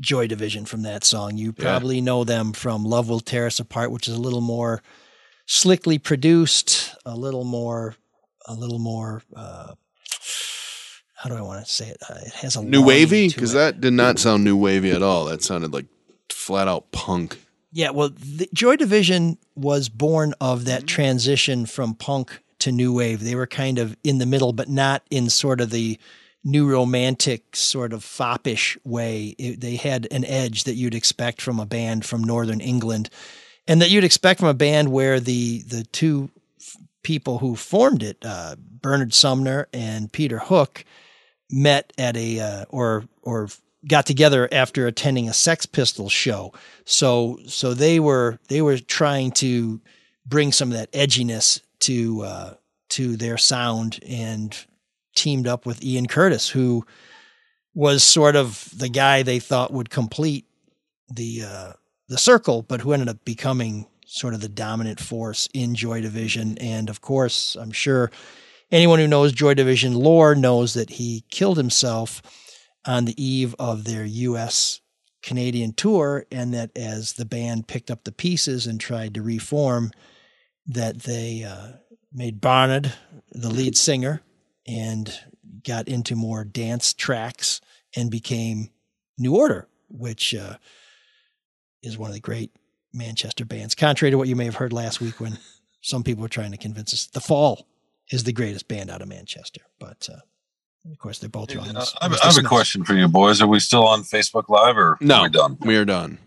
Joy 0.07 0.25
Division 0.25 0.63
from 0.63 0.83
that 0.83 1.03
song. 1.03 1.37
You 1.37 1.51
probably 1.51 1.99
know 1.99 2.23
them 2.23 2.53
from 2.53 2.85
Love 2.85 3.09
Will 3.09 3.19
Tear 3.19 3.45
Us 3.45 3.59
Apart, 3.59 3.91
which 3.91 4.07
is 4.07 4.15
a 4.15 4.21
little 4.21 4.39
more 4.39 4.81
slickly 5.45 5.97
produced, 5.99 6.95
a 7.05 7.13
little 7.13 7.43
more, 7.43 7.93
a 8.45 8.53
little 8.53 8.79
more. 8.79 9.21
Uh, 9.35 9.73
how 11.17 11.29
do 11.29 11.35
I 11.35 11.41
want 11.41 11.65
to 11.65 11.69
say 11.69 11.89
it? 11.89 11.97
Uh, 12.09 12.19
it 12.25 12.31
has 12.35 12.55
a 12.55 12.63
New 12.63 12.83
wavy 12.83 13.27
because 13.27 13.51
that 13.51 13.81
did 13.81 13.91
not 13.91 14.17
sound 14.17 14.45
new 14.45 14.55
wavy 14.55 14.91
at 14.91 15.03
all. 15.03 15.25
That 15.25 15.43
sounded 15.43 15.73
like 15.73 15.87
flat 16.29 16.69
out 16.69 16.89
punk. 16.93 17.37
Yeah, 17.73 17.89
well, 17.89 18.09
the 18.09 18.47
Joy 18.53 18.77
Division 18.77 19.37
was 19.55 19.89
born 19.89 20.33
of 20.39 20.63
that 20.65 20.87
transition 20.87 21.65
from 21.65 21.95
punk 21.95 22.41
to 22.59 22.71
new 22.71 22.93
wave. 22.93 23.25
They 23.25 23.35
were 23.35 23.45
kind 23.45 23.77
of 23.77 23.97
in 24.05 24.19
the 24.19 24.25
middle, 24.25 24.53
but 24.53 24.69
not 24.69 25.03
in 25.11 25.29
sort 25.29 25.59
of 25.59 25.69
the 25.69 25.99
new 26.43 26.69
romantic 26.69 27.55
sort 27.55 27.93
of 27.93 28.03
foppish 28.03 28.77
way. 28.83 29.35
It- 29.37 29.61
they 29.61 29.75
had 29.75 30.07
an 30.11 30.23
edge 30.25 30.63
that 30.63 30.75
you'd 30.75 30.95
expect 30.95 31.41
from 31.41 31.59
a 31.59 31.65
band 31.65 32.05
from 32.05 32.23
Northern 32.23 32.61
England, 32.61 33.09
and 33.67 33.81
that 33.81 33.89
you'd 33.89 34.03
expect 34.05 34.39
from 34.39 34.49
a 34.49 34.53
band 34.53 34.91
where 34.91 35.19
the 35.19 35.61
the 35.63 35.83
two 35.83 36.29
f- 36.59 36.77
people 37.03 37.39
who 37.39 37.55
formed 37.55 38.01
it, 38.03 38.17
uh, 38.23 38.55
Bernard 38.59 39.13
Sumner 39.13 39.67
and 39.73 40.11
Peter 40.11 40.39
Hook, 40.39 40.85
met 41.51 41.91
at 41.97 42.15
a 42.15 42.39
uh, 42.39 42.65
or 42.69 43.05
or 43.23 43.49
got 43.87 44.05
together 44.05 44.49
after 44.51 44.87
attending 44.87 45.29
a 45.29 45.33
Sex 45.33 45.65
Pistols 45.65 46.11
show. 46.11 46.53
So 46.85 47.39
so 47.47 47.73
they 47.73 47.99
were 47.99 48.39
they 48.47 48.61
were 48.61 48.77
trying 48.77 49.31
to 49.33 49.81
bring 50.25 50.51
some 50.51 50.71
of 50.71 50.77
that 50.77 50.91
edginess 50.93 51.61
to 51.79 52.21
uh, 52.23 52.53
to 52.89 53.17
their 53.17 53.37
sound 53.37 53.99
and 54.07 54.55
teamed 55.17 55.47
up 55.47 55.65
with 55.65 55.83
Ian 55.83 56.07
Curtis, 56.07 56.47
who 56.47 56.85
was 57.73 58.03
sort 58.03 58.35
of 58.35 58.71
the 58.77 58.87
guy 58.87 59.23
they 59.23 59.39
thought 59.39 59.73
would 59.73 59.89
complete 59.89 60.45
the 61.09 61.41
uh, 61.43 61.73
the 62.07 62.17
circle, 62.17 62.61
but 62.61 62.81
who 62.81 62.93
ended 62.93 63.09
up 63.09 63.25
becoming 63.25 63.87
sort 64.05 64.33
of 64.33 64.39
the 64.39 64.47
dominant 64.47 64.99
force 64.99 65.49
in 65.53 65.75
Joy 65.75 65.99
Division. 65.99 66.57
And 66.59 66.89
of 66.89 67.01
course, 67.01 67.55
I'm 67.55 67.71
sure 67.71 68.09
anyone 68.71 68.99
who 68.99 69.07
knows 69.07 69.33
Joy 69.33 69.53
Division 69.53 69.93
lore 69.93 70.33
knows 70.33 70.75
that 70.75 70.91
he 70.91 71.25
killed 71.29 71.57
himself 71.57 72.21
on 72.85 73.05
the 73.05 73.21
eve 73.21 73.53
of 73.59 73.83
their 73.83 74.05
U.S. 74.05 74.79
Canadian 75.21 75.73
tour, 75.73 76.25
and 76.31 76.53
that 76.53 76.71
as 76.77 77.13
the 77.13 77.25
band 77.25 77.67
picked 77.67 77.91
up 77.91 78.05
the 78.05 78.13
pieces 78.13 78.65
and 78.65 78.79
tried 78.79 79.15
to 79.15 79.21
reform, 79.21 79.91
that 80.67 80.99
they 80.99 81.43
uh, 81.43 81.73
made 82.13 82.39
Bernard 82.39 82.93
the 83.31 83.49
lead 83.49 83.75
singer 83.75 84.21
and 84.67 85.19
got 85.63 85.87
into 85.87 86.15
more 86.15 86.43
dance 86.43 86.93
tracks 86.93 87.61
and 87.95 88.11
became 88.11 88.69
New 89.17 89.35
Order, 89.35 89.67
which 89.89 90.35
uh, 90.35 90.57
is 91.81 91.97
one 91.97 92.09
of 92.09 92.13
the 92.13 92.19
great 92.19 92.51
Manchester 92.93 93.45
bands. 93.45 93.75
Contrary 93.75 94.11
to 94.11 94.17
what 94.17 94.27
you 94.27 94.35
may 94.35 94.45
have 94.45 94.55
heard 94.55 94.73
last 94.73 95.01
week 95.01 95.19
when 95.19 95.37
some 95.81 96.03
people 96.03 96.21
were 96.21 96.29
trying 96.29 96.51
to 96.51 96.57
convince 96.57 96.93
us, 96.93 97.07
The 97.07 97.21
Fall 97.21 97.67
is 98.11 98.23
the 98.23 98.33
greatest 98.33 98.67
band 98.67 98.89
out 98.89 99.01
of 99.01 99.07
Manchester. 99.07 99.61
But 99.79 100.09
uh, 100.11 100.19
of 100.91 100.97
course, 100.99 101.19
they're 101.19 101.29
both 101.29 101.53
wrong. 101.55 101.75
Uh, 101.75 101.85
I 102.01 102.05
have, 102.05 102.19
I 102.21 102.25
have 102.27 102.37
a 102.37 102.47
question 102.47 102.83
for 102.83 102.93
you 102.93 103.07
boys. 103.07 103.41
Are 103.41 103.47
we 103.47 103.59
still 103.59 103.85
on 103.85 104.03
Facebook 104.03 104.49
Live 104.49 104.77
or 104.77 104.97
No, 105.01 105.15
are 105.15 105.23
we 105.23 105.29
done? 105.29 105.57
We 105.61 105.77
are 105.77 105.85
done. 105.85 106.19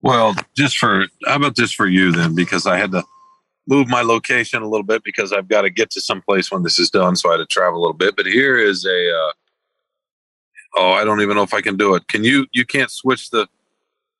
Well, 0.00 0.36
just 0.56 0.78
for 0.78 1.06
how 1.26 1.36
about 1.36 1.56
this 1.56 1.72
for 1.72 1.86
you 1.86 2.12
then? 2.12 2.34
Because 2.34 2.66
I 2.66 2.76
had 2.76 2.92
to 2.92 3.02
move 3.68 3.86
my 3.88 4.02
location 4.02 4.62
a 4.62 4.68
little 4.68 4.84
bit 4.84 5.04
because 5.04 5.32
I've 5.32 5.46
got 5.46 5.62
to 5.62 5.70
get 5.70 5.90
to 5.90 6.00
some 6.00 6.22
place 6.22 6.50
when 6.50 6.62
this 6.62 6.78
is 6.78 6.90
done, 6.90 7.14
so 7.14 7.28
I 7.28 7.32
had 7.32 7.38
to 7.38 7.46
travel 7.46 7.78
a 7.78 7.82
little 7.82 7.96
bit. 7.96 8.16
But 8.16 8.26
here 8.26 8.58
is 8.58 8.84
a 8.84 9.10
uh, 9.10 9.32
oh, 10.78 10.90
I 10.92 11.04
don't 11.04 11.20
even 11.20 11.36
know 11.36 11.42
if 11.42 11.54
I 11.54 11.60
can 11.60 11.76
do 11.76 11.94
it. 11.94 12.08
Can 12.08 12.24
you? 12.24 12.46
You 12.52 12.64
can't 12.64 12.90
switch 12.90 13.30
the 13.30 13.46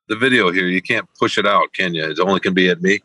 the 0.08 0.16
video 0.16 0.52
here. 0.52 0.66
You 0.66 0.82
can't 0.82 1.08
push 1.18 1.38
it 1.38 1.46
out, 1.46 1.72
can 1.72 1.94
you? 1.94 2.04
It 2.04 2.20
only 2.20 2.40
can 2.40 2.54
be 2.54 2.68
at 2.68 2.80
me. 2.82 3.00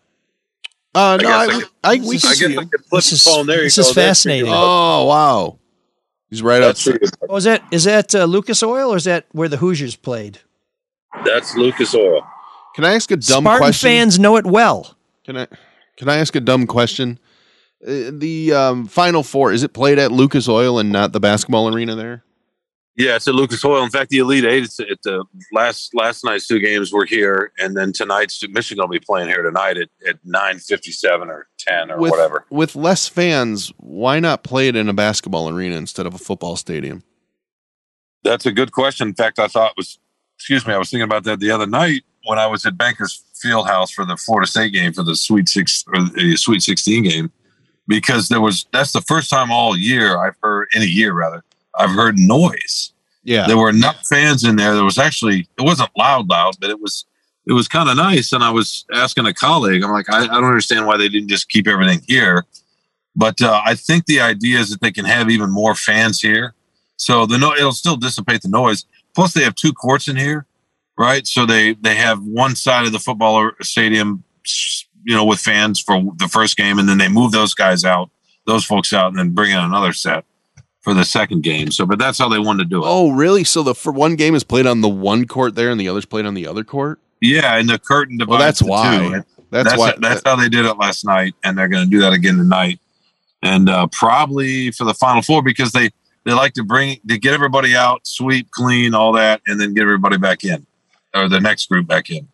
Uh, 0.95 1.17
no, 1.21 1.29
I, 1.29 1.33
I 1.33 1.47
could- 1.47 1.63
I, 1.83 1.89
I 1.89 1.95
we 1.95 2.17
guess 2.17 2.39
can 2.39 2.59
I 2.59 2.65
could 2.65 2.85
flip 2.85 3.03
the 3.03 3.17
phone. 3.23 3.47
There 3.47 3.57
you 3.57 3.63
this 3.63 3.77
is 3.77 3.85
That's 3.87 3.89
for 3.89 4.01
fascinating. 4.01 4.49
Oh 4.49 5.05
wow, 5.05 5.59
he's 6.29 6.43
right 6.43 6.59
That's 6.59 6.85
up. 6.87 6.97
Oh, 7.29 7.37
is 7.37 7.45
that 7.45 7.63
is 7.71 7.85
that 7.85 8.13
uh, 8.13 8.25
Lucas 8.25 8.61
Oil 8.61 8.93
or 8.93 8.97
is 8.97 9.05
that 9.05 9.25
where 9.31 9.49
the 9.49 9.57
Hoosiers 9.57 9.95
played? 9.95 10.39
That's 11.25 11.55
Lucas 11.55 11.95
Oil. 11.95 12.21
Can 12.75 12.85
I 12.85 12.93
ask 12.95 13.09
a 13.11 13.15
dumb 13.15 13.43
Spartan 13.43 13.59
question? 13.59 13.87
fans 13.87 14.19
know 14.19 14.35
it 14.35 14.45
well. 14.45 14.95
Can 15.25 15.37
I 15.37 15.47
can 15.97 16.09
I 16.09 16.17
ask 16.17 16.35
a 16.35 16.39
dumb 16.39 16.67
question? 16.67 17.19
Uh, 17.85 18.11
the 18.11 18.53
um, 18.53 18.85
Final 18.85 19.23
Four 19.23 19.51
is 19.51 19.63
it 19.63 19.73
played 19.73 19.99
at 19.99 20.11
Lucas 20.11 20.47
Oil 20.47 20.79
and 20.79 20.91
not 20.91 21.11
the 21.11 21.19
basketball 21.19 21.73
arena 21.73 21.95
there? 21.95 22.23
Yeah, 22.95 23.15
it's 23.15 23.27
at 23.27 23.33
Lucas 23.33 23.65
Oil. 23.65 23.83
In 23.83 23.89
fact, 23.89 24.11
the 24.11 24.19
Elite 24.19 24.45
Eight. 24.45 24.63
It's 24.63 24.79
at 24.79 25.01
the 25.03 25.25
last 25.51 25.95
last 25.95 26.23
night's 26.23 26.47
two 26.47 26.59
games 26.59 26.93
were 26.93 27.05
here, 27.05 27.51
and 27.57 27.75
then 27.75 27.91
tonight's 27.91 28.47
Michigan 28.49 28.83
will 28.83 28.87
be 28.89 28.99
playing 28.99 29.29
here 29.29 29.41
tonight 29.41 29.77
at, 29.77 29.89
at 30.07 30.17
nine 30.23 30.59
fifty 30.59 30.91
seven 30.91 31.29
or 31.29 31.47
ten 31.57 31.89
or 31.89 31.97
with, 31.97 32.11
whatever. 32.11 32.45
With 32.51 32.75
less 32.75 33.07
fans, 33.07 33.73
why 33.77 34.19
not 34.19 34.43
play 34.43 34.67
it 34.67 34.75
in 34.75 34.89
a 34.89 34.93
basketball 34.93 35.49
arena 35.49 35.75
instead 35.75 36.05
of 36.05 36.13
a 36.13 36.19
football 36.19 36.55
stadium? 36.55 37.03
That's 38.23 38.45
a 38.45 38.51
good 38.51 38.71
question. 38.71 39.09
In 39.09 39.15
fact, 39.15 39.39
I 39.39 39.47
thought 39.47 39.71
it 39.71 39.77
was. 39.77 39.97
Excuse 40.35 40.67
me, 40.67 40.73
I 40.73 40.77
was 40.77 40.89
thinking 40.89 41.03
about 41.03 41.23
that 41.23 41.39
the 41.39 41.51
other 41.51 41.67
night 41.67 42.03
when 42.25 42.37
I 42.37 42.47
was 42.47 42.65
at 42.65 42.77
Bankers 42.77 43.23
Field 43.43 43.67
House 43.67 43.91
for 43.91 44.05
the 44.05 44.17
Florida 44.17 44.47
State 44.47 44.71
game 44.71 44.93
for 44.93 45.03
the 45.03 45.15
Sweet 45.15 45.49
Six 45.49 45.83
or 45.87 46.01
the 46.01 46.37
Sweet 46.37 46.63
Sixteen 46.63 47.03
game, 47.03 47.31
because 47.87 48.29
there 48.29 48.41
was 48.41 48.65
that's 48.71 48.93
the 48.93 49.01
first 49.01 49.29
time 49.29 49.51
all 49.51 49.77
year 49.77 50.17
I've 50.17 50.37
heard 50.41 50.69
in 50.73 50.81
a 50.81 50.85
year 50.85 51.13
rather 51.13 51.43
I've 51.77 51.91
heard 51.91 52.17
noise. 52.17 52.93
Yeah, 53.23 53.45
there 53.47 53.57
were 53.57 53.69
enough 53.69 53.99
fans 54.07 54.43
in 54.43 54.55
there. 54.55 54.73
There 54.73 54.83
was 54.83 54.97
actually 54.97 55.47
it 55.59 55.63
wasn't 55.63 55.91
loud, 55.97 56.29
loud, 56.29 56.55
but 56.59 56.69
it 56.69 56.79
was 56.79 57.05
it 57.45 57.53
was 57.53 57.67
kind 57.67 57.89
of 57.89 57.97
nice. 57.97 58.31
And 58.33 58.43
I 58.43 58.51
was 58.51 58.85
asking 58.93 59.25
a 59.25 59.33
colleague, 59.33 59.83
I'm 59.83 59.91
like, 59.91 60.09
I, 60.09 60.23
I 60.23 60.27
don't 60.27 60.45
understand 60.45 60.87
why 60.87 60.97
they 60.97 61.09
didn't 61.09 61.29
just 61.29 61.49
keep 61.49 61.67
everything 61.67 62.01
here. 62.07 62.45
But 63.15 63.41
uh, 63.41 63.61
I 63.63 63.75
think 63.75 64.05
the 64.05 64.21
idea 64.21 64.59
is 64.59 64.69
that 64.71 64.81
they 64.81 64.91
can 64.91 65.05
have 65.05 65.29
even 65.29 65.51
more 65.51 65.75
fans 65.75 66.21
here, 66.21 66.55
so 66.95 67.25
the 67.25 67.37
no 67.37 67.53
it'll 67.53 67.71
still 67.73 67.97
dissipate 67.97 68.41
the 68.41 68.49
noise. 68.49 68.85
Plus, 69.13 69.33
they 69.33 69.43
have 69.43 69.53
two 69.53 69.73
courts 69.73 70.07
in 70.07 70.15
here, 70.15 70.47
right? 70.97 71.25
So 71.27 71.45
they 71.45 71.73
they 71.73 71.95
have 71.95 72.21
one 72.23 72.55
side 72.55 72.85
of 72.85 72.91
the 72.91 72.99
football 72.99 73.51
stadium, 73.61 74.23
you 75.03 75.15
know, 75.15 75.25
with 75.25 75.39
fans 75.39 75.79
for 75.81 76.01
the 76.17 76.27
first 76.27 76.57
game, 76.57 76.79
and 76.79 76.87
then 76.87 76.97
they 76.97 77.07
move 77.09 77.31
those 77.31 77.53
guys 77.53 77.83
out, 77.83 78.09
those 78.45 78.65
folks 78.65 78.93
out, 78.93 79.07
and 79.07 79.17
then 79.17 79.31
bring 79.31 79.51
in 79.51 79.57
another 79.59 79.93
set 79.93 80.25
for 80.81 80.93
the 80.93 81.05
second 81.05 81.43
game. 81.43 81.71
So, 81.71 81.85
but 81.85 81.97
that's 81.99 82.17
how 82.17 82.27
they 82.29 82.39
wanted 82.39 82.63
to 82.63 82.69
do 82.69 82.79
it. 82.83 82.85
Oh, 82.87 83.11
really? 83.11 83.43
So 83.43 83.63
the 83.63 83.73
for 83.75 83.91
one 83.93 84.15
game 84.15 84.35
is 84.35 84.43
played 84.43 84.65
on 84.65 84.81
the 84.81 84.89
one 84.89 85.25
court 85.27 85.55
there, 85.55 85.69
and 85.69 85.79
the 85.79 85.87
other's 85.89 86.05
played 86.05 86.25
on 86.25 86.33
the 86.33 86.47
other 86.47 86.63
court. 86.63 86.99
Yeah, 87.21 87.57
and 87.57 87.69
the 87.69 87.79
curtain 87.79 88.17
divides. 88.17 88.29
Well, 88.31 88.39
that's 88.39 88.61
why. 88.63 89.21
That's 89.49 89.69
That's 89.69 89.77
why- 89.77 89.93
That's 89.99 90.21
how 90.25 90.35
they 90.35 90.49
did 90.49 90.65
it 90.65 90.73
last 90.77 91.05
night, 91.05 91.35
and 91.43 91.57
they're 91.57 91.67
going 91.69 91.85
to 91.85 91.89
do 91.89 91.99
that 92.01 92.11
again 92.11 92.37
tonight, 92.37 92.79
and 93.41 93.69
uh, 93.69 93.87
probably 93.91 94.71
for 94.71 94.83
the 94.83 94.93
final 94.93 95.21
four 95.21 95.41
because 95.43 95.71
they 95.71 95.89
they 96.25 96.33
like 96.33 96.53
to 96.53 96.63
bring 96.63 96.99
to 97.07 97.17
get 97.19 97.33
everybody 97.33 97.75
out, 97.75 98.05
sweep, 98.07 98.49
clean, 98.51 98.93
all 98.93 99.11
that, 99.13 99.41
and 99.47 99.59
then 99.61 99.73
get 99.73 99.83
everybody 99.83 100.17
back 100.17 100.43
in, 100.43 100.65
or 101.13 101.29
the 101.29 101.39
next 101.39 101.69
group 101.69 101.87
back 101.87 102.09
in. 102.09 102.27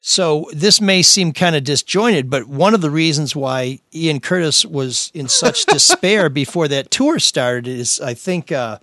So 0.00 0.50
this 0.52 0.82
may 0.82 1.00
seem 1.00 1.32
kind 1.32 1.56
of 1.56 1.64
disjointed, 1.64 2.28
but 2.28 2.46
one 2.46 2.74
of 2.74 2.82
the 2.82 2.90
reasons 2.90 3.34
why 3.34 3.78
Ian 3.94 4.20
Curtis 4.20 4.66
was 4.66 5.10
in 5.14 5.28
such 5.28 5.64
despair 5.66 6.28
before 6.28 6.68
that 6.68 6.90
tour 6.90 7.18
started 7.18 7.66
is 7.66 8.00
I 8.00 8.12
think 8.12 8.52
uh, 8.52 8.78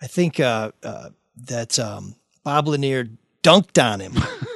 I 0.00 0.06
think 0.06 0.38
uh, 0.38 0.70
uh, 0.82 1.10
that 1.46 1.78
um, 1.80 2.14
Bob 2.44 2.68
Lanier 2.68 3.08
dunked 3.42 3.82
on 3.82 3.98
him 3.98 4.12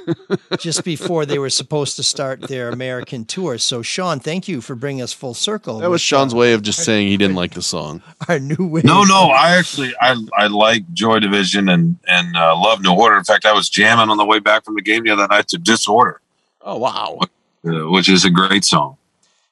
just 0.58 0.84
before 0.84 1.24
they 1.26 1.38
were 1.38 1.50
supposed 1.50 1.96
to 1.96 2.02
start 2.02 2.42
their 2.42 2.68
American 2.70 3.24
tour. 3.24 3.58
So, 3.58 3.82
Sean, 3.82 4.20
thank 4.20 4.48
you 4.48 4.60
for 4.60 4.74
bringing 4.74 5.02
us 5.02 5.12
full 5.12 5.34
circle. 5.34 5.78
That 5.78 5.90
was 5.90 6.00
Sean's 6.00 6.34
way 6.34 6.52
of 6.52 6.62
just 6.62 6.84
saying 6.84 7.08
he 7.08 7.16
didn't 7.16 7.36
like 7.36 7.52
the 7.54 7.62
song. 7.62 8.02
our 8.28 8.38
new 8.38 8.66
wave. 8.66 8.84
No, 8.84 9.04
no, 9.04 9.28
I 9.28 9.56
actually 9.56 9.92
I 10.00 10.16
I 10.36 10.46
like 10.48 10.90
Joy 10.92 11.18
Division 11.20 11.68
and 11.68 11.96
and 12.06 12.36
uh, 12.36 12.56
love 12.56 12.82
New 12.82 12.92
Order. 12.92 13.16
In 13.16 13.24
fact, 13.24 13.44
I 13.44 13.52
was 13.52 13.68
jamming 13.68 14.10
on 14.10 14.16
the 14.16 14.24
way 14.26 14.38
back 14.38 14.64
from 14.64 14.74
the 14.74 14.82
game 14.82 15.04
the 15.04 15.10
other 15.10 15.28
night 15.28 15.48
to 15.48 15.58
Disorder, 15.58 16.20
Oh 16.60 16.78
wow. 16.78 17.18
uh, 17.66 17.90
which 17.90 18.08
is 18.08 18.24
a 18.24 18.30
great 18.30 18.64
song. 18.64 18.96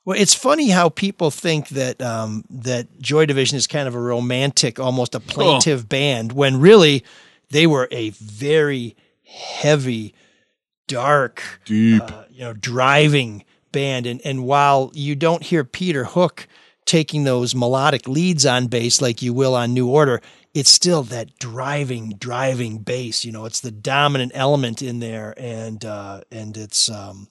Well, 0.06 0.18
it's 0.18 0.34
funny 0.34 0.70
how 0.70 0.88
people 0.88 1.30
think 1.30 1.68
that 1.68 2.00
um, 2.00 2.44
that 2.48 3.00
Joy 3.00 3.26
Division 3.26 3.56
is 3.56 3.66
kind 3.66 3.86
of 3.86 3.94
a 3.94 4.00
romantic, 4.00 4.80
almost 4.80 5.14
a 5.14 5.20
plaintive 5.20 5.88
band, 5.88 6.32
when 6.32 6.58
really 6.58 7.04
they 7.50 7.66
were 7.66 7.86
a 7.90 8.10
very 8.10 8.96
heavy, 9.24 10.14
dark, 10.90 11.42
deep, 11.64 12.02
uh, 12.02 12.24
you 12.30 12.40
know, 12.40 12.52
driving 12.52 13.44
band. 13.72 14.06
And 14.06 14.20
and 14.24 14.44
while 14.44 14.90
you 14.94 15.14
don't 15.14 15.42
hear 15.42 15.64
Peter 15.64 16.04
Hook 16.04 16.48
taking 16.84 17.24
those 17.24 17.54
melodic 17.54 18.08
leads 18.08 18.44
on 18.44 18.66
bass 18.66 19.00
like 19.00 19.22
you 19.22 19.32
will 19.32 19.54
on 19.54 19.72
New 19.72 19.88
Order, 19.88 20.20
it's 20.52 20.70
still 20.70 21.04
that 21.04 21.38
driving, 21.38 22.16
driving 22.18 22.78
bass. 22.78 23.24
You 23.24 23.32
know, 23.32 23.44
it's 23.44 23.60
the 23.60 23.70
dominant 23.70 24.32
element 24.34 24.82
in 24.82 24.98
there, 24.98 25.34
and 25.38 25.84
uh, 25.84 26.22
and 26.30 26.56
it's. 26.56 26.90
Um, 26.90 27.28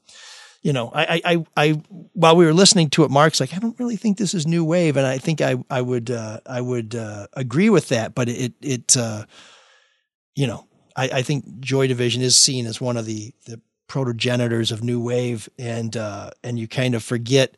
you 0.62 0.74
know, 0.74 0.92
I, 0.94 1.22
I, 1.24 1.46
I, 1.56 1.70
while 2.12 2.36
we 2.36 2.46
were 2.46 2.54
listening 2.54 2.90
to 2.90 3.06
it, 3.06 3.12
Mark's 3.12 3.40
like, 3.40 3.54
I 3.56 3.60
don't 3.60 3.80
really 3.80 3.96
think 3.96 4.18
this 4.18 4.34
is 4.34 4.46
new 4.46 4.66
wave, 4.66 4.98
and 4.98 5.08
I 5.08 5.18
think 5.18 5.40
I, 5.40 5.56
I 5.70 5.82
would, 5.82 6.12
uh, 6.12 6.42
I 6.46 6.60
would 6.60 6.96
uh, 6.96 7.28
agree 7.32 7.70
with 7.70 7.88
that. 7.90 8.14
But 8.14 8.28
it, 8.28 8.52
it, 8.60 8.98
uh, 8.98 9.24
you 10.36 10.48
know, 10.48 10.68
I, 11.00 11.20
I 11.20 11.22
think 11.22 11.60
Joy 11.60 11.88
Division 11.88 12.22
is 12.22 12.38
seen 12.38 12.66
as 12.66 12.82
one 12.82 12.98
of 12.98 13.06
the 13.06 13.34
the 13.46 13.60
protogenitors 13.88 14.72
of 14.72 14.84
new 14.84 15.02
wave, 15.02 15.50
and 15.58 15.96
uh, 15.98 16.32
and 16.44 16.60
you 16.60 16.68
kind 16.68 16.96
of 16.96 17.04
forget 17.04 17.56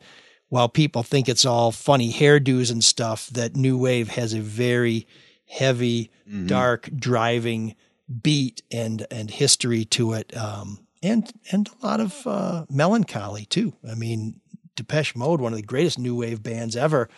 while 0.48 0.68
people 0.68 1.02
think 1.02 1.28
it's 1.28 1.44
all 1.44 1.72
funny 1.72 2.12
hairdos 2.12 2.70
and 2.70 2.82
stuff 2.84 3.28
that 3.28 3.56
new 3.56 3.76
wave 3.78 4.08
has 4.10 4.32
a 4.34 4.40
very 4.40 5.06
heavy, 5.46 6.10
Mhm. 6.30 6.46
dark, 6.46 6.90
driving 6.96 7.74
beat 8.22 8.62
and 8.70 9.06
and 9.10 9.30
history 9.30 9.84
to 9.86 10.12
it. 10.12 10.36
Um, 10.36 10.86
and 11.02 11.30
and 11.50 11.68
a 11.82 11.86
lot 11.86 12.00
of 12.00 12.26
uh, 12.26 12.64
melancholy 12.70 13.44
too. 13.46 13.74
I 13.90 13.94
mean, 13.94 14.40
Depeche 14.76 15.16
Mode, 15.16 15.40
one 15.40 15.52
of 15.52 15.58
the 15.58 15.62
greatest 15.66 15.98
new 15.98 16.14
wave 16.16 16.42
bands 16.42 16.76
ever, 16.76 17.08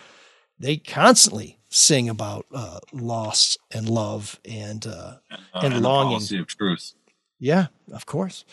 they 0.59 0.77
constantly 0.77 1.59
sing 1.75 2.09
about 2.09 2.47
uh, 2.55 2.79
loss 2.93 3.59
and 3.73 3.89
love 3.89 4.39
and 4.49 4.87
uh, 4.87 5.15
Uh, 5.31 5.61
and 5.63 5.75
the 5.75 5.81
longing. 5.81 6.13
policy 6.19 6.39
of 6.39 6.47
truth. 6.47 6.93
Yeah, 7.41 7.67
of 7.93 8.07
course. 8.07 8.45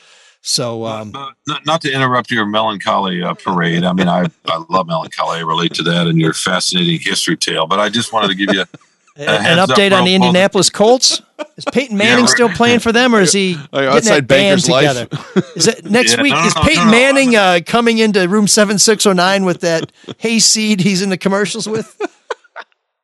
So 0.42 0.86
um, 0.86 1.12
Not, 1.46 1.66
not 1.68 1.82
to 1.82 1.92
interrupt 1.92 2.32
your 2.32 2.48
melancholy 2.48 3.22
uh, 3.22 3.36
parade. 3.36 3.84
I 3.84 3.94
mean, 3.94 4.10
I, 4.10 4.26
I 4.48 4.64
love 4.70 4.88
melancholy. 4.88 5.38
I 5.38 5.42
relate 5.42 5.74
to 5.76 5.84
that 5.84 6.08
and 6.08 6.20
your 6.20 6.34
fascinating 6.34 7.00
history 7.00 7.38
tale. 7.38 7.68
But 7.68 7.80
I 7.80 7.90
just 7.90 8.12
wanted 8.12 8.30
to 8.30 8.36
give 8.36 8.52
you 8.56 8.62
a, 8.62 9.22
an 9.22 9.42
heads 9.44 9.60
up 9.60 9.70
update 9.70 9.92
on 9.92 10.04
the 10.04 10.10
quick. 10.10 10.16
Indianapolis 10.16 10.72
Colts. 10.72 11.22
Is 11.58 11.66
Peyton 11.72 11.96
Manning 11.96 12.26
right. 12.26 12.30
still 12.30 12.50
playing 12.50 12.80
for 12.80 12.92
them, 12.92 13.14
or 13.14 13.22
is 13.22 13.34
he 13.34 13.54
getting 13.54 13.68
Oh, 13.74 13.90
outside 13.90 14.28
that 14.28 14.28
band 14.28 14.62
Banker's 14.64 14.70
Life. 14.70 15.10
together? 15.10 15.52
Is 15.56 15.68
it 15.68 15.86
next 15.90 16.16
Yeah, 16.18 16.24
week? 16.24 16.34
no, 16.34 16.42
no, 16.42 16.48
is 16.48 16.54
Peyton 16.56 16.76
no, 16.76 16.84
no, 16.86 16.92
Manning 16.92 17.36
uh, 17.36 17.60
coming 17.66 18.00
into 18.00 18.28
room 18.28 18.48
seven 18.48 18.80
six 18.80 19.04
zero 19.04 19.14
nine 19.14 19.46
with 19.46 19.62
that 19.62 19.92
hayseed 20.18 20.80
he's 20.82 21.02
in 21.04 21.10
the 21.10 21.18
commercials 21.20 21.68
with? 21.70 21.96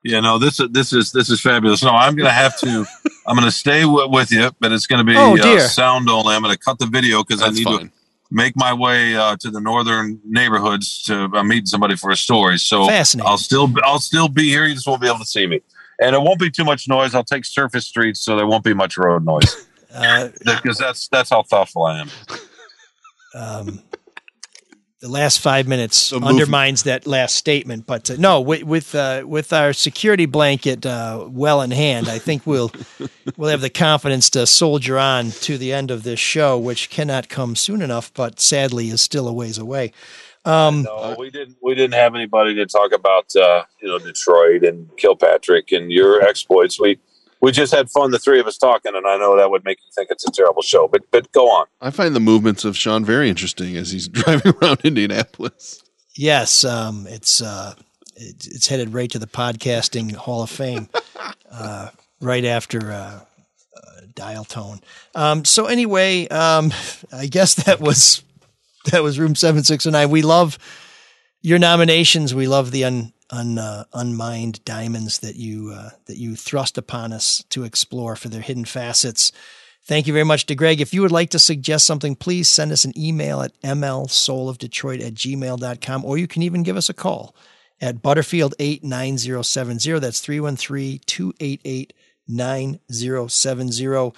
Yeah, 0.08 0.22
no, 0.22 0.40
this 0.40 0.62
this 0.72 0.94
is 0.94 1.12
this 1.12 1.30
is 1.30 1.42
fabulous. 1.42 1.84
No, 1.84 1.90
I'm 1.90 2.16
going 2.16 2.28
to 2.30 2.32
have 2.34 2.58
to. 2.60 2.86
I'm 3.28 3.36
going 3.36 3.44
to 3.46 3.52
stay 3.52 3.82
w- 3.82 4.10
with 4.10 4.32
you, 4.32 4.52
but 4.62 4.72
it's 4.72 4.88
going 4.88 5.00
to 5.00 5.04
be 5.04 5.18
Oh, 5.18 5.38
uh, 5.38 5.60
sound 5.68 6.10
only. 6.10 6.34
I'm 6.34 6.42
going 6.42 6.54
to 6.56 6.60
cut 6.60 6.80
the 6.80 6.86
video 6.86 7.26
because 7.26 7.44
I 7.44 7.50
need 7.50 7.66
fine. 7.66 7.88
to 7.90 7.92
make 8.32 8.56
my 8.56 8.74
way 8.74 9.18
uh, 9.18 9.36
to 9.42 9.52
the 9.52 9.60
northern 9.60 10.22
neighborhoods 10.24 11.04
to 11.04 11.26
uh, 11.34 11.44
meet 11.44 11.68
somebody 11.68 11.98
for 11.98 12.10
a 12.10 12.16
story. 12.16 12.58
So 12.58 12.88
Fascinating. 12.88 13.30
I'll 13.30 13.38
still 13.38 13.70
I'll 13.84 14.00
still 14.00 14.30
be 14.30 14.44
here. 14.44 14.66
You 14.66 14.76
just 14.76 14.88
won't 14.88 15.02
be 15.02 15.08
able 15.10 15.20
to 15.20 15.26
see 15.26 15.46
me, 15.46 15.60
and 16.00 16.16
it 16.16 16.22
won't 16.22 16.40
be 16.40 16.50
too 16.50 16.64
much 16.64 16.88
noise. 16.88 17.14
I'll 17.14 17.26
take 17.26 17.44
surface 17.44 17.86
streets, 17.86 18.22
so 18.22 18.38
there 18.38 18.48
won't 18.48 18.64
be 18.64 18.74
much 18.74 18.98
road 18.98 19.26
noise 19.26 19.68
Uh, 19.94 20.30
because 20.46 20.78
that's 20.78 21.10
that's 21.10 21.30
how 21.32 21.44
thoughtful 21.44 21.84
I 21.84 22.00
am. 22.02 22.10
um, 23.36 23.84
the 24.99 25.07
last 25.10 25.40
five 25.40 25.68
minutes 25.68 26.11
move- 26.11 26.24
undermines 26.24 26.84
that 26.84 27.06
last 27.06 27.36
statement. 27.36 27.86
But 27.86 28.10
uh, 28.10 28.15
no, 28.18 28.41
with 28.41 28.64
with, 28.64 28.95
uh, 28.95 29.24
with 29.26 29.53
our 29.53 29.74
security 29.74 30.26
blanket 30.26 30.86
uh, 30.86 31.26
well 31.30 31.61
in 31.61 31.72
hand, 31.72 32.10
I 32.10 32.19
think 32.19 32.45
we'll 32.45 32.72
we'll 33.38 33.49
have 33.49 33.61
the 33.61 33.69
confidence 33.69 34.30
to 34.32 34.48
soldier 34.48 34.98
on 34.98 35.32
to 35.32 35.57
the 35.57 35.72
end 35.74 35.91
of 35.91 36.03
this 36.03 36.19
show, 36.19 36.57
which 36.57 36.90
cannot 36.90 37.30
come 37.30 37.56
soon 37.56 37.82
enough, 37.82 38.11
but 38.14 38.40
sadly 38.40 38.90
is 38.90 39.02
still 39.02 39.28
a 39.28 39.34
ways 39.34 39.57
away. 39.57 39.94
Um, 40.45 40.84
No, 40.84 41.15
we 41.19 41.30
didn't. 41.30 41.57
We 41.61 41.76
didn't 41.76 41.95
have 41.95 42.15
anybody 42.15 42.56
to 42.56 42.65
talk 42.65 42.94
about, 42.94 43.36
uh, 43.36 43.65
you 43.82 43.90
know, 43.90 43.99
Detroit 43.99 44.64
and 44.64 44.90
Kilpatrick 44.98 45.72
and 45.74 45.91
your 45.91 46.22
exploits. 46.22 46.80
We 46.80 46.99
we 47.41 47.51
just 47.51 47.73
had 47.73 47.89
fun, 47.89 48.11
the 48.11 48.19
three 48.19 48.39
of 48.39 48.47
us 48.47 48.57
talking, 48.57 48.95
and 48.95 49.05
I 49.05 49.18
know 49.18 49.38
that 49.38 49.49
would 49.49 49.64
make 49.64 49.80
you 49.80 49.91
think 49.93 50.09
it's 50.09 50.27
a 50.27 50.31
terrible 50.31 50.61
show. 50.61 50.88
But 50.88 51.03
but 51.11 51.31
go 51.31 51.49
on. 51.49 51.68
I 51.81 51.91
find 51.91 52.15
the 52.15 52.19
movements 52.19 52.65
of 52.65 52.76
Sean 52.77 53.05
very 53.05 53.30
interesting 53.30 53.77
as 53.77 53.91
he's 53.91 54.07
driving 54.07 54.53
around 54.61 54.81
Indianapolis. 54.84 55.84
Yes, 56.15 56.64
um, 56.64 57.05
it's 57.07 57.41
uh, 57.41 57.76
it's 58.15 58.47
it's 58.47 58.68
headed 58.68 58.93
right 58.93 59.09
to 59.11 59.19
the 59.19 59.27
podcasting 59.27 60.15
Hall 60.15 60.43
of 60.43 60.49
Fame, 60.49 60.89
uh, 61.51 61.89
right 62.22 62.45
after 62.45 62.91
uh, 62.91 63.19
uh, 63.76 64.01
Dial 64.15 64.43
Tone. 64.43 64.81
Um, 65.14 65.45
so 65.45 65.65
anyway, 65.65 66.27
um, 66.30 66.73
I 67.14 67.27
guess 67.27 67.55
that 67.65 67.80
was 67.80 68.23
that 68.91 69.03
was 69.03 69.19
Room 69.19 69.35
Seven 69.35 69.64
Six 69.64 69.84
Zero 69.84 69.91
Nine. 69.91 70.09
We 70.09 70.22
love 70.23 70.57
your 71.41 71.59
nominations. 71.59 72.34
We 72.34 72.47
love 72.47 72.72
the 72.72 72.85
un, 72.85 73.14
un 73.30 73.58
uh, 73.58 73.86
unmined 73.94 74.64
diamonds 74.66 75.20
that 75.20 75.36
you 75.36 75.72
uh, 75.74 75.91
that 76.06 76.18
you 76.18 76.36
thrust 76.36 76.78
upon 76.78 77.12
us 77.14 77.44
to 77.49 77.64
explore 77.64 78.16
for 78.16 78.30
their 78.30 78.41
hidden 78.41 78.66
facets. 78.66 79.32
Thank 79.84 80.06
you 80.06 80.14
very 80.14 80.26
much 80.26 80.45
to 80.48 80.56
Greg. 80.56 80.82
If 80.82 80.94
you 80.94 81.02
would 81.02 81.14
like 81.14 81.30
to 81.30 81.40
suggest 81.40 81.86
something, 81.86 82.16
please 82.16 82.49
send 82.49 82.74
us 82.74 82.84
an 82.84 82.91
email 82.98 83.41
at 83.41 83.60
mlsoulofdetroit 83.62 85.06
at 85.06 85.14
gmail.com, 85.14 86.04
or 86.04 86.18
you 86.18 86.28
can 86.28 86.41
even 86.41 86.64
give 86.64 86.76
us 86.76 86.90
a 86.90 86.94
call 86.94 87.34
at 87.80 88.02
Butterfield 88.02 88.54
89070. 88.60 89.99
That's 89.99 90.20
313 90.20 90.99
288 91.06 91.94
9070. 92.28 94.12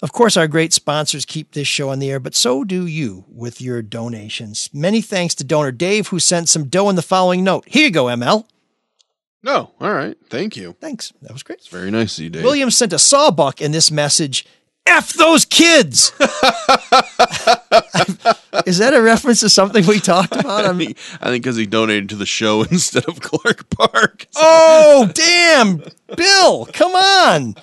Of 0.00 0.12
course, 0.12 0.36
our 0.36 0.46
great 0.46 0.72
sponsors 0.72 1.24
keep 1.24 1.52
this 1.52 1.66
show 1.66 1.88
on 1.88 1.98
the 1.98 2.08
air, 2.10 2.20
but 2.20 2.36
so 2.36 2.62
do 2.62 2.86
you 2.86 3.24
with 3.28 3.60
your 3.60 3.82
donations. 3.82 4.70
Many 4.72 5.00
thanks 5.00 5.34
to 5.36 5.44
donor 5.44 5.72
Dave, 5.72 6.08
who 6.08 6.20
sent 6.20 6.48
some 6.48 6.68
dough 6.68 6.88
in 6.88 6.94
the 6.96 7.02
following 7.02 7.42
note. 7.42 7.64
Here 7.66 7.84
you 7.84 7.90
go, 7.90 8.04
ML. 8.04 8.44
No, 9.42 9.72
all 9.80 9.92
right. 9.92 10.16
Thank 10.30 10.56
you. 10.56 10.76
Thanks. 10.80 11.12
That 11.22 11.32
was 11.32 11.42
great. 11.42 11.58
It's 11.60 11.68
very 11.68 11.90
nice 11.90 12.16
of 12.18 12.24
you, 12.24 12.30
Dave. 12.30 12.44
William 12.44 12.70
sent 12.70 12.92
a 12.92 12.98
sawbuck 12.98 13.60
in 13.60 13.72
this 13.72 13.90
message. 13.90 14.46
F 14.86 15.12
those 15.14 15.44
kids. 15.44 16.12
Is 18.66 18.78
that 18.78 18.94
a 18.94 19.02
reference 19.02 19.40
to 19.40 19.48
something 19.50 19.84
we 19.86 20.00
talked 20.00 20.32
about? 20.34 20.64
I 20.64 20.68
on- 20.68 20.78
think 20.78 20.96
I 21.20 21.26
think 21.30 21.44
because 21.44 21.56
he 21.56 21.66
donated 21.66 22.08
to 22.10 22.16
the 22.16 22.26
show 22.26 22.62
instead 22.70 23.04
of 23.06 23.20
Clark 23.20 23.68
Park. 23.70 24.26
oh, 24.36 25.10
damn. 25.12 25.82
Bill, 26.16 26.66
come 26.72 26.92
on. 26.94 27.54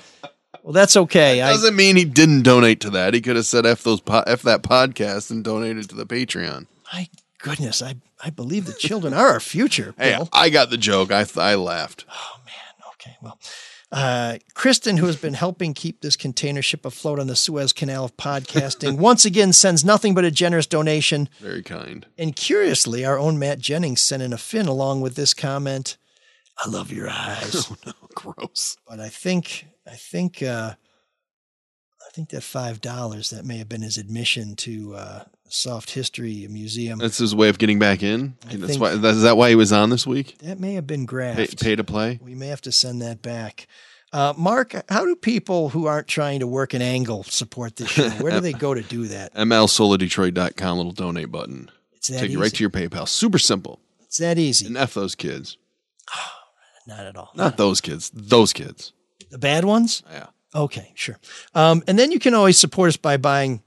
Well, 0.65 0.73
that's 0.73 0.97
okay. 0.97 1.43
I, 1.43 1.51
Doesn't 1.51 1.75
mean 1.75 1.95
he 1.95 2.05
didn't 2.05 2.41
donate 2.41 2.79
to 2.79 2.89
that. 2.89 3.13
He 3.13 3.21
could 3.21 3.35
have 3.35 3.45
said 3.45 3.67
f 3.67 3.83
those 3.83 4.01
po- 4.01 4.23
f 4.25 4.41
that 4.41 4.63
podcast 4.63 5.29
and 5.29 5.43
donated 5.43 5.87
to 5.89 5.95
the 5.95 6.07
Patreon. 6.07 6.65
my 6.91 7.07
goodness, 7.37 7.83
I, 7.83 7.97
I 8.23 8.31
believe 8.31 8.65
the 8.65 8.73
children 8.73 9.13
are 9.13 9.27
our 9.27 9.39
future. 9.39 9.93
Hey, 9.95 10.13
Bill. 10.15 10.27
I 10.33 10.49
got 10.49 10.71
the 10.71 10.77
joke. 10.77 11.11
I 11.11 11.23
th- 11.23 11.37
I 11.37 11.53
laughed. 11.53 12.05
Oh 12.11 12.39
man. 12.47 12.87
Okay, 12.95 13.15
well, 13.21 13.37
uh, 13.91 14.39
Kristen, 14.55 14.97
who 14.97 15.05
has 15.05 15.17
been 15.17 15.35
helping 15.35 15.75
keep 15.75 16.01
this 16.01 16.15
container 16.15 16.63
ship 16.63 16.83
afloat 16.83 17.19
on 17.19 17.27
the 17.27 17.35
Suez 17.35 17.71
Canal 17.71 18.05
of 18.05 18.17
podcasting, 18.17 18.97
once 18.97 19.23
again 19.23 19.53
sends 19.53 19.85
nothing 19.85 20.15
but 20.15 20.25
a 20.25 20.31
generous 20.31 20.65
donation. 20.65 21.29
Very 21.39 21.61
kind. 21.61 22.07
And 22.17 22.35
curiously, 22.35 23.05
our 23.05 23.19
own 23.19 23.37
Matt 23.37 23.59
Jennings 23.59 24.01
sent 24.01 24.23
in 24.23 24.33
a 24.33 24.37
fin 24.39 24.65
along 24.65 25.01
with 25.01 25.13
this 25.13 25.35
comment. 25.35 25.97
I 26.57 26.67
love 26.67 26.91
your 26.91 27.07
eyes. 27.07 27.69
Oh 27.71 27.75
no, 27.85 27.93
gross. 28.15 28.77
But 28.89 28.99
I 28.99 29.09
think 29.09 29.67
I 29.87 29.95
think 29.95 30.41
uh 30.41 30.73
I 30.75 32.11
think 32.13 32.29
that 32.29 32.41
five 32.41 32.81
dollars 32.81 33.29
that 33.31 33.45
may 33.45 33.57
have 33.57 33.69
been 33.69 33.81
his 33.81 33.97
admission 33.97 34.55
to 34.57 34.95
uh 34.95 35.23
Soft 35.47 35.91
History 35.91 36.47
Museum. 36.49 36.99
That's 36.99 37.17
his 37.17 37.35
way 37.35 37.49
of 37.49 37.57
getting 37.57 37.77
back 37.77 38.01
in. 38.01 38.35
I 38.49 38.55
That's 38.55 38.79
why. 38.79 38.91
Is 38.91 39.21
that 39.21 39.37
why 39.37 39.49
he 39.49 39.55
was 39.55 39.71
on 39.71 39.89
this 39.89 40.07
week? 40.07 40.37
that 40.39 40.59
may 40.59 40.73
have 40.73 40.87
been 40.87 41.01
Pay, 41.01 41.05
graft. 41.05 41.61
pay 41.61 41.75
to 41.75 41.83
play. 41.83 42.19
We 42.21 42.35
may 42.35 42.47
have 42.47 42.61
to 42.61 42.71
send 42.71 43.01
that 43.01 43.21
back. 43.21 43.67
Uh, 44.11 44.33
Mark, 44.37 44.73
how 44.89 45.03
do 45.03 45.15
people 45.15 45.69
who 45.69 45.87
aren't 45.87 46.07
trying 46.07 46.39
to 46.39 46.47
work 46.47 46.73
an 46.73 46.81
angle 46.81 47.23
support 47.25 47.75
this 47.75 47.89
show? 47.89 48.09
Where 48.21 48.31
do 48.31 48.39
they 48.39 48.53
go 48.53 48.73
to 48.73 48.81
do 48.81 49.07
that? 49.07 49.33
MLSoulofDetroit.com 49.35 50.77
little 50.77 50.93
donate 50.93 51.31
button. 51.31 51.69
It's 51.93 52.07
that 52.07 52.21
Take 52.21 52.31
you 52.31 52.41
right 52.41 52.53
to 52.53 52.63
your 52.63 52.69
PayPal. 52.69 53.07
Super 53.07 53.39
simple. 53.39 53.81
It's 54.05 54.17
that 54.17 54.37
easy. 54.37 54.67
And 54.67 54.77
f 54.77 54.93
those 54.93 55.15
kids. 55.15 55.57
Not 56.87 57.01
at 57.01 57.17
all. 57.17 57.31
Not 57.35 57.57
those 57.57 57.81
kids. 57.81 58.09
Those 58.13 58.53
kids. 58.53 58.93
The 59.29 59.37
bad 59.37 59.65
ones? 59.65 60.03
Yeah. 60.11 60.27
Okay, 60.53 60.91
sure. 60.95 61.19
Um, 61.53 61.83
and 61.87 61.99
then 61.99 62.11
you 62.11 62.19
can 62.19 62.33
always 62.33 62.57
support 62.57 62.89
us 62.89 62.97
by 62.97 63.17
buying 63.17 63.61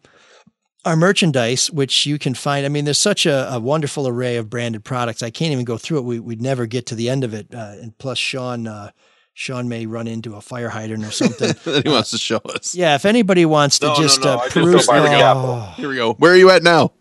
our 0.85 0.97
merchandise, 0.97 1.71
which 1.71 2.07
you 2.07 2.19
can 2.19 2.35
find. 2.35 2.65
I 2.65 2.71
mean, 2.71 2.87
there's 2.87 2.99
such 2.99 3.27
a, 3.27 3.53
a 3.53 3.61
wonderful 3.61 4.09
array 4.09 4.37
of 4.37 4.49
branded 4.49 4.85
products. 4.85 5.23
I 5.23 5.31
can't 5.31 5.53
even 5.53 5.65
go 5.65 5.77
through 5.77 5.99
it. 5.99 6.05
We, 6.05 6.21
we'd 6.21 6.41
never 6.41 6.67
get 6.67 6.87
to 6.87 6.95
the 6.95 7.11
end 7.11 7.25
of 7.25 7.35
it. 7.35 7.53
Uh, 7.53 7.75
and 7.81 7.99
plus, 7.99 8.17
Sean, 8.17 8.67
uh, 8.67 8.91
Sean 9.35 9.69
may 9.69 9.85
run 9.85 10.07
into 10.07 10.35
a 10.35 10.41
fire 10.41 10.71
hydrant 10.71 11.05
or 11.05 11.11
something. 11.11 11.49
that 11.65 11.83
he 11.85 11.91
wants 11.91 12.11
to 12.13 12.19
show 12.19 12.39
us. 12.39 12.75
yeah, 12.75 12.95
if 12.95 13.05
anybody 13.05 13.45
wants 13.45 13.79
to 13.81 13.87
No, 13.89 13.95
no, 13.95 14.01
just 14.01 14.23
no, 14.23 14.31
uh, 14.31 14.37
I 14.37 14.49
just 14.49 14.55
go 14.55 15.03
the 15.03 15.21
oh, 15.23 15.75
Here 15.77 15.89
we 15.91 15.97
go. 15.97 16.15
Where 16.15 16.33
are 16.33 16.37
you 16.37 16.51
at 16.51 16.63
now? 16.63 16.93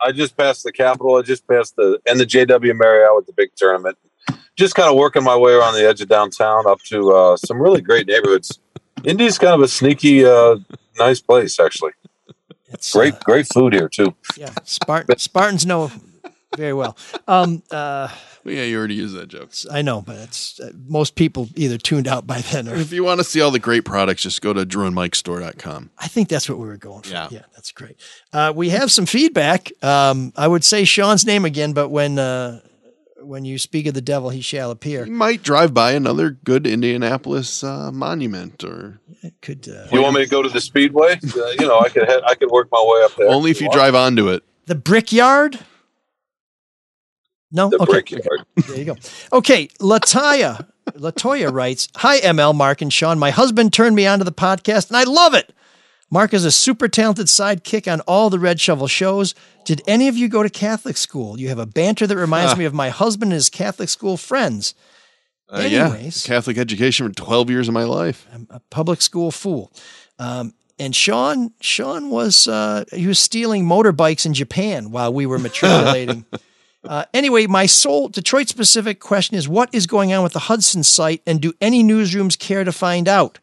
I 0.00 0.12
just 0.12 0.36
passed 0.36 0.64
the 0.64 0.72
Capitol. 0.72 1.16
I 1.16 1.22
just 1.22 1.46
passed 1.46 1.76
the 1.76 2.00
and 2.06 2.20
the 2.20 2.26
JW 2.26 2.76
Marriott 2.76 3.16
with 3.16 3.26
the 3.26 3.32
big 3.32 3.50
tournament. 3.56 3.96
Just 4.56 4.74
kind 4.74 4.88
of 4.88 4.96
working 4.96 5.22
my 5.22 5.36
way 5.36 5.52
around 5.52 5.74
the 5.74 5.86
edge 5.86 6.00
of 6.00 6.08
downtown 6.08 6.66
up 6.66 6.80
to 6.84 7.12
uh, 7.12 7.36
some 7.36 7.60
really 7.60 7.80
great 7.82 8.06
neighborhoods. 8.06 8.58
Indy's 9.04 9.38
kind 9.38 9.54
of 9.54 9.60
a 9.60 9.68
sneaky, 9.68 10.24
uh, 10.24 10.56
nice 10.98 11.20
place, 11.20 11.60
actually. 11.60 11.92
great, 12.92 13.20
great 13.20 13.46
food 13.52 13.72
here 13.74 13.88
too. 13.88 14.14
yeah, 14.36 14.52
Spartan, 14.64 15.18
Spartans 15.18 15.66
know 15.66 15.90
very 16.56 16.72
well. 16.72 16.96
Um, 17.28 17.62
uh, 17.70 18.08
yeah, 18.44 18.62
you 18.62 18.78
already 18.78 18.94
used 18.94 19.14
that 19.16 19.28
joke. 19.28 19.50
I 19.70 19.82
know, 19.82 20.02
but 20.02 20.16
it's 20.16 20.60
uh, 20.60 20.70
most 20.86 21.14
people 21.16 21.48
either 21.56 21.78
tuned 21.78 22.06
out 22.06 22.26
by 22.26 22.40
then 22.40 22.68
or 22.68 22.76
If 22.76 22.92
you 22.92 23.04
want 23.04 23.20
to 23.20 23.24
see 23.24 23.40
all 23.40 23.50
the 23.50 23.58
great 23.58 23.84
products, 23.84 24.22
just 24.22 24.40
go 24.40 24.52
to 24.52 24.64
drewandmikestore.com. 24.64 25.90
I 25.98 26.08
think 26.08 26.28
that's 26.28 26.48
what 26.48 26.58
we 26.58 26.66
were 26.66 26.76
going 26.76 27.02
for. 27.02 27.10
Yeah, 27.10 27.28
that's 27.54 27.72
great. 27.72 27.96
Uh, 28.32 28.52
we 28.54 28.70
have 28.70 28.90
some 28.90 29.06
feedback. 29.06 29.72
Um, 29.82 30.32
I 30.36 30.48
would 30.48 30.64
say 30.64 30.84
Sean's 30.84 31.26
name 31.26 31.44
again, 31.44 31.72
but 31.72 31.88
when 31.88 32.18
uh, 32.18 32.60
when 33.26 33.44
you 33.44 33.58
speak 33.58 33.86
of 33.86 33.94
the 33.94 34.00
devil, 34.00 34.30
he 34.30 34.40
shall 34.40 34.70
appear. 34.70 35.04
You 35.06 35.12
might 35.12 35.42
drive 35.42 35.74
by 35.74 35.92
another 35.92 36.30
good 36.30 36.66
Indianapolis 36.66 37.62
uh, 37.64 37.90
monument, 37.92 38.62
or 38.64 39.00
could 39.42 39.68
uh, 39.68 39.88
You 39.92 40.00
want 40.02 40.14
me 40.14 40.24
to 40.24 40.30
go 40.30 40.42
to 40.42 40.48
the 40.48 40.60
Speedway? 40.60 41.18
Uh, 41.36 41.50
you 41.58 41.66
know, 41.66 41.78
I 41.80 41.88
could 41.88 42.08
head, 42.08 42.22
I 42.26 42.34
could 42.34 42.50
work 42.50 42.68
my 42.72 42.80
way 42.82 43.02
up 43.04 43.14
there. 43.16 43.28
only 43.28 43.50
if 43.50 43.60
you 43.60 43.68
drive 43.70 43.94
onto 43.94 44.28
it. 44.28 44.42
the 44.66 44.74
Brickyard. 44.74 45.58
No, 47.52 47.70
The 47.70 47.78
okay. 47.82 47.92
Brickyard. 47.92 48.44
There 48.66 48.78
you 48.78 48.84
go. 48.84 48.96
Okay, 49.32 49.68
Latoya. 49.80 50.66
Latoya 50.92 51.52
writes, 51.52 51.88
Hi, 51.96 52.18
ML, 52.20 52.54
Mark, 52.54 52.80
and 52.82 52.92
Sean. 52.92 53.18
My 53.18 53.30
husband 53.30 53.72
turned 53.72 53.96
me 53.96 54.06
onto 54.06 54.24
the 54.24 54.32
podcast, 54.32 54.88
and 54.88 54.96
I 54.96 55.04
love 55.04 55.34
it. 55.34 55.52
Mark 56.10 56.32
is 56.32 56.44
a 56.44 56.52
super 56.52 56.88
talented 56.88 57.26
sidekick 57.26 57.90
on 57.92 58.00
all 58.02 58.30
the 58.30 58.38
Red 58.38 58.60
Shovel 58.60 58.86
shows. 58.86 59.34
Did 59.64 59.82
any 59.88 60.06
of 60.06 60.16
you 60.16 60.28
go 60.28 60.42
to 60.42 60.50
Catholic 60.50 60.96
school? 60.96 61.38
You 61.38 61.48
have 61.48 61.58
a 61.58 61.66
banter 61.66 62.06
that 62.06 62.16
reminds 62.16 62.56
me 62.56 62.64
of 62.64 62.72
my 62.72 62.90
husband 62.90 63.32
and 63.32 63.36
his 63.36 63.50
Catholic 63.50 63.88
school 63.88 64.16
friends. 64.16 64.74
Uh, 65.48 65.66
yeah, 65.68 66.10
Catholic 66.24 66.58
education 66.58 67.06
for 67.08 67.14
12 67.14 67.50
years 67.50 67.68
of 67.68 67.74
my 67.74 67.84
life. 67.84 68.26
I'm 68.32 68.46
a 68.50 68.60
public 68.70 69.00
school 69.00 69.30
fool. 69.30 69.72
Um, 70.18 70.54
and 70.78 70.94
Sean, 70.94 71.52
Sean 71.60 72.10
was 72.10 72.48
uh, 72.48 72.84
he 72.92 73.06
was 73.06 73.18
stealing 73.18 73.64
motorbikes 73.64 74.26
in 74.26 74.34
Japan 74.34 74.90
while 74.90 75.12
we 75.12 75.24
were 75.24 75.38
matriculating. 75.38 76.24
uh, 76.84 77.04
anyway, 77.14 77.46
my 77.46 77.66
sole 77.66 78.08
Detroit 78.08 78.48
specific 78.48 79.00
question 79.00 79.36
is: 79.36 79.48
What 79.48 79.70
is 79.72 79.86
going 79.86 80.12
on 80.12 80.22
with 80.22 80.32
the 80.34 80.40
Hudson 80.40 80.82
site, 80.82 81.22
and 81.26 81.40
do 81.40 81.52
any 81.60 81.82
newsrooms 81.82 82.38
care 82.38 82.64
to 82.64 82.72
find 82.72 83.08
out? 83.08 83.38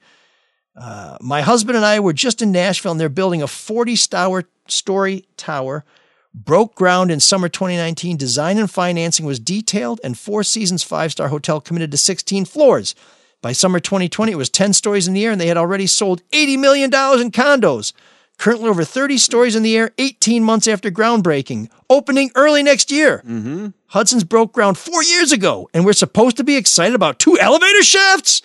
Uh, 0.75 1.17
my 1.21 1.41
husband 1.41 1.75
and 1.75 1.85
I 1.85 1.99
were 1.99 2.13
just 2.13 2.41
in 2.41 2.51
Nashville, 2.51 2.91
and 2.91 2.99
they're 2.99 3.09
building 3.09 3.41
a 3.41 3.47
40 3.47 3.95
story 3.95 5.25
tower. 5.37 5.85
Broke 6.33 6.73
ground 6.73 7.11
in 7.11 7.19
summer 7.19 7.47
2019. 7.47 8.17
Design 8.17 8.57
and 8.57 8.69
financing 8.69 9.25
was 9.25 9.39
detailed, 9.39 10.01
and 10.03 10.17
Four 10.17 10.43
Seasons 10.43 10.81
five 10.81 11.11
star 11.11 11.27
hotel 11.27 11.61
committed 11.61 11.91
to 11.91 11.97
16 11.97 12.45
floors. 12.45 12.95
By 13.41 13.51
summer 13.51 13.79
2020, 13.79 14.31
it 14.31 14.35
was 14.35 14.49
10 14.49 14.73
stories 14.73 15.07
in 15.07 15.13
the 15.13 15.25
air, 15.25 15.31
and 15.31 15.39
they 15.39 15.47
had 15.47 15.57
already 15.57 15.85
sold 15.85 16.23
$80 16.31 16.57
million 16.59 16.85
in 16.85 17.31
condos. 17.31 17.93
Currently 18.39 18.67
over 18.67 18.83
30 18.83 19.17
stories 19.19 19.55
in 19.55 19.63
the 19.63 19.77
air, 19.77 19.91
18 19.97 20.43
months 20.43 20.67
after 20.67 20.89
groundbreaking, 20.89 21.69
opening 21.89 22.31
early 22.35 22.63
next 22.63 22.89
year. 22.89 23.19
Mm-hmm. 23.19 23.67
Hudson's 23.87 24.23
broke 24.23 24.53
ground 24.53 24.77
four 24.77 25.03
years 25.03 25.31
ago, 25.31 25.69
and 25.73 25.85
we're 25.85 25.93
supposed 25.93 26.37
to 26.37 26.43
be 26.43 26.55
excited 26.55 26.95
about 26.95 27.19
two 27.19 27.37
elevator 27.37 27.83
shafts. 27.83 28.41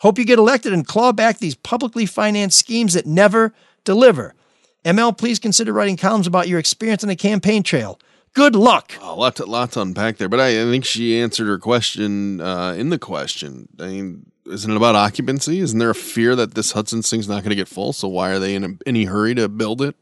Hope 0.00 0.18
you 0.18 0.24
get 0.24 0.38
elected 0.38 0.72
and 0.72 0.86
claw 0.86 1.12
back 1.12 1.38
these 1.38 1.56
publicly 1.56 2.06
financed 2.06 2.58
schemes 2.58 2.94
that 2.94 3.06
never 3.06 3.52
deliver. 3.84 4.34
ML, 4.84 5.16
please 5.16 5.38
consider 5.38 5.72
writing 5.72 5.96
columns 5.96 6.26
about 6.26 6.48
your 6.48 6.58
experience 6.58 7.02
on 7.02 7.08
the 7.08 7.16
campaign 7.16 7.62
trail. 7.62 7.98
Good 8.32 8.54
luck. 8.54 8.92
A 9.02 9.14
lot 9.14 9.36
to, 9.36 9.46
lot 9.46 9.72
to 9.72 9.80
unpack 9.80 10.18
there, 10.18 10.28
but 10.28 10.38
I, 10.38 10.62
I 10.62 10.64
think 10.64 10.84
she 10.84 11.18
answered 11.18 11.48
her 11.48 11.58
question 11.58 12.40
uh, 12.40 12.74
in 12.78 12.90
the 12.90 12.98
question. 12.98 13.68
I 13.80 13.86
mean, 13.86 14.30
isn't 14.46 14.70
it 14.70 14.76
about 14.76 14.94
occupancy? 14.94 15.58
Isn't 15.58 15.78
there 15.78 15.90
a 15.90 15.94
fear 15.94 16.36
that 16.36 16.54
this 16.54 16.72
Hudson 16.72 17.02
thing's 17.02 17.28
not 17.28 17.42
going 17.42 17.50
to 17.50 17.56
get 17.56 17.68
full? 17.68 17.92
So 17.92 18.06
why 18.06 18.30
are 18.30 18.38
they 18.38 18.54
in 18.54 18.64
a, 18.64 18.68
any 18.86 19.04
hurry 19.04 19.34
to 19.34 19.48
build 19.48 19.82
it? 19.82 19.96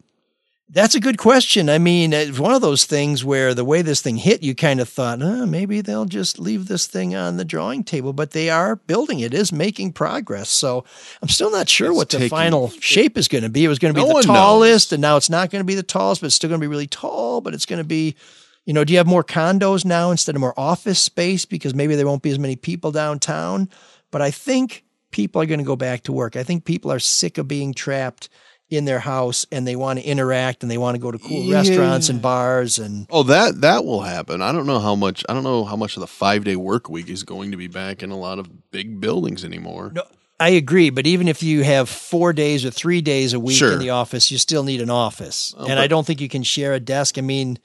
That's 0.68 0.96
a 0.96 1.00
good 1.00 1.16
question. 1.16 1.70
I 1.70 1.78
mean, 1.78 2.12
it's 2.12 2.40
one 2.40 2.52
of 2.52 2.60
those 2.60 2.86
things 2.86 3.24
where 3.24 3.54
the 3.54 3.64
way 3.64 3.82
this 3.82 4.00
thing 4.00 4.16
hit, 4.16 4.42
you 4.42 4.52
kind 4.52 4.80
of 4.80 4.88
thought, 4.88 5.22
oh, 5.22 5.46
maybe 5.46 5.80
they'll 5.80 6.06
just 6.06 6.40
leave 6.40 6.66
this 6.66 6.88
thing 6.88 7.14
on 7.14 7.36
the 7.36 7.44
drawing 7.44 7.84
table, 7.84 8.12
but 8.12 8.32
they 8.32 8.50
are 8.50 8.74
building 8.74 9.20
it, 9.20 9.32
is 9.32 9.52
making 9.52 9.92
progress. 9.92 10.48
So 10.48 10.84
I'm 11.22 11.28
still 11.28 11.52
not 11.52 11.68
sure 11.68 11.94
what 11.94 12.08
the 12.08 12.18
taking- 12.18 12.30
final 12.30 12.70
shape 12.80 13.16
is 13.16 13.28
going 13.28 13.44
to 13.44 13.48
be. 13.48 13.64
It 13.64 13.68
was 13.68 13.78
going 13.78 13.94
to 13.94 14.00
be 14.00 14.04
No 14.04 14.20
the 14.20 14.26
tallest, 14.26 14.92
and 14.92 15.00
now 15.00 15.16
it's 15.16 15.30
not 15.30 15.50
going 15.50 15.60
to 15.60 15.66
be 15.66 15.76
the 15.76 15.84
tallest, 15.84 16.20
but 16.20 16.26
it's 16.26 16.36
still 16.36 16.48
going 16.48 16.60
to 16.60 16.64
be 16.64 16.70
really 16.70 16.88
tall, 16.88 17.40
but 17.40 17.54
it's 17.54 17.66
going 17.66 17.78
to 17.78 17.84
be, 17.84 18.16
you 18.64 18.72
know, 18.72 18.82
do 18.82 18.92
you 18.92 18.98
have 18.98 19.06
more 19.06 19.24
condos 19.24 19.84
now 19.84 20.10
instead 20.10 20.34
of 20.34 20.40
more 20.40 20.58
office 20.58 20.98
space 20.98 21.44
because 21.44 21.76
maybe 21.76 21.94
there 21.94 22.06
won't 22.06 22.22
be 22.22 22.30
as 22.30 22.40
many 22.40 22.56
people 22.56 22.90
downtown? 22.90 23.68
But 24.10 24.20
I 24.20 24.32
think 24.32 24.84
people 25.12 25.40
are 25.40 25.46
going 25.46 25.60
to 25.60 25.64
go 25.64 25.76
back 25.76 26.02
to 26.02 26.12
work. 26.12 26.34
I 26.34 26.42
think 26.42 26.64
people 26.64 26.90
are 26.90 26.98
sick 26.98 27.38
of 27.38 27.46
being 27.46 27.72
trapped 27.72 28.28
in 28.68 28.84
their 28.84 28.98
house 28.98 29.46
and 29.52 29.66
they 29.66 29.76
want 29.76 29.98
to 30.00 30.04
interact 30.04 30.62
and 30.62 30.70
they 30.70 30.78
want 30.78 30.96
to 30.96 30.98
go 31.00 31.10
to 31.12 31.18
cool 31.18 31.44
Yeah. 31.44 31.56
restaurants 31.58 32.08
and 32.08 32.20
bars 32.20 32.78
and 32.78 33.06
Oh, 33.10 33.22
that 33.24 33.60
that 33.60 33.84
will 33.84 34.02
happen. 34.02 34.42
I 34.42 34.50
don't 34.52 34.66
know 34.66 34.80
how 34.80 34.94
much. 34.96 35.24
I 35.28 35.34
don't 35.34 35.44
know 35.44 35.64
how 35.64 35.76
much 35.76 35.96
of 35.96 36.00
the 36.00 36.06
five 36.08 36.42
day 36.44 36.56
work 36.56 36.88
week 36.90 37.08
is 37.08 37.22
going 37.22 37.52
to 37.52 37.56
be 37.56 37.68
back 37.68 38.02
in 38.02 38.10
a 38.10 38.18
lot 38.18 38.38
of 38.40 38.70
big 38.72 39.00
buildings 39.00 39.44
anymore. 39.44 39.92
No, 39.94 40.02
I 40.40 40.48
agree, 40.50 40.90
but 40.90 41.06
even 41.06 41.28
if 41.28 41.42
you 41.44 41.62
have 41.62 41.88
four 41.88 42.32
days 42.32 42.64
or 42.64 42.70
three 42.72 43.00
days 43.00 43.32
a 43.34 43.40
week 43.40 43.56
Sure. 43.56 43.72
in 43.72 43.78
the 43.78 43.90
office, 43.90 44.30
you 44.32 44.38
still 44.38 44.64
need 44.64 44.80
an 44.80 44.90
office. 44.90 45.54
Oh, 45.56 45.60
and 45.60 45.68
but- 45.68 45.78
I 45.78 45.86
don't 45.86 46.04
think 46.06 46.20
you 46.20 46.28
can 46.28 46.42
share 46.42 46.74
a 46.74 46.80
desk. 46.80 47.18
I 47.18 47.20
mean, 47.22 47.58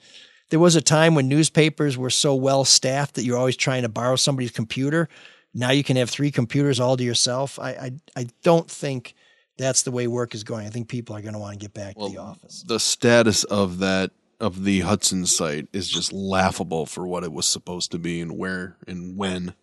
there 0.50 0.60
was 0.60 0.76
a 0.76 0.80
time 0.80 1.14
when 1.16 1.26
newspapers 1.28 1.98
were 1.98 2.10
so 2.10 2.34
well 2.34 2.64
staffed 2.64 3.14
that 3.16 3.24
you're 3.24 3.38
always 3.38 3.56
trying 3.56 3.82
to 3.82 3.88
borrow 3.88 4.14
somebody's 4.16 4.50
computer. 4.52 5.08
Now 5.52 5.70
you 5.72 5.82
can 5.82 5.96
have 5.96 6.08
three 6.10 6.30
computers 6.30 6.78
all 6.78 6.96
to 6.96 7.02
yourself. 7.02 7.58
I 7.58 7.70
I, 7.70 7.92
I 8.16 8.26
don't 8.44 8.70
think 8.70 9.14
that's 9.58 9.82
the 9.82 9.90
way 9.90 10.06
work 10.06 10.34
is 10.34 10.44
going. 10.44 10.66
I 10.66 10.70
think 10.70 10.88
people 10.88 11.16
are 11.16 11.22
going 11.22 11.34
to 11.34 11.38
want 11.38 11.52
to 11.52 11.58
get 11.58 11.74
back 11.74 11.96
to 11.96 12.08
the 12.08 12.18
office. 12.18 12.64
The 12.66 12.80
status 12.80 13.44
of 13.44 13.78
that 13.78 14.12
of 14.40 14.64
the 14.64 14.80
Hudson 14.80 15.24
site 15.24 15.68
is 15.72 15.88
just 15.88 16.12
laughable 16.12 16.84
for 16.84 17.06
what 17.06 17.22
it 17.22 17.32
was 17.32 17.46
supposed 17.46 17.92
to 17.92 17.98
be 17.98 18.20
and 18.20 18.36
where 18.36 18.76
and 18.86 19.16
when. 19.16 19.54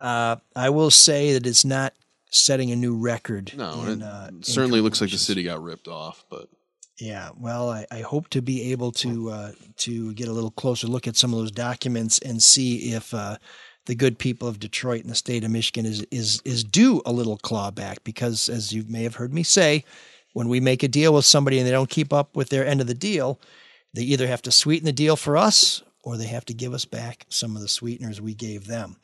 Uh, 0.00 0.36
I 0.54 0.70
will 0.70 0.90
say 0.90 1.32
that 1.32 1.46
it's 1.46 1.64
not 1.64 1.92
setting 2.30 2.70
a 2.70 2.76
new 2.76 2.96
record. 2.96 3.52
No, 3.56 3.84
in, 3.84 4.02
it 4.02 4.04
uh, 4.04 4.30
certainly 4.42 4.80
looks 4.80 5.00
like 5.00 5.10
the 5.10 5.18
city 5.18 5.42
got 5.42 5.62
ripped 5.62 5.88
off, 5.88 6.24
but 6.30 6.48
Yeah, 6.98 7.30
well, 7.36 7.70
I, 7.70 7.86
I 7.90 8.00
hope 8.00 8.28
to 8.30 8.42
be 8.42 8.72
able 8.72 8.92
to 8.92 9.30
uh, 9.30 9.52
to 9.78 10.12
get 10.14 10.28
a 10.28 10.32
little 10.32 10.50
closer 10.50 10.86
look 10.86 11.08
at 11.08 11.16
some 11.16 11.32
of 11.32 11.40
those 11.40 11.52
documents 11.52 12.18
and 12.20 12.42
see 12.42 12.92
if 12.92 13.12
uh, 13.12 13.38
the 13.86 13.94
good 13.94 14.18
people 14.18 14.48
of 14.48 14.58
Detroit 14.58 15.02
and 15.02 15.10
the 15.10 15.14
state 15.14 15.44
of 15.44 15.50
Michigan 15.50 15.86
is 15.86 16.06
is 16.10 16.40
is 16.44 16.64
due 16.64 17.02
a 17.04 17.12
little 17.12 17.38
clawback 17.38 17.98
because, 18.04 18.48
as 18.48 18.72
you 18.72 18.84
may 18.88 19.02
have 19.02 19.16
heard 19.16 19.32
me 19.34 19.42
say, 19.42 19.84
when 20.32 20.48
we 20.48 20.60
make 20.60 20.82
a 20.82 20.88
deal 20.88 21.14
with 21.14 21.24
somebody 21.24 21.58
and 21.58 21.66
they 21.66 21.72
don't 21.72 21.90
keep 21.90 22.12
up 22.12 22.36
with 22.36 22.48
their 22.50 22.66
end 22.66 22.80
of 22.80 22.86
the 22.86 22.94
deal, 22.94 23.40
they 23.94 24.02
either 24.02 24.26
have 24.26 24.42
to 24.42 24.50
sweeten 24.50 24.84
the 24.84 24.92
deal 24.92 25.16
for 25.16 25.36
us 25.36 25.82
or 26.02 26.16
they 26.16 26.26
have 26.26 26.44
to 26.44 26.54
give 26.54 26.74
us 26.74 26.84
back 26.84 27.24
some 27.28 27.56
of 27.56 27.62
the 27.62 27.68
sweeteners 27.68 28.20
we 28.20 28.34
gave 28.34 28.66
them. 28.66 28.96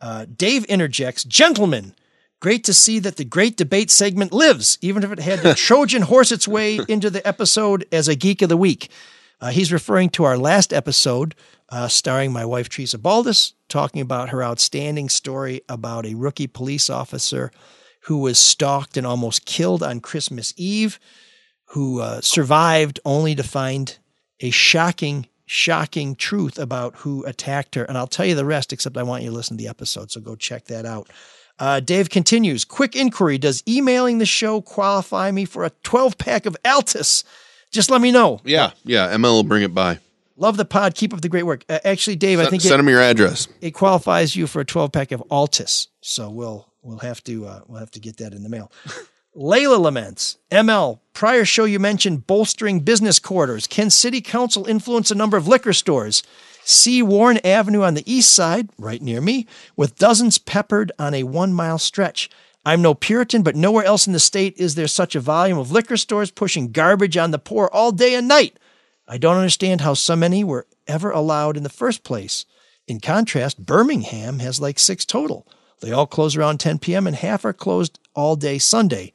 Uh, 0.00 0.24
Dave 0.24 0.64
interjects, 0.66 1.24
gentlemen. 1.24 1.94
Great 2.38 2.64
to 2.64 2.74
see 2.74 2.98
that 2.98 3.16
the 3.16 3.24
great 3.24 3.56
debate 3.56 3.90
segment 3.90 4.32
lives, 4.32 4.78
even 4.82 5.02
if 5.02 5.10
it 5.10 5.18
had 5.18 5.40
to 5.40 5.54
Trojan 5.56 6.02
horse 6.02 6.30
its 6.30 6.46
way 6.46 6.78
into 6.88 7.08
the 7.10 7.26
episode 7.26 7.86
as 7.90 8.08
a 8.08 8.14
Geek 8.14 8.42
of 8.42 8.48
the 8.48 8.56
Week. 8.56 8.90
Uh, 9.40 9.50
he's 9.50 9.72
referring 9.72 10.10
to 10.10 10.24
our 10.24 10.38
last 10.38 10.72
episode, 10.72 11.34
uh, 11.68 11.88
starring 11.88 12.32
my 12.32 12.44
wife, 12.44 12.68
Teresa 12.68 12.98
Baldus, 12.98 13.52
talking 13.68 14.00
about 14.00 14.30
her 14.30 14.42
outstanding 14.42 15.08
story 15.08 15.62
about 15.68 16.06
a 16.06 16.14
rookie 16.14 16.46
police 16.46 16.88
officer 16.88 17.50
who 18.02 18.18
was 18.18 18.38
stalked 18.38 18.96
and 18.96 19.06
almost 19.06 19.46
killed 19.46 19.82
on 19.82 20.00
Christmas 20.00 20.54
Eve, 20.56 21.00
who 21.70 22.00
uh, 22.00 22.20
survived 22.20 23.00
only 23.04 23.34
to 23.34 23.42
find 23.42 23.98
a 24.40 24.50
shocking, 24.50 25.26
shocking 25.44 26.14
truth 26.14 26.58
about 26.58 26.94
who 26.96 27.24
attacked 27.24 27.74
her. 27.74 27.82
And 27.84 27.98
I'll 27.98 28.06
tell 28.06 28.26
you 28.26 28.36
the 28.36 28.44
rest, 28.44 28.72
except 28.72 28.96
I 28.96 29.02
want 29.02 29.24
you 29.24 29.30
to 29.30 29.34
listen 29.34 29.56
to 29.56 29.62
the 29.62 29.68
episode. 29.68 30.12
So 30.12 30.20
go 30.20 30.36
check 30.36 30.66
that 30.66 30.86
out. 30.86 31.10
Uh, 31.58 31.80
Dave 31.80 32.10
continues 32.10 32.64
Quick 32.64 32.94
inquiry 32.94 33.38
Does 33.38 33.62
emailing 33.66 34.18
the 34.18 34.26
show 34.26 34.60
qualify 34.60 35.30
me 35.30 35.44
for 35.46 35.64
a 35.64 35.70
12 35.82 36.18
pack 36.18 36.46
of 36.46 36.56
Altus? 36.64 37.24
Just 37.72 37.90
let 37.90 38.00
me 38.00 38.12
know. 38.12 38.40
yeah, 38.44 38.70
yeah. 38.84 39.12
ML 39.12 39.22
will 39.22 39.42
bring 39.42 39.62
it 39.62 39.74
by. 39.74 39.98
Love 40.36 40.56
the 40.56 40.64
pod. 40.64 40.94
Keep 40.94 41.14
up 41.14 41.20
the 41.22 41.28
great 41.28 41.44
work. 41.44 41.64
Uh, 41.68 41.78
actually, 41.84 42.16
Dave, 42.16 42.40
I 42.40 42.46
think 42.46 42.62
send 42.62 42.74
it, 42.74 42.80
him 42.80 42.88
your 42.88 43.00
address. 43.00 43.48
It 43.60 43.72
qualifies 43.72 44.36
you 44.36 44.46
for 44.46 44.60
a 44.60 44.64
12 44.64 44.92
pack 44.92 45.12
of 45.12 45.22
Altus. 45.30 45.88
So 46.00 46.30
we'll 46.30 46.68
we'll 46.82 46.98
have 46.98 47.22
to 47.24 47.46
uh, 47.46 47.60
we'll 47.66 47.80
have 47.80 47.90
to 47.92 48.00
get 48.00 48.18
that 48.18 48.32
in 48.32 48.42
the 48.42 48.48
mail. 48.48 48.70
Layla 49.36 49.78
laments. 49.78 50.38
ML, 50.50 50.98
prior 51.12 51.44
show 51.44 51.64
you 51.64 51.78
mentioned 51.78 52.26
bolstering 52.26 52.80
business 52.80 53.18
quarters. 53.18 53.66
Can 53.66 53.90
city 53.90 54.22
council 54.22 54.66
influence 54.66 55.10
a 55.10 55.14
number 55.14 55.36
of 55.36 55.46
liquor 55.46 55.74
stores? 55.74 56.22
See 56.64 57.02
Warren 57.02 57.38
Avenue 57.44 57.82
on 57.82 57.94
the 57.94 58.12
east 58.12 58.32
side, 58.34 58.70
right 58.78 59.00
near 59.00 59.20
me, 59.20 59.46
with 59.76 59.98
dozens 59.98 60.38
peppered 60.38 60.90
on 60.98 61.12
a 61.12 61.24
one 61.24 61.52
mile 61.52 61.78
stretch. 61.78 62.30
I'm 62.64 62.82
no 62.82 62.94
Puritan, 62.94 63.42
but 63.42 63.54
nowhere 63.54 63.84
else 63.84 64.06
in 64.06 64.14
the 64.14 64.18
state 64.18 64.56
is 64.56 64.74
there 64.74 64.88
such 64.88 65.14
a 65.14 65.20
volume 65.20 65.58
of 65.58 65.70
liquor 65.70 65.96
stores 65.96 66.30
pushing 66.30 66.72
garbage 66.72 67.16
on 67.16 67.30
the 67.30 67.38
poor 67.38 67.68
all 67.72 67.92
day 67.92 68.14
and 68.14 68.26
night. 68.26 68.58
I 69.08 69.18
don't 69.18 69.36
understand 69.36 69.80
how 69.80 69.94
so 69.94 70.16
many 70.16 70.42
were 70.42 70.66
ever 70.86 71.10
allowed 71.10 71.56
in 71.56 71.62
the 71.62 71.68
first 71.68 72.02
place. 72.02 72.44
In 72.86 73.00
contrast, 73.00 73.64
Birmingham 73.64 74.38
has 74.40 74.60
like 74.60 74.78
six 74.78 75.04
total. 75.04 75.46
They 75.80 75.92
all 75.92 76.06
close 76.06 76.36
around 76.36 76.58
10 76.58 76.78
p.m., 76.78 77.06
and 77.06 77.16
half 77.16 77.44
are 77.44 77.52
closed 77.52 77.98
all 78.14 78.36
day 78.36 78.58
Sunday. 78.58 79.12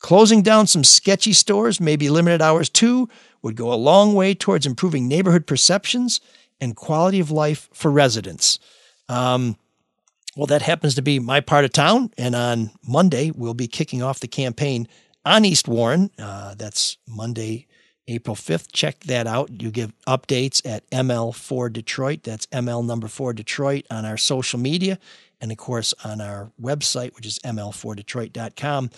Closing 0.00 0.42
down 0.42 0.66
some 0.66 0.82
sketchy 0.82 1.32
stores, 1.32 1.80
maybe 1.80 2.10
limited 2.10 2.42
hours 2.42 2.68
too, 2.68 3.08
would 3.42 3.56
go 3.56 3.72
a 3.72 3.74
long 3.74 4.14
way 4.14 4.34
towards 4.34 4.66
improving 4.66 5.06
neighborhood 5.06 5.46
perceptions 5.46 6.20
and 6.60 6.76
quality 6.76 7.20
of 7.20 7.30
life 7.30 7.68
for 7.72 7.90
residents. 7.90 8.58
Um, 9.08 9.56
well, 10.36 10.46
that 10.46 10.62
happens 10.62 10.94
to 10.94 11.02
be 11.02 11.18
my 11.18 11.40
part 11.40 11.64
of 11.64 11.72
town. 11.72 12.10
And 12.16 12.34
on 12.34 12.70
Monday, 12.86 13.30
we'll 13.30 13.54
be 13.54 13.68
kicking 13.68 14.02
off 14.02 14.20
the 14.20 14.28
campaign 14.28 14.88
on 15.24 15.44
East 15.44 15.68
Warren. 15.68 16.10
Uh, 16.18 16.54
that's 16.54 16.96
Monday, 17.06 17.66
April 18.08 18.36
5th. 18.36 18.72
Check 18.72 19.00
that 19.00 19.26
out. 19.26 19.62
You 19.62 19.70
give 19.70 19.92
updates 20.06 20.60
at 20.66 20.88
ML4 20.90 21.72
Detroit. 21.72 22.22
That's 22.22 22.46
ML 22.46 22.84
number 22.84 23.08
4 23.08 23.32
Detroit 23.32 23.86
on 23.90 24.04
our 24.04 24.16
social 24.16 24.58
media 24.58 24.98
and, 25.40 25.50
of 25.50 25.58
course, 25.58 25.94
on 26.04 26.20
our 26.20 26.50
website, 26.60 27.14
which 27.14 27.26
is 27.26 27.38
ML4Detroit.com. 27.40 28.90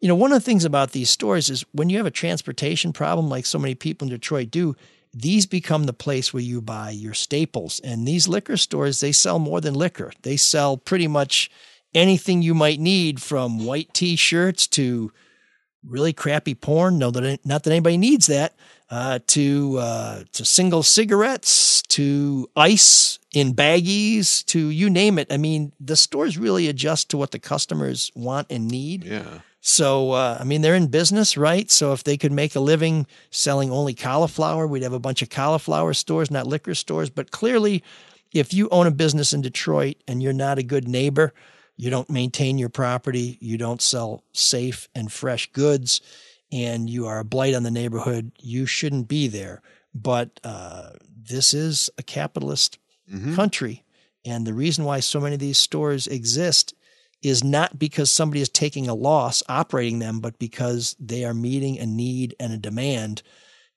You 0.00 0.08
know, 0.08 0.14
one 0.14 0.32
of 0.32 0.36
the 0.36 0.44
things 0.44 0.64
about 0.64 0.92
these 0.92 1.10
stores 1.10 1.50
is 1.50 1.64
when 1.72 1.90
you 1.90 1.98
have 1.98 2.06
a 2.06 2.10
transportation 2.10 2.92
problem, 2.92 3.28
like 3.28 3.44
so 3.44 3.58
many 3.58 3.74
people 3.74 4.06
in 4.06 4.10
Detroit 4.10 4.50
do, 4.50 4.74
these 5.12 5.44
become 5.44 5.84
the 5.84 5.92
place 5.92 6.32
where 6.32 6.42
you 6.42 6.62
buy 6.62 6.90
your 6.90 7.14
staples. 7.14 7.80
And 7.80 8.06
these 8.06 8.28
liquor 8.28 8.56
stores, 8.56 9.00
they 9.00 9.12
sell 9.12 9.38
more 9.38 9.60
than 9.60 9.74
liquor. 9.74 10.12
They 10.22 10.36
sell 10.36 10.76
pretty 10.76 11.08
much 11.08 11.50
anything 11.94 12.42
you 12.42 12.54
might 12.54 12.80
need 12.80 13.20
from 13.20 13.64
white 13.64 13.92
t 13.92 14.16
shirts 14.16 14.66
to 14.68 15.12
really 15.86 16.12
crappy 16.12 16.54
porn. 16.54 16.98
No, 16.98 17.10
that 17.10 17.44
not 17.44 17.64
that 17.64 17.70
anybody 17.70 17.96
needs 17.96 18.26
that. 18.26 18.54
Uh, 18.90 19.20
to 19.28 19.78
uh, 19.78 20.24
to 20.32 20.44
single 20.44 20.82
cigarettes, 20.82 21.82
to 21.82 22.50
ice 22.56 23.20
in 23.32 23.54
baggies, 23.54 24.44
to 24.46 24.68
you 24.68 24.90
name 24.90 25.18
it. 25.18 25.32
I 25.32 25.36
mean, 25.36 25.72
the 25.78 25.96
stores 25.96 26.36
really 26.36 26.66
adjust 26.66 27.10
to 27.10 27.16
what 27.16 27.30
the 27.30 27.38
customers 27.38 28.10
want 28.16 28.48
and 28.50 28.66
need. 28.66 29.04
Yeah. 29.04 29.40
So, 29.60 30.12
uh, 30.12 30.38
I 30.40 30.44
mean, 30.44 30.62
they're 30.62 30.74
in 30.74 30.86
business, 30.86 31.36
right? 31.36 31.70
So, 31.70 31.92
if 31.92 32.02
they 32.02 32.16
could 32.16 32.32
make 32.32 32.56
a 32.56 32.60
living 32.60 33.06
selling 33.30 33.70
only 33.70 33.94
cauliflower, 33.94 34.66
we'd 34.66 34.82
have 34.82 34.94
a 34.94 34.98
bunch 34.98 35.22
of 35.22 35.30
cauliflower 35.30 35.94
stores, 35.94 36.30
not 36.30 36.46
liquor 36.46 36.74
stores. 36.74 37.10
But 37.10 37.30
clearly, 37.30 37.84
if 38.32 38.54
you 38.54 38.68
own 38.70 38.86
a 38.86 38.90
business 38.90 39.32
in 39.32 39.42
Detroit 39.42 39.96
and 40.08 40.22
you're 40.22 40.32
not 40.32 40.58
a 40.58 40.62
good 40.62 40.88
neighbor, 40.88 41.32
you 41.80 41.88
don't 41.88 42.10
maintain 42.10 42.58
your 42.58 42.68
property, 42.68 43.38
you 43.40 43.56
don't 43.56 43.80
sell 43.80 44.22
safe 44.32 44.88
and 44.94 45.10
fresh 45.10 45.50
goods, 45.52 46.00
and 46.52 46.90
you 46.90 47.06
are 47.06 47.20
a 47.20 47.24
blight 47.24 47.54
on 47.54 47.62
the 47.62 47.70
neighborhood, 47.70 48.32
you 48.38 48.66
shouldn't 48.66 49.08
be 49.08 49.28
there. 49.28 49.62
But 49.94 50.40
uh, 50.44 50.90
this 51.16 51.54
is 51.54 51.90
a 51.98 52.02
capitalist 52.02 52.78
Mm-hmm. 53.12 53.34
country. 53.34 53.84
And 54.24 54.46
the 54.46 54.54
reason 54.54 54.84
why 54.84 55.00
so 55.00 55.18
many 55.18 55.34
of 55.34 55.40
these 55.40 55.58
stores 55.58 56.06
exist 56.06 56.74
is 57.22 57.42
not 57.42 57.76
because 57.76 58.08
somebody 58.08 58.40
is 58.40 58.48
taking 58.48 58.88
a 58.88 58.94
loss 58.94 59.42
operating 59.48 59.98
them, 59.98 60.20
but 60.20 60.38
because 60.38 60.94
they 61.00 61.24
are 61.24 61.34
meeting 61.34 61.76
a 61.78 61.86
need 61.86 62.36
and 62.38 62.52
a 62.52 62.56
demand. 62.56 63.22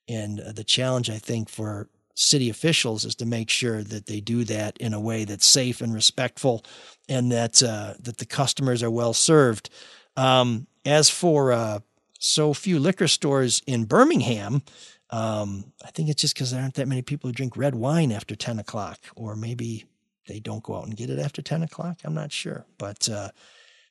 And 0.08 0.40
uh, 0.40 0.52
the 0.52 0.64
challenge, 0.64 1.10
I 1.10 1.18
think, 1.18 1.50
for 1.50 1.90
city 2.16 2.50
officials 2.50 3.06
is 3.06 3.16
to 3.16 3.26
make 3.26 3.50
sure 3.50 3.84
that 3.84 4.06
they 4.06 4.20
do 4.20 4.44
that 4.44 4.78
in 4.78 4.94
a 4.94 5.00
way 5.00 5.26
that's 5.26 5.46
safe 5.46 5.82
and 5.82 5.94
respectful, 5.94 6.64
and 7.10 7.32
that 7.32 7.62
uh, 7.64 7.94
that 8.00 8.18
the 8.18 8.26
customers 8.26 8.84
are 8.84 8.92
well 8.92 9.14
served. 9.14 9.70
Um, 10.16 10.68
as 10.86 11.10
for 11.10 11.52
uh, 11.52 11.80
so 12.20 12.54
few 12.54 12.80
liquor 12.80 13.08
stores 13.08 13.62
in 13.66 13.86
Birmingham, 13.86 14.62
um, 15.10 15.72
I 15.84 15.92
think 15.92 16.10
it's 16.10 16.22
just 16.22 16.34
because 16.34 16.52
there 16.52 16.62
aren't 16.62 16.76
that 16.76 16.88
many 16.88 17.02
people 17.02 17.28
who 17.28 17.34
drink 17.34 17.56
red 17.58 17.76
wine 17.76 18.12
after 18.12 18.36
10 18.36 18.60
o'clock, 18.60 19.00
or 19.16 19.36
maybe 19.36 19.86
they 20.28 20.40
don't 20.40 20.64
go 20.64 20.76
out 20.76 20.86
and 20.86 20.96
get 20.96 21.10
it 21.10 21.20
after 21.20 21.42
10 21.42 21.64
o'clock. 21.64 22.00
I'm 22.04 22.14
not 22.14 22.32
sure. 22.32 22.66
But 22.78 23.10
uh, 23.10 23.30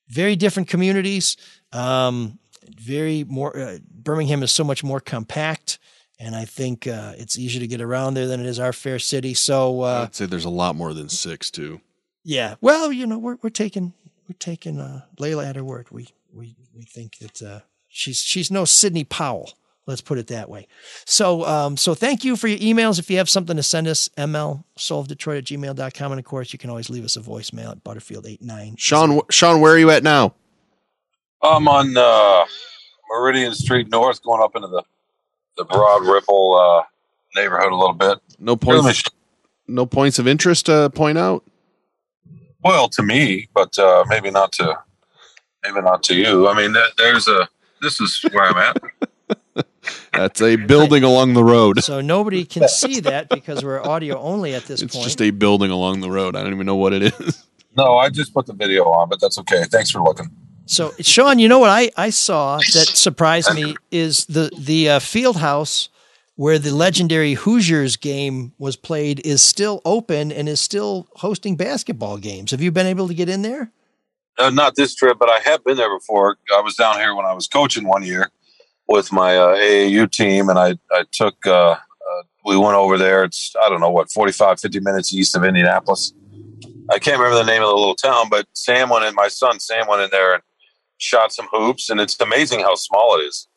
very 0.08 0.34
different 0.36 0.68
communities. 0.68 1.36
Um, 1.72 2.38
very 2.76 3.24
more, 3.24 3.56
uh, 3.56 3.78
Birmingham 3.88 4.42
is 4.42 4.52
so 4.52 4.64
much 4.64 4.82
more 4.82 5.00
compact. 5.00 5.78
And 6.24 6.36
I 6.36 6.44
think 6.44 6.86
uh, 6.86 7.14
it's 7.16 7.36
easier 7.36 7.58
to 7.58 7.66
get 7.66 7.80
around 7.80 8.14
there 8.14 8.28
than 8.28 8.38
it 8.38 8.46
is 8.46 8.60
our 8.60 8.72
fair 8.72 9.00
city. 9.00 9.34
So 9.34 9.80
uh, 9.82 10.04
I'd 10.06 10.14
say 10.14 10.26
there's 10.26 10.44
a 10.44 10.50
lot 10.50 10.76
more 10.76 10.94
than 10.94 11.08
six 11.08 11.50
too. 11.50 11.80
yeah, 12.22 12.54
well, 12.60 12.92
you 12.92 13.06
know, 13.08 13.18
we're 13.18 13.38
we're 13.42 13.50
taking 13.50 13.92
we're 14.28 14.36
taking 14.38 14.78
uh, 14.78 15.02
Layla 15.18 15.48
at 15.48 15.56
her 15.56 15.64
word. 15.64 15.88
We 15.90 16.06
we 16.32 16.54
we 16.76 16.84
think 16.84 17.18
that 17.18 17.42
uh, 17.42 17.60
she's 17.88 18.18
she's 18.18 18.52
no 18.52 18.64
Sidney 18.64 19.02
Powell. 19.02 19.54
Let's 19.84 20.00
put 20.00 20.16
it 20.16 20.28
that 20.28 20.48
way. 20.48 20.68
So 21.06 21.44
um, 21.44 21.76
so 21.76 21.92
thank 21.92 22.22
you 22.22 22.36
for 22.36 22.46
your 22.46 22.60
emails. 22.60 23.00
If 23.00 23.10
you 23.10 23.16
have 23.16 23.28
something 23.28 23.56
to 23.56 23.64
send 23.64 23.88
us, 23.88 24.08
mlsoulofdetroit 24.16 25.38
at 25.38 25.44
gmail.com. 25.44 26.12
And 26.12 26.18
of 26.20 26.24
course, 26.24 26.52
you 26.52 26.58
can 26.60 26.70
always 26.70 26.88
leave 26.88 27.04
us 27.04 27.16
a 27.16 27.20
voicemail 27.20 27.72
at 27.72 27.82
Butterfield89. 27.82 28.78
Sean, 28.78 29.20
Sean, 29.28 29.60
where 29.60 29.72
are 29.74 29.78
you 29.78 29.90
at 29.90 30.04
now? 30.04 30.34
I'm 31.42 31.66
on 31.66 31.96
uh, 31.96 32.44
Meridian 33.10 33.54
Street 33.54 33.90
North, 33.90 34.22
going 34.22 34.40
up 34.40 34.54
into 34.54 34.68
the 34.68 34.84
the 35.56 35.64
Broad 35.64 36.06
Ripple 36.06 36.54
uh, 36.54 36.82
neighborhood 37.40 37.72
a 37.72 37.76
little 37.76 37.94
bit. 37.94 38.18
No 38.38 38.56
points. 38.56 39.04
No 39.68 39.86
points 39.86 40.18
of 40.18 40.26
interest 40.26 40.66
to 40.66 40.90
point 40.90 41.18
out. 41.18 41.44
Well, 42.64 42.88
to 42.90 43.02
me, 43.02 43.48
but 43.54 43.76
uh, 43.78 44.04
maybe 44.08 44.30
not 44.30 44.52
to 44.52 44.78
maybe 45.64 45.80
not 45.80 46.02
to 46.04 46.14
you. 46.14 46.48
I 46.48 46.54
mean, 46.56 46.72
th- 46.74 46.92
there's 46.98 47.28
a 47.28 47.48
this 47.80 48.00
is 48.00 48.24
where 48.32 48.44
I'm 48.44 48.56
at. 48.56 49.66
That's 50.12 50.40
a 50.40 50.56
building 50.56 51.02
along 51.02 51.34
the 51.34 51.42
road. 51.42 51.82
So 51.82 52.00
nobody 52.00 52.44
can 52.44 52.68
see 52.68 53.00
that 53.00 53.28
because 53.28 53.64
we're 53.64 53.82
audio 53.82 54.18
only 54.20 54.54
at 54.54 54.64
this 54.64 54.82
It's 54.82 54.94
point. 54.94 55.06
It's 55.06 55.14
just 55.14 55.22
a 55.22 55.30
building 55.30 55.70
along 55.70 56.00
the 56.00 56.10
road. 56.10 56.36
I 56.36 56.42
don't 56.42 56.52
even 56.52 56.66
know 56.66 56.76
what 56.76 56.92
it 56.92 57.02
is. 57.02 57.46
No, 57.76 57.96
I 57.96 58.10
just 58.10 58.34
put 58.34 58.46
the 58.46 58.52
video 58.52 58.84
on, 58.84 59.08
but 59.08 59.20
that's 59.20 59.38
okay. 59.38 59.64
Thanks 59.64 59.90
for 59.90 60.02
looking. 60.02 60.30
So, 60.72 60.94
Sean, 61.00 61.38
you 61.38 61.48
know 61.48 61.58
what 61.58 61.68
I, 61.68 61.90
I 61.98 62.08
saw 62.08 62.56
that 62.56 62.92
surprised 62.94 63.54
me 63.54 63.76
is 63.90 64.24
the 64.24 64.50
the 64.58 64.88
uh, 64.88 64.98
field 65.00 65.36
house 65.36 65.90
where 66.36 66.58
the 66.58 66.74
legendary 66.74 67.34
Hoosiers 67.34 67.96
game 67.96 68.54
was 68.58 68.74
played 68.74 69.20
is 69.20 69.42
still 69.42 69.82
open 69.84 70.32
and 70.32 70.48
is 70.48 70.62
still 70.62 71.08
hosting 71.16 71.56
basketball 71.56 72.16
games. 72.16 72.52
Have 72.52 72.62
you 72.62 72.72
been 72.72 72.86
able 72.86 73.06
to 73.08 73.12
get 73.12 73.28
in 73.28 73.42
there? 73.42 73.70
Uh, 74.38 74.48
not 74.48 74.74
this 74.74 74.94
trip, 74.94 75.18
but 75.18 75.28
I 75.28 75.40
have 75.40 75.62
been 75.62 75.76
there 75.76 75.94
before. 75.94 76.38
I 76.56 76.62
was 76.62 76.74
down 76.74 76.96
here 76.96 77.14
when 77.14 77.26
I 77.26 77.34
was 77.34 77.46
coaching 77.46 77.86
one 77.86 78.02
year 78.02 78.30
with 78.88 79.12
my 79.12 79.36
uh, 79.36 79.54
AAU 79.56 80.10
team, 80.10 80.48
and 80.48 80.58
I 80.58 80.78
I 80.90 81.04
took 81.12 81.34
uh, 81.46 81.72
uh, 81.72 81.76
we 82.46 82.56
went 82.56 82.76
over 82.76 82.96
there. 82.96 83.24
It's 83.24 83.52
I 83.62 83.68
don't 83.68 83.80
know 83.80 83.90
what 83.90 84.10
45, 84.10 84.58
50 84.58 84.80
minutes 84.80 85.12
east 85.12 85.36
of 85.36 85.44
Indianapolis. 85.44 86.14
I 86.90 86.98
can't 86.98 87.18
remember 87.18 87.44
the 87.44 87.50
name 87.50 87.60
of 87.60 87.68
the 87.68 87.74
little 87.74 87.94
town, 87.94 88.30
but 88.30 88.46
Sam 88.54 88.88
went 88.88 89.04
in. 89.04 89.14
My 89.14 89.28
son 89.28 89.60
Sam 89.60 89.86
went 89.86 90.00
in 90.00 90.08
there 90.10 90.32
and 90.32 90.42
shot 91.02 91.32
some 91.32 91.48
hoops, 91.50 91.90
and 91.90 92.00
it's 92.00 92.18
amazing 92.20 92.60
how 92.60 92.74
small 92.74 93.18
it 93.18 93.22
is. 93.24 93.48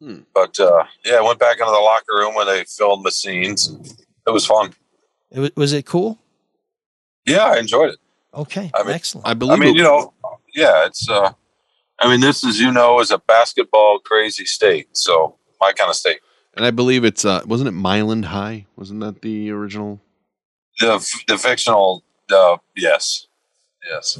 Hmm. 0.00 0.20
But 0.34 0.58
uh, 0.58 0.84
yeah, 1.04 1.16
I 1.16 1.20
went 1.22 1.38
back 1.38 1.58
into 1.58 1.70
the 1.70 1.78
locker 1.78 2.14
room 2.16 2.34
where 2.34 2.44
they 2.44 2.64
filmed 2.64 3.04
the 3.04 3.10
scenes. 3.12 3.68
It 4.26 4.30
was 4.30 4.46
fun. 4.46 4.72
It 5.30 5.40
wa- 5.40 5.50
was 5.56 5.72
it 5.72 5.86
cool? 5.86 6.18
Yeah, 7.26 7.44
I 7.44 7.58
enjoyed 7.58 7.90
it. 7.90 7.98
Okay, 8.34 8.70
I 8.74 8.82
mean, 8.82 8.94
excellent. 8.94 9.26
I 9.28 9.34
believe. 9.34 9.52
I 9.52 9.56
believe. 9.56 9.74
mean, 9.74 9.76
it- 9.76 9.78
you 9.78 9.84
know, 9.84 10.12
yeah, 10.54 10.86
it's. 10.86 11.08
uh 11.08 11.32
I 12.00 12.10
mean, 12.10 12.20
this 12.20 12.44
as 12.44 12.58
you 12.58 12.72
know 12.72 12.98
is 13.00 13.12
a 13.12 13.18
basketball 13.18 14.00
crazy 14.00 14.44
state, 14.46 14.88
so 14.96 15.36
my 15.60 15.72
kind 15.72 15.88
of 15.88 15.94
state. 15.96 16.18
and 16.54 16.66
I 16.66 16.72
believe 16.72 17.04
it's 17.04 17.24
uh, 17.24 17.42
wasn't 17.46 17.68
it 17.68 17.72
Milan 17.72 18.24
High? 18.24 18.66
Wasn't 18.76 18.98
that 19.00 19.22
the 19.22 19.50
original? 19.52 20.00
The 20.80 20.98
the 21.28 21.38
fictional, 21.38 22.02
uh, 22.32 22.56
yes, 22.76 23.28
yes, 23.88 24.18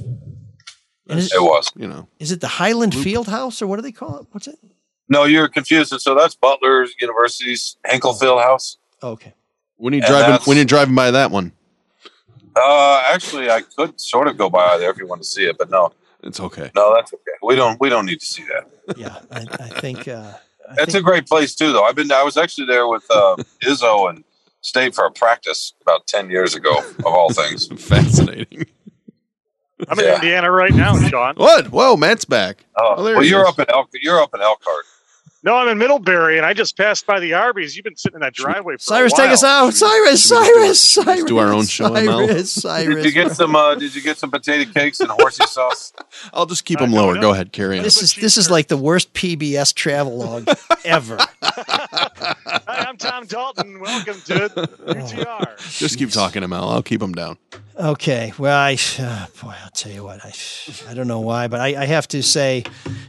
And 1.08 1.18
is, 1.18 1.32
it 1.32 1.40
was. 1.42 1.70
You 1.76 1.86
know, 1.88 2.08
is 2.18 2.32
it 2.32 2.40
the 2.40 2.48
Highland 2.48 2.94
Field 2.94 3.28
House 3.28 3.60
or 3.60 3.66
what 3.66 3.76
do 3.76 3.82
they 3.82 3.92
call 3.92 4.18
it? 4.18 4.26
What's 4.32 4.46
it? 4.46 4.58
No, 5.08 5.24
you're 5.24 5.48
confused. 5.48 5.92
So 6.00 6.14
that's 6.14 6.34
Butler 6.34 6.86
University's 7.00 7.76
Hinkle 7.86 8.14
Field 8.14 8.40
House. 8.40 8.78
Oh, 9.02 9.10
okay. 9.10 9.34
when 9.76 9.92
you 9.92 10.00
And 10.00 10.06
driving 10.08 10.30
that's- 10.30 10.46
when 10.46 10.56
you're 10.56 10.64
driving 10.64 10.94
by 10.94 11.10
that 11.10 11.30
one, 11.30 11.52
Uh, 12.56 13.02
actually, 13.08 13.50
I 13.50 13.62
could 13.62 14.00
sort 14.00 14.28
of 14.28 14.38
go 14.38 14.48
by 14.48 14.78
there 14.78 14.90
if 14.90 14.96
you 14.96 15.06
want 15.06 15.20
to 15.22 15.28
see 15.28 15.44
it, 15.44 15.58
but 15.58 15.70
no, 15.70 15.92
it's 16.22 16.38
okay. 16.40 16.70
no, 16.74 16.94
that's 16.94 17.12
okay. 17.12 17.32
We 17.42 17.56
don't 17.56 17.78
we 17.80 17.88
don't 17.88 18.06
need 18.06 18.20
to 18.20 18.26
see 18.26 18.44
that. 18.44 18.70
Yeah, 18.96 19.18
I, 19.30 19.40
I 19.66 19.68
think. 19.80 20.06
Uh, 20.08 20.32
I 20.70 20.74
It's 20.82 20.92
think- 20.92 20.96
a 20.96 21.00
great 21.02 21.26
place 21.26 21.54
too, 21.54 21.72
though. 21.72 21.82
I've 21.84 21.96
been. 21.96 22.10
I 22.12 22.22
was 22.22 22.36
actually 22.36 22.66
there 22.66 22.86
with 22.86 23.04
uh, 23.10 23.36
Izzo 23.62 24.08
and 24.10 24.24
stayed 24.60 24.94
for 24.94 25.04
a 25.04 25.10
practice 25.10 25.74
about 25.82 26.06
ten 26.06 26.30
years 26.30 26.54
ago, 26.54 26.74
of 26.78 27.06
all 27.06 27.30
things. 27.32 27.66
Fascinating. 27.88 28.66
I'm 29.88 29.98
in 29.98 30.14
Indiana 30.14 30.50
right 30.50 30.72
now, 30.72 30.96
Sean. 31.08 31.34
What? 31.36 31.70
Whoa, 31.70 31.96
Matt's 31.96 32.24
back. 32.24 32.64
Oh, 32.76 33.02
there 33.02 33.14
well, 33.16 33.24
you're 33.24 33.46
up 33.46 33.58
in 33.58 33.66
Elk. 33.68 33.90
You're 34.00 34.20
up 34.20 34.34
in 34.34 34.40
Elkhart. 34.40 34.84
No, 35.42 35.56
I'm 35.56 35.68
in 35.68 35.76
Middlebury, 35.76 36.38
and 36.38 36.46
I 36.46 36.54
just 36.54 36.74
passed 36.74 37.06
by 37.06 37.20
the 37.20 37.34
Arby's. 37.34 37.76
You've 37.76 37.84
been 37.84 37.96
sitting 37.96 38.14
in 38.14 38.20
that 38.22 38.32
driveway 38.32 38.76
for 38.76 38.78
Cyrus, 38.78 39.12
a 39.12 39.16
while. 39.16 39.26
Cyrus, 39.28 39.28
take 39.28 39.30
us 39.34 39.44
out. 39.44 39.74
Cyrus, 39.74 40.26
Should 40.26 40.36
we 40.38 40.44
Cyrus, 40.46 40.94
do 40.94 41.00
our- 41.00 41.04
Cyrus. 41.04 41.16
just 41.18 41.26
do 41.28 41.38
our 41.38 41.52
own 41.52 41.66
show, 41.66 41.94
Cyrus, 41.94 42.52
Cyrus. 42.62 42.94
Did 42.96 43.04
you 43.04 43.10
get 43.12 43.32
some? 43.32 43.54
Uh, 43.54 43.74
did 43.74 43.94
you 43.94 44.00
get 44.00 44.16
some 44.16 44.30
potato 44.30 44.70
cakes 44.72 45.00
and 45.00 45.10
horsey 45.10 45.44
sauce? 45.48 45.92
I'll 46.32 46.46
just 46.46 46.64
keep 46.64 46.78
them 46.78 46.92
lower. 46.92 47.18
Go 47.20 47.32
ahead, 47.32 47.52
carry 47.52 47.76
on. 47.76 47.82
This 47.84 48.00
is 48.00 48.14
this 48.14 48.38
is 48.38 48.50
like 48.50 48.68
the 48.68 48.78
worst 48.78 49.12
PBS 49.12 49.74
travel 49.74 50.16
log 50.16 50.48
ever. 50.84 51.18
Hi, 51.42 52.86
I'm 52.88 52.96
Tom 52.96 53.26
Dalton. 53.26 53.80
Welcome 53.80 54.20
to 54.26 54.48
UTR. 54.86 55.78
Just 55.78 55.98
keep 55.98 56.08
talking, 56.10 56.48
Mel. 56.48 56.70
I'll 56.70 56.82
keep 56.82 57.00
them 57.00 57.12
down. 57.12 57.36
Okay, 57.76 58.32
well, 58.38 58.56
I 58.56 58.76
uh, 59.00 59.26
boy, 59.42 59.54
I'll 59.62 59.70
tell 59.70 59.92
you 59.92 60.04
what, 60.04 60.24
I 60.24 60.32
I 60.88 60.94
don't 60.94 61.08
know 61.08 61.20
why, 61.20 61.48
but 61.48 61.60
I, 61.60 61.82
I 61.82 61.86
have 61.86 62.06
to 62.08 62.22
say 62.22 62.64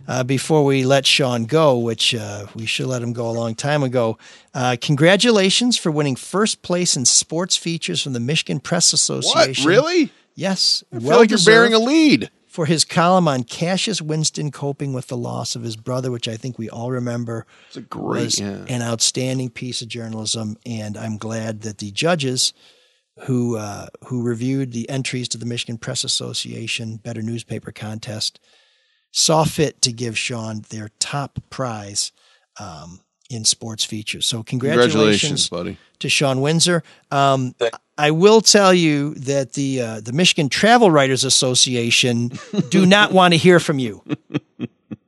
uh, 0.07 0.23
before 0.23 0.65
we 0.65 0.85
let 0.85 1.05
Sean 1.05 1.45
go, 1.45 1.77
which 1.77 2.15
uh, 2.15 2.47
we 2.55 2.65
should 2.65 2.87
let 2.87 3.01
him 3.01 3.13
go 3.13 3.29
a 3.29 3.31
long 3.31 3.55
time 3.55 3.83
ago. 3.83 4.17
Uh, 4.53 4.75
congratulations 4.79 5.77
for 5.77 5.91
winning 5.91 6.15
first 6.15 6.61
place 6.61 6.97
in 6.97 7.05
sports 7.05 7.55
features 7.57 8.01
from 8.01 8.13
the 8.13 8.19
Michigan 8.19 8.59
Press 8.59 8.93
Association. 8.93 9.67
Really? 9.67 10.11
Yes. 10.33 10.83
I 10.93 10.99
feel 10.99 11.17
like 11.17 11.29
you're 11.29 11.39
bearing 11.45 11.73
a 11.73 11.79
lead. 11.79 12.29
for 12.47 12.65
his 12.65 12.85
column 12.85 13.27
on 13.27 13.43
Cassius 13.43 14.01
Winston 14.01 14.49
coping 14.49 14.93
with 14.93 15.07
the 15.07 15.17
loss 15.17 15.55
of 15.55 15.63
his 15.63 15.75
brother, 15.75 16.09
which 16.09 16.27
I 16.27 16.37
think 16.37 16.57
we 16.57 16.69
all 16.69 16.89
remember. 16.89 17.45
It's 17.67 17.77
a 17.77 17.81
great, 17.81 18.39
yeah. 18.39 18.63
an 18.69 18.81
outstanding 18.81 19.49
piece 19.49 19.81
of 19.81 19.89
journalism, 19.89 20.57
and 20.65 20.97
I'm 20.97 21.17
glad 21.17 21.61
that 21.61 21.79
the 21.79 21.91
judges 21.91 22.53
who 23.21 23.57
uh, 23.57 23.87
who 24.05 24.21
reviewed 24.23 24.71
the 24.73 24.89
entries 24.89 25.27
to 25.29 25.37
the 25.37 25.45
Michigan 25.45 25.77
Press 25.77 26.03
Association 26.03 26.97
Better 26.97 27.21
Newspaper 27.21 27.71
Contest 27.71 28.39
saw 29.11 29.45
fit 29.45 29.81
to 29.83 29.93
give 29.93 30.17
Sean 30.17 30.63
their 30.69 30.89
top 30.99 31.39
prize 31.49 32.11
um, 32.59 32.99
in 33.29 33.45
sports 33.45 33.85
features. 33.85 34.25
So 34.25 34.43
congratulations, 34.43 34.91
Congratulations, 34.93 35.49
buddy. 35.49 35.77
to 35.99 36.09
Sean 36.09 36.41
Windsor. 36.41 36.83
Um, 37.11 37.55
I 37.97 38.11
will 38.11 38.41
tell 38.41 38.73
you 38.73 39.13
that 39.15 39.53
the 39.53 39.81
uh, 39.81 40.01
the 40.01 40.11
Michigan 40.11 40.49
Travel 40.49 40.91
Writers 40.91 41.23
Association 41.23 42.31
do 42.69 42.85
not 42.85 43.13
want 43.13 43.33
to 43.33 43.37
hear 43.37 43.59
from 43.61 43.79
you. 43.79 44.03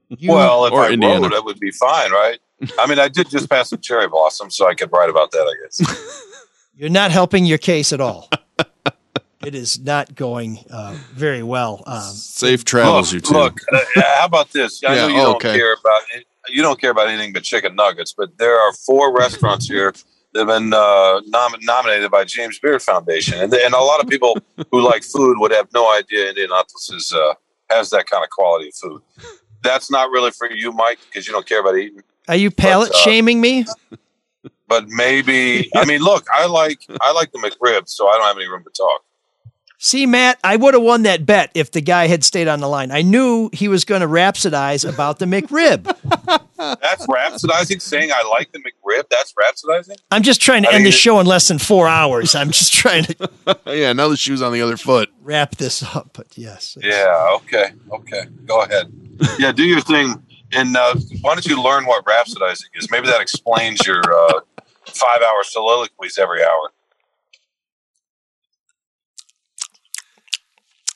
You- 0.10 0.32
well, 0.32 0.66
if 0.66 0.72
or 0.72 0.84
I 0.86 0.92
Indiana. 0.92 1.24
wrote, 1.28 1.34
it 1.34 1.44
would 1.44 1.60
be 1.60 1.72
fine, 1.72 2.12
right? 2.12 2.40
I 2.80 2.88
mean, 2.88 2.98
I 2.98 3.08
did 3.10 3.30
just 3.30 3.50
pass 3.50 3.70
some 3.70 3.82
cherry 3.82 4.08
blossoms, 4.08 4.56
so 4.56 4.66
I 4.68 4.74
could 4.74 4.90
write 4.94 5.10
about 5.10 5.32
that. 5.32 5.42
I 5.42 5.54
guess. 5.64 6.44
You're 6.78 6.90
not 6.90 7.10
helping 7.12 7.46
your 7.46 7.58
case 7.58 7.92
at 7.92 8.00
all. 8.00 8.30
it 9.44 9.56
is 9.56 9.80
not 9.80 10.14
going 10.14 10.60
uh, 10.70 10.96
very 11.14 11.42
well. 11.42 11.84
Um, 11.88 12.02
Safe 12.02 12.64
travels, 12.64 13.12
you 13.12 13.20
look, 13.32 13.60
two. 13.60 13.76
Look, 13.76 13.88
uh, 13.98 14.02
how 14.20 14.26
about 14.26 14.52
this? 14.52 14.84
I 14.86 14.96
know 14.96 15.08
Yeah, 15.08 15.16
you 15.16 15.22
don't 15.24 15.36
okay. 15.38 15.58
care 15.58 15.74
about 15.74 16.02
you 16.50 16.62
don't 16.62 16.80
care 16.80 16.92
about 16.92 17.08
anything 17.08 17.34
but 17.34 17.44
chicken 17.44 17.76
nuggets, 17.76 18.14
but 18.16 18.38
there 18.38 18.58
are 18.60 18.72
four 18.74 19.14
restaurants 19.16 19.68
here 19.68 19.92
that 20.34 20.40
have 20.40 20.48
been 20.48 20.72
uh, 20.74 21.20
nom- 21.26 21.60
nominated 21.62 22.12
by 22.12 22.24
James 22.26 22.60
Beard 22.60 22.82
Foundation, 22.84 23.40
and, 23.42 23.52
and 23.54 23.74
a 23.74 23.80
lot 23.80 24.02
of 24.02 24.08
people 24.10 24.38
who 24.72 24.82
like 24.82 25.04
food 25.04 25.40
would 25.40 25.52
have 25.52 25.68
no 25.74 25.92
idea 25.98 26.30
Indianapolis 26.30 26.90
is, 26.92 27.12
uh, 27.14 27.34
has 27.70 27.90
that 27.90 28.06
kind 28.06 28.24
of 28.24 28.30
quality 28.30 28.68
of 28.70 28.76
food. 28.76 29.02
That's 29.64 29.90
not 29.92 30.10
really 30.12 30.32
for 30.32 30.50
you, 30.50 30.72
Mike, 30.72 31.00
because 31.10 31.28
you 31.28 31.34
don't 31.34 31.46
care 31.46 31.60
about 31.60 31.76
eating. 31.78 32.02
are 32.30 32.36
you 32.36 32.52
palate 32.52 32.92
uh, 32.92 32.98
shaming 33.00 33.42
me? 33.42 33.66
But 34.68 34.90
maybe 34.90 35.70
I 35.76 35.86
mean, 35.86 36.02
look, 36.02 36.26
I 36.34 36.46
like 36.46 36.80
I 37.02 37.12
like 37.14 37.32
the 37.32 37.40
McRib, 37.40 37.88
so 37.88 38.08
I 38.08 38.14
don't 38.18 38.26
have 38.26 38.38
any 38.38 38.48
room 38.48 38.64
to 38.64 38.70
talk. 38.70 39.04
See, 39.80 40.08
Matt, 40.08 40.40
I 40.44 40.56
would 40.56 40.74
have 40.74 40.82
won 40.82 41.04
that 41.04 41.24
bet 41.28 41.52
if 41.54 41.72
the 41.72 41.82
guy 41.82 42.08
had 42.08 42.24
stayed 42.24 42.48
on 42.48 42.62
the 42.62 42.68
line. 42.68 42.90
I 42.92 43.04
knew 43.04 43.52
he 43.54 43.68
was 43.68 43.86
going 43.86 44.02
to 44.02 44.08
rhapsodize 44.08 44.92
about 44.92 45.20
the 45.20 45.26
McRib. 45.26 45.84
That's 46.58 47.06
rhapsodizing. 47.06 47.80
Saying 47.80 48.12
I 48.12 48.28
like 48.28 48.52
the 48.52 48.58
McRib. 48.60 49.04
That's 49.12 49.34
rhapsodizing. 49.34 49.98
I'm 50.10 50.24
just 50.24 50.42
trying 50.42 50.64
to 50.64 50.70
I 50.70 50.74
end 50.74 50.86
the 50.88 50.92
show 50.92 51.20
in 51.20 51.28
less 51.28 51.48
than 51.48 51.60
four 51.60 51.88
hours. 51.88 52.34
I'm 52.34 52.50
just 52.50 52.74
trying 52.74 53.04
to 53.04 53.30
yeah, 53.68 53.94
now 53.94 54.08
the 54.08 54.18
shoe's 54.18 54.42
on 54.42 54.52
the 54.52 54.62
other 54.64 54.78
foot. 54.78 55.10
wrap 55.22 55.58
this 55.58 55.84
up. 55.84 56.10
But 56.14 56.36
yes, 56.36 56.76
Yeah. 56.82 57.28
Okay. 57.36 57.70
Okay. 57.92 58.24
Go 58.48 58.64
ahead. 58.64 58.92
Yeah. 59.38 59.52
Do 59.52 59.64
your 59.64 59.82
thing. 59.82 60.24
And 60.54 60.76
uh, 60.76 60.96
why 61.22 61.36
don't 61.36 61.46
you 61.46 61.62
learn 61.62 61.86
what 61.86 62.04
rhapsodizing 62.06 62.66
is? 62.76 62.90
Maybe 62.90 63.06
that 63.08 63.22
explains 63.22 63.86
your 63.86 64.02
uh, 64.02 64.40
five-hour 64.98 65.44
soliloquies 65.44 66.18
every 66.18 66.44
hour. 66.44 66.72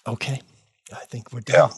okay. 0.08 0.42
I 0.94 1.06
think 1.06 1.32
we're 1.32 1.42
done. 1.42 1.70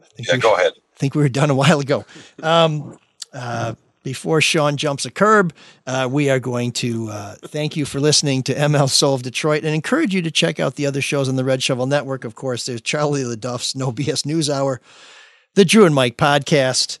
I 0.00 0.06
think 0.16 0.28
Yeah. 0.28 0.34
we- 0.34 0.40
Go 0.40 0.54
ahead. 0.54 0.72
I 0.76 0.98
think 0.98 1.14
we 1.14 1.22
were 1.22 1.28
done 1.28 1.50
a 1.50 1.54
while 1.54 1.80
ago. 1.80 2.04
Um, 2.42 2.96
uh, 3.32 3.74
before 4.04 4.40
Sean 4.40 4.76
jumps 4.76 5.04
a 5.04 5.10
curb, 5.10 5.52
uh, 5.86 6.08
we 6.10 6.30
are 6.30 6.38
going 6.38 6.72
to 6.72 7.08
uh, 7.10 7.34
thank 7.46 7.76
you 7.76 7.84
for 7.84 8.00
listening 8.00 8.42
to 8.44 8.54
ML 8.54 8.88
Soul 8.88 9.14
of 9.14 9.22
Detroit 9.22 9.64
and 9.64 9.74
encourage 9.74 10.14
you 10.14 10.22
to 10.22 10.30
check 10.30 10.58
out 10.60 10.76
the 10.76 10.86
other 10.86 11.00
shows 11.02 11.28
on 11.28 11.36
the 11.36 11.44
Red 11.44 11.62
Shovel 11.62 11.86
Network. 11.86 12.24
Of 12.24 12.34
course, 12.34 12.66
there's 12.66 12.80
Charlie 12.80 13.24
LeDuff's 13.24 13.74
No 13.76 13.92
BS 13.92 14.24
News 14.26 14.48
Hour, 14.50 14.80
the 15.54 15.64
Drew 15.64 15.84
and 15.84 15.94
Mike 15.94 16.16
podcast. 16.16 16.98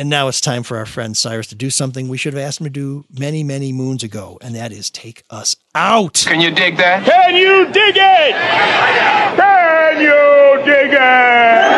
And 0.00 0.08
now 0.08 0.28
it's 0.28 0.40
time 0.40 0.62
for 0.62 0.78
our 0.78 0.86
friend 0.86 1.14
Cyrus 1.14 1.48
to 1.48 1.54
do 1.54 1.68
something 1.68 2.08
we 2.08 2.16
should 2.16 2.32
have 2.32 2.42
asked 2.42 2.58
him 2.58 2.64
to 2.64 2.70
do 2.70 3.04
many, 3.18 3.44
many 3.44 3.70
moons 3.70 4.02
ago, 4.02 4.38
and 4.40 4.54
that 4.54 4.72
is 4.72 4.88
take 4.88 5.24
us 5.28 5.56
out. 5.74 6.24
Can 6.26 6.40
you 6.40 6.50
dig 6.50 6.78
that? 6.78 7.04
Can 7.04 7.36
you 7.36 7.66
dig 7.66 7.98
it? 8.00 8.34
Can 9.36 10.00
you 10.00 10.64
dig 10.64 10.92
it? 10.94 11.70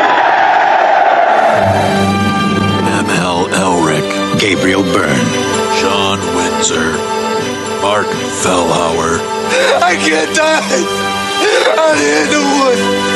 ML 3.10 3.50
Elrick, 3.58 4.38
Gabriel 4.40 4.84
Byrne, 4.84 5.32
Sean 5.82 6.20
Windsor, 6.38 6.94
Mark 7.82 8.06
Fellhauer, 8.06 9.18
I 9.82 9.98
can't 9.98 10.32
die 10.36 11.10
out 11.76 11.98
here 11.98 12.22
in 12.22 12.30
the 12.30 12.38
woods 12.38 13.11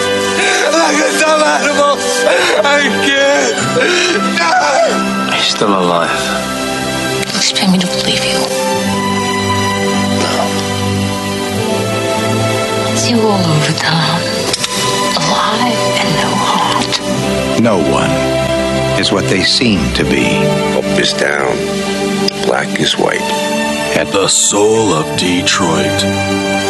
like 0.82 0.98
a 1.08 1.10
dumb 1.20 1.42
animal. 1.42 1.94
I 2.62 2.80
can't 3.06 3.56
die. 4.38 5.36
He's 5.36 5.48
still 5.54 5.72
alive. 5.72 6.22
You 7.30 7.38
expect 7.40 7.72
me 7.72 7.78
to 7.78 7.86
believe 7.86 8.24
you? 8.24 8.40
No. 10.22 10.34
It's 12.92 13.10
you 13.10 13.18
all 13.20 13.44
over 13.54 13.74
town. 13.78 14.20
Alive 15.20 15.82
and 16.00 16.10
no 16.22 16.30
heart. 16.50 16.94
no 17.62 17.76
one 17.92 18.10
is 19.00 19.12
what 19.12 19.24
they 19.24 19.42
seem 19.42 19.80
to 19.94 20.04
be. 20.04 20.26
Up 20.78 20.84
is 20.98 21.12
down, 21.12 21.56
black 22.46 22.80
is 22.80 22.96
white. 22.96 23.20
At 23.96 24.08
the 24.12 24.28
soul 24.28 24.92
of 24.92 25.04
Detroit. 25.18 26.65